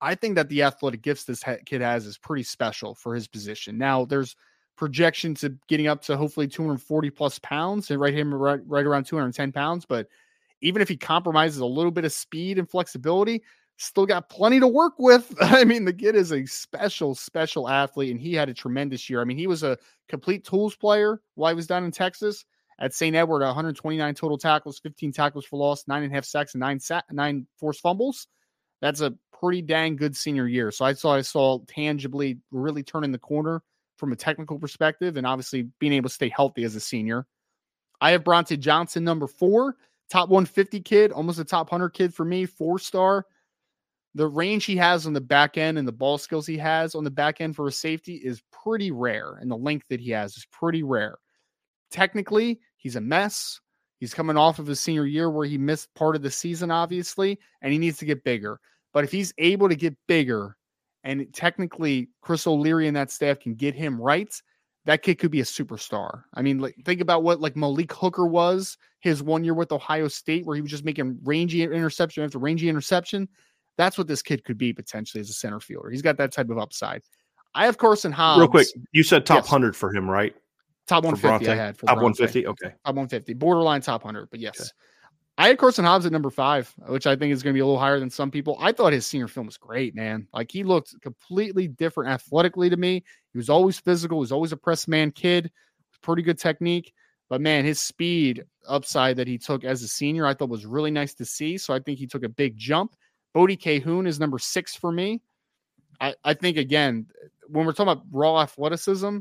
I 0.00 0.14
think 0.14 0.36
that 0.36 0.48
the 0.48 0.62
athletic 0.62 1.02
gifts 1.02 1.24
this 1.24 1.42
kid 1.66 1.80
has 1.80 2.06
is 2.06 2.18
pretty 2.18 2.44
special 2.44 2.94
for 2.94 3.14
his 3.14 3.26
position. 3.26 3.76
Now, 3.76 4.04
there's 4.04 4.36
projections 4.76 5.40
to 5.40 5.56
getting 5.68 5.86
up 5.86 6.02
to 6.02 6.16
hopefully 6.16 6.48
240 6.48 7.10
plus 7.10 7.38
pounds 7.40 7.90
and 7.90 8.00
right 8.00 8.14
him 8.14 8.32
right, 8.32 8.60
right 8.66 8.86
around 8.86 9.04
210 9.04 9.52
pounds. 9.52 9.86
But 9.86 10.08
even 10.60 10.82
if 10.82 10.88
he 10.88 10.96
compromises 10.96 11.58
a 11.58 11.66
little 11.66 11.90
bit 11.90 12.04
of 12.04 12.12
speed 12.12 12.58
and 12.58 12.68
flexibility, 12.68 13.42
still 13.76 14.06
got 14.06 14.28
plenty 14.28 14.60
to 14.60 14.68
work 14.68 14.94
with. 14.98 15.34
I 15.40 15.64
mean, 15.64 15.84
the 15.84 15.92
kid 15.92 16.14
is 16.14 16.32
a 16.32 16.46
special, 16.46 17.14
special 17.14 17.68
athlete, 17.68 18.10
and 18.10 18.20
he 18.20 18.34
had 18.34 18.48
a 18.48 18.54
tremendous 18.54 19.08
year. 19.08 19.20
I 19.20 19.24
mean, 19.24 19.38
he 19.38 19.46
was 19.46 19.62
a 19.62 19.78
complete 20.08 20.44
tools 20.44 20.76
player 20.76 21.20
while 21.34 21.50
he 21.50 21.56
was 21.56 21.66
down 21.66 21.84
in 21.84 21.90
Texas 21.90 22.44
at 22.78 22.94
St. 22.94 23.16
Edward, 23.16 23.40
129 23.40 24.14
total 24.14 24.38
tackles, 24.38 24.78
15 24.80 25.12
tackles 25.12 25.44
for 25.46 25.58
loss, 25.58 25.84
nine 25.88 26.02
and 26.02 26.12
a 26.12 26.14
half 26.14 26.24
sacks, 26.24 26.54
and 26.54 26.60
nine 26.60 26.80
sa- 26.80 27.02
nine 27.10 27.46
forced 27.58 27.80
fumbles. 27.80 28.28
That's 28.82 29.00
a 29.00 29.14
pretty 29.40 29.62
dang 29.62 29.96
good 29.96 30.16
senior 30.16 30.46
year. 30.46 30.70
So 30.70 30.84
I 30.84 30.92
saw 30.92 31.14
I 31.14 31.22
saw 31.22 31.60
tangibly 31.66 32.38
really 32.50 32.82
turning 32.82 33.12
the 33.12 33.18
corner 33.18 33.62
from 33.96 34.12
a 34.12 34.16
technical 34.16 34.58
perspective, 34.58 35.16
and 35.16 35.26
obviously 35.26 35.68
being 35.78 35.92
able 35.92 36.08
to 36.08 36.14
stay 36.14 36.28
healthy 36.28 36.64
as 36.64 36.74
a 36.74 36.80
senior. 36.80 37.26
I 38.00 38.10
have 38.10 38.24
Brauntae 38.24 38.60
Johnson, 38.60 39.04
number 39.04 39.26
four, 39.26 39.76
top 40.10 40.28
150 40.28 40.80
kid, 40.80 41.12
almost 41.12 41.38
a 41.38 41.44
top 41.44 41.70
100 41.72 41.90
kid 41.90 42.14
for 42.14 42.24
me, 42.24 42.46
four 42.46 42.78
star 42.78 43.26
the 44.16 44.26
range 44.26 44.64
he 44.64 44.76
has 44.76 45.06
on 45.06 45.12
the 45.12 45.20
back 45.20 45.58
end 45.58 45.76
and 45.76 45.86
the 45.86 45.92
ball 45.92 46.16
skills 46.16 46.46
he 46.46 46.56
has 46.56 46.94
on 46.94 47.04
the 47.04 47.10
back 47.10 47.42
end 47.42 47.54
for 47.54 47.68
a 47.68 47.72
safety 47.72 48.14
is 48.14 48.42
pretty 48.50 48.90
rare, 48.90 49.36
and 49.42 49.50
the 49.50 49.56
length 49.56 49.84
that 49.90 50.00
he 50.00 50.10
has 50.10 50.38
is 50.38 50.46
pretty 50.50 50.82
rare. 50.82 51.18
Technically, 51.90 52.58
he's 52.78 52.96
a 52.96 53.00
mess. 53.00 53.60
He's 54.00 54.14
coming 54.14 54.38
off 54.38 54.58
of 54.58 54.66
his 54.66 54.80
senior 54.80 55.04
year 55.04 55.30
where 55.30 55.46
he 55.46 55.58
missed 55.58 55.94
part 55.94 56.16
of 56.16 56.22
the 56.22 56.30
season, 56.30 56.70
obviously, 56.70 57.38
and 57.60 57.74
he 57.74 57.78
needs 57.78 57.98
to 57.98 58.06
get 58.06 58.24
bigger. 58.24 58.58
But 58.94 59.04
if 59.04 59.12
he's 59.12 59.34
able 59.36 59.68
to 59.68 59.76
get 59.76 59.94
bigger, 60.08 60.56
and 61.06 61.32
technically 61.32 62.08
Chris 62.20 62.46
O'Leary 62.46 62.88
and 62.88 62.96
that 62.96 63.10
staff 63.10 63.38
can 63.38 63.54
get 63.54 63.74
him 63.74 63.98
right, 63.98 64.34
that 64.84 65.02
kid 65.02 65.18
could 65.18 65.30
be 65.30 65.40
a 65.40 65.44
superstar. 65.44 66.24
I 66.34 66.42
mean, 66.42 66.58
like 66.58 66.74
think 66.84 67.00
about 67.00 67.22
what 67.22 67.40
like 67.40 67.56
Malik 67.56 67.92
Hooker 67.92 68.26
was 68.26 68.76
his 69.00 69.22
one 69.22 69.44
year 69.44 69.54
with 69.54 69.72
Ohio 69.72 70.08
State, 70.08 70.44
where 70.44 70.56
he 70.56 70.62
was 70.62 70.70
just 70.70 70.84
making 70.84 71.18
rangy 71.22 71.62
interception 71.62 72.24
after 72.24 72.38
rangy 72.38 72.68
interception. 72.68 73.28
That's 73.78 73.96
what 73.96 74.08
this 74.08 74.20
kid 74.20 74.44
could 74.44 74.58
be 74.58 74.72
potentially 74.72 75.20
as 75.20 75.30
a 75.30 75.34
center 75.34 75.60
fielder. 75.60 75.90
He's 75.90 76.02
got 76.02 76.16
that 76.18 76.32
type 76.32 76.50
of 76.50 76.58
upside. 76.58 77.02
I 77.54 77.66
have 77.66 77.78
Karson 77.78 78.12
Hobbs. 78.12 78.40
Real 78.40 78.48
quick, 78.48 78.66
you 78.92 79.02
said 79.02 79.24
top 79.24 79.44
yes. 79.44 79.52
100 79.52 79.76
for 79.76 79.92
him, 79.94 80.10
right? 80.10 80.34
Top 80.88 81.04
150 81.04 81.50
I 81.50 81.54
had 81.54 81.76
for 81.76 81.86
top 81.86 81.96
150. 81.96 82.46
Okay. 82.46 82.68
Top 82.84 82.94
150. 82.94 83.34
Borderline 83.34 83.80
top 83.80 84.04
100, 84.04 84.28
but 84.30 84.40
yes. 84.40 84.60
Okay. 84.60 84.70
I 85.38 85.48
had 85.48 85.58
Karson 85.58 85.84
Hobbs 85.84 86.06
at 86.06 86.12
number 86.12 86.30
five, 86.30 86.72
which 86.86 87.06
I 87.06 87.14
think 87.14 87.32
is 87.32 87.42
going 87.42 87.52
to 87.52 87.56
be 87.56 87.60
a 87.60 87.66
little 87.66 87.78
higher 87.78 88.00
than 88.00 88.08
some 88.08 88.30
people. 88.30 88.56
I 88.58 88.72
thought 88.72 88.94
his 88.94 89.06
senior 89.06 89.28
film 89.28 89.46
was 89.46 89.58
great, 89.58 89.94
man. 89.94 90.26
Like 90.32 90.50
he 90.50 90.64
looked 90.64 90.98
completely 91.02 91.68
different 91.68 92.10
athletically 92.10 92.70
to 92.70 92.76
me. 92.76 93.04
He 93.32 93.38
was 93.38 93.50
always 93.50 93.78
physical, 93.78 94.18
he 94.18 94.20
was 94.20 94.32
always 94.32 94.52
a 94.52 94.56
press 94.56 94.88
man 94.88 95.10
kid, 95.10 95.50
pretty 96.02 96.22
good 96.22 96.38
technique. 96.38 96.92
But 97.28 97.40
man, 97.40 97.64
his 97.64 97.80
speed 97.80 98.44
upside 98.68 99.16
that 99.16 99.26
he 99.26 99.36
took 99.36 99.64
as 99.64 99.82
a 99.82 99.88
senior, 99.88 100.26
I 100.26 100.34
thought 100.34 100.48
was 100.48 100.64
really 100.64 100.92
nice 100.92 101.12
to 101.14 101.24
see. 101.24 101.58
So 101.58 101.74
I 101.74 101.80
think 101.80 101.98
he 101.98 102.06
took 102.06 102.22
a 102.22 102.28
big 102.28 102.56
jump. 102.56 102.94
Bodie 103.34 103.56
Kahoun 103.56 104.06
is 104.06 104.20
number 104.20 104.38
six 104.38 104.74
for 104.74 104.92
me. 104.92 105.20
I, 106.00 106.14
I 106.24 106.34
think 106.34 106.56
again, 106.56 107.06
when 107.48 107.66
we're 107.66 107.72
talking 107.72 107.92
about 107.92 108.04
raw 108.10 108.40
athleticism, 108.40 109.18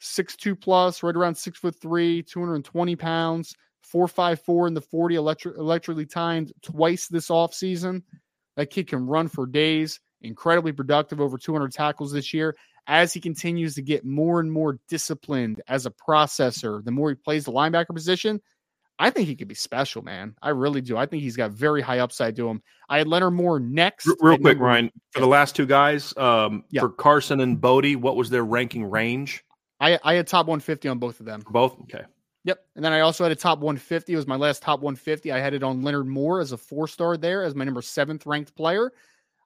six 0.00 0.36
two 0.36 0.56
plus, 0.56 1.02
right 1.02 1.14
around 1.14 1.36
six 1.36 1.58
foot 1.58 1.76
three, 1.80 2.22
220 2.22 2.96
pounds, 2.96 3.54
four 3.84 4.08
five 4.08 4.40
four 4.40 4.66
in 4.66 4.74
the 4.74 4.80
40, 4.80 5.14
electric, 5.14 5.56
electrically 5.56 6.06
timed 6.06 6.52
twice 6.62 7.06
this 7.08 7.28
offseason. 7.28 8.02
That 8.56 8.70
kid 8.70 8.88
can 8.88 9.06
run 9.06 9.28
for 9.28 9.46
days, 9.46 10.00
incredibly 10.20 10.72
productive, 10.72 11.20
over 11.20 11.38
200 11.38 11.72
tackles 11.72 12.12
this 12.12 12.32
year. 12.32 12.56
As 12.86 13.12
he 13.12 13.20
continues 13.20 13.74
to 13.76 13.82
get 13.82 14.04
more 14.04 14.40
and 14.40 14.52
more 14.52 14.78
disciplined 14.88 15.62
as 15.66 15.86
a 15.86 15.90
processor, 15.90 16.84
the 16.84 16.90
more 16.90 17.08
he 17.08 17.14
plays 17.14 17.46
the 17.46 17.52
linebacker 17.52 17.94
position, 17.94 18.40
I 18.98 19.10
think 19.10 19.26
he 19.26 19.34
could 19.34 19.48
be 19.48 19.54
special, 19.54 20.02
man. 20.02 20.36
I 20.40 20.50
really 20.50 20.80
do. 20.80 20.96
I 20.96 21.06
think 21.06 21.22
he's 21.22 21.36
got 21.36 21.50
very 21.50 21.80
high 21.80 21.98
upside 21.98 22.36
to 22.36 22.48
him. 22.48 22.62
I 22.88 22.98
had 22.98 23.08
Leonard 23.08 23.32
Moore 23.32 23.58
next. 23.58 24.06
Real 24.20 24.36
quick, 24.36 24.58
number, 24.58 24.64
Ryan, 24.64 24.90
for 25.10 25.20
the 25.20 25.26
last 25.26 25.56
two 25.56 25.66
guys, 25.66 26.16
um, 26.16 26.64
yeah. 26.70 26.82
for 26.82 26.90
Karson 26.90 27.42
and 27.42 27.60
Bodie, 27.60 27.96
what 27.96 28.16
was 28.16 28.30
their 28.30 28.44
ranking 28.44 28.84
range? 28.84 29.42
I, 29.80 29.98
I 30.04 30.14
had 30.14 30.26
top 30.26 30.46
150 30.46 30.88
on 30.88 30.98
both 30.98 31.18
of 31.20 31.26
them. 31.26 31.42
Both? 31.50 31.80
Okay. 31.82 32.04
Yep. 32.44 32.58
And 32.76 32.84
then 32.84 32.92
I 32.92 33.00
also 33.00 33.24
had 33.24 33.32
a 33.32 33.36
top 33.36 33.58
150. 33.58 34.12
It 34.12 34.16
was 34.16 34.26
my 34.26 34.36
last 34.36 34.62
top 34.62 34.80
150. 34.80 35.32
I 35.32 35.38
had 35.38 35.54
it 35.54 35.62
on 35.62 35.82
Leonard 35.82 36.06
Moore 36.06 36.40
as 36.40 36.52
a 36.52 36.58
four 36.58 36.86
star 36.86 37.16
there 37.16 37.42
as 37.42 37.54
my 37.54 37.64
number 37.64 37.82
seventh 37.82 38.26
ranked 38.26 38.54
player. 38.54 38.92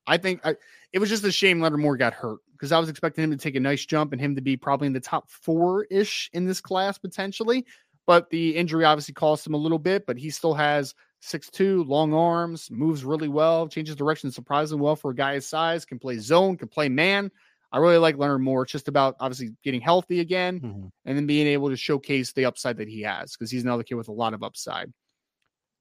I 0.07 0.17
think 0.17 0.41
I, 0.45 0.57
it 0.93 0.99
was 0.99 1.09
just 1.09 1.25
a 1.25 1.31
shame 1.31 1.61
Leonard 1.61 1.81
Moore 1.81 1.97
got 1.97 2.13
hurt 2.13 2.41
because 2.53 2.73
I 2.73 2.79
was 2.79 2.89
expecting 2.89 3.25
him 3.25 3.31
to 3.31 3.37
take 3.37 3.55
a 3.55 3.61
nice 3.61 3.87
jump 3.87 4.13
and 4.13 4.21
him 4.21 4.35
to 4.35 4.41
be 4.41 4.57
probably 4.57 4.89
in 4.89 4.93
the 4.93 5.01
top 5.01 5.31
four 5.31 5.85
ish 5.91 6.29
in 6.33 6.47
this 6.47 6.61
class 6.61 6.99
potentially. 6.99 7.65
But 8.07 8.31
the 8.31 8.57
injury 8.57 8.85
obviously 8.85 9.15
cost 9.15 9.47
him 9.47 9.55
a 9.55 9.59
little 9.59 9.79
bit, 9.79 10.07
but 10.07 10.17
he 10.17 10.31
still 10.31 10.55
has 10.55 10.95
six 11.21 11.51
two, 11.51 11.85
long 11.85 12.15
arms, 12.15 12.71
moves 12.71 13.05
really 13.05 13.29
well, 13.29 13.69
changes 13.69 13.95
direction 13.95 14.31
surprisingly 14.33 14.83
well 14.83 14.97
for 14.97 15.11
a 15.11 15.15
guy 15.15 15.35
his 15.35 15.47
size, 15.47 15.85
can 15.85 15.99
play 15.99 16.19
zone, 16.19 16.57
can 16.57 16.69
play 16.69 16.89
man. 16.89 17.31
I 17.71 17.79
really 17.79 17.99
like 17.99 18.17
Leonard 18.17 18.41
Moore. 18.41 18.63
It's 18.63 18.73
just 18.73 18.89
about 18.89 19.17
obviously 19.21 19.51
getting 19.63 19.81
healthy 19.81 20.21
again 20.21 20.61
mm-hmm. 20.61 20.87
and 21.05 21.17
then 21.17 21.27
being 21.27 21.47
able 21.47 21.69
to 21.69 21.77
showcase 21.77 22.33
the 22.33 22.47
upside 22.47 22.79
that 22.79 22.89
he 22.89 23.03
has 23.03 23.33
because 23.33 23.51
he's 23.51 23.65
another 23.65 23.83
kid 23.83 23.95
with 23.95 24.09
a 24.09 24.13
lot 24.13 24.35
of 24.35 24.43
upside. 24.43 24.93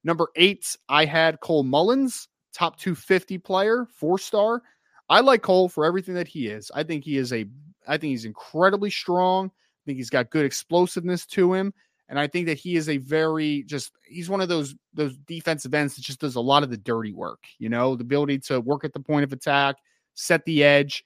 Number 0.04 0.28
eight, 0.36 0.76
I 0.88 1.04
had 1.06 1.40
Cole 1.40 1.64
Mullins, 1.64 2.28
top 2.52 2.78
250 2.78 3.38
player, 3.38 3.86
four 3.90 4.18
star. 4.18 4.62
I 5.08 5.20
like 5.20 5.42
Cole 5.42 5.68
for 5.68 5.84
everything 5.84 6.14
that 6.14 6.28
he 6.28 6.48
is. 6.48 6.70
I 6.74 6.82
think 6.82 7.04
he 7.04 7.16
is 7.16 7.32
a, 7.32 7.46
I 7.86 7.96
think 7.96 8.10
he's 8.10 8.26
incredibly 8.26 8.90
strong. 8.90 9.46
I 9.46 9.82
think 9.86 9.96
he's 9.96 10.10
got 10.10 10.30
good 10.30 10.44
explosiveness 10.44 11.24
to 11.26 11.54
him. 11.54 11.72
And 12.10 12.18
I 12.18 12.26
think 12.26 12.46
that 12.46 12.58
he 12.58 12.76
is 12.76 12.88
a 12.88 12.96
very 12.98 13.64
just 13.64 13.92
he's 14.06 14.30
one 14.30 14.40
of 14.40 14.48
those 14.48 14.74
those 14.94 15.16
defensive 15.26 15.74
ends 15.74 15.94
that 15.94 16.02
just 16.02 16.20
does 16.20 16.36
a 16.36 16.40
lot 16.40 16.62
of 16.62 16.70
the 16.70 16.76
dirty 16.78 17.12
work, 17.12 17.40
you 17.58 17.68
know, 17.68 17.96
the 17.96 18.02
ability 18.02 18.38
to 18.40 18.60
work 18.60 18.84
at 18.84 18.94
the 18.94 19.00
point 19.00 19.24
of 19.24 19.32
attack, 19.32 19.76
set 20.14 20.44
the 20.46 20.64
edge. 20.64 21.04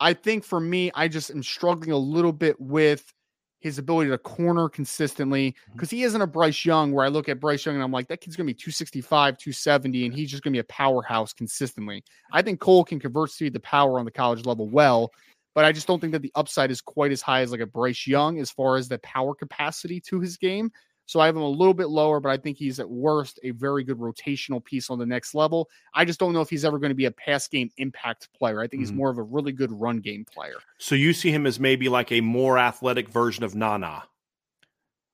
I 0.00 0.12
think 0.12 0.44
for 0.44 0.60
me, 0.60 0.90
I 0.94 1.08
just 1.08 1.30
am 1.30 1.42
struggling 1.42 1.92
a 1.92 1.96
little 1.96 2.32
bit 2.32 2.60
with 2.60 3.12
his 3.60 3.78
ability 3.78 4.10
to 4.10 4.18
corner 4.18 4.68
consistently 4.68 5.54
because 5.72 5.88
mm-hmm. 5.88 5.96
he 5.96 6.02
isn't 6.04 6.22
a 6.22 6.26
Bryce 6.26 6.64
Young 6.64 6.92
where 6.92 7.04
I 7.04 7.08
look 7.08 7.28
at 7.28 7.40
Bryce 7.40 7.66
Young 7.66 7.74
and 7.74 7.82
I'm 7.82 7.90
like, 7.90 8.06
that 8.08 8.20
kid's 8.20 8.36
going 8.36 8.46
to 8.46 8.54
be 8.54 8.54
265, 8.54 9.36
270, 9.36 10.06
and 10.06 10.14
he's 10.14 10.30
just 10.30 10.42
going 10.42 10.52
to 10.52 10.56
be 10.56 10.60
a 10.60 10.64
powerhouse 10.64 11.32
consistently. 11.32 12.04
I 12.32 12.42
think 12.42 12.60
Cole 12.60 12.84
can 12.84 13.00
convert 13.00 13.30
speed 13.30 13.52
the 13.52 13.60
power 13.60 13.98
on 13.98 14.04
the 14.04 14.12
college 14.12 14.46
level 14.46 14.68
well, 14.68 15.10
but 15.54 15.64
I 15.64 15.72
just 15.72 15.88
don't 15.88 16.00
think 16.00 16.12
that 16.12 16.22
the 16.22 16.32
upside 16.36 16.70
is 16.70 16.80
quite 16.80 17.10
as 17.10 17.20
high 17.20 17.40
as 17.40 17.50
like 17.50 17.60
a 17.60 17.66
Bryce 17.66 18.06
Young 18.06 18.38
as 18.38 18.50
far 18.50 18.76
as 18.76 18.88
the 18.88 18.98
power 19.00 19.34
capacity 19.34 20.00
to 20.02 20.20
his 20.20 20.36
game. 20.36 20.70
So 21.08 21.20
I 21.20 21.26
have 21.26 21.36
him 21.36 21.42
a 21.42 21.48
little 21.48 21.72
bit 21.72 21.88
lower, 21.88 22.20
but 22.20 22.28
I 22.28 22.36
think 22.36 22.58
he's 22.58 22.78
at 22.78 22.88
worst 22.88 23.40
a 23.42 23.52
very 23.52 23.82
good 23.82 23.96
rotational 23.96 24.62
piece 24.62 24.90
on 24.90 24.98
the 24.98 25.06
next 25.06 25.34
level. 25.34 25.70
I 25.94 26.04
just 26.04 26.20
don't 26.20 26.34
know 26.34 26.42
if 26.42 26.50
he's 26.50 26.66
ever 26.66 26.78
going 26.78 26.90
to 26.90 26.94
be 26.94 27.06
a 27.06 27.10
pass 27.10 27.48
game 27.48 27.70
impact 27.78 28.28
player. 28.34 28.60
I 28.60 28.64
think 28.64 28.82
mm-hmm. 28.82 28.90
he's 28.90 28.92
more 28.92 29.08
of 29.08 29.16
a 29.16 29.22
really 29.22 29.52
good 29.52 29.72
run 29.72 30.00
game 30.00 30.26
player. 30.26 30.56
So 30.76 30.94
you 30.94 31.14
see 31.14 31.30
him 31.30 31.46
as 31.46 31.58
maybe 31.58 31.88
like 31.88 32.12
a 32.12 32.20
more 32.20 32.58
athletic 32.58 33.08
version 33.08 33.42
of 33.42 33.54
Nana 33.54 34.02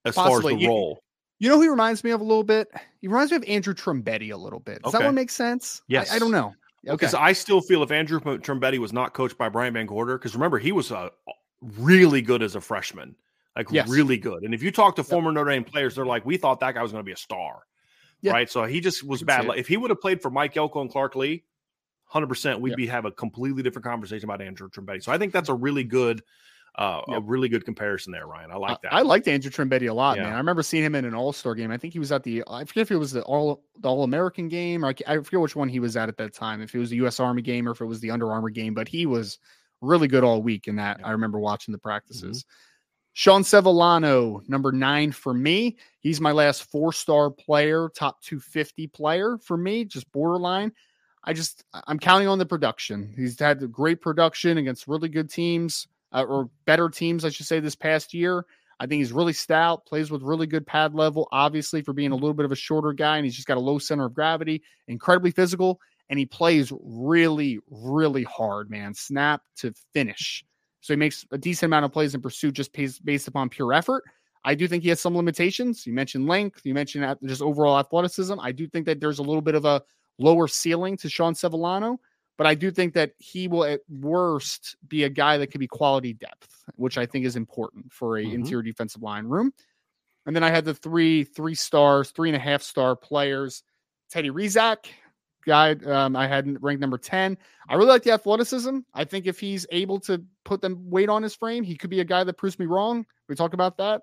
as 0.04 0.16
Possibly. 0.16 0.42
far 0.42 0.50
as 0.50 0.56
the 0.56 0.62
you, 0.62 0.68
role. 0.68 1.00
You 1.38 1.48
know 1.48 1.56
who 1.58 1.62
he 1.62 1.68
reminds 1.68 2.02
me 2.02 2.10
of 2.10 2.20
a 2.20 2.24
little 2.24 2.42
bit? 2.42 2.72
He 3.00 3.06
reminds 3.06 3.30
me 3.30 3.36
of 3.36 3.44
Andrew 3.44 3.72
Trumbetti 3.72 4.32
a 4.32 4.36
little 4.36 4.58
bit. 4.58 4.82
Does 4.82 4.96
okay. 4.96 4.98
that 4.98 5.06
one 5.06 5.14
make 5.14 5.30
sense? 5.30 5.80
Yes. 5.86 6.10
I, 6.10 6.16
I 6.16 6.18
don't 6.18 6.32
know. 6.32 6.54
Because 6.82 7.14
okay. 7.14 7.22
I 7.22 7.32
still 7.32 7.60
feel 7.60 7.84
if 7.84 7.92
Andrew 7.92 8.18
Trumbetti 8.18 8.78
was 8.78 8.92
not 8.92 9.14
coached 9.14 9.38
by 9.38 9.48
Brian 9.48 9.74
VanGorder, 9.74 10.18
because 10.18 10.34
remember, 10.34 10.58
he 10.58 10.72
was 10.72 10.90
a, 10.90 11.12
really 11.78 12.20
good 12.20 12.42
as 12.42 12.56
a 12.56 12.60
freshman 12.60 13.14
like 13.56 13.70
yes. 13.70 13.88
really 13.88 14.16
good. 14.16 14.42
And 14.42 14.54
if 14.54 14.62
you 14.62 14.70
talk 14.70 14.96
to 14.96 15.02
yep. 15.02 15.08
former 15.08 15.32
Notre 15.32 15.50
Dame 15.50 15.64
players, 15.64 15.94
they're 15.94 16.06
like, 16.06 16.26
we 16.26 16.36
thought 16.36 16.60
that 16.60 16.74
guy 16.74 16.82
was 16.82 16.92
going 16.92 17.02
to 17.02 17.06
be 17.06 17.12
a 17.12 17.16
star, 17.16 17.62
yep. 18.20 18.34
right? 18.34 18.50
So 18.50 18.64
he 18.64 18.80
just 18.80 19.04
was 19.04 19.22
bad. 19.22 19.46
If 19.56 19.68
he 19.68 19.76
would 19.76 19.90
have 19.90 20.00
played 20.00 20.20
for 20.20 20.30
Mike 20.30 20.56
Elko 20.56 20.80
and 20.80 20.90
Clark 20.90 21.14
Lea, 21.14 21.44
hundred 22.06 22.28
percent, 22.28 22.60
we'd 22.60 22.70
yep. 22.70 22.76
be 22.76 22.86
have 22.86 23.04
a 23.04 23.12
completely 23.12 23.62
different 23.62 23.84
conversation 23.84 24.24
about 24.24 24.42
Andrew 24.42 24.68
Trumbetti. 24.68 25.02
So 25.02 25.12
I 25.12 25.18
think 25.18 25.32
that's 25.32 25.48
a 25.48 25.54
really 25.54 25.84
good. 25.84 26.22
Uh, 26.76 27.02
a 27.06 27.20
really 27.20 27.48
good 27.48 27.64
comparison 27.64 28.10
there, 28.10 28.26
Ryan. 28.26 28.50
I 28.50 28.56
like 28.56 28.82
that. 28.82 28.92
I, 28.92 28.98
I 28.98 29.02
liked 29.02 29.28
Andrew 29.28 29.48
Trumbetti 29.48 29.88
a 29.88 29.94
lot, 29.94 30.16
yeah. 30.16 30.24
man. 30.24 30.32
I 30.32 30.38
remember 30.38 30.64
seeing 30.64 30.82
him 30.82 30.96
in 30.96 31.04
an 31.04 31.14
All 31.14 31.32
Star 31.32 31.54
game. 31.54 31.70
I 31.70 31.76
think 31.76 31.92
he 31.92 32.00
was 32.00 32.10
at 32.10 32.24
the. 32.24 32.42
I 32.48 32.64
forget 32.64 32.82
if 32.82 32.90
it 32.90 32.96
was 32.96 33.12
the 33.12 33.22
All 33.22 33.62
the 33.78 33.88
All 33.88 34.02
American 34.02 34.48
game, 34.48 34.84
or 34.84 34.88
I, 34.88 34.94
I 35.06 35.16
forget 35.18 35.38
which 35.38 35.54
one 35.54 35.68
he 35.68 35.78
was 35.78 35.96
at 35.96 36.08
at 36.08 36.16
that 36.16 36.34
time. 36.34 36.60
If 36.60 36.74
it 36.74 36.80
was 36.80 36.90
the 36.90 36.96
U.S. 36.96 37.20
Army 37.20 37.42
game 37.42 37.68
or 37.68 37.70
if 37.70 37.80
it 37.80 37.84
was 37.84 38.00
the 38.00 38.10
Under 38.10 38.32
Armour 38.32 38.50
game, 38.50 38.74
but 38.74 38.88
he 38.88 39.06
was 39.06 39.38
really 39.80 40.08
good 40.08 40.24
all 40.24 40.42
week 40.42 40.66
in 40.66 40.74
that. 40.76 41.00
I 41.04 41.12
remember 41.12 41.38
watching 41.38 41.70
the 41.70 41.78
practices. 41.78 42.42
Mm-hmm. 42.42 42.73
Sean 43.14 43.42
Sevillano, 43.42 44.46
number 44.48 44.72
nine 44.72 45.12
for 45.12 45.32
me. 45.32 45.76
He's 46.00 46.20
my 46.20 46.32
last 46.32 46.64
four 46.64 46.92
star 46.92 47.30
player, 47.30 47.88
top 47.94 48.20
250 48.22 48.88
player 48.88 49.38
for 49.38 49.56
me, 49.56 49.84
just 49.84 50.10
borderline. 50.10 50.72
I 51.22 51.32
just, 51.32 51.64
I'm 51.86 52.00
counting 52.00 52.26
on 52.26 52.38
the 52.38 52.44
production. 52.44 53.14
He's 53.16 53.38
had 53.38 53.70
great 53.72 54.02
production 54.02 54.58
against 54.58 54.88
really 54.88 55.08
good 55.08 55.30
teams, 55.30 55.86
uh, 56.12 56.24
or 56.28 56.50
better 56.66 56.90
teams, 56.90 57.24
I 57.24 57.30
should 57.30 57.46
say, 57.46 57.60
this 57.60 57.76
past 57.76 58.12
year. 58.12 58.44
I 58.80 58.86
think 58.86 58.98
he's 58.98 59.12
really 59.12 59.32
stout, 59.32 59.86
plays 59.86 60.10
with 60.10 60.22
really 60.22 60.48
good 60.48 60.66
pad 60.66 60.92
level, 60.94 61.28
obviously, 61.30 61.82
for 61.82 61.92
being 61.92 62.10
a 62.10 62.16
little 62.16 62.34
bit 62.34 62.44
of 62.44 62.52
a 62.52 62.56
shorter 62.56 62.92
guy, 62.92 63.16
and 63.16 63.24
he's 63.24 63.36
just 63.36 63.46
got 63.46 63.56
a 63.56 63.60
low 63.60 63.78
center 63.78 64.06
of 64.06 64.14
gravity, 64.14 64.62
incredibly 64.88 65.30
physical, 65.30 65.80
and 66.10 66.18
he 66.18 66.26
plays 66.26 66.72
really, 66.82 67.60
really 67.70 68.24
hard, 68.24 68.70
man. 68.70 68.92
Snap 68.92 69.40
to 69.58 69.72
finish. 69.92 70.44
So 70.84 70.92
he 70.92 70.98
makes 70.98 71.24
a 71.30 71.38
decent 71.38 71.70
amount 71.70 71.86
of 71.86 71.92
plays 71.92 72.14
in 72.14 72.20
pursuit 72.20 72.52
just 72.52 72.70
based 72.74 73.26
upon 73.26 73.48
pure 73.48 73.72
effort. 73.72 74.04
I 74.44 74.54
do 74.54 74.68
think 74.68 74.82
he 74.82 74.90
has 74.90 75.00
some 75.00 75.16
limitations. 75.16 75.86
You 75.86 75.94
mentioned 75.94 76.28
length, 76.28 76.60
you 76.64 76.74
mentioned 76.74 77.16
just 77.24 77.40
overall 77.40 77.78
athleticism. 77.78 78.38
I 78.38 78.52
do 78.52 78.68
think 78.68 78.84
that 78.84 79.00
there's 79.00 79.18
a 79.18 79.22
little 79.22 79.40
bit 79.40 79.54
of 79.54 79.64
a 79.64 79.82
lower 80.18 80.46
ceiling 80.46 80.98
to 80.98 81.08
Sean 81.08 81.32
Sevillano, 81.32 81.96
but 82.36 82.46
I 82.46 82.54
do 82.54 82.70
think 82.70 82.92
that 82.92 83.12
he 83.16 83.48
will 83.48 83.64
at 83.64 83.80
worst 83.88 84.76
be 84.86 85.04
a 85.04 85.08
guy 85.08 85.38
that 85.38 85.46
could 85.46 85.58
be 85.58 85.66
quality 85.66 86.12
depth, 86.12 86.50
which 86.76 86.98
I 86.98 87.06
think 87.06 87.24
is 87.24 87.36
important 87.36 87.90
for 87.90 88.18
a 88.18 88.22
mm-hmm. 88.22 88.34
interior 88.34 88.62
defensive 88.62 89.02
line 89.02 89.24
room. 89.24 89.54
And 90.26 90.36
then 90.36 90.44
I 90.44 90.50
had 90.50 90.66
the 90.66 90.74
three 90.74 91.24
three 91.24 91.54
stars, 91.54 92.10
three 92.10 92.28
and 92.28 92.36
a 92.36 92.40
half 92.40 92.60
star 92.60 92.94
players. 92.94 93.62
Teddy 94.10 94.28
Rezac, 94.28 94.84
guy 95.44 95.72
um, 95.86 96.16
I 96.16 96.26
had 96.26 96.62
ranked 96.62 96.80
number 96.80 96.98
10. 96.98 97.36
I 97.68 97.74
really 97.74 97.88
like 97.88 98.02
the 98.02 98.12
athleticism. 98.12 98.78
I 98.92 99.04
think 99.04 99.26
if 99.26 99.38
he's 99.38 99.66
able 99.70 100.00
to 100.00 100.22
put 100.44 100.60
the 100.60 100.76
weight 100.78 101.08
on 101.08 101.22
his 101.22 101.34
frame, 101.34 101.64
he 101.64 101.76
could 101.76 101.90
be 101.90 102.00
a 102.00 102.04
guy 102.04 102.24
that 102.24 102.36
proves 102.36 102.58
me 102.58 102.66
wrong. 102.66 103.06
We 103.28 103.34
talk 103.34 103.54
about 103.54 103.78
that. 103.78 104.02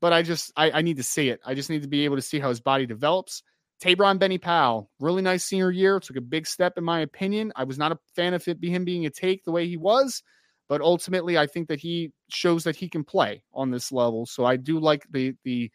But 0.00 0.12
I 0.12 0.22
just 0.22 0.52
I, 0.56 0.70
I 0.70 0.82
need 0.82 0.96
to 0.96 1.02
see 1.02 1.28
it. 1.28 1.40
I 1.44 1.54
just 1.54 1.70
need 1.70 1.82
to 1.82 1.88
be 1.88 2.04
able 2.04 2.16
to 2.16 2.22
see 2.22 2.38
how 2.38 2.48
his 2.48 2.60
body 2.60 2.86
develops. 2.86 3.42
Taebron 3.82 4.18
Bennie-Powell, 4.18 4.90
really 5.00 5.22
nice 5.22 5.44
senior 5.44 5.70
year. 5.70 6.00
Took 6.00 6.16
a 6.16 6.22
big 6.22 6.46
step 6.46 6.74
in 6.76 6.84
my 6.84 7.00
opinion. 7.00 7.52
I 7.56 7.64
was 7.64 7.78
not 7.78 7.92
a 7.92 7.98
fan 8.14 8.34
of 8.34 8.46
it, 8.46 8.62
him 8.62 8.84
being 8.84 9.06
a 9.06 9.10
take 9.10 9.44
the 9.44 9.52
way 9.52 9.66
he 9.66 9.78
was, 9.78 10.22
but 10.68 10.82
ultimately 10.82 11.38
I 11.38 11.46
think 11.46 11.68
that 11.68 11.80
he 11.80 12.12
shows 12.28 12.64
that 12.64 12.76
he 12.76 12.88
can 12.88 13.04
play 13.04 13.42
on 13.54 13.70
this 13.70 13.90
level. 13.90 14.26
So 14.26 14.44
I 14.44 14.56
do 14.56 14.78
like 14.78 15.06
the 15.10 15.34
the 15.44 15.70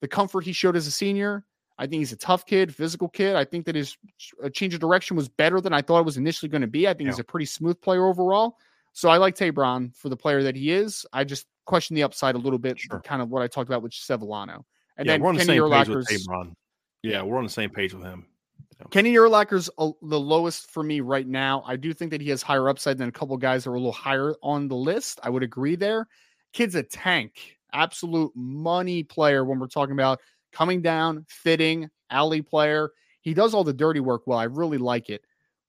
the 0.00 0.08
comfort 0.08 0.44
he 0.44 0.52
showed 0.52 0.76
as 0.76 0.86
a 0.86 0.90
senior. 0.90 1.44
I 1.78 1.86
think 1.86 2.00
he's 2.00 2.12
a 2.12 2.16
tough 2.16 2.46
kid, 2.46 2.74
physical 2.74 3.08
kid. 3.08 3.34
I 3.34 3.44
think 3.44 3.66
that 3.66 3.74
his 3.74 3.96
uh, 4.42 4.48
change 4.48 4.74
of 4.74 4.80
direction 4.80 5.16
was 5.16 5.28
better 5.28 5.60
than 5.60 5.72
I 5.72 5.82
thought 5.82 6.00
it 6.00 6.04
was 6.06 6.16
initially 6.16 6.48
going 6.48 6.62
to 6.62 6.68
be. 6.68 6.86
I 6.86 6.92
think 6.92 7.06
yeah. 7.06 7.12
he's 7.12 7.18
a 7.18 7.24
pretty 7.24 7.46
smooth 7.46 7.80
player 7.80 8.06
overall. 8.06 8.58
So 8.92 9.08
I 9.08 9.16
like 9.16 9.34
Taebron 9.34 9.94
for 9.96 10.08
the 10.08 10.16
player 10.16 10.44
that 10.44 10.54
he 10.54 10.70
is. 10.70 11.04
I 11.12 11.24
just 11.24 11.46
question 11.64 11.96
the 11.96 12.04
upside 12.04 12.36
a 12.36 12.38
little 12.38 12.60
bit, 12.60 12.78
sure. 12.78 13.00
kind 13.00 13.20
of 13.20 13.30
what 13.30 13.42
I 13.42 13.48
talked 13.48 13.68
about 13.68 13.82
with 13.82 13.92
Sevillano. 13.92 14.64
And 14.96 15.06
yeah, 15.06 15.14
then 15.14 15.22
we're 15.22 15.30
on 15.30 15.34
the 15.34 15.44
Kenny 15.44 15.58
same 15.58 15.70
page 15.70 15.88
with 15.88 16.08
Taebron. 16.08 16.54
Yeah, 17.02 17.22
we're 17.22 17.38
on 17.38 17.44
the 17.44 17.50
same 17.50 17.70
page 17.70 17.92
with 17.92 18.04
him. 18.04 18.26
Yeah. 18.78 18.86
Kenny 18.90 19.14
Urlacher's 19.14 19.68
the 19.76 20.20
lowest 20.20 20.70
for 20.70 20.82
me 20.82 21.00
right 21.00 21.26
now. 21.26 21.64
I 21.66 21.76
do 21.76 21.92
think 21.92 22.12
that 22.12 22.20
he 22.20 22.30
has 22.30 22.42
higher 22.42 22.68
upside 22.68 22.98
than 22.98 23.08
a 23.08 23.12
couple 23.12 23.36
guys 23.36 23.64
that 23.64 23.70
are 23.70 23.74
a 23.74 23.78
little 23.78 23.92
higher 23.92 24.34
on 24.42 24.68
the 24.68 24.76
list. 24.76 25.18
I 25.22 25.30
would 25.30 25.42
agree 25.42 25.74
there. 25.74 26.06
Kid's 26.52 26.76
a 26.76 26.84
tank, 26.84 27.58
absolute 27.72 28.32
money 28.36 29.02
player 29.02 29.44
when 29.44 29.58
we're 29.58 29.66
talking 29.66 29.92
about 29.92 30.20
coming 30.54 30.80
down, 30.80 31.26
fitting, 31.28 31.90
alley 32.10 32.42
player. 32.42 32.90
He 33.20 33.34
does 33.34 33.54
all 33.54 33.64
the 33.64 33.72
dirty 33.72 34.00
work 34.00 34.22
well. 34.26 34.38
I 34.38 34.44
really 34.44 34.78
like 34.78 35.10
it. 35.10 35.22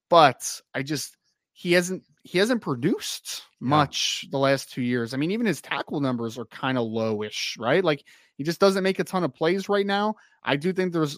But 0.10 0.62
I 0.74 0.84
just 0.84 1.18
he 1.54 1.74
hasn't 1.74 2.04
he 2.24 2.38
hasn't 2.38 2.62
produced 2.62 3.44
much 3.60 4.22
yeah. 4.24 4.30
the 4.32 4.38
last 4.38 4.72
two 4.72 4.82
years. 4.82 5.14
I 5.14 5.18
mean, 5.18 5.32
even 5.32 5.46
his 5.46 5.62
tackle 5.62 6.00
numbers 6.00 6.38
are 6.38 6.46
kind 6.46 6.78
of 6.78 6.88
lowish, 6.88 7.60
right? 7.60 7.84
Like 7.84 8.04
he 8.38 8.44
just 8.44 8.60
doesn't 8.60 8.84
make 8.84 9.00
a 9.00 9.04
ton 9.04 9.24
of 9.24 9.34
plays 9.34 9.68
right 9.70 9.86
now. 9.86 10.16
I 10.44 10.56
do 10.56 10.74
think 10.74 10.94
there's 10.94 11.18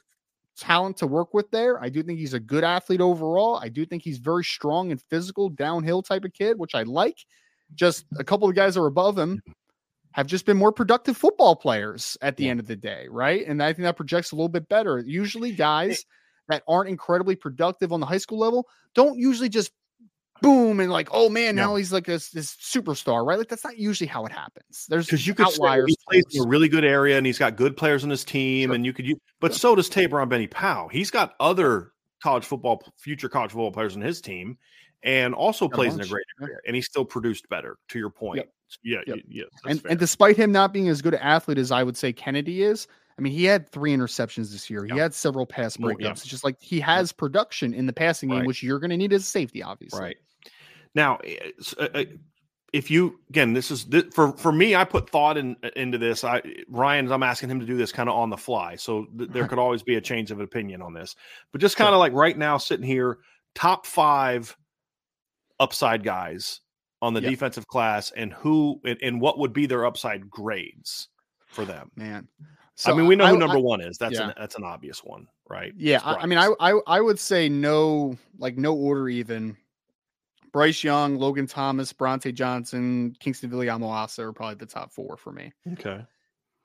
talent 0.57 0.97
to 0.97 1.07
work 1.07 1.33
with 1.33 1.49
there. 1.51 1.81
I 1.81 1.89
do 1.89 2.01
think 2.03 2.19
he's 2.19 2.33
a 2.33 2.39
good 2.39 2.63
athlete 2.63 3.01
overall. 3.01 3.57
I 3.57 3.69
do 3.69 3.85
think 3.85 4.03
he's 4.03 4.17
very 4.17 4.43
strong 4.43 4.91
and 4.91 5.01
physical, 5.09 5.49
downhill 5.49 6.01
type 6.01 6.25
of 6.25 6.33
kid, 6.33 6.57
which 6.57 6.75
I 6.75 6.83
like. 6.83 7.17
Just 7.75 8.05
a 8.17 8.23
couple 8.23 8.47
of 8.47 8.55
guys 8.55 8.77
are 8.77 8.85
above 8.85 9.17
him 9.17 9.41
have 10.17 10.25
just 10.27 10.45
been 10.45 10.57
more 10.57 10.71
productive 10.71 11.15
football 11.15 11.55
players 11.55 12.17
at 12.21 12.35
the 12.35 12.45
yeah. 12.45 12.51
end 12.51 12.59
of 12.59 12.65
the 12.67 12.75
day, 12.75 13.05
right? 13.09 13.45
And 13.47 13.61
I 13.61 13.71
think 13.71 13.83
that 13.83 13.95
projects 13.95 14.31
a 14.31 14.35
little 14.35 14.49
bit 14.49 14.67
better. 14.67 14.99
Usually, 14.99 15.51
guys 15.51 16.05
that 16.49 16.63
aren't 16.67 16.89
incredibly 16.89 17.35
productive 17.35 17.93
on 17.93 17.99
the 17.99 18.05
high 18.05 18.17
school 18.17 18.39
level 18.39 18.67
don't 18.95 19.17
usually 19.19 19.49
just 19.49 19.71
boom 20.41 20.79
and 20.79 20.91
like, 20.91 21.09
oh 21.11 21.29
man, 21.29 21.55
now 21.55 21.75
he's 21.75 21.93
like 21.93 22.05
this, 22.05 22.29
this 22.29 22.55
superstar, 22.55 23.25
right? 23.25 23.37
Like 23.37 23.47
that's 23.47 23.63
not 23.63 23.77
usually 23.77 24.07
how 24.07 24.25
it 24.25 24.31
happens. 24.31 24.87
There's 24.89 25.05
because 25.05 25.27
you 25.27 25.35
could 25.35 25.47
outliers. 25.47 25.85
He 25.87 25.97
plays 26.09 26.23
in 26.31 26.45
a 26.45 26.47
really 26.47 26.67
good 26.67 26.85
area 26.85 27.17
and 27.17 27.25
he's 27.25 27.37
got 27.37 27.55
good 27.55 27.77
players 27.77 28.03
on 28.03 28.09
his 28.09 28.23
team, 28.23 28.69
sure. 28.69 28.75
and 28.75 28.85
you 28.85 28.93
could. 28.93 29.05
Use, 29.05 29.19
but 29.39 29.53
so 29.53 29.75
does 29.75 29.89
Taebron 29.89 30.29
Bennie-Powell. 30.29 30.89
He's 30.89 31.11
got 31.11 31.35
other 31.39 31.91
college 32.23 32.45
football, 32.45 32.83
future 32.97 33.29
college 33.29 33.51
football 33.51 33.71
players 33.71 33.95
on 33.95 34.01
his 34.01 34.19
team, 34.19 34.57
and 35.03 35.35
also 35.35 35.67
Got 35.67 35.75
plays 35.75 35.93
in 35.93 36.01
a 36.01 36.07
great 36.07 36.25
area, 36.41 36.57
and 36.65 36.75
he 36.75 36.81
still 36.81 37.05
produced 37.05 37.47
better. 37.49 37.77
To 37.89 37.99
your 37.99 38.09
point, 38.09 38.37
Yep. 38.37 38.49
Yeah, 38.83 38.99
Yep. 39.07 39.17
yeah, 39.29 39.43
and 39.65 39.81
fair. 39.81 39.91
and 39.91 39.99
despite 39.99 40.37
him 40.37 40.51
not 40.51 40.73
being 40.73 40.89
as 40.89 41.01
good 41.01 41.13
an 41.13 41.21
athlete 41.21 41.57
as 41.57 41.71
I 41.71 41.83
would 41.83 41.95
say 41.97 42.11
Kennedy 42.13 42.63
is, 42.63 42.87
I 43.17 43.21
mean, 43.21 43.33
he 43.33 43.45
had 43.45 43.67
three 43.69 43.95
interceptions 43.95 44.51
this 44.51 44.69
year. 44.69 44.85
He 44.85 44.97
had 44.97 45.13
several 45.13 45.45
pass 45.45 45.75
breakups. 45.77 45.99
yeah. 46.01 46.11
It's 46.11 46.25
just 46.25 46.43
like 46.43 46.57
he 46.61 46.79
has 46.81 47.11
production 47.11 47.73
in 47.73 47.85
the 47.85 47.93
passing 47.93 48.29
game, 48.29 48.39
Right. 48.39 48.47
which 48.47 48.61
you're 48.61 48.79
going 48.79 48.91
to 48.91 48.97
need 48.97 49.11
as 49.13 49.21
a 49.21 49.25
safety, 49.25 49.63
obviously. 49.63 49.99
Right. 49.99 50.17
Now, 50.93 51.17
it's, 51.23 51.73
uh, 51.77 51.87
uh, 51.95 52.03
if 52.73 52.91
you 52.91 53.19
again, 53.29 53.53
this 53.53 53.71
is 53.71 53.85
this, 53.85 54.03
for 54.13 54.33
for 54.33 54.51
me. 54.51 54.75
I 54.75 54.83
put 54.83 55.09
thought 55.09 55.37
in 55.37 55.55
into 55.77 55.97
this. 55.97 56.23
I 56.25 56.41
Ryan, 56.67 57.09
I'm 57.11 57.23
asking 57.23 57.49
him 57.49 57.59
to 57.61 57.65
do 57.65 57.77
this 57.77 57.91
kind 57.93 58.09
of 58.09 58.15
on 58.15 58.29
the 58.29 58.37
fly, 58.37 58.75
so 58.75 59.05
th- 59.17 59.29
there 59.31 59.47
could 59.47 59.57
always 59.57 59.81
be 59.83 59.95
a 59.95 60.01
change 60.01 60.31
of 60.31 60.41
opinion 60.41 60.81
on 60.81 60.93
this. 60.93 61.15
But 61.53 61.61
just 61.61 61.77
kind 61.77 61.93
of 61.93 61.99
like 61.99 62.11
right 62.13 62.37
now, 62.37 62.57
sitting 62.57 62.85
here, 62.85 63.19
top 63.55 63.85
five 63.85 64.55
upside 65.59 66.03
guys 66.03 66.59
on 67.01 67.13
the 67.13 67.21
Yep. 67.21 67.29
defensive 67.29 67.67
class, 67.67 68.11
and 68.15 68.33
who 68.33 68.79
and, 68.83 68.97
and 69.01 69.21
what 69.21 69.37
would 69.39 69.53
be 69.53 69.65
their 69.65 69.85
upside 69.85 70.29
grades 70.29 71.09
for 71.47 71.63
them. 71.65 71.91
Man. 71.95 72.27
I 72.85 72.93
mean, 72.93 73.07
we 73.07 73.15
know 73.15 73.25
who 73.27 73.35
I- 73.35 73.39
number 73.39 73.59
one 73.59 73.81
is. 73.81 73.97
That's 73.97 74.15
yeah. 74.15 74.27
an 74.29 74.33
that's 74.37 74.55
an 74.55 74.63
obvious 74.63 75.03
one, 75.03 75.27
right? 75.49 75.73
Yeah, 75.75 75.99
I, 76.03 76.13
I 76.15 76.25
mean, 76.27 76.37
I, 76.37 76.51
I 76.59 76.79
I 76.85 77.01
would 77.01 77.19
say 77.19 77.49
no, 77.49 78.17
like 78.37 78.57
no 78.57 78.75
order 78.75 79.09
even. 79.09 79.57
Bryce 80.53 80.83
Young, 80.83 81.17
Logan 81.17 81.45
Thomas, 81.45 81.91
Brauntae 81.93 82.33
Johnson, 82.33 83.15
Kingston 83.19 83.49
Viliamu-Asa 83.51 84.23
are 84.23 84.33
probably 84.33 84.55
the 84.55 84.65
top 84.65 84.91
four 84.91 85.17
for 85.17 85.31
me. 85.31 85.51
okay. 85.73 86.03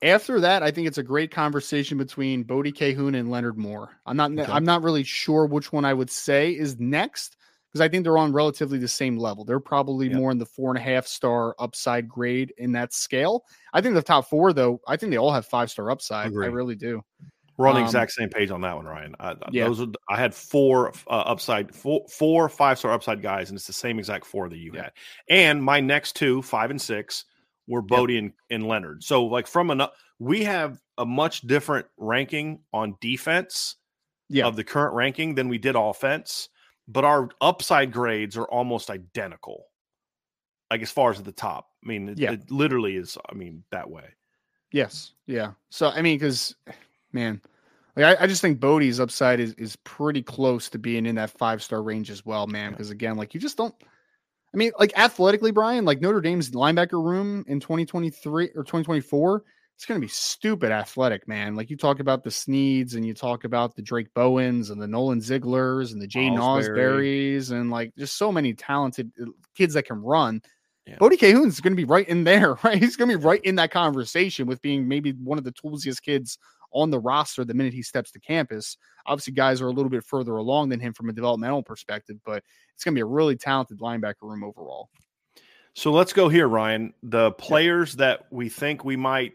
After 0.02 0.40
that, 0.40 0.62
I 0.62 0.70
think 0.70 0.86
it's 0.88 0.98
a 0.98 1.02
great 1.02 1.30
conversation 1.30 1.98
between 1.98 2.42
Bodie 2.42 2.72
Kahoun 2.72 3.18
and 3.18 3.30
Leonard 3.30 3.58
Moore. 3.58 3.90
I'm 4.06 4.16
not 4.16 4.32
Okay. 4.32 4.50
I'm 4.50 4.64
not 4.64 4.82
really 4.82 5.02
sure 5.04 5.46
which 5.46 5.72
one 5.72 5.84
I 5.84 5.94
would 5.94 6.10
say 6.10 6.50
is 6.52 6.78
next 6.80 7.36
because 7.72 7.80
I 7.84 7.88
think 7.88 8.04
they're 8.04 8.18
on 8.18 8.32
relatively 8.32 8.78
the 8.78 8.88
same 8.88 9.16
level. 9.16 9.44
They're 9.44 9.60
probably 9.60 10.08
Yep. 10.08 10.16
more 10.16 10.30
in 10.30 10.38
the 10.38 10.46
four 10.46 10.70
and 10.70 10.78
a 10.78 10.82
half 10.82 11.06
star 11.06 11.54
upside 11.58 12.06
grade 12.08 12.52
in 12.58 12.72
that 12.72 12.92
scale. 12.92 13.44
I 13.72 13.80
think 13.80 13.94
the 13.94 14.02
top 14.02 14.28
four, 14.28 14.52
though, 14.52 14.80
I 14.86 14.96
think 14.96 15.10
they 15.10 15.16
all 15.18 15.32
have 15.32 15.46
five 15.46 15.70
star 15.70 15.90
upside. 15.90 16.28
Agree. 16.28 16.46
I 16.46 16.50
really 16.50 16.76
do. 16.76 17.02
We're 17.56 17.68
on 17.68 17.74
the 17.74 17.80
Um, 17.80 17.86
exact 17.86 18.12
same 18.12 18.28
page 18.30 18.50
on 18.50 18.62
that 18.62 18.76
one, 18.76 18.86
Ryan. 18.86 19.14
I, 19.20 19.36
Yeah. 19.50 19.66
those 19.68 19.80
are, 19.80 19.86
I 20.08 20.16
had 20.16 20.34
four 20.34 20.92
uh, 21.06 21.10
upside, 21.10 21.74
four, 21.74 22.04
four 22.08 22.48
five 22.48 22.78
star 22.78 22.92
upside 22.92 23.22
guys, 23.22 23.50
and 23.50 23.56
it's 23.56 23.66
the 23.66 23.72
same 23.72 23.98
exact 23.98 24.26
four 24.26 24.48
that 24.48 24.56
you 24.58 24.72
Yeah. 24.74 24.82
had. 24.84 24.92
And 25.28 25.62
my 25.62 25.80
next 25.80 26.16
two, 26.16 26.42
five 26.42 26.70
and 26.70 26.80
six, 26.80 27.24
were 27.68 27.82
Bodie 27.82 28.18
and, 28.18 28.32
and 28.50 28.66
Leonard. 28.66 29.04
So, 29.04 29.24
like 29.24 29.46
from 29.46 29.70
an, 29.70 29.82
we 30.18 30.44
have 30.44 30.78
a 30.98 31.06
much 31.06 31.42
different 31.42 31.86
ranking 31.96 32.60
on 32.72 32.96
defense 33.00 33.76
Yeah. 34.28 34.46
of 34.46 34.56
the 34.56 34.64
current 34.64 34.94
ranking 34.94 35.36
than 35.36 35.48
we 35.48 35.58
did 35.58 35.76
offense, 35.76 36.48
but 36.88 37.04
our 37.04 37.28
upside 37.40 37.92
grades 37.92 38.36
are 38.36 38.44
almost 38.46 38.90
identical. 38.90 39.66
Like 40.70 40.82
as 40.82 40.90
far 40.90 41.10
as 41.10 41.18
at 41.18 41.24
the 41.24 41.32
top, 41.32 41.68
I 41.84 41.88
mean, 41.88 42.08
it, 42.10 42.18
Yeah. 42.18 42.32
it 42.32 42.50
literally 42.50 42.96
is. 42.96 43.18
I 43.30 43.34
mean, 43.34 43.62
that 43.70 43.90
way. 43.90 44.04
Yes. 44.72 45.12
Yeah. 45.26 45.52
So 45.70 45.88
I 45.88 46.00
mean, 46.02 46.18
because 46.18 46.54
man, 47.12 47.42
like 47.94 48.18
I, 48.18 48.24
I 48.24 48.26
just 48.26 48.40
think 48.40 48.58
Bodie's 48.58 49.00
upside 49.00 49.38
is 49.38 49.52
is 49.54 49.76
pretty 49.76 50.22
close 50.22 50.70
to 50.70 50.78
being 50.78 51.04
in 51.04 51.14
that 51.16 51.30
five 51.30 51.62
star 51.62 51.82
range 51.82 52.10
as 52.10 52.24
well, 52.24 52.46
man. 52.46 52.64
Yeah. 52.64 52.70
Because 52.70 52.90
again, 52.90 53.16
like 53.16 53.34
you 53.34 53.40
just 53.40 53.56
don't. 53.58 53.74
I 54.54 54.56
mean, 54.56 54.72
like 54.78 54.92
athletically, 54.98 55.50
Brian, 55.50 55.84
like 55.84 56.00
Notre 56.00 56.20
Dame's 56.20 56.50
linebacker 56.50 57.02
room 57.02 57.44
in 57.48 57.58
2023 57.60 58.50
or 58.54 58.64
2024, 58.64 59.44
it's 59.82 59.86
going 59.88 60.00
to 60.00 60.04
be 60.06 60.12
stupid 60.12 60.70
athletic, 60.70 61.26
man. 61.26 61.56
Like 61.56 61.68
you 61.68 61.76
talk 61.76 61.98
about 61.98 62.22
the 62.22 62.30
Sneeds 62.30 62.94
and 62.94 63.04
you 63.04 63.14
talk 63.14 63.42
about 63.42 63.74
the 63.74 63.82
Drayk 63.82 64.14
Bowens 64.14 64.70
and 64.70 64.80
the 64.80 64.86
Nolan 64.86 65.18
Zieglers 65.18 65.90
and 65.90 66.00
the 66.00 66.06
Jay. 66.06 66.28
Nosberries 66.28 67.50
and 67.50 67.68
like 67.68 67.92
just 67.98 68.16
so 68.16 68.30
many 68.30 68.54
talented 68.54 69.10
uh, 69.20 69.26
kids 69.56 69.74
that 69.74 69.82
can 69.82 70.00
run. 70.00 70.40
Yeah. 70.86 70.98
Bodie 71.00 71.16
Kahoun's 71.16 71.58
going 71.58 71.72
to 71.72 71.76
be 71.76 71.84
right 71.84 72.08
in 72.08 72.22
there, 72.22 72.54
right? 72.62 72.78
He's 72.78 72.94
going 72.94 73.10
to 73.10 73.18
be 73.18 73.24
right 73.24 73.42
in 73.42 73.56
that 73.56 73.72
conversation 73.72 74.46
with 74.46 74.62
being 74.62 74.86
maybe 74.86 75.14
one 75.14 75.36
of 75.36 75.42
the 75.42 75.50
toolsiest 75.50 76.00
kids 76.02 76.38
on 76.70 76.90
the 76.90 77.00
roster 77.00 77.44
the 77.44 77.52
minute 77.52 77.74
he 77.74 77.82
steps 77.82 78.12
to 78.12 78.20
campus. 78.20 78.76
Obviously, 79.06 79.32
guys 79.32 79.60
are 79.60 79.66
a 79.66 79.72
little 79.72 79.90
bit 79.90 80.04
further 80.04 80.36
along 80.36 80.68
than 80.68 80.78
him 80.78 80.92
from 80.92 81.08
a 81.08 81.12
developmental 81.12 81.64
perspective, 81.64 82.18
but 82.24 82.44
it's 82.72 82.84
going 82.84 82.94
to 82.94 82.98
be 82.98 83.02
a 83.02 83.04
really 83.04 83.34
talented 83.34 83.80
linebacker 83.80 84.22
room 84.22 84.44
overall. 84.44 84.90
So 85.74 85.90
let's 85.90 86.12
go 86.12 86.28
here, 86.28 86.46
Ryan. 86.46 86.94
The 87.02 87.32
players 87.32 87.94
that 87.94 88.26
we 88.30 88.48
think 88.48 88.84
we 88.84 88.94
might, 88.94 89.32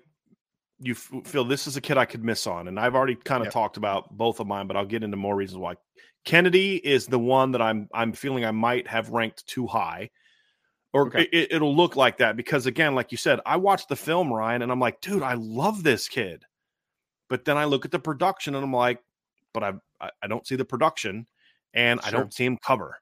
you 0.79 0.93
f- 0.93 1.11
feel 1.25 1.43
this 1.43 1.67
is 1.67 1.77
a 1.77 1.81
kid 1.81 1.97
I 1.97 2.05
could 2.05 2.23
miss 2.23 2.45
on, 2.47 2.67
and 2.67 2.79
I've 2.79 2.95
already 2.95 3.15
kind 3.15 3.41
of 3.41 3.47
Yep. 3.47 3.53
talked 3.53 3.77
about 3.77 4.15
both 4.15 4.39
of 4.39 4.47
mine, 4.47 4.67
but 4.67 4.77
I'll 4.77 4.85
get 4.85 5.03
into 5.03 5.17
more 5.17 5.35
reasons 5.35 5.59
why. 5.59 5.75
Kennedy 6.25 6.75
is 6.75 7.07
the 7.07 7.19
one 7.19 7.51
that 7.53 7.61
I'm 7.61 7.87
I'm 7.93 8.11
feeling 8.13 8.43
I 8.45 8.51
might 8.51 8.87
have 8.87 9.09
ranked 9.09 9.47
too 9.47 9.65
high, 9.67 10.09
or 10.93 11.07
Okay. 11.07 11.23
it, 11.31 11.53
it'll 11.53 11.75
look 11.75 11.95
like 11.95 12.17
that 12.17 12.35
because 12.35 12.65
again, 12.65 12.95
like 12.95 13.11
you 13.11 13.17
said, 13.17 13.39
I 13.45 13.57
watched 13.57 13.89
the 13.89 13.95
film, 13.95 14.31
Ryan, 14.31 14.61
and 14.61 14.71
I'm 14.71 14.79
like, 14.79 14.99
dude, 15.01 15.23
I 15.23 15.33
love 15.35 15.83
this 15.83 16.07
kid, 16.07 16.43
but 17.29 17.45
then 17.45 17.57
I 17.57 17.65
look 17.65 17.85
at 17.85 17.91
the 17.91 17.99
production 17.99 18.55
and 18.55 18.63
I'm 18.63 18.73
like, 18.73 18.99
but 19.53 19.63
I 19.63 19.73
I, 20.21 20.27
don't 20.27 20.45
see 20.45 20.55
the 20.55 20.65
production, 20.65 21.27
and 21.73 21.99
I 22.03 22.11
don't 22.11 22.33
see 22.33 22.45
him 22.45 22.57
cover. 22.61 22.99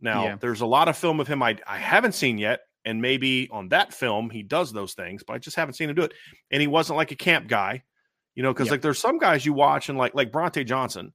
Now, 0.00 0.24
Yeah. 0.24 0.36
there's 0.40 0.62
a 0.62 0.66
lot 0.66 0.88
of 0.88 0.96
film 0.96 1.20
of 1.20 1.28
him 1.28 1.42
I, 1.42 1.58
I 1.66 1.78
haven't 1.78 2.12
seen 2.14 2.38
yet, 2.38 2.60
and 2.84 3.00
maybe 3.00 3.48
on 3.50 3.68
that 3.68 3.92
film 3.94 4.30
he 4.30 4.42
does 4.42 4.72
those 4.72 4.94
things, 4.94 5.22
but 5.22 5.34
I 5.34 5.38
just 5.38 5.56
haven't 5.56 5.74
seen 5.74 5.88
him 5.90 5.96
do 5.96 6.02
it. 6.02 6.12
And 6.50 6.60
he 6.60 6.66
wasn't 6.66 6.96
like 6.96 7.10
a 7.12 7.16
camp 7.16 7.48
guy, 7.48 7.82
you 8.34 8.42
know, 8.42 8.52
because 8.52 8.66
Yeah. 8.68 8.72
like 8.72 8.82
there's 8.82 8.98
some 8.98 9.18
guys 9.18 9.46
you 9.46 9.52
watch 9.52 9.88
and 9.88 9.98
like 9.98 10.14
like 10.14 10.30
Brauntae 10.32 10.66
Johnson, 10.66 11.12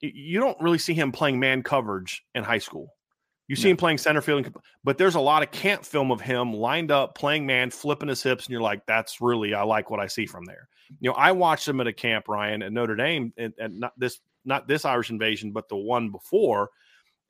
you 0.00 0.40
don't 0.40 0.60
really 0.60 0.78
see 0.78 0.94
him 0.94 1.12
playing 1.12 1.40
man 1.40 1.62
coverage 1.62 2.22
in 2.34 2.44
high 2.44 2.58
school. 2.58 2.92
You 3.48 3.56
see 3.56 3.68
No. 3.68 3.70
him 3.72 3.76
playing 3.76 3.98
center 3.98 4.20
field, 4.20 4.44
and- 4.44 4.56
but 4.82 4.98
there's 4.98 5.14
a 5.14 5.20
lot 5.20 5.42
of 5.42 5.50
camp 5.52 5.84
film 5.84 6.10
of 6.10 6.20
him 6.20 6.52
lined 6.52 6.90
up 6.90 7.14
playing 7.14 7.46
man, 7.46 7.70
flipping 7.70 8.08
his 8.08 8.22
hips, 8.22 8.44
and 8.46 8.52
you're 8.52 8.60
like, 8.60 8.84
that's 8.86 9.20
really 9.20 9.54
I 9.54 9.62
like 9.62 9.88
what 9.88 10.00
I 10.00 10.08
see 10.08 10.26
from 10.26 10.44
there. 10.44 10.68
You 11.00 11.10
know, 11.10 11.16
I 11.16 11.32
watched 11.32 11.66
him 11.68 11.80
at 11.80 11.86
a 11.86 11.92
camp, 11.92 12.28
Ryan, 12.28 12.62
at 12.62 12.72
Notre 12.72 12.96
Dame, 12.96 13.32
and, 13.36 13.54
and 13.58 13.80
not 13.80 13.92
this 13.98 14.20
not 14.44 14.68
this 14.68 14.84
Irish 14.84 15.10
invasion, 15.10 15.50
but 15.52 15.68
the 15.68 15.76
one 15.76 16.10
before, 16.10 16.70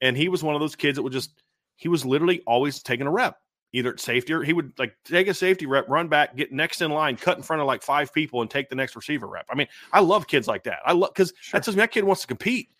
and 0.02 0.16
he 0.16 0.28
was 0.28 0.42
one 0.42 0.54
of 0.54 0.60
those 0.60 0.76
kids 0.76 0.96
that 0.96 1.02
would 1.02 1.12
just 1.12 1.42
he 1.76 1.88
was 1.88 2.04
literally 2.04 2.42
always 2.46 2.82
taking 2.82 3.06
a 3.06 3.10
rep, 3.10 3.38
either 3.72 3.92
at 3.92 4.00
safety 4.00 4.32
or 4.32 4.42
he 4.42 4.52
would 4.52 4.72
like 4.78 4.96
take 5.04 5.28
a 5.28 5.34
safety 5.34 5.66
rep, 5.66 5.88
run 5.88 6.08
back, 6.08 6.36
get 6.36 6.52
next 6.52 6.80
in 6.82 6.90
line, 6.90 7.16
cut 7.16 7.36
in 7.36 7.42
front 7.42 7.60
of 7.60 7.66
like 7.66 7.82
five 7.82 8.12
people, 8.12 8.40
and 8.40 8.50
take 8.50 8.68
the 8.68 8.76
next 8.76 8.96
receiver 8.96 9.26
rep. 9.26 9.46
I 9.50 9.54
mean, 9.54 9.66
I 9.92 10.00
love 10.00 10.26
kids 10.26 10.46
like 10.48 10.64
that. 10.64 10.78
I 10.86 10.92
love 10.92 11.10
because 11.14 11.32
Sure. 11.40 11.58
that 11.58 11.64
tells 11.64 11.76
me 11.76 11.80
that 11.82 11.90
kid 11.90 12.04
wants 12.04 12.22
to 12.22 12.26
compete. 12.28 12.70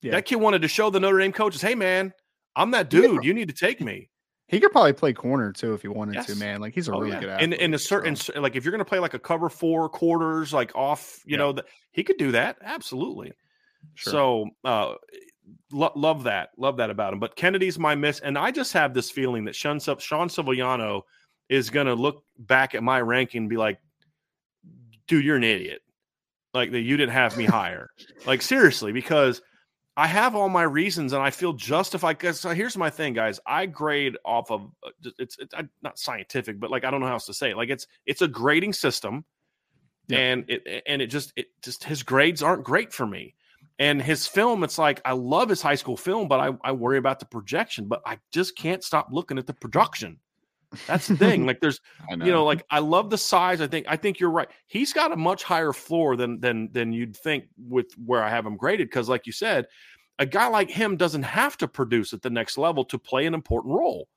Yeah. 0.00 0.12
That 0.12 0.24
kid 0.24 0.36
wanted 0.36 0.62
to 0.62 0.68
show 0.68 0.90
the 0.90 0.98
Notre 0.98 1.18
Dame 1.18 1.32
coaches, 1.32 1.60
hey 1.62 1.74
man, 1.76 2.12
I'm 2.56 2.70
that 2.72 2.90
dude. 2.90 3.24
You 3.24 3.32
need 3.34 3.48
to 3.48 3.54
take 3.54 3.80
me. 3.80 4.08
He 4.48 4.60
could 4.60 4.72
probably 4.72 4.92
play 4.92 5.12
corner 5.14 5.52
too 5.52 5.72
if 5.74 5.80
he 5.82 5.88
wanted 5.88 6.26
to, 6.26 6.34
man. 6.34 6.60
Like 6.60 6.74
he's 6.74 6.88
a 6.88 6.92
Oh, 6.92 6.98
really 7.00 7.12
yeah. 7.12 7.20
good 7.20 7.28
And 7.30 7.54
athlete. 7.54 7.60
in 7.60 7.74
a 7.74 7.78
certain 7.78 8.16
so. 8.16 8.38
like 8.40 8.54
if 8.56 8.64
you're 8.64 8.72
going 8.72 8.80
to 8.80 8.84
play 8.84 8.98
like 8.98 9.14
a 9.14 9.18
cover 9.18 9.48
four 9.48 9.88
quarters, 9.88 10.52
like 10.52 10.74
off, 10.74 11.22
you 11.24 11.32
Yeah. 11.32 11.36
know, 11.38 11.52
that 11.52 11.66
he 11.92 12.02
could 12.04 12.18
do 12.18 12.32
that 12.32 12.58
absolutely. 12.60 13.32
Sure. 13.94 14.12
So 14.12 14.50
uh, 14.64 14.94
lo- 15.70 15.92
love 15.94 16.24
that, 16.24 16.50
love 16.56 16.76
that 16.78 16.90
about 16.90 17.12
him. 17.12 17.20
But 17.20 17.36
Kennedy's 17.36 17.78
my 17.78 17.94
miss, 17.94 18.20
and 18.20 18.38
I 18.38 18.50
just 18.50 18.72
have 18.72 18.94
this 18.94 19.10
feeling 19.10 19.44
that 19.44 19.54
Sean, 19.54 19.78
Sean 19.80 21.02
is 21.48 21.70
going 21.70 21.86
to 21.86 21.94
look 21.94 22.24
back 22.38 22.74
at 22.74 22.82
my 22.82 23.00
ranking 23.00 23.42
and 23.42 23.50
be 23.50 23.56
like, 23.56 23.78
"Dude, 25.06 25.24
you're 25.24 25.36
an 25.36 25.44
idiot. 25.44 25.82
Like 26.54 26.72
that 26.72 26.80
you 26.80 26.96
didn't 26.96 27.14
have 27.14 27.36
me 27.36 27.44
higher. 27.46 27.90
like 28.26 28.42
seriously, 28.42 28.92
because." 28.92 29.42
I 29.94 30.06
have 30.06 30.34
all 30.34 30.48
my 30.48 30.62
reasons, 30.62 31.12
and 31.12 31.22
I 31.22 31.30
feel 31.30 31.52
justified. 31.52 32.16
Because 32.16 32.40
so 32.40 32.54
here's 32.54 32.78
my 32.78 32.88
thing, 32.88 33.12
guys. 33.12 33.38
I 33.46 33.66
grade 33.66 34.16
off 34.24 34.50
of 34.50 34.70
uh, 34.82 34.88
it's, 35.18 35.36
it's 35.38 35.52
uh, 35.52 35.64
not 35.82 35.98
scientific, 35.98 36.58
but 36.58 36.70
like 36.70 36.84
I 36.84 36.90
don't 36.90 37.00
know 37.00 37.06
how 37.06 37.12
else 37.12 37.26
to 37.26 37.34
say 37.34 37.50
it. 37.50 37.58
Like 37.58 37.68
it's 37.68 37.86
it's 38.06 38.22
a 38.22 38.28
grading 38.28 38.72
system, 38.72 39.26
and 40.10 40.44
it 40.48 40.82
and 40.86 41.02
it 41.02 41.08
just 41.08 41.34
it 41.36 41.48
just 41.62 41.84
his 41.84 42.02
grades 42.02 42.42
aren't 42.42 42.64
great 42.64 42.92
for 42.92 43.06
me. 43.06 43.34
And 43.78 44.00
his 44.00 44.26
film, 44.26 44.64
it's 44.64 44.78
like 44.78 45.00
I 45.04 45.12
love 45.12 45.48
his 45.48 45.62
high 45.62 45.74
school 45.74 45.96
film, 45.96 46.28
but 46.28 46.40
I, 46.40 46.50
I 46.62 46.72
worry 46.72 46.98
about 46.98 47.18
the 47.18 47.26
projection. 47.26 47.86
But 47.86 48.02
I 48.06 48.18
just 48.32 48.56
can't 48.56 48.84
stop 48.84 49.08
looking 49.10 49.38
at 49.38 49.46
the 49.46 49.54
production. 49.54 50.18
That's 50.86 51.08
the 51.08 51.16
thing. 51.16 51.46
like 51.46 51.60
there's 51.60 51.80
I 52.10 52.14
you 52.14 52.32
know, 52.32 52.44
like 52.44 52.64
I 52.70 52.78
love 52.78 53.10
the 53.10 53.18
size. 53.18 53.60
I 53.60 53.66
think 53.66 53.86
I 53.88 53.96
think 53.96 54.20
you're 54.20 54.30
right. 54.30 54.48
He's 54.66 54.92
got 54.92 55.12
a 55.12 55.16
much 55.16 55.42
higher 55.42 55.72
floor 55.72 56.16
than 56.16 56.40
than 56.40 56.70
than 56.72 56.92
you'd 56.92 57.16
think 57.16 57.44
with 57.58 57.86
where 58.04 58.22
I 58.22 58.30
have 58.30 58.46
him 58.46 58.56
graded. 58.56 58.88
Because 58.88 59.08
like 59.08 59.26
you 59.26 59.32
said, 59.32 59.66
a 60.18 60.26
guy 60.26 60.48
like 60.48 60.70
him 60.70 60.96
doesn't 60.96 61.22
have 61.22 61.56
to 61.58 61.68
produce 61.68 62.12
at 62.12 62.22
the 62.22 62.30
next 62.30 62.58
level 62.58 62.84
to 62.86 62.98
play 62.98 63.26
an 63.26 63.34
important 63.34 63.74
role. 63.74 64.08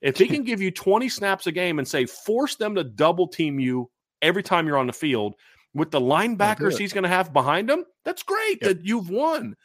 If 0.00 0.18
he 0.18 0.26
can 0.26 0.44
give 0.44 0.60
you 0.60 0.70
20 0.70 1.08
snaps 1.08 1.46
a 1.46 1.52
game 1.52 1.78
and 1.78 1.86
say 1.86 2.06
force 2.06 2.56
them 2.56 2.74
to 2.74 2.84
double 2.84 3.28
team 3.28 3.58
you 3.58 3.90
every 4.22 4.42
time 4.42 4.66
you're 4.66 4.78
on 4.78 4.86
the 4.86 4.92
field 4.92 5.34
with 5.74 5.90
the 5.90 6.00
linebackers 6.00 6.78
he's 6.78 6.92
going 6.92 7.04
to 7.04 7.08
have 7.08 7.32
behind 7.32 7.68
him, 7.68 7.84
that's 8.04 8.22
great. 8.22 8.58
Yep. 8.62 8.68
That 8.70 8.86
you've 8.86 9.10
won. 9.10 9.56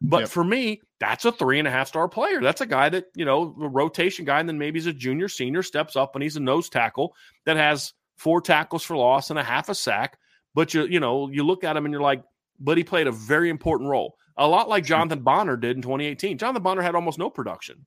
But 0.00 0.20
Yep. 0.20 0.28
for 0.30 0.44
me, 0.44 0.80
that's 1.00 1.24
a 1.24 1.32
three 1.32 1.58
and 1.58 1.68
a 1.68 1.70
half 1.70 1.88
star 1.88 2.08
player. 2.08 2.40
That's 2.40 2.60
a 2.60 2.66
guy 2.66 2.88
that, 2.88 3.06
you 3.14 3.24
know, 3.24 3.54
a 3.60 3.68
rotation 3.68 4.24
guy, 4.24 4.40
and 4.40 4.48
then 4.48 4.58
maybe 4.58 4.78
he's 4.78 4.86
a 4.86 4.92
junior, 4.92 5.28
senior, 5.28 5.62
steps 5.62 5.96
up 5.96 6.14
and 6.14 6.22
he's 6.22 6.36
a 6.36 6.40
nose 6.40 6.68
tackle 6.68 7.14
that 7.46 7.56
has 7.56 7.92
four 8.16 8.40
tackles 8.40 8.84
for 8.84 8.96
loss 8.96 9.30
and 9.30 9.38
a 9.38 9.42
half 9.44 9.68
a 9.68 9.74
sack. 9.74 10.18
But 10.54 10.72
you, 10.74 10.86
you 10.86 11.00
know, 11.00 11.28
you 11.30 11.44
look 11.44 11.64
at 11.64 11.76
him 11.76 11.84
and 11.84 11.92
you're 11.92 12.00
like, 12.02 12.22
but 12.60 12.76
he 12.78 12.84
played 12.84 13.06
a 13.06 13.12
very 13.12 13.50
important 13.50 13.90
role. 13.90 14.16
A 14.36 14.46
lot 14.46 14.68
like 14.68 14.84
Jonathan 14.84 15.22
Bonner 15.22 15.56
did 15.56 15.76
in 15.76 15.82
2018. 15.82 16.38
Jonathan 16.38 16.62
Bonner 16.62 16.82
had 16.82 16.94
almost 16.94 17.18
no 17.18 17.28
production. 17.28 17.86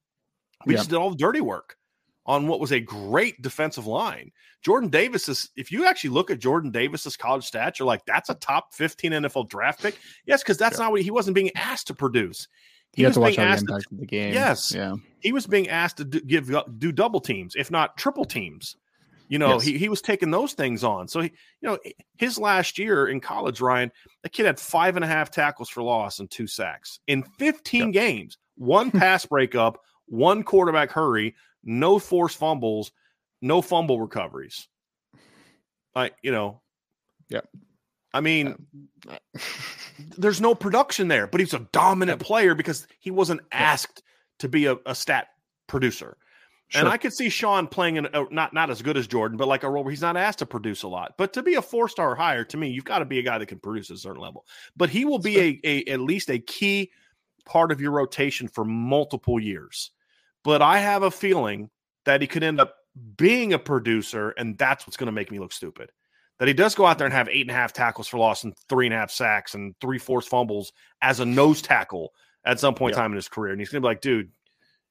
We 0.66 0.76
just 0.76 0.90
did 0.90 0.98
all 0.98 1.10
the 1.10 1.16
dirty 1.18 1.42
work 1.42 1.76
on 2.32 2.48
what 2.48 2.62
was 2.62 2.72
a 2.72 2.80
great 2.80 3.42
defensive 3.42 3.86
line. 3.86 4.32
Jordan 4.62 4.90
Davis 4.90 5.28
is, 5.28 5.50
if 5.58 5.70
you 5.70 5.86
actually 5.86 6.12
look 6.12 6.32
at 6.32 6.40
Jordan 6.40 6.72
Davis's 6.72 7.18
college 7.18 7.52
stats, 7.52 7.78
you're 7.78 7.86
like, 7.86 8.06
that's 8.06 8.30
a 8.30 8.36
top 8.36 8.74
15 8.74 9.12
NFL 9.12 9.50
draft 9.50 9.82
pick. 9.82 9.98
Yes, 10.26 10.42
because 10.42 10.58
that's 10.58 10.80
not 10.80 10.92
what 10.92 11.02
he 11.02 11.12
wasn't 11.12 11.36
being 11.36 11.52
asked 11.56 11.88
to 11.88 11.94
produce. 11.94 12.48
He 12.94 13.06
was 13.06 13.18
being 13.18 13.38
asked 13.38 13.68
to, 13.68 13.82
the 13.92 14.06
game. 14.06 14.34
Yes, 14.34 14.74
yeah. 14.74 14.96
He 15.20 15.34
was 15.34 15.46
being 15.46 15.68
asked 15.68 15.98
to 15.98 16.06
do, 16.06 16.22
give 16.22 16.50
uh, 16.56 16.64
do 16.78 16.94
double 16.94 17.20
teams, 17.20 17.54
if 17.58 17.70
not 17.70 17.98
triple 17.98 18.24
teams. 18.24 18.78
You 19.28 19.38
know, 19.38 19.54
yes. 19.54 19.64
he, 19.64 19.78
he 19.78 19.90
was 19.90 20.02
taking 20.02 20.32
those 20.32 20.54
things 20.54 20.86
on. 20.86 21.10
So, 21.10 21.22
he, 21.22 21.32
you 21.62 21.70
know, 21.70 21.78
his 22.18 22.38
last 22.38 22.78
year 22.78 23.08
in 23.08 23.20
college, 23.20 23.60
Ryan, 23.60 23.92
the 24.24 24.30
kid 24.30 24.46
had 24.46 24.60
five 24.60 24.96
and 24.96 25.04
a 25.04 25.08
half 25.08 25.32
tackles 25.32 25.70
for 25.70 25.84
loss 25.84 26.20
and 26.20 26.30
two 26.32 26.48
sacks 26.48 27.00
in 27.08 27.24
15 27.40 27.82
yep. 27.82 27.94
games, 27.94 28.38
one 28.56 28.92
pass 28.92 29.26
breakup, 29.26 29.82
one 30.08 30.44
quarterback 30.44 30.92
hurry, 30.92 31.36
no 31.64 32.00
forced 32.00 32.38
fumbles, 32.38 32.92
no 33.42 33.62
fumble 33.62 34.00
recoveries. 34.00 34.68
I, 35.96 36.12
you 36.22 36.32
know, 36.32 36.62
yeah. 37.30 37.42
I 38.14 38.22
mean, 38.22 38.56
there's 40.18 40.42
no 40.42 40.56
production 40.56 41.08
there, 41.08 41.28
but 41.28 41.40
he's 41.40 41.54
a 41.54 41.68
dominant 41.72 42.22
player 42.22 42.56
because 42.56 42.88
he 43.00 43.12
wasn't 43.12 43.42
asked 43.52 44.04
to 44.40 44.50
be 44.50 44.66
a, 44.66 44.78
a 44.86 44.96
stat 44.96 45.28
producer. 45.68 46.18
Sure. 46.70 46.80
And 46.80 46.90
I 46.90 46.96
could 46.96 47.12
see 47.12 47.28
Sean 47.28 47.68
playing 47.68 47.98
in 47.98 48.06
a, 48.06 48.26
not 48.32 48.54
not 48.54 48.70
as 48.70 48.82
good 48.82 48.96
as 48.96 49.06
Jordan, 49.06 49.38
but 49.38 49.50
like 49.50 49.64
a 49.64 49.70
role 49.70 49.84
where 49.84 49.92
he's 49.92 50.02
not 50.02 50.16
asked 50.16 50.40
to 50.40 50.46
produce 50.46 50.84
a 50.84 50.88
lot. 50.88 51.16
But 51.18 51.34
to 51.34 51.44
be 51.44 51.56
a 51.56 51.62
four 51.62 51.90
star 51.90 52.16
hire, 52.16 52.46
to 52.46 52.56
me, 52.56 52.70
you've 52.70 52.86
got 52.86 53.00
to 53.00 53.06
be 53.06 53.20
a 53.20 53.24
guy 53.24 53.38
that 53.38 53.48
can 53.48 53.60
produce 53.60 53.92
at 53.92 53.98
a 53.98 54.00
certain 54.00 54.22
level. 54.22 54.46
But 54.78 54.90
he 54.90 55.04
will 55.04 55.20
be 55.20 55.38
a, 55.38 55.60
a 55.66 55.92
at 55.92 56.00
least 56.00 56.30
a 56.30 56.40
key 56.40 56.92
part 57.46 57.74
of 57.74 57.82
your 57.82 57.92
rotation 57.92 58.48
for 58.48 58.64
multiple 58.64 59.38
years. 59.38 59.92
But 60.44 60.62
I 60.62 60.80
have 60.80 61.04
a 61.04 61.12
feeling 61.12 61.70
that 62.06 62.22
he 62.22 62.28
could 62.28 62.44
end 62.44 62.60
up 62.60 62.76
being 63.16 63.54
a 63.54 63.60
producer, 63.60 64.32
and 64.32 64.58
that's 64.58 64.86
what's 64.86 64.98
going 64.98 65.08
to 65.08 65.12
make 65.12 65.32
me 65.32 65.40
look 65.40 65.54
stupid. 65.54 65.92
That 66.40 66.48
he 66.48 66.54
does 66.54 66.74
go 66.74 66.86
out 66.86 66.98
there 66.98 67.06
and 67.06 67.14
have 67.14 67.30
eight 67.30 67.42
and 67.42 67.52
a 67.52 67.54
half 67.54 67.72
tackles 67.72 68.08
for 68.08 68.18
loss 68.18 68.44
and 68.44 68.54
three 68.68 68.88
and 68.88 68.96
a 68.96 68.98
half 68.98 69.12
sacks 69.12 69.54
and 69.54 69.76
three 69.80 70.00
forced 70.00 70.30
fumbles 70.30 70.74
as 71.02 71.20
a 71.20 71.26
nose 71.26 71.62
tackle 71.62 72.14
at 72.46 72.60
some 72.60 72.74
point 72.74 72.96
in 72.96 73.00
time 73.00 73.12
in 73.12 73.16
his 73.16 73.28
career. 73.28 73.52
And 73.52 73.62
he's 73.62 73.70
going 73.70 73.82
to 73.82 73.86
be 73.86 73.90
like, 73.90 74.02
dude, 74.02 74.32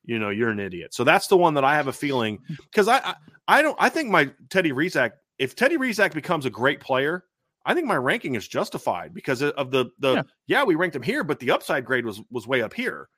you 0.05 0.20
know, 0.20 0.30
you're 0.30 0.51
an 0.51 0.61
idiot. 0.61 0.94
So 0.94 1.03
that's 1.03 1.26
the 1.26 1.36
one 1.36 1.55
that 1.55 1.64
I 1.64 1.74
have 1.74 1.88
a 1.88 1.92
feeling 1.92 2.38
because 2.70 2.86
I, 2.86 2.98
I, 2.98 3.14
I 3.48 3.62
don't 3.62 3.76
I 3.80 3.88
think 3.88 4.11
my 4.11 4.30
Teddy 4.48 4.70
Rezac, 4.70 5.12
if 5.38 5.57
Teddy 5.57 5.76
Rezac 5.76 6.14
becomes 6.14 6.46
a 6.46 6.51
great 6.51 6.80
player, 6.80 7.24
I 7.66 7.74
think 7.74 7.86
my 7.86 7.96
ranking 7.96 8.36
is 8.36 8.46
justified 8.46 9.12
because 9.12 9.42
of 9.42 9.70
the 9.70 9.86
the 9.98 10.14
yeah, 10.14 10.22
yeah 10.46 10.64
we 10.64 10.76
ranked 10.76 10.96
him 10.96 11.03
here, 11.03 11.24
but 11.24 11.40
the 11.40 11.51
upside 11.51 11.84
grade 11.84 12.07
was 12.07 12.22
was 12.30 12.46
way 12.46 12.62
up 12.62 12.72
here. 12.72 13.09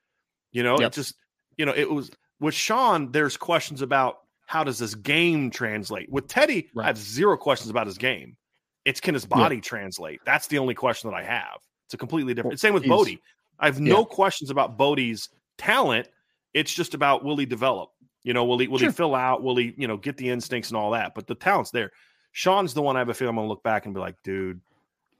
You 0.53 0.63
know, 0.63 0.79
yep. 0.81 0.89
it 0.89 0.95
just 0.95 1.15
you 1.57 1.67
know, 1.67 1.73
it 1.75 1.91
was 1.91 2.11
with 2.43 2.55
Sean, 2.55 3.11
there's 3.13 3.37
questions 3.37 3.81
about 3.81 4.19
how 4.47 4.65
does 4.65 4.79
this 4.79 4.95
game 4.95 5.51
translate. 5.51 6.11
With 6.11 6.29
Teddy, 6.29 6.69
right. 6.75 6.85
I 6.85 6.87
have 6.89 6.99
zero 6.99 7.39
questions 7.39 7.71
about 7.71 7.87
his 7.87 7.97
game. 7.97 8.37
It's 8.85 9.01
can 9.01 9.15
his 9.15 9.25
body 9.25 9.57
yeah. 9.57 9.63
translate? 9.63 10.21
That's 10.27 10.49
the 10.49 10.59
only 10.59 10.75
question 10.75 11.09
that 11.11 11.17
I 11.17 11.23
have. 11.23 11.59
It's 11.87 11.95
a 11.95 11.97
completely 11.97 12.35
different. 12.35 12.53
Well, 12.53 12.59
Same 12.59 12.75
with 12.75 12.87
Bodie. 12.87 13.23
I 13.61 13.67
have 13.67 13.81
no 13.81 14.01
yeah. 14.01 14.05
questions 14.05 14.51
about 14.51 14.77
Bodie's 14.77 15.29
talent. 15.57 16.09
It's 16.53 16.75
just 16.75 16.95
about 16.95 17.25
will 17.25 17.37
he 17.37 17.47
develop? 17.47 17.91
You 18.25 18.35
know, 18.35 18.45
will 18.45 18.59
he 18.59 18.67
will 18.67 18.79
sure. 18.79 18.91
he 18.91 18.95
fill 18.95 19.15
out? 19.15 19.43
Will 19.43 19.57
he, 19.57 19.73
you 19.77 19.87
know, 19.87 19.97
get 19.97 20.17
the 20.17 20.29
instincts 20.29 20.71
and 20.71 20.77
all 20.77 20.91
that? 20.91 21.15
But 21.15 21.29
the 21.29 21.35
talent's 21.37 21.71
there. 21.71 21.93
Sean's 22.33 22.75
the 22.75 22.83
one 22.83 22.97
I 22.97 22.99
have 22.99 23.09
a 23.09 23.15
feeling 23.15 23.31
I'm 23.31 23.37
gonna 23.37 23.49
look 23.49 23.63
back 23.63 23.87
and 23.87 23.95
be 23.95 24.01
like, 24.01 24.17
dude, 24.25 24.61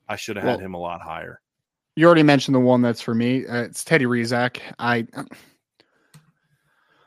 I 0.09 0.17
should 0.17 0.37
have 0.37 0.45
well, 0.45 0.59
had 0.59 0.65
him 0.65 0.75
a 0.75 0.79
lot 0.79 1.01
higher. 1.01 1.41
You 1.95 2.07
already 2.07 2.23
mentioned 2.23 2.55
the 2.55 2.61
one 2.61 2.83
that's 2.83 3.01
for 3.01 3.15
me. 3.15 3.47
Uh, 3.47 3.63
it's 3.63 3.85
Teddy 3.85 4.07
Rezac. 4.07 4.59
I 4.79 5.07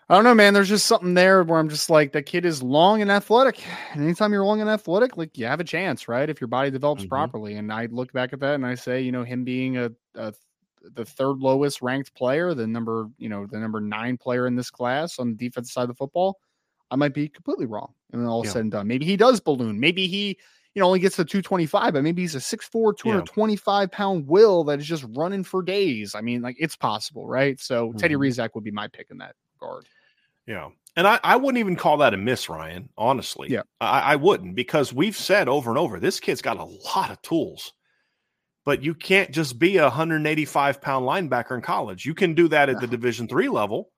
I 0.07 0.13
don't 0.13 0.23
know, 0.23 0.35
man. 0.35 0.53
There's 0.53 0.69
just 0.69 0.85
something 0.85 1.15
there 1.15 1.43
where 1.43 1.59
I'm 1.59 1.69
just 1.69 1.89
like, 1.89 2.11
that 2.11 2.27
kid 2.27 2.45
is 2.45 2.61
long 2.61 3.01
and 3.01 3.11
athletic. 3.11 3.63
And 3.91 4.03
anytime 4.03 4.31
you're 4.31 4.45
long 4.45 4.61
and 4.61 4.69
athletic, 4.69 5.17
like 5.17 5.35
you 5.35 5.47
have 5.47 5.59
a 5.59 5.63
chance, 5.63 6.07
right? 6.07 6.29
If 6.29 6.39
your 6.39 6.47
body 6.47 6.69
develops 6.69 7.01
mm-hmm. 7.01 7.09
properly. 7.09 7.55
And 7.55 7.73
I 7.73 7.87
look 7.87 8.13
back 8.13 8.31
at 8.31 8.39
that 8.41 8.53
and 8.53 8.65
I 8.65 8.75
say, 8.75 9.01
you 9.01 9.11
know, 9.11 9.23
him 9.23 9.43
being 9.43 9.77
a, 9.77 9.91
a 10.13 10.31
the 10.93 11.05
third 11.05 11.39
lowest 11.39 11.81
ranked 11.81 12.13
player, 12.13 12.53
the 12.53 12.67
number, 12.67 13.09
you 13.17 13.29
know, 13.29 13.47
the 13.47 13.57
number 13.57 13.81
nine 13.81 14.17
player 14.17 14.45
in 14.45 14.55
this 14.55 14.69
class 14.69 15.17
on 15.17 15.29
the 15.31 15.35
defensive 15.35 15.71
side 15.71 15.81
of 15.83 15.87
the 15.87 15.95
football, 15.95 16.37
I 16.91 16.95
might 16.95 17.15
be 17.15 17.27
completely 17.27 17.65
wrong. 17.65 17.93
And 18.11 18.21
then 18.21 18.27
all 18.27 18.45
yeah. 18.45 18.51
said 18.51 18.61
and 18.61 18.71
done, 18.71 18.87
maybe 18.87 19.05
he 19.05 19.17
does 19.17 19.39
balloon. 19.39 19.79
Maybe 19.79 20.05
he, 20.05 20.37
you 20.75 20.81
know, 20.81 20.85
only 20.85 20.99
gets 20.99 21.15
to 21.15 21.25
225, 21.25 21.93
but 21.93 22.03
maybe 22.03 22.21
he's 22.21 22.35
a 22.35 22.39
6'4, 22.39 22.95
225 22.95 23.89
yeah. 23.91 23.97
pound 23.97 24.27
will 24.27 24.63
that 24.65 24.79
is 24.79 24.85
just 24.85 25.05
running 25.15 25.43
for 25.43 25.63
days. 25.63 26.13
I 26.13 26.21
mean, 26.21 26.43
like 26.43 26.57
it's 26.59 26.75
possible, 26.75 27.27
right? 27.27 27.59
So 27.59 27.89
mm-hmm. 27.89 27.97
Teddy 27.97 28.15
Rezac 28.15 28.49
would 28.53 28.63
be 28.63 28.71
my 28.71 28.87
pick 28.87 29.07
in 29.09 29.17
that 29.17 29.33
regard. 29.59 29.87
Yeah. 30.47 30.69
And 30.97 31.07
I, 31.07 31.19
I 31.23 31.35
wouldn't 31.35 31.59
even 31.59 31.75
call 31.75 31.97
that 31.97 32.13
a 32.13 32.17
miss, 32.17 32.47
Ryan, 32.47 32.89
honestly. 32.97 33.49
Yeah. 33.49 33.63
I, 33.81 34.13
I 34.13 34.15
wouldn't 34.15 34.55
because 34.55 34.93
we've 34.93 35.15
said 35.15 35.49
over 35.49 35.69
and 35.69 35.77
over 35.77 35.99
this 35.99 36.19
kid's 36.19 36.41
got 36.41 36.57
a 36.57 36.63
lot 36.63 37.11
of 37.11 37.21
tools 37.21 37.73
but 38.65 38.83
you 38.83 38.95
can't 38.95 39.31
just 39.31 39.57
be 39.59 39.77
a 39.77 39.83
185 39.83 40.81
pound 40.81 41.05
linebacker 41.05 41.55
in 41.55 41.61
college. 41.61 42.05
You 42.05 42.15
can 42.15 42.33
do 42.33 42.47
that 42.49 42.67
at 42.67 42.81
the 42.81 42.87
Division 42.87 43.27
three 43.27 43.47
level 43.47 43.91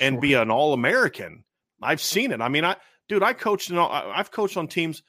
and 0.00 0.14
sure. 0.14 0.20
be 0.20 0.34
an 0.34 0.50
All 0.50 0.72
American. 0.72 1.44
I've 1.82 2.00
seen 2.00 2.32
it. 2.32 2.40
I 2.40 2.48
mean, 2.48 2.64
I 2.64 2.76
dude, 3.08 3.22
I 3.22 3.34
coached 3.34 3.70
in 3.70 3.76
all, 3.76 3.92
I've 3.92 4.30
coached 4.30 4.56
on 4.56 4.66
teams 4.66 5.02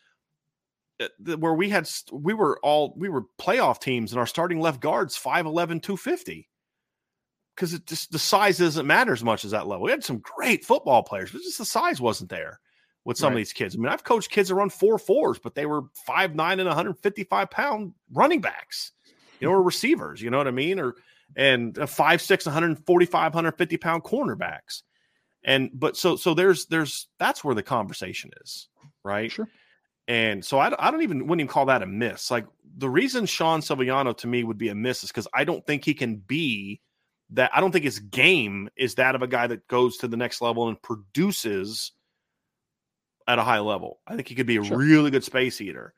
uh, 1.00 1.38
where 1.38 1.54
we 1.54 1.70
had 1.70 1.90
we 2.12 2.34
were 2.34 2.60
all 2.62 2.94
we 2.98 3.08
were 3.08 3.24
playoff 3.40 3.80
teams 3.80 4.12
and 4.12 4.20
our 4.20 4.28
starting 4.28 4.60
left 4.60 4.82
guards 4.82 5.18
5'11 5.18 5.82
250 5.82 6.50
because 7.58 7.74
it 7.74 7.86
just 7.86 8.12
the 8.12 8.20
size 8.20 8.60
doesn't 8.60 8.88
matter 8.88 9.12
as 9.12 9.24
much 9.24 9.44
as 9.44 9.52
that 9.52 9.68
level 9.68 9.84
we 9.84 9.92
had 9.92 10.04
some 10.04 10.20
great 10.20 10.64
football 10.64 11.04
players 11.04 11.32
but 11.32 11.42
just 11.42 11.58
the 11.58 11.66
size 11.66 12.00
wasn't 12.00 12.30
there 12.30 12.60
with 13.04 13.18
some 13.18 13.30
right. 13.30 13.34
of 13.34 13.38
these 13.38 13.54
kids 13.54 13.76
i 13.76 13.78
mean 13.78 13.92
i've 13.92 14.04
coached 14.04 14.32
kids 14.32 14.50
that 14.50 14.56
run 14.56 14.70
four 14.70 14.98
fours 14.98 15.40
but 15.40 15.56
they 15.56 15.66
were 15.66 15.84
five 16.06 16.36
nine 16.36 16.60
and 16.60 16.68
155 16.68 17.50
pound 17.50 17.94
running 18.14 18.40
backs 18.40 18.92
you 19.40 19.48
know, 19.48 19.54
or 19.54 19.62
receivers, 19.64 20.22
you 20.22 20.30
know 20.30 20.38
what 20.38 20.48
I 20.48 20.52
mean? 20.52 20.80
Or 20.80 20.96
and 21.36 21.78
a 21.78 21.88
five, 21.88 22.22
six, 22.22 22.46
145, 22.46 23.34
150 23.34 23.78
pound 23.78 24.04
cornerbacks. 24.04 24.84
And 25.44 25.70
but 25.74 25.96
so 25.96 26.16
so 26.16 26.34
there's 26.34 26.66
there's 26.68 27.08
that's 27.20 27.44
where 27.44 27.56
the 27.56 27.64
conversation 27.64 28.32
is, 28.42 28.68
right? 29.04 29.32
Sure. 29.32 29.48
And 30.08 30.44
so 30.44 30.58
I, 30.58 30.74
I 30.80 30.90
don't 30.90 31.02
even 31.02 31.28
wouldn't 31.28 31.42
even 31.42 31.52
call 31.52 31.66
that 31.66 31.84
a 31.84 31.86
miss. 31.86 32.32
Like 32.32 32.46
the 32.78 32.90
reason 32.90 33.26
Sean 33.26 33.60
Sevillano 33.62 34.16
to 34.18 34.28
me 34.28 34.44
would 34.44 34.58
be 34.58 34.70
a 34.70 34.76
miss 34.76 35.04
is 35.04 35.10
because 35.10 35.28
I 35.34 35.44
don't 35.44 35.66
think 35.66 35.84
he 35.84 35.94
can 35.94 36.16
be 36.16 36.82
that. 37.32 37.52
I 37.54 37.62
don't 37.62 37.72
think 37.72 37.86
his 37.86 38.00
game 38.00 38.70
is 38.76 38.96
that 38.96 39.16
of 39.16 39.22
a 39.22 39.28
guy 39.28 39.48
that 39.48 39.68
goes 39.68 39.98
to 39.98 40.08
the 40.08 40.18
next 40.18 40.42
level 40.42 40.68
and 40.68 40.82
produces 40.82 41.92
at 43.28 43.40
a 43.40 43.44
high 43.44 43.60
level. 43.60 44.00
I 44.08 44.16
think 44.16 44.28
he 44.28 44.36
could 44.36 44.48
be 44.48 44.58
a 44.58 44.64
sure. 44.64 44.78
really 44.78 45.12
good 45.12 45.24
space 45.24 45.60
eater. 45.62 45.94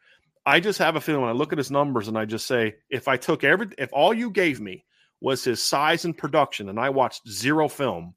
I 0.45 0.59
just 0.59 0.79
have 0.79 0.95
a 0.95 1.01
feeling 1.01 1.21
when 1.21 1.29
I 1.29 1.33
look 1.33 1.51
at 1.51 1.57
his 1.57 1.69
numbers 1.69 2.07
and 2.07 2.17
I 2.17 2.25
just 2.25 2.47
say, 2.47 2.75
if 2.89 3.07
I 3.07 3.17
took 3.17 3.43
every, 3.43 3.67
if 3.77 3.89
all 3.93 4.13
you 4.13 4.31
gave 4.31 4.59
me 4.59 4.85
was 5.21 5.43
his 5.43 5.61
size 5.61 6.05
and 6.05 6.17
production, 6.17 6.69
and 6.69 6.79
I 6.79 6.89
watched 6.89 7.27
zero 7.29 7.67
film, 7.67 8.15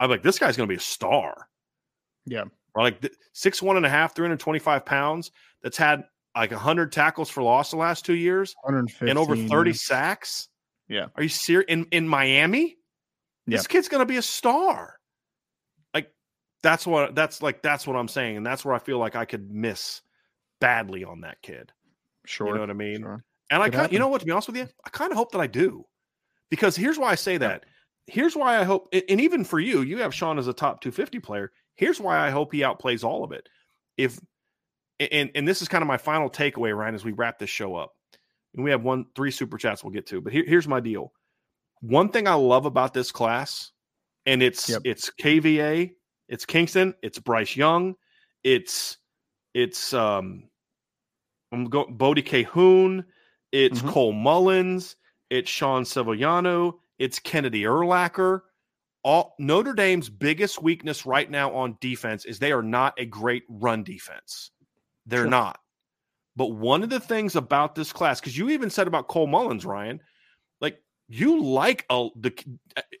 I'm 0.00 0.08
like, 0.08 0.22
this 0.22 0.38
guy's 0.38 0.56
going 0.56 0.68
to 0.68 0.72
be 0.72 0.78
a 0.78 0.80
star. 0.80 1.48
Yeah. 2.24 2.44
Or 2.74 2.82
like 2.82 3.12
six 3.32 3.60
one 3.60 3.76
and 3.76 3.84
a 3.84 3.88
half, 3.88 4.14
325 4.14 4.84
pounds. 4.86 5.30
That's 5.62 5.76
had 5.76 6.04
like 6.36 6.52
100 6.52 6.92
tackles 6.92 7.28
for 7.28 7.42
loss 7.42 7.72
the 7.72 7.76
last 7.76 8.04
two 8.04 8.14
years, 8.14 8.54
and 9.00 9.18
over 9.18 9.36
30 9.36 9.72
sacks. 9.72 10.48
Yeah. 10.88 11.06
Are 11.16 11.22
you 11.22 11.28
serious? 11.28 11.66
In 11.68 11.86
in 11.92 12.08
Miami, 12.08 12.76
this 13.46 13.62
yeah. 13.62 13.68
kid's 13.68 13.88
going 13.88 14.00
to 14.00 14.06
be 14.06 14.16
a 14.16 14.22
star. 14.22 14.94
Like 15.94 16.10
that's 16.62 16.86
what 16.86 17.14
that's 17.14 17.42
like. 17.42 17.62
That's 17.62 17.86
what 17.86 17.96
I'm 17.96 18.08
saying, 18.08 18.36
and 18.36 18.46
that's 18.46 18.64
where 18.64 18.74
I 18.74 18.78
feel 18.78 18.98
like 18.98 19.16
I 19.16 19.24
could 19.24 19.50
miss 19.50 20.02
badly 20.60 21.04
on 21.04 21.22
that 21.22 21.42
kid. 21.42 21.72
Sure. 22.24 22.48
You 22.48 22.54
know 22.54 22.60
what 22.60 22.70
I 22.70 22.74
mean? 22.74 23.00
Sure. 23.00 23.24
And 23.50 23.62
I 23.62 23.70
kind 23.70 23.92
you 23.92 23.98
know 23.98 24.08
what, 24.08 24.20
to 24.20 24.26
be 24.26 24.32
honest 24.32 24.48
with 24.48 24.56
you, 24.56 24.68
I 24.84 24.90
kind 24.90 25.10
of 25.10 25.16
hope 25.16 25.32
that 25.32 25.40
I 25.40 25.46
do. 25.46 25.84
Because 26.50 26.76
here's 26.76 26.98
why 26.98 27.10
I 27.10 27.14
say 27.14 27.38
that. 27.38 27.64
Here's 28.06 28.34
why 28.34 28.58
I 28.58 28.64
hope, 28.64 28.88
and 28.92 29.20
even 29.20 29.44
for 29.44 29.60
you, 29.60 29.82
you 29.82 29.98
have 29.98 30.14
Sean 30.14 30.38
as 30.38 30.48
a 30.48 30.52
top 30.52 30.80
250 30.80 31.18
player. 31.20 31.52
Here's 31.76 32.00
why 32.00 32.18
I 32.18 32.30
hope 32.30 32.52
he 32.52 32.60
outplays 32.60 33.04
all 33.04 33.22
of 33.22 33.32
it. 33.32 33.48
If 33.96 34.18
and 34.98 35.30
and 35.34 35.46
this 35.46 35.62
is 35.62 35.68
kind 35.68 35.82
of 35.82 35.88
my 35.88 35.98
final 35.98 36.30
takeaway, 36.30 36.76
Ryan, 36.76 36.94
as 36.94 37.04
we 37.04 37.12
wrap 37.12 37.38
this 37.38 37.50
show 37.50 37.76
up. 37.76 37.92
And 38.54 38.64
we 38.64 38.70
have 38.70 38.82
one 38.82 39.06
three 39.14 39.30
super 39.30 39.58
chats 39.58 39.84
we'll 39.84 39.92
get 39.92 40.06
to, 40.08 40.20
but 40.20 40.32
here, 40.32 40.44
here's 40.46 40.68
my 40.68 40.80
deal. 40.80 41.12
One 41.80 42.08
thing 42.10 42.26
I 42.26 42.34
love 42.34 42.66
about 42.66 42.94
this 42.94 43.12
class, 43.12 43.72
and 44.26 44.42
it's 44.42 44.68
yep. 44.68 44.82
it's 44.84 45.10
KVA, 45.20 45.92
it's 46.28 46.44
Kingston, 46.44 46.94
it's 47.02 47.18
Bryce 47.18 47.56
Young, 47.56 47.94
it's 48.42 48.98
it's 49.54 49.92
um 49.92 50.44
I'm 51.52 51.66
going 51.66 51.96
Bodie 51.96 52.22
Kahoun, 52.22 53.04
it's 53.52 53.78
mm-hmm. 53.78 53.88
Cole 53.90 54.12
Mullins, 54.12 54.96
it's 55.30 55.50
Sean 55.50 55.84
Sevillano, 55.84 56.74
it's 56.98 57.18
Kennedy 57.18 57.62
Urlacher. 57.62 58.40
All 59.04 59.34
Notre 59.38 59.72
Dame's 59.72 60.10
biggest 60.10 60.60
weakness 60.60 61.06
right 61.06 61.30
now 61.30 61.54
on 61.54 61.78
defense 61.80 62.24
is 62.24 62.38
they 62.38 62.52
are 62.52 62.62
not 62.62 62.94
a 62.98 63.06
great 63.06 63.44
run 63.48 63.84
defense. 63.84 64.50
They're 65.06 65.22
sure. 65.22 65.30
not. 65.30 65.60
But 66.38 66.52
one 66.52 66.84
of 66.84 66.88
the 66.88 67.00
things 67.00 67.34
about 67.34 67.74
this 67.74 67.92
class, 67.92 68.20
because 68.20 68.38
you 68.38 68.50
even 68.50 68.70
said 68.70 68.86
about 68.86 69.08
Cole 69.08 69.26
Mullins, 69.26 69.66
Ryan, 69.66 70.00
like 70.60 70.80
you 71.08 71.42
like 71.42 71.84
a, 71.90 72.10
the 72.14 72.32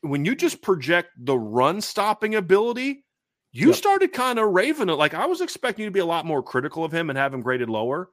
when 0.00 0.24
you 0.24 0.34
just 0.34 0.60
project 0.60 1.10
the 1.16 1.38
run 1.38 1.80
stopping 1.80 2.34
ability, 2.34 3.04
you 3.52 3.68
yep. 3.68 3.76
started 3.76 4.12
kind 4.12 4.40
of 4.40 4.50
raving 4.50 4.88
it. 4.88 4.94
Like 4.94 5.14
I 5.14 5.26
was 5.26 5.40
expecting 5.40 5.84
you 5.84 5.88
to 5.88 5.94
be 5.94 6.00
a 6.00 6.04
lot 6.04 6.26
more 6.26 6.42
critical 6.42 6.82
of 6.82 6.90
him 6.90 7.10
and 7.10 7.16
have 7.16 7.32
him 7.32 7.40
graded 7.40 7.70
lower 7.70 8.10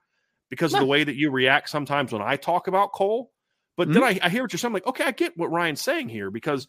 because 0.51 0.73
no. 0.73 0.77
of 0.77 0.81
the 0.83 0.87
way 0.87 1.03
that 1.03 1.15
you 1.15 1.31
react 1.31 1.69
sometimes 1.69 2.11
when 2.11 2.21
I 2.21 2.35
talk 2.35 2.67
about 2.67 2.93
Cole. 2.93 3.31
But 3.77 3.87
mm-hmm. 3.87 3.93
then 3.95 4.03
I, 4.03 4.19
I, 4.21 4.29
hear 4.29 4.43
what 4.43 4.53
you're 4.53 4.59
saying. 4.59 4.69
I'm 4.69 4.73
like, 4.73 4.85
okay, 4.85 5.05
I 5.05 5.11
get 5.11 5.35
what 5.35 5.49
Ryan's 5.49 5.81
saying 5.81 6.09
here 6.09 6.29
because 6.29 6.67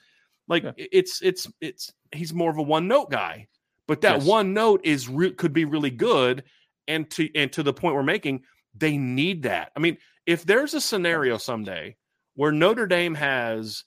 like 0.48 0.62
yeah. 0.62 0.72
it's 0.78 1.20
it's 1.20 1.46
it's 1.61 1.92
he's 2.11 2.32
more 2.32 2.50
of 2.50 2.57
a 2.57 2.62
one 2.62 2.88
note 2.88 3.11
guy, 3.11 3.48
but 3.86 4.00
that 4.00 4.20
yes. 4.20 4.26
one 4.26 4.54
note 4.54 4.80
is 4.82 5.11
re- 5.11 5.32
could 5.32 5.52
be 5.52 5.66
really 5.66 5.90
good. 5.90 6.44
And 6.89 7.11
to 7.12 7.28
and 7.34 7.53
to 7.53 7.62
the 7.62 7.72
point 7.72 7.95
we're 7.95 8.03
making, 8.03 8.43
they 8.74 8.97
need 8.97 9.43
that. 9.43 9.72
I 9.76 9.80
mean, 9.80 9.99
if 10.26 10.45
there's 10.45 10.74
a 10.74 10.80
scenario 10.80 11.37
someday 11.39 11.97
where 12.34 12.53
Notre 12.53 12.87
Dame 12.87 13.14
has 13.14 13.84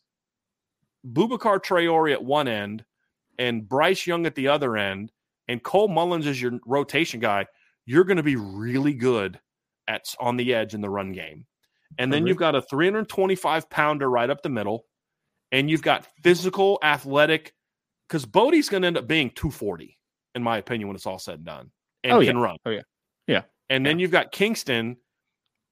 Boubacar 1.06 1.60
Traore 1.60 2.12
at 2.12 2.24
one 2.24 2.48
end 2.48 2.84
and 3.38 3.68
Bryce 3.68 4.06
Young 4.06 4.26
at 4.26 4.36
the 4.36 4.48
other 4.48 4.76
end, 4.76 5.12
and 5.48 5.64
Cole 5.64 5.88
Mullins 5.88 6.28
is 6.28 6.42
your 6.42 6.60
rotation 6.66 7.20
guy, 7.20 7.46
you're 7.86 8.04
going 8.04 8.18
to 8.18 8.24
be 8.24 8.36
really 8.36 8.94
good 8.94 9.40
at 9.88 10.14
on 10.20 10.38
the 10.38 10.54
edge 10.54 10.74
in 10.74 10.82
the 10.82 10.90
run 10.90 11.12
game. 11.12 11.46
And 11.98 12.14
then 12.14 12.28
you've 12.28 12.38
got 12.38 12.54
a 12.54 12.62
325 12.62 13.70
pounder 13.70 14.10
right 14.10 14.30
up 14.30 14.44
the 14.44 14.50
middle, 14.50 14.86
and 15.52 15.70
you've 15.70 15.82
got 15.82 16.08
physical, 16.22 16.78
athletic, 16.84 17.54
because 18.08 18.26
Bodie's 18.26 18.70
going 18.70 18.84
to 18.84 18.88
end 18.88 18.98
up 18.98 19.08
being 19.08 19.32
240, 19.32 19.98
in 20.36 20.44
my 20.44 20.60
opinion, 20.60 20.88
when 20.88 20.96
it's 20.96 21.08
all 21.08 21.18
said 21.18 21.36
and 21.36 21.46
done, 21.46 21.72
and 22.04 22.14
oh, 22.14 22.20
can 22.24 22.38
yeah. 22.38 22.44
run. 22.44 22.58
Oh 22.66 22.70
yeah, 22.70 22.82
yeah. 23.28 23.42
And 23.70 23.86
yeah. 23.86 23.90
then 23.90 24.00
you've 24.00 24.12
got 24.12 24.32
Kingston, 24.32 24.98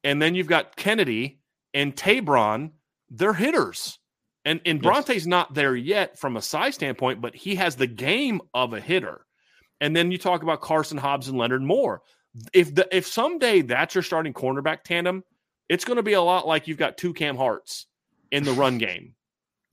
and 0.03 0.21
then 0.21 0.35
you've 0.35 0.47
got 0.47 0.75
Kennedy 0.75 1.39
and 1.73 1.95
Taebron. 1.95 2.71
They're 3.09 3.33
hitters. 3.33 3.99
And 4.45 4.61
and 4.65 4.81
Brauntae's 4.81 5.23
yes. 5.23 5.25
not 5.25 5.53
there 5.53 5.75
yet 5.75 6.17
from 6.17 6.37
a 6.37 6.41
size 6.41 6.75
standpoint, 6.75 7.19
but 7.19 7.35
he 7.35 7.55
has 7.55 7.75
the 7.75 7.87
game 7.87 8.41
of 8.53 8.73
a 8.73 8.79
hitter. 8.79 9.25
And 9.81 9.95
then 9.95 10.11
you 10.11 10.17
talk 10.17 10.41
about 10.41 10.61
Karson 10.61 10.97
Hobbs 10.97 11.27
and 11.27 11.37
Leonard 11.37 11.61
Moore. 11.61 12.01
If 12.53 12.73
the 12.73 12.87
if 12.95 13.05
someday 13.05 13.61
that's 13.61 13.93
your 13.93 14.03
starting 14.03 14.33
cornerback 14.33 14.83
tandem, 14.83 15.23
it's 15.67 15.83
going 15.83 15.97
to 15.97 16.03
be 16.03 16.13
a 16.13 16.21
lot 16.21 16.47
like 16.47 16.67
you've 16.67 16.77
got 16.77 16.97
two 16.97 17.13
Cam 17.13 17.35
Harts 17.35 17.87
in 18.31 18.43
the 18.43 18.53
run 18.53 18.77
game. 18.77 19.13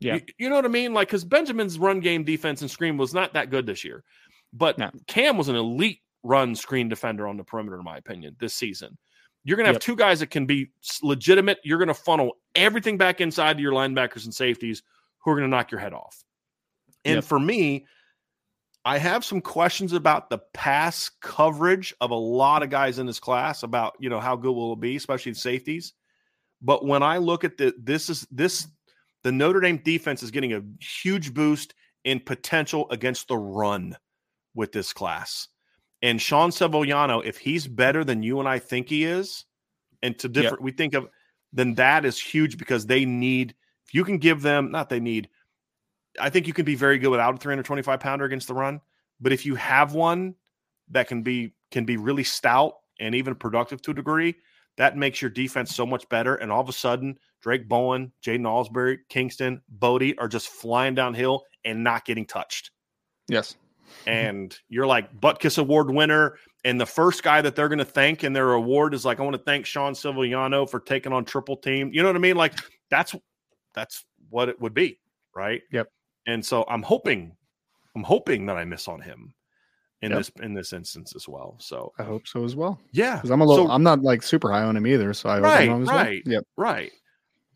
Yeah. 0.01 0.17
You, 0.17 0.21
you 0.37 0.49
know 0.51 0.57
what 0.57 0.67
I 0.67 0.69
mean? 0.69 0.93
Like, 0.93 1.09
because 1.09 1.25
Benjamin's 1.25 1.79
run 1.79 2.01
game 2.01 2.25
defense 2.25 2.61
and 2.61 2.71
screen 2.71 2.99
was 2.99 3.15
not 3.15 3.33
that 3.35 3.49
good 3.49 3.65
this 3.65 3.85
year, 3.85 4.05
but 4.53 4.77
no. 4.77 4.91
Cam 5.07 5.39
was 5.39 5.49
an 5.49 5.57
elite 5.57 6.01
run 6.25 6.57
screen 6.57 6.89
defender 6.89 7.29
on 7.29 7.37
the 7.37 7.45
perimeter, 7.45 7.79
in 7.79 7.85
my 7.85 7.99
opinion, 7.99 8.35
this 8.41 8.55
season. 8.55 8.99
You're 9.45 9.57
going 9.57 9.65
to 9.65 9.69
have 9.69 9.75
yep. 9.77 9.83
two 9.83 9.95
guys 9.95 10.21
that 10.21 10.31
can 10.31 10.47
be 10.47 10.71
legitimate. 11.03 11.59
You're 11.63 11.79
going 11.79 11.89
to 11.89 11.95
funnel 11.95 12.39
everything 12.55 12.97
back 12.97 13.21
inside 13.21 13.59
to 13.59 13.63
your 13.63 13.73
linebackers 13.73 14.25
and 14.25 14.35
safeties 14.35 14.83
who 15.19 15.31
are 15.31 15.35
going 15.35 15.49
to 15.49 15.55
knock 15.55 15.71
your 15.71 15.81
head 15.81 15.93
off. 15.93 16.25
And 17.05 17.17
yep. 17.17 17.25
for 17.25 17.39
me, 17.39 17.87
I 18.87 18.99
have 18.99 19.25
some 19.25 19.41
questions 19.41 19.93
about 19.93 20.31
the 20.31 20.39
pass 20.53 21.11
coverage 21.21 21.95
of 22.01 22.11
a 22.11 22.15
lot 22.17 22.63
of 22.63 22.71
guys 22.71 22.99
in 22.99 23.07
this 23.07 23.21
class 23.21 23.63
about, 23.63 23.95
you 23.99 24.09
know, 24.09 24.21
how 24.21 24.37
good 24.37 24.53
will 24.53 24.73
it 24.73 24.81
be, 24.81 24.97
especially 24.97 25.33
the 25.33 25.39
safeties. 25.39 25.93
But 26.61 26.85
when 26.85 27.03
I 27.03 27.19
look 27.19 27.45
at 27.45 27.59
the 27.59 27.75
this 27.79 28.09
is 28.09 28.27
this 28.31 28.67
the 29.23 29.33
Notre 29.33 29.61
Dame 29.61 29.79
defense 29.79 30.23
is 30.23 30.31
getting 30.31 30.53
a 30.53 30.63
huge 30.81 31.33
boost 31.33 31.75
in 32.05 32.21
potential 32.21 32.87
against 32.91 33.29
the 33.29 33.37
run 33.37 33.97
with 34.55 34.73
this 34.73 34.93
class. 34.93 35.49
And 36.05 36.21
Sean 36.21 36.51
Sevillano, 36.51 37.25
if 37.25 37.39
he's 37.39 37.67
better 37.67 38.05
than 38.05 38.23
you 38.23 38.39
and 38.39 38.47
I 38.47 38.59
think 38.59 38.91
he 38.91 39.05
is, 39.05 39.47
and 40.03 40.19
to 40.19 40.29
different, 40.29 40.63
we 40.63 40.71
think 40.71 40.93
of, 40.93 41.09
then 41.51 41.77
that 41.77 42.05
is 42.05 42.21
huge 42.21 42.59
because 42.59 42.85
they 42.85 43.07
need, 43.07 43.55
if 43.87 43.95
you 43.95 44.05
can 44.05 44.19
give 44.19 44.43
them, 44.43 44.71
not 44.71 44.91
they 44.91 45.01
need, 45.01 45.31
I 46.21 46.29
think 46.29 46.47
you 46.47 46.53
can 46.53 46.67
be 46.67 46.75
very 46.75 46.99
good 46.99 47.09
without 47.09 47.35
a 47.35 47.39
325 47.39 48.01
pounder 48.01 48.27
against 48.27 48.49
the 48.49 48.55
run. 48.55 48.83
But 49.19 49.33
if 49.33 49.47
you 49.47 49.55
have 49.55 49.95
one 49.95 50.35
that 50.91 51.09
can 51.09 51.23
be, 51.23 51.55
can 51.71 51.87
be 51.87 51.97
really 51.97 52.23
stout 52.23 52.75
and 53.01 53.15
even 53.15 53.35
productive 53.35 53.81
to 53.81 53.93
a 53.93 53.95
degree, 53.95 54.35
that 54.77 54.99
makes 54.99 55.23
your 55.23 55.31
defense 55.31 55.75
so 55.75 55.87
much 55.87 56.07
better. 56.11 56.35
And 56.35 56.53
all 56.53 56.61
of 56.61 56.69
a 56.69 56.73
sudden, 56.75 57.19
Drayk 57.43 57.67
Bowens, 57.67 58.11
Jaiden 58.23 58.43
Ausberry, 58.43 58.99
Kingston, 59.09 59.63
Bodie 59.71 60.19
are 60.19 60.29
just 60.29 60.49
flying 60.49 60.95
downhill 60.95 61.45
and 61.65 61.83
not 61.83 62.05
getting 62.05 62.27
touched. 62.27 62.73
Yes. 63.27 63.57
Mm-hmm. 63.85 64.11
and 64.11 64.59
you're 64.69 64.87
like 64.87 65.19
Butkus 65.21 65.59
Award 65.59 65.91
winner. 65.91 66.37
And 66.65 66.81
the 66.81 66.87
first 66.87 67.23
guy 67.23 67.43
that 67.43 67.55
they're 67.55 67.69
going 67.69 67.79
to 67.79 67.85
thank 67.85 68.25
in 68.25 68.33
their 68.33 68.53
award 68.53 68.95
is 68.95 69.05
like, 69.05 69.21
I 69.21 69.23
want 69.23 69.37
to 69.37 69.43
thank 69.43 69.67
Sean 69.67 69.93
Sevillano 69.93 70.69
for 70.69 70.81
taking 70.81 71.13
on 71.13 71.25
triple 71.25 71.57
team. 71.57 71.91
You 71.93 72.03
know 72.03 72.09
what 72.09 72.17
I 72.17 72.21
mean? 72.21 72.37
Like 72.37 72.55
that's 72.91 73.15
that's 73.75 74.05
what 74.31 74.49
it 74.49 74.61
would 74.61 74.75
be, 74.75 74.99
right? 75.35 75.63
Yep. 75.73 75.89
And 76.27 76.45
so 76.45 76.65
I'm 76.69 76.83
hoping, 76.83 77.37
I'm 77.95 78.03
hoping 78.03 78.47
that 78.47 78.57
I 78.57 78.65
miss 78.65 78.89
on 78.89 79.01
him 79.01 79.35
in 80.01 80.11
yep. 80.11 80.19
this 80.21 80.33
in 80.43 80.55
this 80.55 80.73
instance 80.73 81.15
as 81.15 81.29
well. 81.29 81.57
So 81.61 81.93
I 81.99 82.03
hope 82.03 82.27
so 82.27 82.45
as 82.45 82.57
well. 82.57 82.81
Yeah, 82.93 83.17
because 83.17 83.31
I'm 83.31 83.41
a 83.41 83.45
little, 83.45 83.67
so, 83.67 83.73
I'm 83.73 83.83
not 83.83 84.03
like 84.03 84.23
super 84.23 84.51
high 84.51 84.63
on 84.63 84.77
him 84.77 84.87
either. 84.87 85.13
So 85.13 85.29
I 85.29 85.41
right, 85.41 85.69
right, 85.69 86.23
well. 86.25 86.35
yep, 86.35 86.45
right. 86.57 86.91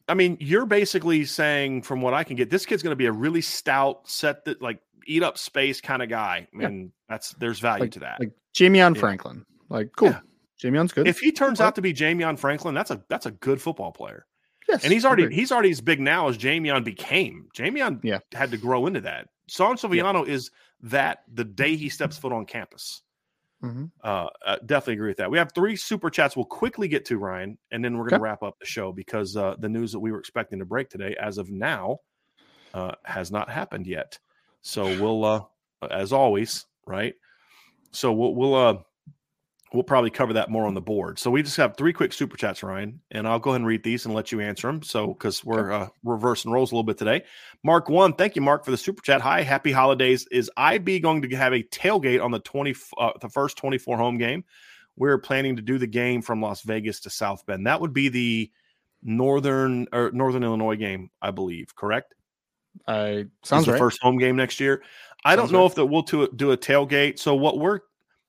I 0.08 0.14
mean, 0.14 0.38
you're 0.40 0.64
basically 0.64 1.26
saying, 1.26 1.82
from 1.82 2.00
what 2.00 2.14
I 2.14 2.24
can 2.24 2.34
get, 2.34 2.48
this 2.48 2.64
kid's 2.64 2.82
going 2.82 2.92
to 2.92 2.96
be 2.96 3.06
a 3.06 3.12
really 3.12 3.42
stout, 3.42 4.08
set 4.08 4.44
that 4.46 4.62
like 4.62 4.80
eat 5.09 5.22
up 5.22 5.38
space 5.38 5.80
kind 5.80 6.02
of 6.02 6.09
guy. 6.09 6.46
I 6.52 6.56
mean, 6.56 6.80
yeah. 6.80 6.88
that's 7.09 7.32
there's 7.32 7.59
value 7.59 7.84
like, 7.84 7.92
to 7.92 8.00
that. 8.00 8.20
Like 8.20 8.32
Jamion 8.54 8.94
yeah. 8.94 9.00
Franklin. 9.00 9.44
Like, 9.68 9.90
cool. 9.96 10.11
Yeah. 10.11 10.20
Jamion's 10.62 10.92
good. 10.92 11.06
If 11.06 11.20
he 11.20 11.30
turns 11.30 11.61
out 11.61 11.76
to 11.76 11.82
be 11.82 11.94
Jamion 11.94 12.38
Franklin, 12.38 12.74
that's 12.74 12.90
a 12.90 13.02
that's 13.09 13.26
a 13.26 13.30
good 13.30 13.62
football 13.62 13.92
player. 13.92 14.26
Yes, 14.68 14.84
and 14.84 14.92
he's 14.92 15.04
already 15.04 15.34
he's 15.34 15.52
already 15.52 15.70
as 15.70 15.80
big 15.80 16.00
now 16.00 16.28
as 16.28 16.36
Jamion 16.36 16.84
became. 16.84 17.46
Jamion 17.56 18.00
yeah. 18.02 18.18
had 18.34 18.50
to 18.50 18.56
grow 18.56 18.86
into 18.86 19.00
that. 19.02 19.28
Sean 19.48 19.76
Sevillano 19.76 20.26
yeah. 20.26 20.34
is 20.34 20.50
that 20.82 21.20
the 21.32 21.44
day 21.44 21.76
he 21.76 21.88
steps 21.88 22.18
foot 22.18 22.32
on 22.32 22.44
campus. 22.44 23.02
Mm-hmm. 23.62 23.86
Uh, 24.04 24.28
uh, 24.46 24.56
definitely 24.66 24.94
agree 24.94 25.09
with 25.09 25.16
that. 25.16 25.30
We 25.30 25.38
have 25.38 25.52
three 25.52 25.74
super 25.74 26.11
chats 26.11 26.36
we'll 26.36 26.44
quickly 26.44 26.86
get 26.86 27.04
to, 27.06 27.18
Ryan, 27.18 27.59
and 27.72 27.84
then 27.84 27.96
we're 27.96 28.04
going 28.04 28.11
to 28.11 28.16
okay. 28.16 28.22
wrap 28.22 28.42
up 28.42 28.59
the 28.61 28.66
show 28.66 28.92
because 28.92 29.36
uh, 29.36 29.56
the 29.59 29.68
news 29.68 29.90
that 29.92 29.98
we 29.98 30.12
were 30.12 30.20
expecting 30.20 30.61
to 30.61 30.64
break 30.64 30.90
today, 30.90 31.16
as 31.20 31.38
of 31.38 31.50
now, 31.50 31.98
uh, 32.74 32.92
has 33.04 33.32
not 33.32 33.50
happened 33.50 33.86
yet. 33.86 34.18
So 34.62 34.84
we'll, 34.84 35.24
uh, 35.24 35.42
as 35.90 36.12
always, 36.12 36.66
right? 36.86 37.14
So 37.92 38.12
we'll 38.12 38.34
we'll 38.34 38.54
uh 38.54 38.78
we'll 39.72 39.82
probably 39.82 40.11
cover 40.11 40.32
that 40.34 40.50
more 40.50 40.66
on 40.66 40.74
the 40.74 40.80
board. 40.80 41.18
So 41.18 41.30
we 41.30 41.42
just 41.42 41.56
have 41.56 41.76
three 41.76 41.92
quick 41.92 42.12
super 42.12 42.36
chats, 42.36 42.62
Ryan, 42.62 43.00
and 43.11 43.28
I'll 43.28 43.38
go 43.38 43.50
ahead 43.50 43.61
and 43.61 43.66
read 43.66 43.82
these 43.82 44.04
and 44.04 44.14
let 44.14 44.32
you 44.32 44.40
answer 44.40 44.66
them. 44.66 44.82
So 44.82 45.09
because 45.09 45.44
we're 45.44 45.70
uh, 45.70 45.88
reversing 46.04 46.50
roles 46.50 46.72
a 46.72 46.74
little 46.74 46.84
bit 46.84 46.98
today. 46.98 47.24
Mark 47.64 47.88
one, 47.88 48.14
thank 48.14 48.36
you, 48.36 48.42
Mark, 48.42 48.64
for 48.64 48.70
the 48.70 48.76
super 48.76 49.02
chat. 49.02 49.20
Hi, 49.20 49.42
happy 49.42 49.72
holidays. 49.72 50.26
Is 50.30 50.50
IB 50.56 51.00
going 51.00 51.22
to 51.22 51.36
have 51.36 51.52
a 51.52 51.62
tailgate 51.62 52.22
on 52.22 52.30
the 52.30 52.40
twenty 52.40 52.74
uh, 52.98 53.12
the 53.20 53.28
first 53.28 53.56
twenty 53.56 53.78
four 53.78 53.96
home 53.96 54.18
game? 54.18 54.44
We're 54.96 55.18
planning 55.18 55.56
to 55.56 55.62
do 55.62 55.78
the 55.78 55.86
game 55.86 56.22
from 56.22 56.42
Las 56.42 56.62
Vegas 56.62 57.00
to 57.00 57.11
South 57.11 57.46
Bend. 57.46 57.66
That 57.66 57.80
would 57.80 57.92
be 57.92 58.09
the 58.09 58.50
northern 59.02 59.86
or 59.92 60.11
northern 60.12 60.42
Illinois 60.42 60.76
game, 60.76 61.11
I 61.22 61.30
believe. 61.30 61.74
Correct. 61.76 62.14
I 62.86 63.26
sounds 63.42 63.66
the 63.66 63.72
right. 63.72 63.78
first 63.78 64.00
home 64.00 64.18
game 64.18 64.36
next 64.36 64.60
year. 64.60 64.82
I 65.24 65.34
sounds 65.34 65.50
don't 65.50 65.52
know 65.52 65.62
right. 65.62 65.70
if 65.70 65.74
that 65.76 65.86
we'll 65.86 66.02
do, 66.02 66.28
do 66.36 66.52
a 66.52 66.56
tailgate. 66.56 67.18
So 67.18 67.34
what 67.34 67.58
we're 67.58 67.80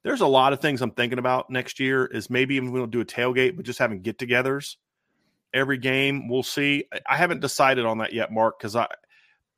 there's 0.04 0.22
a 0.22 0.28
lot 0.28 0.54
of 0.54 0.62
things 0.62 0.82
I'm 0.82 0.92
thinking 0.92 1.20
about 1.20 1.50
next 1.50 1.80
year 1.80 2.06
is 2.06 2.30
maybe 2.30 2.56
even 2.56 2.72
we 2.72 2.80
don't 2.80 2.92
do 2.92 3.02
a 3.02 3.06
tailgate, 3.06 3.58
but 3.58 3.66
just 3.66 3.80
having 3.80 4.02
get-togethers 4.02 4.78
every 5.54 5.78
game. 5.78 6.30
We'll 6.30 6.44
see. 6.44 6.86
I 7.06 7.18
haven't 7.18 7.42
decided 7.42 7.86
on 7.86 7.98
that 7.98 8.14
yet, 8.14 8.32
Mark, 8.32 8.60
because 8.60 8.76
I 8.76 8.88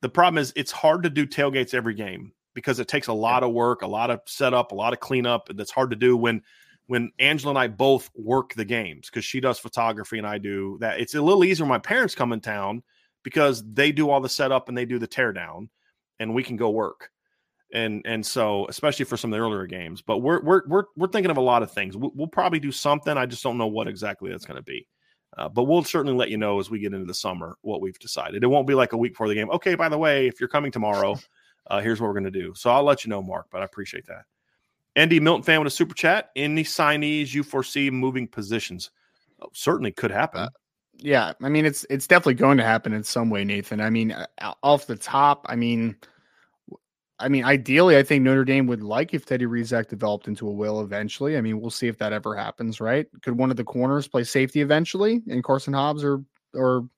the 0.00 0.08
problem 0.08 0.38
is 0.38 0.52
it's 0.56 0.72
hard 0.72 1.04
to 1.04 1.10
do 1.10 1.26
tailgates 1.26 1.74
every 1.74 1.94
game 1.94 2.32
because 2.54 2.80
it 2.80 2.88
takes 2.88 3.06
a 3.06 3.12
lot 3.12 3.42
of 3.42 3.52
work, 3.52 3.82
a 3.82 3.86
lot 3.86 4.10
of 4.10 4.20
setup, 4.26 4.72
a 4.72 4.74
lot 4.74 4.92
of 4.92 5.00
cleanup, 5.00 5.48
and 5.48 5.58
that's 5.58 5.70
hard 5.70 5.90
to 5.90 5.96
do 5.96 6.16
when 6.16 6.42
when 6.86 7.12
Angela 7.18 7.52
and 7.52 7.58
I 7.58 7.68
both 7.68 8.10
work 8.14 8.54
the 8.54 8.64
games 8.64 9.08
because 9.08 9.24
she 9.24 9.40
does 9.40 9.58
photography 9.58 10.18
and 10.18 10.26
I 10.26 10.38
do 10.38 10.76
that. 10.80 11.00
It's 11.00 11.14
a 11.14 11.22
little 11.22 11.44
easier 11.44 11.64
when 11.64 11.70
my 11.70 11.78
parents 11.78 12.14
come 12.14 12.32
in 12.32 12.40
town 12.40 12.82
because 13.22 13.62
they 13.72 13.92
do 13.92 14.10
all 14.10 14.20
the 14.20 14.28
setup 14.28 14.68
and 14.68 14.76
they 14.76 14.84
do 14.84 14.98
the 14.98 15.08
teardown, 15.08 15.68
and 16.18 16.34
we 16.34 16.42
can 16.42 16.56
go 16.56 16.70
work. 16.70 17.10
And 17.74 18.02
and 18.04 18.24
so 18.24 18.66
especially 18.68 19.06
for 19.06 19.16
some 19.16 19.32
of 19.32 19.38
the 19.38 19.42
earlier 19.42 19.66
games, 19.66 20.02
but 20.02 20.18
we're 20.18 20.42
we're 20.42 20.62
we're 20.66 20.84
we're 20.96 21.08
thinking 21.08 21.30
of 21.30 21.38
a 21.38 21.42
lot 21.42 21.62
of 21.62 21.72
things. 21.72 21.96
We'll, 21.96 22.12
we'll 22.14 22.26
probably 22.26 22.60
do 22.60 22.72
something. 22.72 23.16
I 23.16 23.26
just 23.26 23.42
don't 23.42 23.56
know 23.56 23.66
what 23.66 23.88
exactly 23.88 24.30
that's 24.30 24.44
going 24.44 24.58
to 24.58 24.62
be. 24.62 24.86
Uh, 25.38 25.48
but 25.48 25.64
we'll 25.64 25.82
certainly 25.82 26.16
let 26.16 26.28
you 26.28 26.36
know 26.36 26.60
as 26.60 26.68
we 26.68 26.78
get 26.78 26.92
into 26.92 27.06
the 27.06 27.14
summer 27.14 27.56
what 27.62 27.80
we've 27.80 27.98
decided. 27.98 28.44
It 28.44 28.48
won't 28.48 28.66
be 28.66 28.74
like 28.74 28.92
a 28.92 28.98
week 28.98 29.12
before 29.12 29.28
the 29.28 29.34
game. 29.34 29.50
Okay, 29.50 29.74
by 29.74 29.88
the 29.88 29.96
way, 29.96 30.26
if 30.26 30.38
you're 30.38 30.48
coming 30.48 30.70
tomorrow, 30.70 31.18
uh, 31.68 31.80
here's 31.80 32.00
what 32.00 32.08
we're 32.08 32.20
going 32.20 32.24
to 32.24 32.30
do. 32.30 32.52
So 32.54 32.70
I'll 32.70 32.82
let 32.82 33.04
you 33.04 33.08
know, 33.08 33.22
Mark. 33.22 33.46
But 33.50 33.62
I 33.62 33.64
appreciate 33.64 34.06
that. 34.06 34.24
Andy 34.94 35.20
Milton 35.20 35.42
fan 35.42 35.60
with 35.60 35.72
a 35.72 35.74
super 35.74 35.94
chat. 35.94 36.30
Any 36.36 36.64
signees 36.64 37.32
you 37.32 37.42
foresee 37.42 37.88
moving 37.88 38.28
positions? 38.28 38.90
Oh, 39.40 39.48
certainly 39.54 39.90
could 39.90 40.10
happen. 40.10 40.42
Uh, 40.42 40.48
yeah, 41.02 41.32
I 41.42 41.48
mean 41.48 41.66
it's 41.66 41.84
it's 41.90 42.06
definitely 42.06 42.34
going 42.34 42.58
to 42.58 42.64
happen 42.64 42.92
in 42.92 43.02
some 43.02 43.28
way, 43.28 43.44
Nathan. 43.44 43.80
I 43.80 43.90
mean, 43.90 44.12
uh, 44.12 44.54
off 44.62 44.86
the 44.86 44.96
top, 44.96 45.44
I 45.48 45.56
mean, 45.56 45.96
I 47.18 47.28
mean, 47.28 47.44
ideally, 47.44 47.96
I 47.96 48.02
think 48.02 48.22
Notre 48.22 48.44
Dame 48.44 48.66
would 48.68 48.82
like 48.82 49.12
if 49.12 49.26
Teddy 49.26 49.46
Rezac 49.46 49.88
developed 49.88 50.28
into 50.28 50.48
a 50.48 50.52
will 50.52 50.80
eventually. 50.80 51.36
I 51.36 51.40
mean, 51.40 51.60
we'll 51.60 51.70
see 51.70 51.88
if 51.88 51.98
that 51.98 52.12
ever 52.12 52.36
happens, 52.36 52.80
right? 52.80 53.06
Could 53.22 53.36
one 53.36 53.50
of 53.50 53.56
the 53.56 53.64
corners 53.64 54.08
play 54.08 54.24
safety 54.24 54.60
eventually, 54.60 55.22
and 55.28 55.42
Karson 55.42 55.74
Hobbs 55.74 56.04
or 56.04 56.24
or 56.54 56.88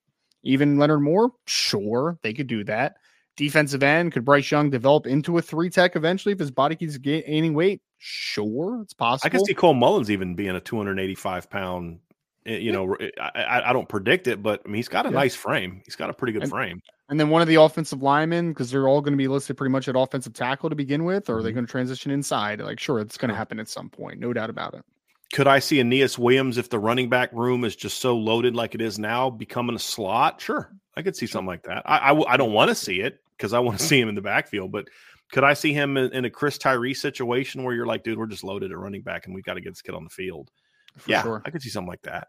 Even 0.43 0.79
Leonard 0.79 1.01
Moore, 1.01 1.31
sure, 1.47 2.19
they 2.23 2.33
could 2.33 2.47
do 2.47 2.65
that. 2.65 2.97
Defensive 3.37 3.83
end, 3.83 4.13
could 4.13 4.25
Bryce 4.25 4.51
Young 4.51 4.71
develop 4.71 5.07
into 5.07 5.39
a 5.39 5.43
three 5.43 5.71
tech 5.71 5.97
eventually 5.97 6.33
if 6.33 6.39
his 6.39 6.51
body 6.51 6.77
keeps 6.77 6.97
gaining 6.99 7.55
weight? 7.55 7.81
Sure, 7.99 8.81
it's 8.83 8.93
possible. 8.93 9.27
I 9.27 9.31
can 9.31 9.45
see 9.45 9.55
Cole 9.55 9.75
Mullins 9.75 10.11
even 10.11 10.35
being 10.35 10.55
a 10.55 10.61
285 10.61 11.51
pound. 11.51 11.99
Eh, 12.47 12.57
You 12.59 12.73
know, 12.73 12.97
I, 13.21 13.43
I, 13.43 13.71
I 13.71 13.73
don't 13.73 13.89
predict 13.89 14.27
it, 14.27 14.43
but 14.43 14.63
I 14.65 14.69
mean, 14.69 14.77
he's 14.77 14.89
got 14.89 15.07
a 15.07 15.09
Yeah. 15.11 15.15
nice 15.15 15.35
frame. 15.35 15.83
He's 15.85 15.97
got 15.97 16.11
a 16.11 16.13
pretty 16.13 16.33
good 16.33 16.43
And- 16.43 16.51
frame. 16.51 16.81
And 17.11 17.21
then 17.21 17.29
one 17.29 17.43
of 17.43 17.49
the 17.49 17.57
offensive 17.57 18.03
linemen, 18.03 18.51
because 18.53 18.71
they're 18.71 18.89
all 18.89 19.03
going 19.03 19.13
to 19.13 19.19
be 19.19 19.29
listed 19.29 19.59
pretty 19.59 19.71
much 19.71 19.89
at 19.89 19.95
offensive 19.97 20.33
tackle 20.33 20.71
to 20.71 20.75
begin 20.77 21.05
with, 21.05 21.29
or 21.29 21.39
are 21.39 21.43
they 21.43 21.51
Mhm. 21.51 21.55
going 21.57 21.67
to 21.67 21.71
transition 21.71 22.11
inside? 22.11 22.61
Like, 22.63 22.81
sure, 22.81 22.99
it's 22.99 23.19
going 23.19 23.29
to 23.29 23.35
happen 23.35 23.61
at 23.61 23.69
some 23.69 23.91
point, 23.91 24.19
no 24.21 24.33
doubt 24.33 24.49
about 24.49 24.73
it. 24.73 24.83
Could 25.35 25.47
I 25.47 25.59
see 25.59 25.81
Aneyas 25.81 26.17
Williams 26.17 26.57
if 26.59 26.71
the 26.71 26.79
running 26.79 27.11
back 27.11 27.31
room 27.33 27.65
is 27.65 27.77
just 27.77 27.99
so 28.01 28.17
loaded 28.17 28.55
like 28.55 28.75
it 28.75 28.81
is 28.81 28.99
now, 28.99 29.29
becoming 29.29 29.77
a 29.77 29.79
slot? 29.79 30.41
Sure, 30.41 30.71
I 30.97 31.03
could 31.03 31.15
see 31.17 31.27
something 31.27 31.47
like 31.49 31.65
that. 31.65 31.83
I 31.85 32.13
I 32.29 32.37
don't 32.39 32.53
want 32.53 32.69
to 32.71 32.75
see 32.75 33.01
it 33.01 33.19
because 33.37 33.53
I 33.53 33.59
want 33.59 33.79
to 33.79 33.85
see 33.87 34.01
him 34.01 34.09
in 34.09 34.15
the 34.15 34.23
backfield, 34.23 34.71
but 34.73 34.89
could 35.33 35.45
I 35.45 35.53
see 35.55 35.73
him 35.75 35.97
in, 35.99 36.13
in 36.13 36.25
a 36.25 36.31
Chris 36.31 36.57
Tyree 36.57 36.95
situation 36.95 37.65
where 37.65 37.75
you're 37.75 37.87
like, 37.87 38.03
dude, 38.05 38.17
we're 38.19 38.27
just 38.27 38.45
loaded 38.45 38.71
at 38.71 38.79
running 38.79 39.03
back 39.03 39.27
and 39.27 39.35
we've 39.35 39.45
got 39.45 39.55
to 39.55 39.61
get 39.61 39.71
this 39.71 39.83
kid 39.83 39.95
on 39.95 40.05
the 40.05 40.11
field? 40.11 40.51
For 40.99 41.11
yeah, 41.11 41.23
sure. 41.23 41.43
I 41.45 41.51
could 41.51 41.61
see 41.63 41.71
something 41.71 41.89
like 41.89 42.03
that. 42.03 42.29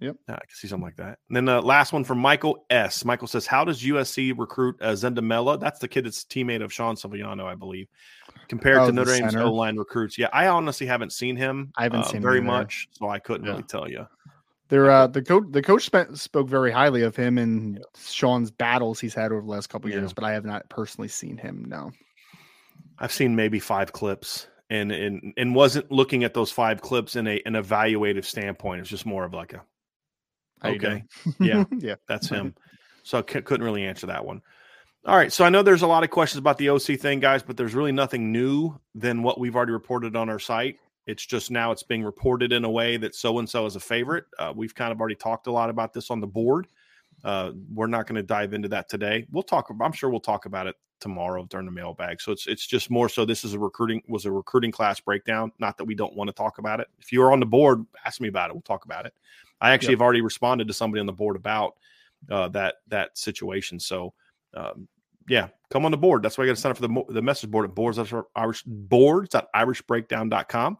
Yep. 0.00 0.16
Yeah, 0.28 0.34
I 0.34 0.38
can 0.38 0.48
see 0.50 0.68
something 0.68 0.84
like 0.84 0.96
that. 0.96 1.18
And 1.28 1.36
then 1.36 1.44
the 1.44 1.60
last 1.62 1.92
one 1.92 2.04
from 2.04 2.18
Michael 2.18 2.66
S. 2.68 3.04
Michael 3.04 3.28
says, 3.28 3.46
"How 3.46 3.64
does 3.64 3.82
USC 3.82 4.32
recruit 4.36 4.76
uh, 4.80 4.92
Zendamela? 4.92 5.58
That's 5.58 5.78
the 5.78 5.88
kid 5.88 6.04
that's 6.04 6.24
teammate 6.24 6.62
of 6.62 6.72
Sean 6.72 6.96
Sevillano, 6.96 7.44
I 7.44 7.54
believe, 7.54 7.86
compared 8.48 8.78
Oh, 8.78 8.86
to 8.86 8.92
Notre 8.92 9.16
Dame's. 9.16 9.36
O 9.36 9.52
line 9.52 9.76
recruits. 9.76 10.18
Yeah, 10.18 10.28
I 10.32 10.48
honestly 10.48 10.86
haven't 10.86 11.12
seen 11.12 11.36
him. 11.36 11.72
I 11.76 11.84
haven't 11.84 12.00
uh, 12.00 12.04
seen 12.04 12.16
him 12.16 12.22
very 12.22 12.40
much, 12.40 12.88
so 12.92 13.08
I 13.08 13.18
couldn't 13.18 13.44
Yeah. 13.46 13.52
really 13.52 13.62
tell 13.64 13.88
you. 13.88 14.06
They're 14.68 14.90
uh, 14.90 15.06
the 15.06 15.22
coach. 15.22 15.44
The 15.50 15.62
coach 15.62 15.84
spent, 15.84 16.18
spoke 16.18 16.48
very 16.48 16.72
highly 16.72 17.02
of 17.02 17.14
him 17.14 17.38
and 17.38 17.84
Sean's 17.96 18.50
battles 18.50 18.98
he's 18.98 19.14
had 19.14 19.30
over 19.30 19.42
the 19.42 19.46
last 19.50 19.68
couple 19.68 19.90
Yeah. 19.90 19.96
years, 19.98 20.12
but 20.12 20.24
I 20.24 20.32
have 20.32 20.44
not 20.44 20.68
personally 20.70 21.08
seen 21.08 21.36
him. 21.36 21.64
No. 21.68 21.92
I've 22.98 23.12
seen 23.12 23.36
maybe 23.36 23.58
five 23.60 23.92
clips, 23.92 24.48
and 24.70 24.90
and 24.90 25.32
and 25.36 25.54
wasn't 25.54 25.90
looking 25.92 26.24
at 26.24 26.34
those 26.34 26.50
five 26.50 26.80
clips 26.80 27.14
in 27.16 27.26
a 27.26 27.40
an 27.46 27.52
evaluative 27.54 28.24
standpoint. 28.24 28.80
It's 28.80 28.90
just 28.90 29.06
more 29.06 29.24
of 29.24 29.34
like 29.34 29.52
a 29.52 29.62
okay, 30.64 31.04
yeah, 31.40 31.64
yeah. 31.78 31.96
That's 32.06 32.28
him. 32.30 32.54
So 33.02 33.18
I 33.18 33.32
c- 33.32 33.42
couldn't 33.42 33.64
really 33.64 33.84
answer 33.84 34.06
that 34.06 34.24
one. 34.24 34.42
All 35.06 35.16
right. 35.16 35.30
So 35.30 35.44
I 35.44 35.50
know 35.50 35.62
there's 35.62 35.82
a 35.82 35.86
lot 35.86 36.02
of 36.02 36.10
questions 36.10 36.38
about 36.38 36.56
the 36.56 36.70
OC 36.70 36.98
thing, 36.98 37.20
guys, 37.20 37.42
but 37.42 37.58
there's 37.58 37.74
really 37.74 37.92
nothing 37.92 38.32
new 38.32 38.74
than 38.94 39.22
what 39.22 39.38
we've 39.38 39.54
already 39.54 39.72
reported 39.72 40.16
on 40.16 40.30
our 40.30 40.38
site. 40.38 40.78
It's 41.06 41.26
just 41.26 41.50
now 41.50 41.70
it's 41.72 41.82
being 41.82 42.02
reported 42.02 42.52
in 42.52 42.64
a 42.64 42.70
way 42.70 42.96
that 42.96 43.14
so 43.14 43.38
and 43.38 43.46
so 43.48 43.66
is 43.66 43.76
a 43.76 43.80
favorite. 43.80 44.24
Uh, 44.38 44.54
we've 44.56 44.74
kind 44.74 44.92
of 44.92 45.00
already 45.00 45.14
talked 45.14 45.46
a 45.46 45.52
lot 45.52 45.68
about 45.68 45.92
this 45.92 46.10
on 46.10 46.20
the 46.20 46.26
board. 46.26 46.66
Uh, 47.22 47.52
we're 47.72 47.86
not 47.86 48.06
going 48.06 48.16
to 48.16 48.22
dive 48.22 48.54
into 48.54 48.68
that 48.68 48.88
today. 48.88 49.26
We'll 49.30 49.42
talk. 49.42 49.70
I'm 49.82 49.92
sure 49.92 50.08
we'll 50.08 50.20
talk 50.20 50.46
about 50.46 50.66
it 50.66 50.76
tomorrow 51.00 51.44
during 51.50 51.66
the 51.66 51.72
mailbag. 51.72 52.20
So 52.20 52.32
it's 52.32 52.46
it's 52.46 52.66
just 52.66 52.90
more 52.90 53.08
so. 53.08 53.26
This 53.26 53.44
is 53.44 53.52
a 53.52 53.58
recruiting 53.58 54.02
was 54.08 54.24
a 54.24 54.32
recruiting 54.32 54.72
class 54.72 55.00
breakdown. 55.00 55.52
Not 55.58 55.76
that 55.76 55.84
we 55.84 55.94
don't 55.94 56.16
want 56.16 56.28
to 56.28 56.34
talk 56.34 56.58
about 56.58 56.80
it. 56.80 56.88
If 56.98 57.12
you 57.12 57.22
are 57.22 57.32
on 57.32 57.40
the 57.40 57.46
board, 57.46 57.84
ask 58.04 58.20
me 58.20 58.28
about 58.28 58.50
it. 58.50 58.54
We'll 58.54 58.62
talk 58.62 58.86
about 58.86 59.04
it. 59.04 59.12
I 59.60 59.70
actually 59.72 59.92
Yep. 59.92 59.98
have 59.98 60.02
already 60.02 60.20
responded 60.20 60.68
to 60.68 60.74
somebody 60.74 61.00
on 61.00 61.06
the 61.06 61.12
board 61.12 61.36
about 61.36 61.74
uh, 62.30 62.48
that 62.48 62.76
that 62.88 63.16
situation. 63.18 63.78
So, 63.80 64.14
um, 64.54 64.88
yeah, 65.28 65.48
come 65.70 65.84
on 65.84 65.90
the 65.90 65.96
board. 65.96 66.22
That's 66.22 66.36
why 66.36 66.44
you 66.44 66.50
got 66.50 66.56
to 66.56 66.60
sign 66.60 66.70
up 66.70 66.76
for 66.78 66.86
the 66.86 67.04
the 67.12 67.22
message 67.22 67.50
board 67.50 67.64
at 67.68 67.74
boards 67.74 67.98
Irish 68.36 68.62
boards 68.64 69.34
irishbreakdown.com, 69.54 70.78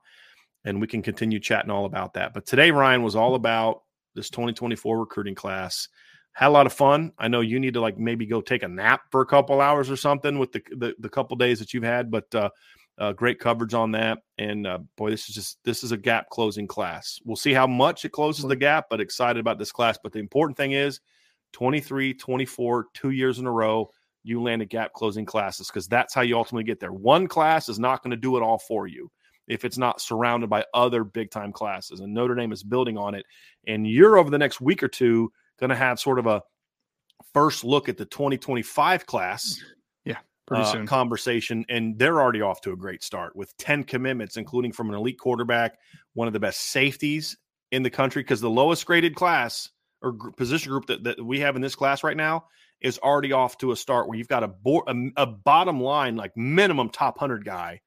and 0.64 0.80
we 0.80 0.86
can 0.86 1.02
continue 1.02 1.38
chatting 1.40 1.70
all 1.70 1.84
about 1.84 2.14
that. 2.14 2.34
But 2.34 2.46
today, 2.46 2.70
Ryan 2.70 3.02
was 3.02 3.16
all 3.16 3.34
about 3.34 3.82
this 4.14 4.30
2024 4.30 4.98
recruiting 4.98 5.34
class. 5.34 5.88
Had 6.32 6.48
a 6.48 6.50
lot 6.50 6.66
of 6.66 6.72
fun. 6.72 7.12
I 7.18 7.28
know 7.28 7.40
you 7.42 7.60
need 7.60 7.74
to 7.74 7.80
like 7.80 7.96
maybe 7.96 8.26
go 8.26 8.40
take 8.40 8.64
a 8.64 8.68
nap 8.68 9.02
for 9.10 9.20
a 9.20 9.26
couple 9.26 9.60
hours 9.60 9.88
or 9.90 9.96
something 9.96 10.38
with 10.38 10.52
the 10.52 10.62
the, 10.76 10.94
the 10.98 11.08
couple 11.08 11.36
days 11.36 11.58
that 11.60 11.72
you've 11.72 11.84
had, 11.84 12.10
but 12.10 12.34
uh, 12.34 12.50
uh, 12.98 13.12
great 13.12 13.38
coverage 13.38 13.74
on 13.74 13.92
that. 13.92 14.18
And 14.38 14.66
uh, 14.66 14.78
boy, 14.96 15.10
this 15.10 15.28
is 15.28 15.34
just 15.34 15.58
this 15.64 15.82
is 15.82 15.92
a 15.92 15.96
gap 15.96 16.28
closing 16.30 16.66
class. 16.66 17.18
We'll 17.24 17.36
see 17.36 17.52
how 17.52 17.66
much 17.66 18.04
it 18.04 18.12
closes 18.12 18.44
the 18.44 18.56
gap, 18.56 18.86
but 18.90 19.00
excited 19.00 19.40
about 19.40 19.58
this 19.58 19.72
class. 19.72 19.98
But 20.02 20.12
the 20.12 20.20
important 20.20 20.56
thing 20.56 20.72
is 20.72 21.00
23, 21.52 22.14
24, 22.14 22.86
two 22.94 23.10
years 23.10 23.38
in 23.38 23.46
a 23.46 23.52
row, 23.52 23.90
you 24.22 24.42
landed 24.42 24.70
gap 24.70 24.92
closing 24.92 25.24
classes 25.24 25.68
because 25.68 25.86
that's 25.86 26.14
how 26.14 26.22
you 26.22 26.36
ultimately 26.36 26.64
get 26.64 26.80
there. 26.80 26.92
One 26.92 27.26
class 27.26 27.68
is 27.68 27.78
not 27.78 28.02
going 28.02 28.12
to 28.12 28.16
do 28.16 28.36
it 28.36 28.42
all 28.42 28.58
for 28.58 28.86
you 28.86 29.10
if 29.46 29.64
it's 29.64 29.76
not 29.76 30.00
surrounded 30.00 30.48
by 30.48 30.64
other 30.72 31.04
big 31.04 31.30
time 31.30 31.52
classes. 31.52 32.00
And 32.00 32.14
Notre 32.14 32.34
Dame 32.34 32.52
is 32.52 32.62
building 32.62 32.96
on 32.96 33.14
it. 33.14 33.26
And 33.66 33.86
you're 33.86 34.18
over 34.18 34.30
the 34.30 34.38
next 34.38 34.60
week 34.60 34.82
or 34.82 34.88
two 34.88 35.30
going 35.58 35.70
to 35.70 35.76
have 35.76 36.00
sort 36.00 36.18
of 36.18 36.26
a 36.26 36.42
first 37.32 37.64
look 37.64 37.88
at 37.88 37.96
the 37.96 38.04
2025 38.06 39.06
class 39.06 39.62
uh, 40.50 40.64
soon. 40.64 40.86
conversation, 40.86 41.64
and 41.68 41.98
they're 41.98 42.20
already 42.20 42.40
off 42.40 42.60
to 42.62 42.72
a 42.72 42.76
great 42.76 43.02
start 43.02 43.34
with 43.36 43.56
10 43.56 43.84
commitments, 43.84 44.36
including 44.36 44.72
from 44.72 44.88
an 44.90 44.94
elite 44.94 45.18
quarterback, 45.18 45.78
one 46.14 46.26
of 46.26 46.32
the 46.32 46.40
best 46.40 46.60
safeties 46.60 47.36
in 47.70 47.82
the 47.82 47.90
country, 47.90 48.22
because 48.22 48.40
the 48.40 48.50
lowest 48.50 48.84
graded 48.86 49.14
class 49.14 49.70
or 50.02 50.12
position 50.36 50.70
group 50.70 50.86
that, 50.86 51.02
that 51.04 51.24
we 51.24 51.40
have 51.40 51.56
in 51.56 51.62
this 51.62 51.74
class 51.74 52.04
right 52.04 52.16
now 52.16 52.44
is 52.80 52.98
already 52.98 53.32
off 53.32 53.56
to 53.58 53.72
a 53.72 53.76
start 53.76 54.06
where 54.06 54.18
you've 54.18 54.28
got 54.28 54.42
a, 54.42 54.48
board, 54.48 54.84
a, 54.88 55.22
a 55.22 55.26
bottom 55.26 55.80
line, 55.80 56.16
like 56.16 56.36
minimum 56.36 56.90
top 56.90 57.16
100 57.16 57.44
guy, 57.44 57.80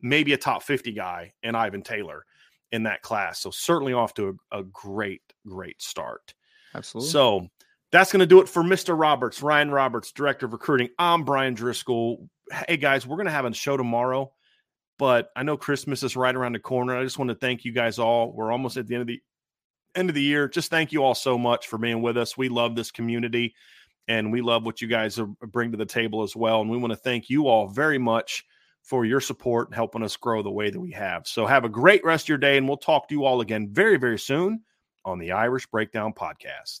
maybe 0.00 0.32
a 0.32 0.36
top 0.36 0.62
50 0.64 0.92
guy, 0.92 1.32
and 1.44 1.56
Ivan 1.56 1.82
Taylor 1.82 2.24
in 2.72 2.82
that 2.84 3.02
class. 3.02 3.40
So 3.40 3.50
certainly 3.50 3.92
off 3.92 4.14
to 4.14 4.36
a, 4.50 4.60
a 4.60 4.64
great, 4.64 5.22
great 5.46 5.80
start. 5.80 6.34
Absolutely. 6.74 7.10
So 7.10 7.48
that's 7.92 8.10
going 8.10 8.20
to 8.20 8.26
do 8.26 8.40
it 8.40 8.48
for 8.48 8.62
Mr. 8.62 8.98
Roberts, 8.98 9.42
Ryan 9.42 9.70
Roberts, 9.70 10.12
Director 10.12 10.46
of 10.46 10.52
Recruiting. 10.52 10.88
I'm 10.98 11.24
Bryan 11.24 11.54
Driskill. 11.54 12.26
Hey, 12.66 12.78
guys, 12.78 13.06
we're 13.06 13.16
going 13.16 13.26
to 13.26 13.32
have 13.32 13.44
a 13.44 13.52
show 13.52 13.76
tomorrow, 13.76 14.32
but 14.98 15.28
I 15.36 15.42
know 15.42 15.58
Christmas 15.58 16.02
is 16.02 16.16
right 16.16 16.34
around 16.34 16.54
the 16.54 16.58
corner. 16.58 16.96
I 16.96 17.04
just 17.04 17.18
want 17.18 17.28
to 17.28 17.34
thank 17.34 17.64
you 17.64 17.72
guys 17.72 17.98
all. 17.98 18.32
We're 18.32 18.50
almost 18.50 18.78
at 18.78 18.86
the 18.86 18.94
end 18.94 19.02
of 19.02 19.08
the 19.08 19.20
end 19.94 20.08
of 20.08 20.14
the 20.14 20.22
year. 20.22 20.48
Just 20.48 20.70
thank 20.70 20.92
you 20.92 21.04
all 21.04 21.14
so 21.14 21.36
much 21.36 21.66
for 21.66 21.76
being 21.76 22.00
with 22.00 22.16
us. 22.16 22.36
We 22.36 22.48
love 22.48 22.74
this 22.74 22.90
community 22.90 23.54
and 24.08 24.32
we 24.32 24.40
love 24.40 24.64
what 24.64 24.80
you 24.80 24.88
guys 24.88 25.20
bring 25.48 25.70
to 25.72 25.76
the 25.76 25.84
table 25.84 26.22
as 26.22 26.34
well. 26.34 26.62
And 26.62 26.70
we 26.70 26.78
want 26.78 26.92
to 26.92 26.98
thank 26.98 27.28
you 27.28 27.46
all 27.46 27.68
very 27.68 27.98
much 27.98 28.42
for 28.82 29.04
your 29.04 29.20
support 29.20 29.68
and 29.68 29.74
helping 29.74 30.02
us 30.02 30.16
grow 30.16 30.42
the 30.42 30.50
way 30.50 30.70
that 30.70 30.80
we 30.80 30.92
have. 30.92 31.26
So 31.26 31.44
have 31.44 31.64
a 31.64 31.68
great 31.68 32.02
rest 32.04 32.24
of 32.24 32.30
your 32.30 32.38
day, 32.38 32.56
and 32.56 32.66
we'll 32.66 32.78
talk 32.78 33.08
to 33.08 33.14
you 33.14 33.24
all 33.24 33.42
again 33.42 33.68
very, 33.70 33.98
very 33.98 34.18
soon 34.18 34.62
on 35.04 35.18
the 35.18 35.32
Irish 35.32 35.66
Breakdown 35.66 36.14
Podcast. 36.14 36.80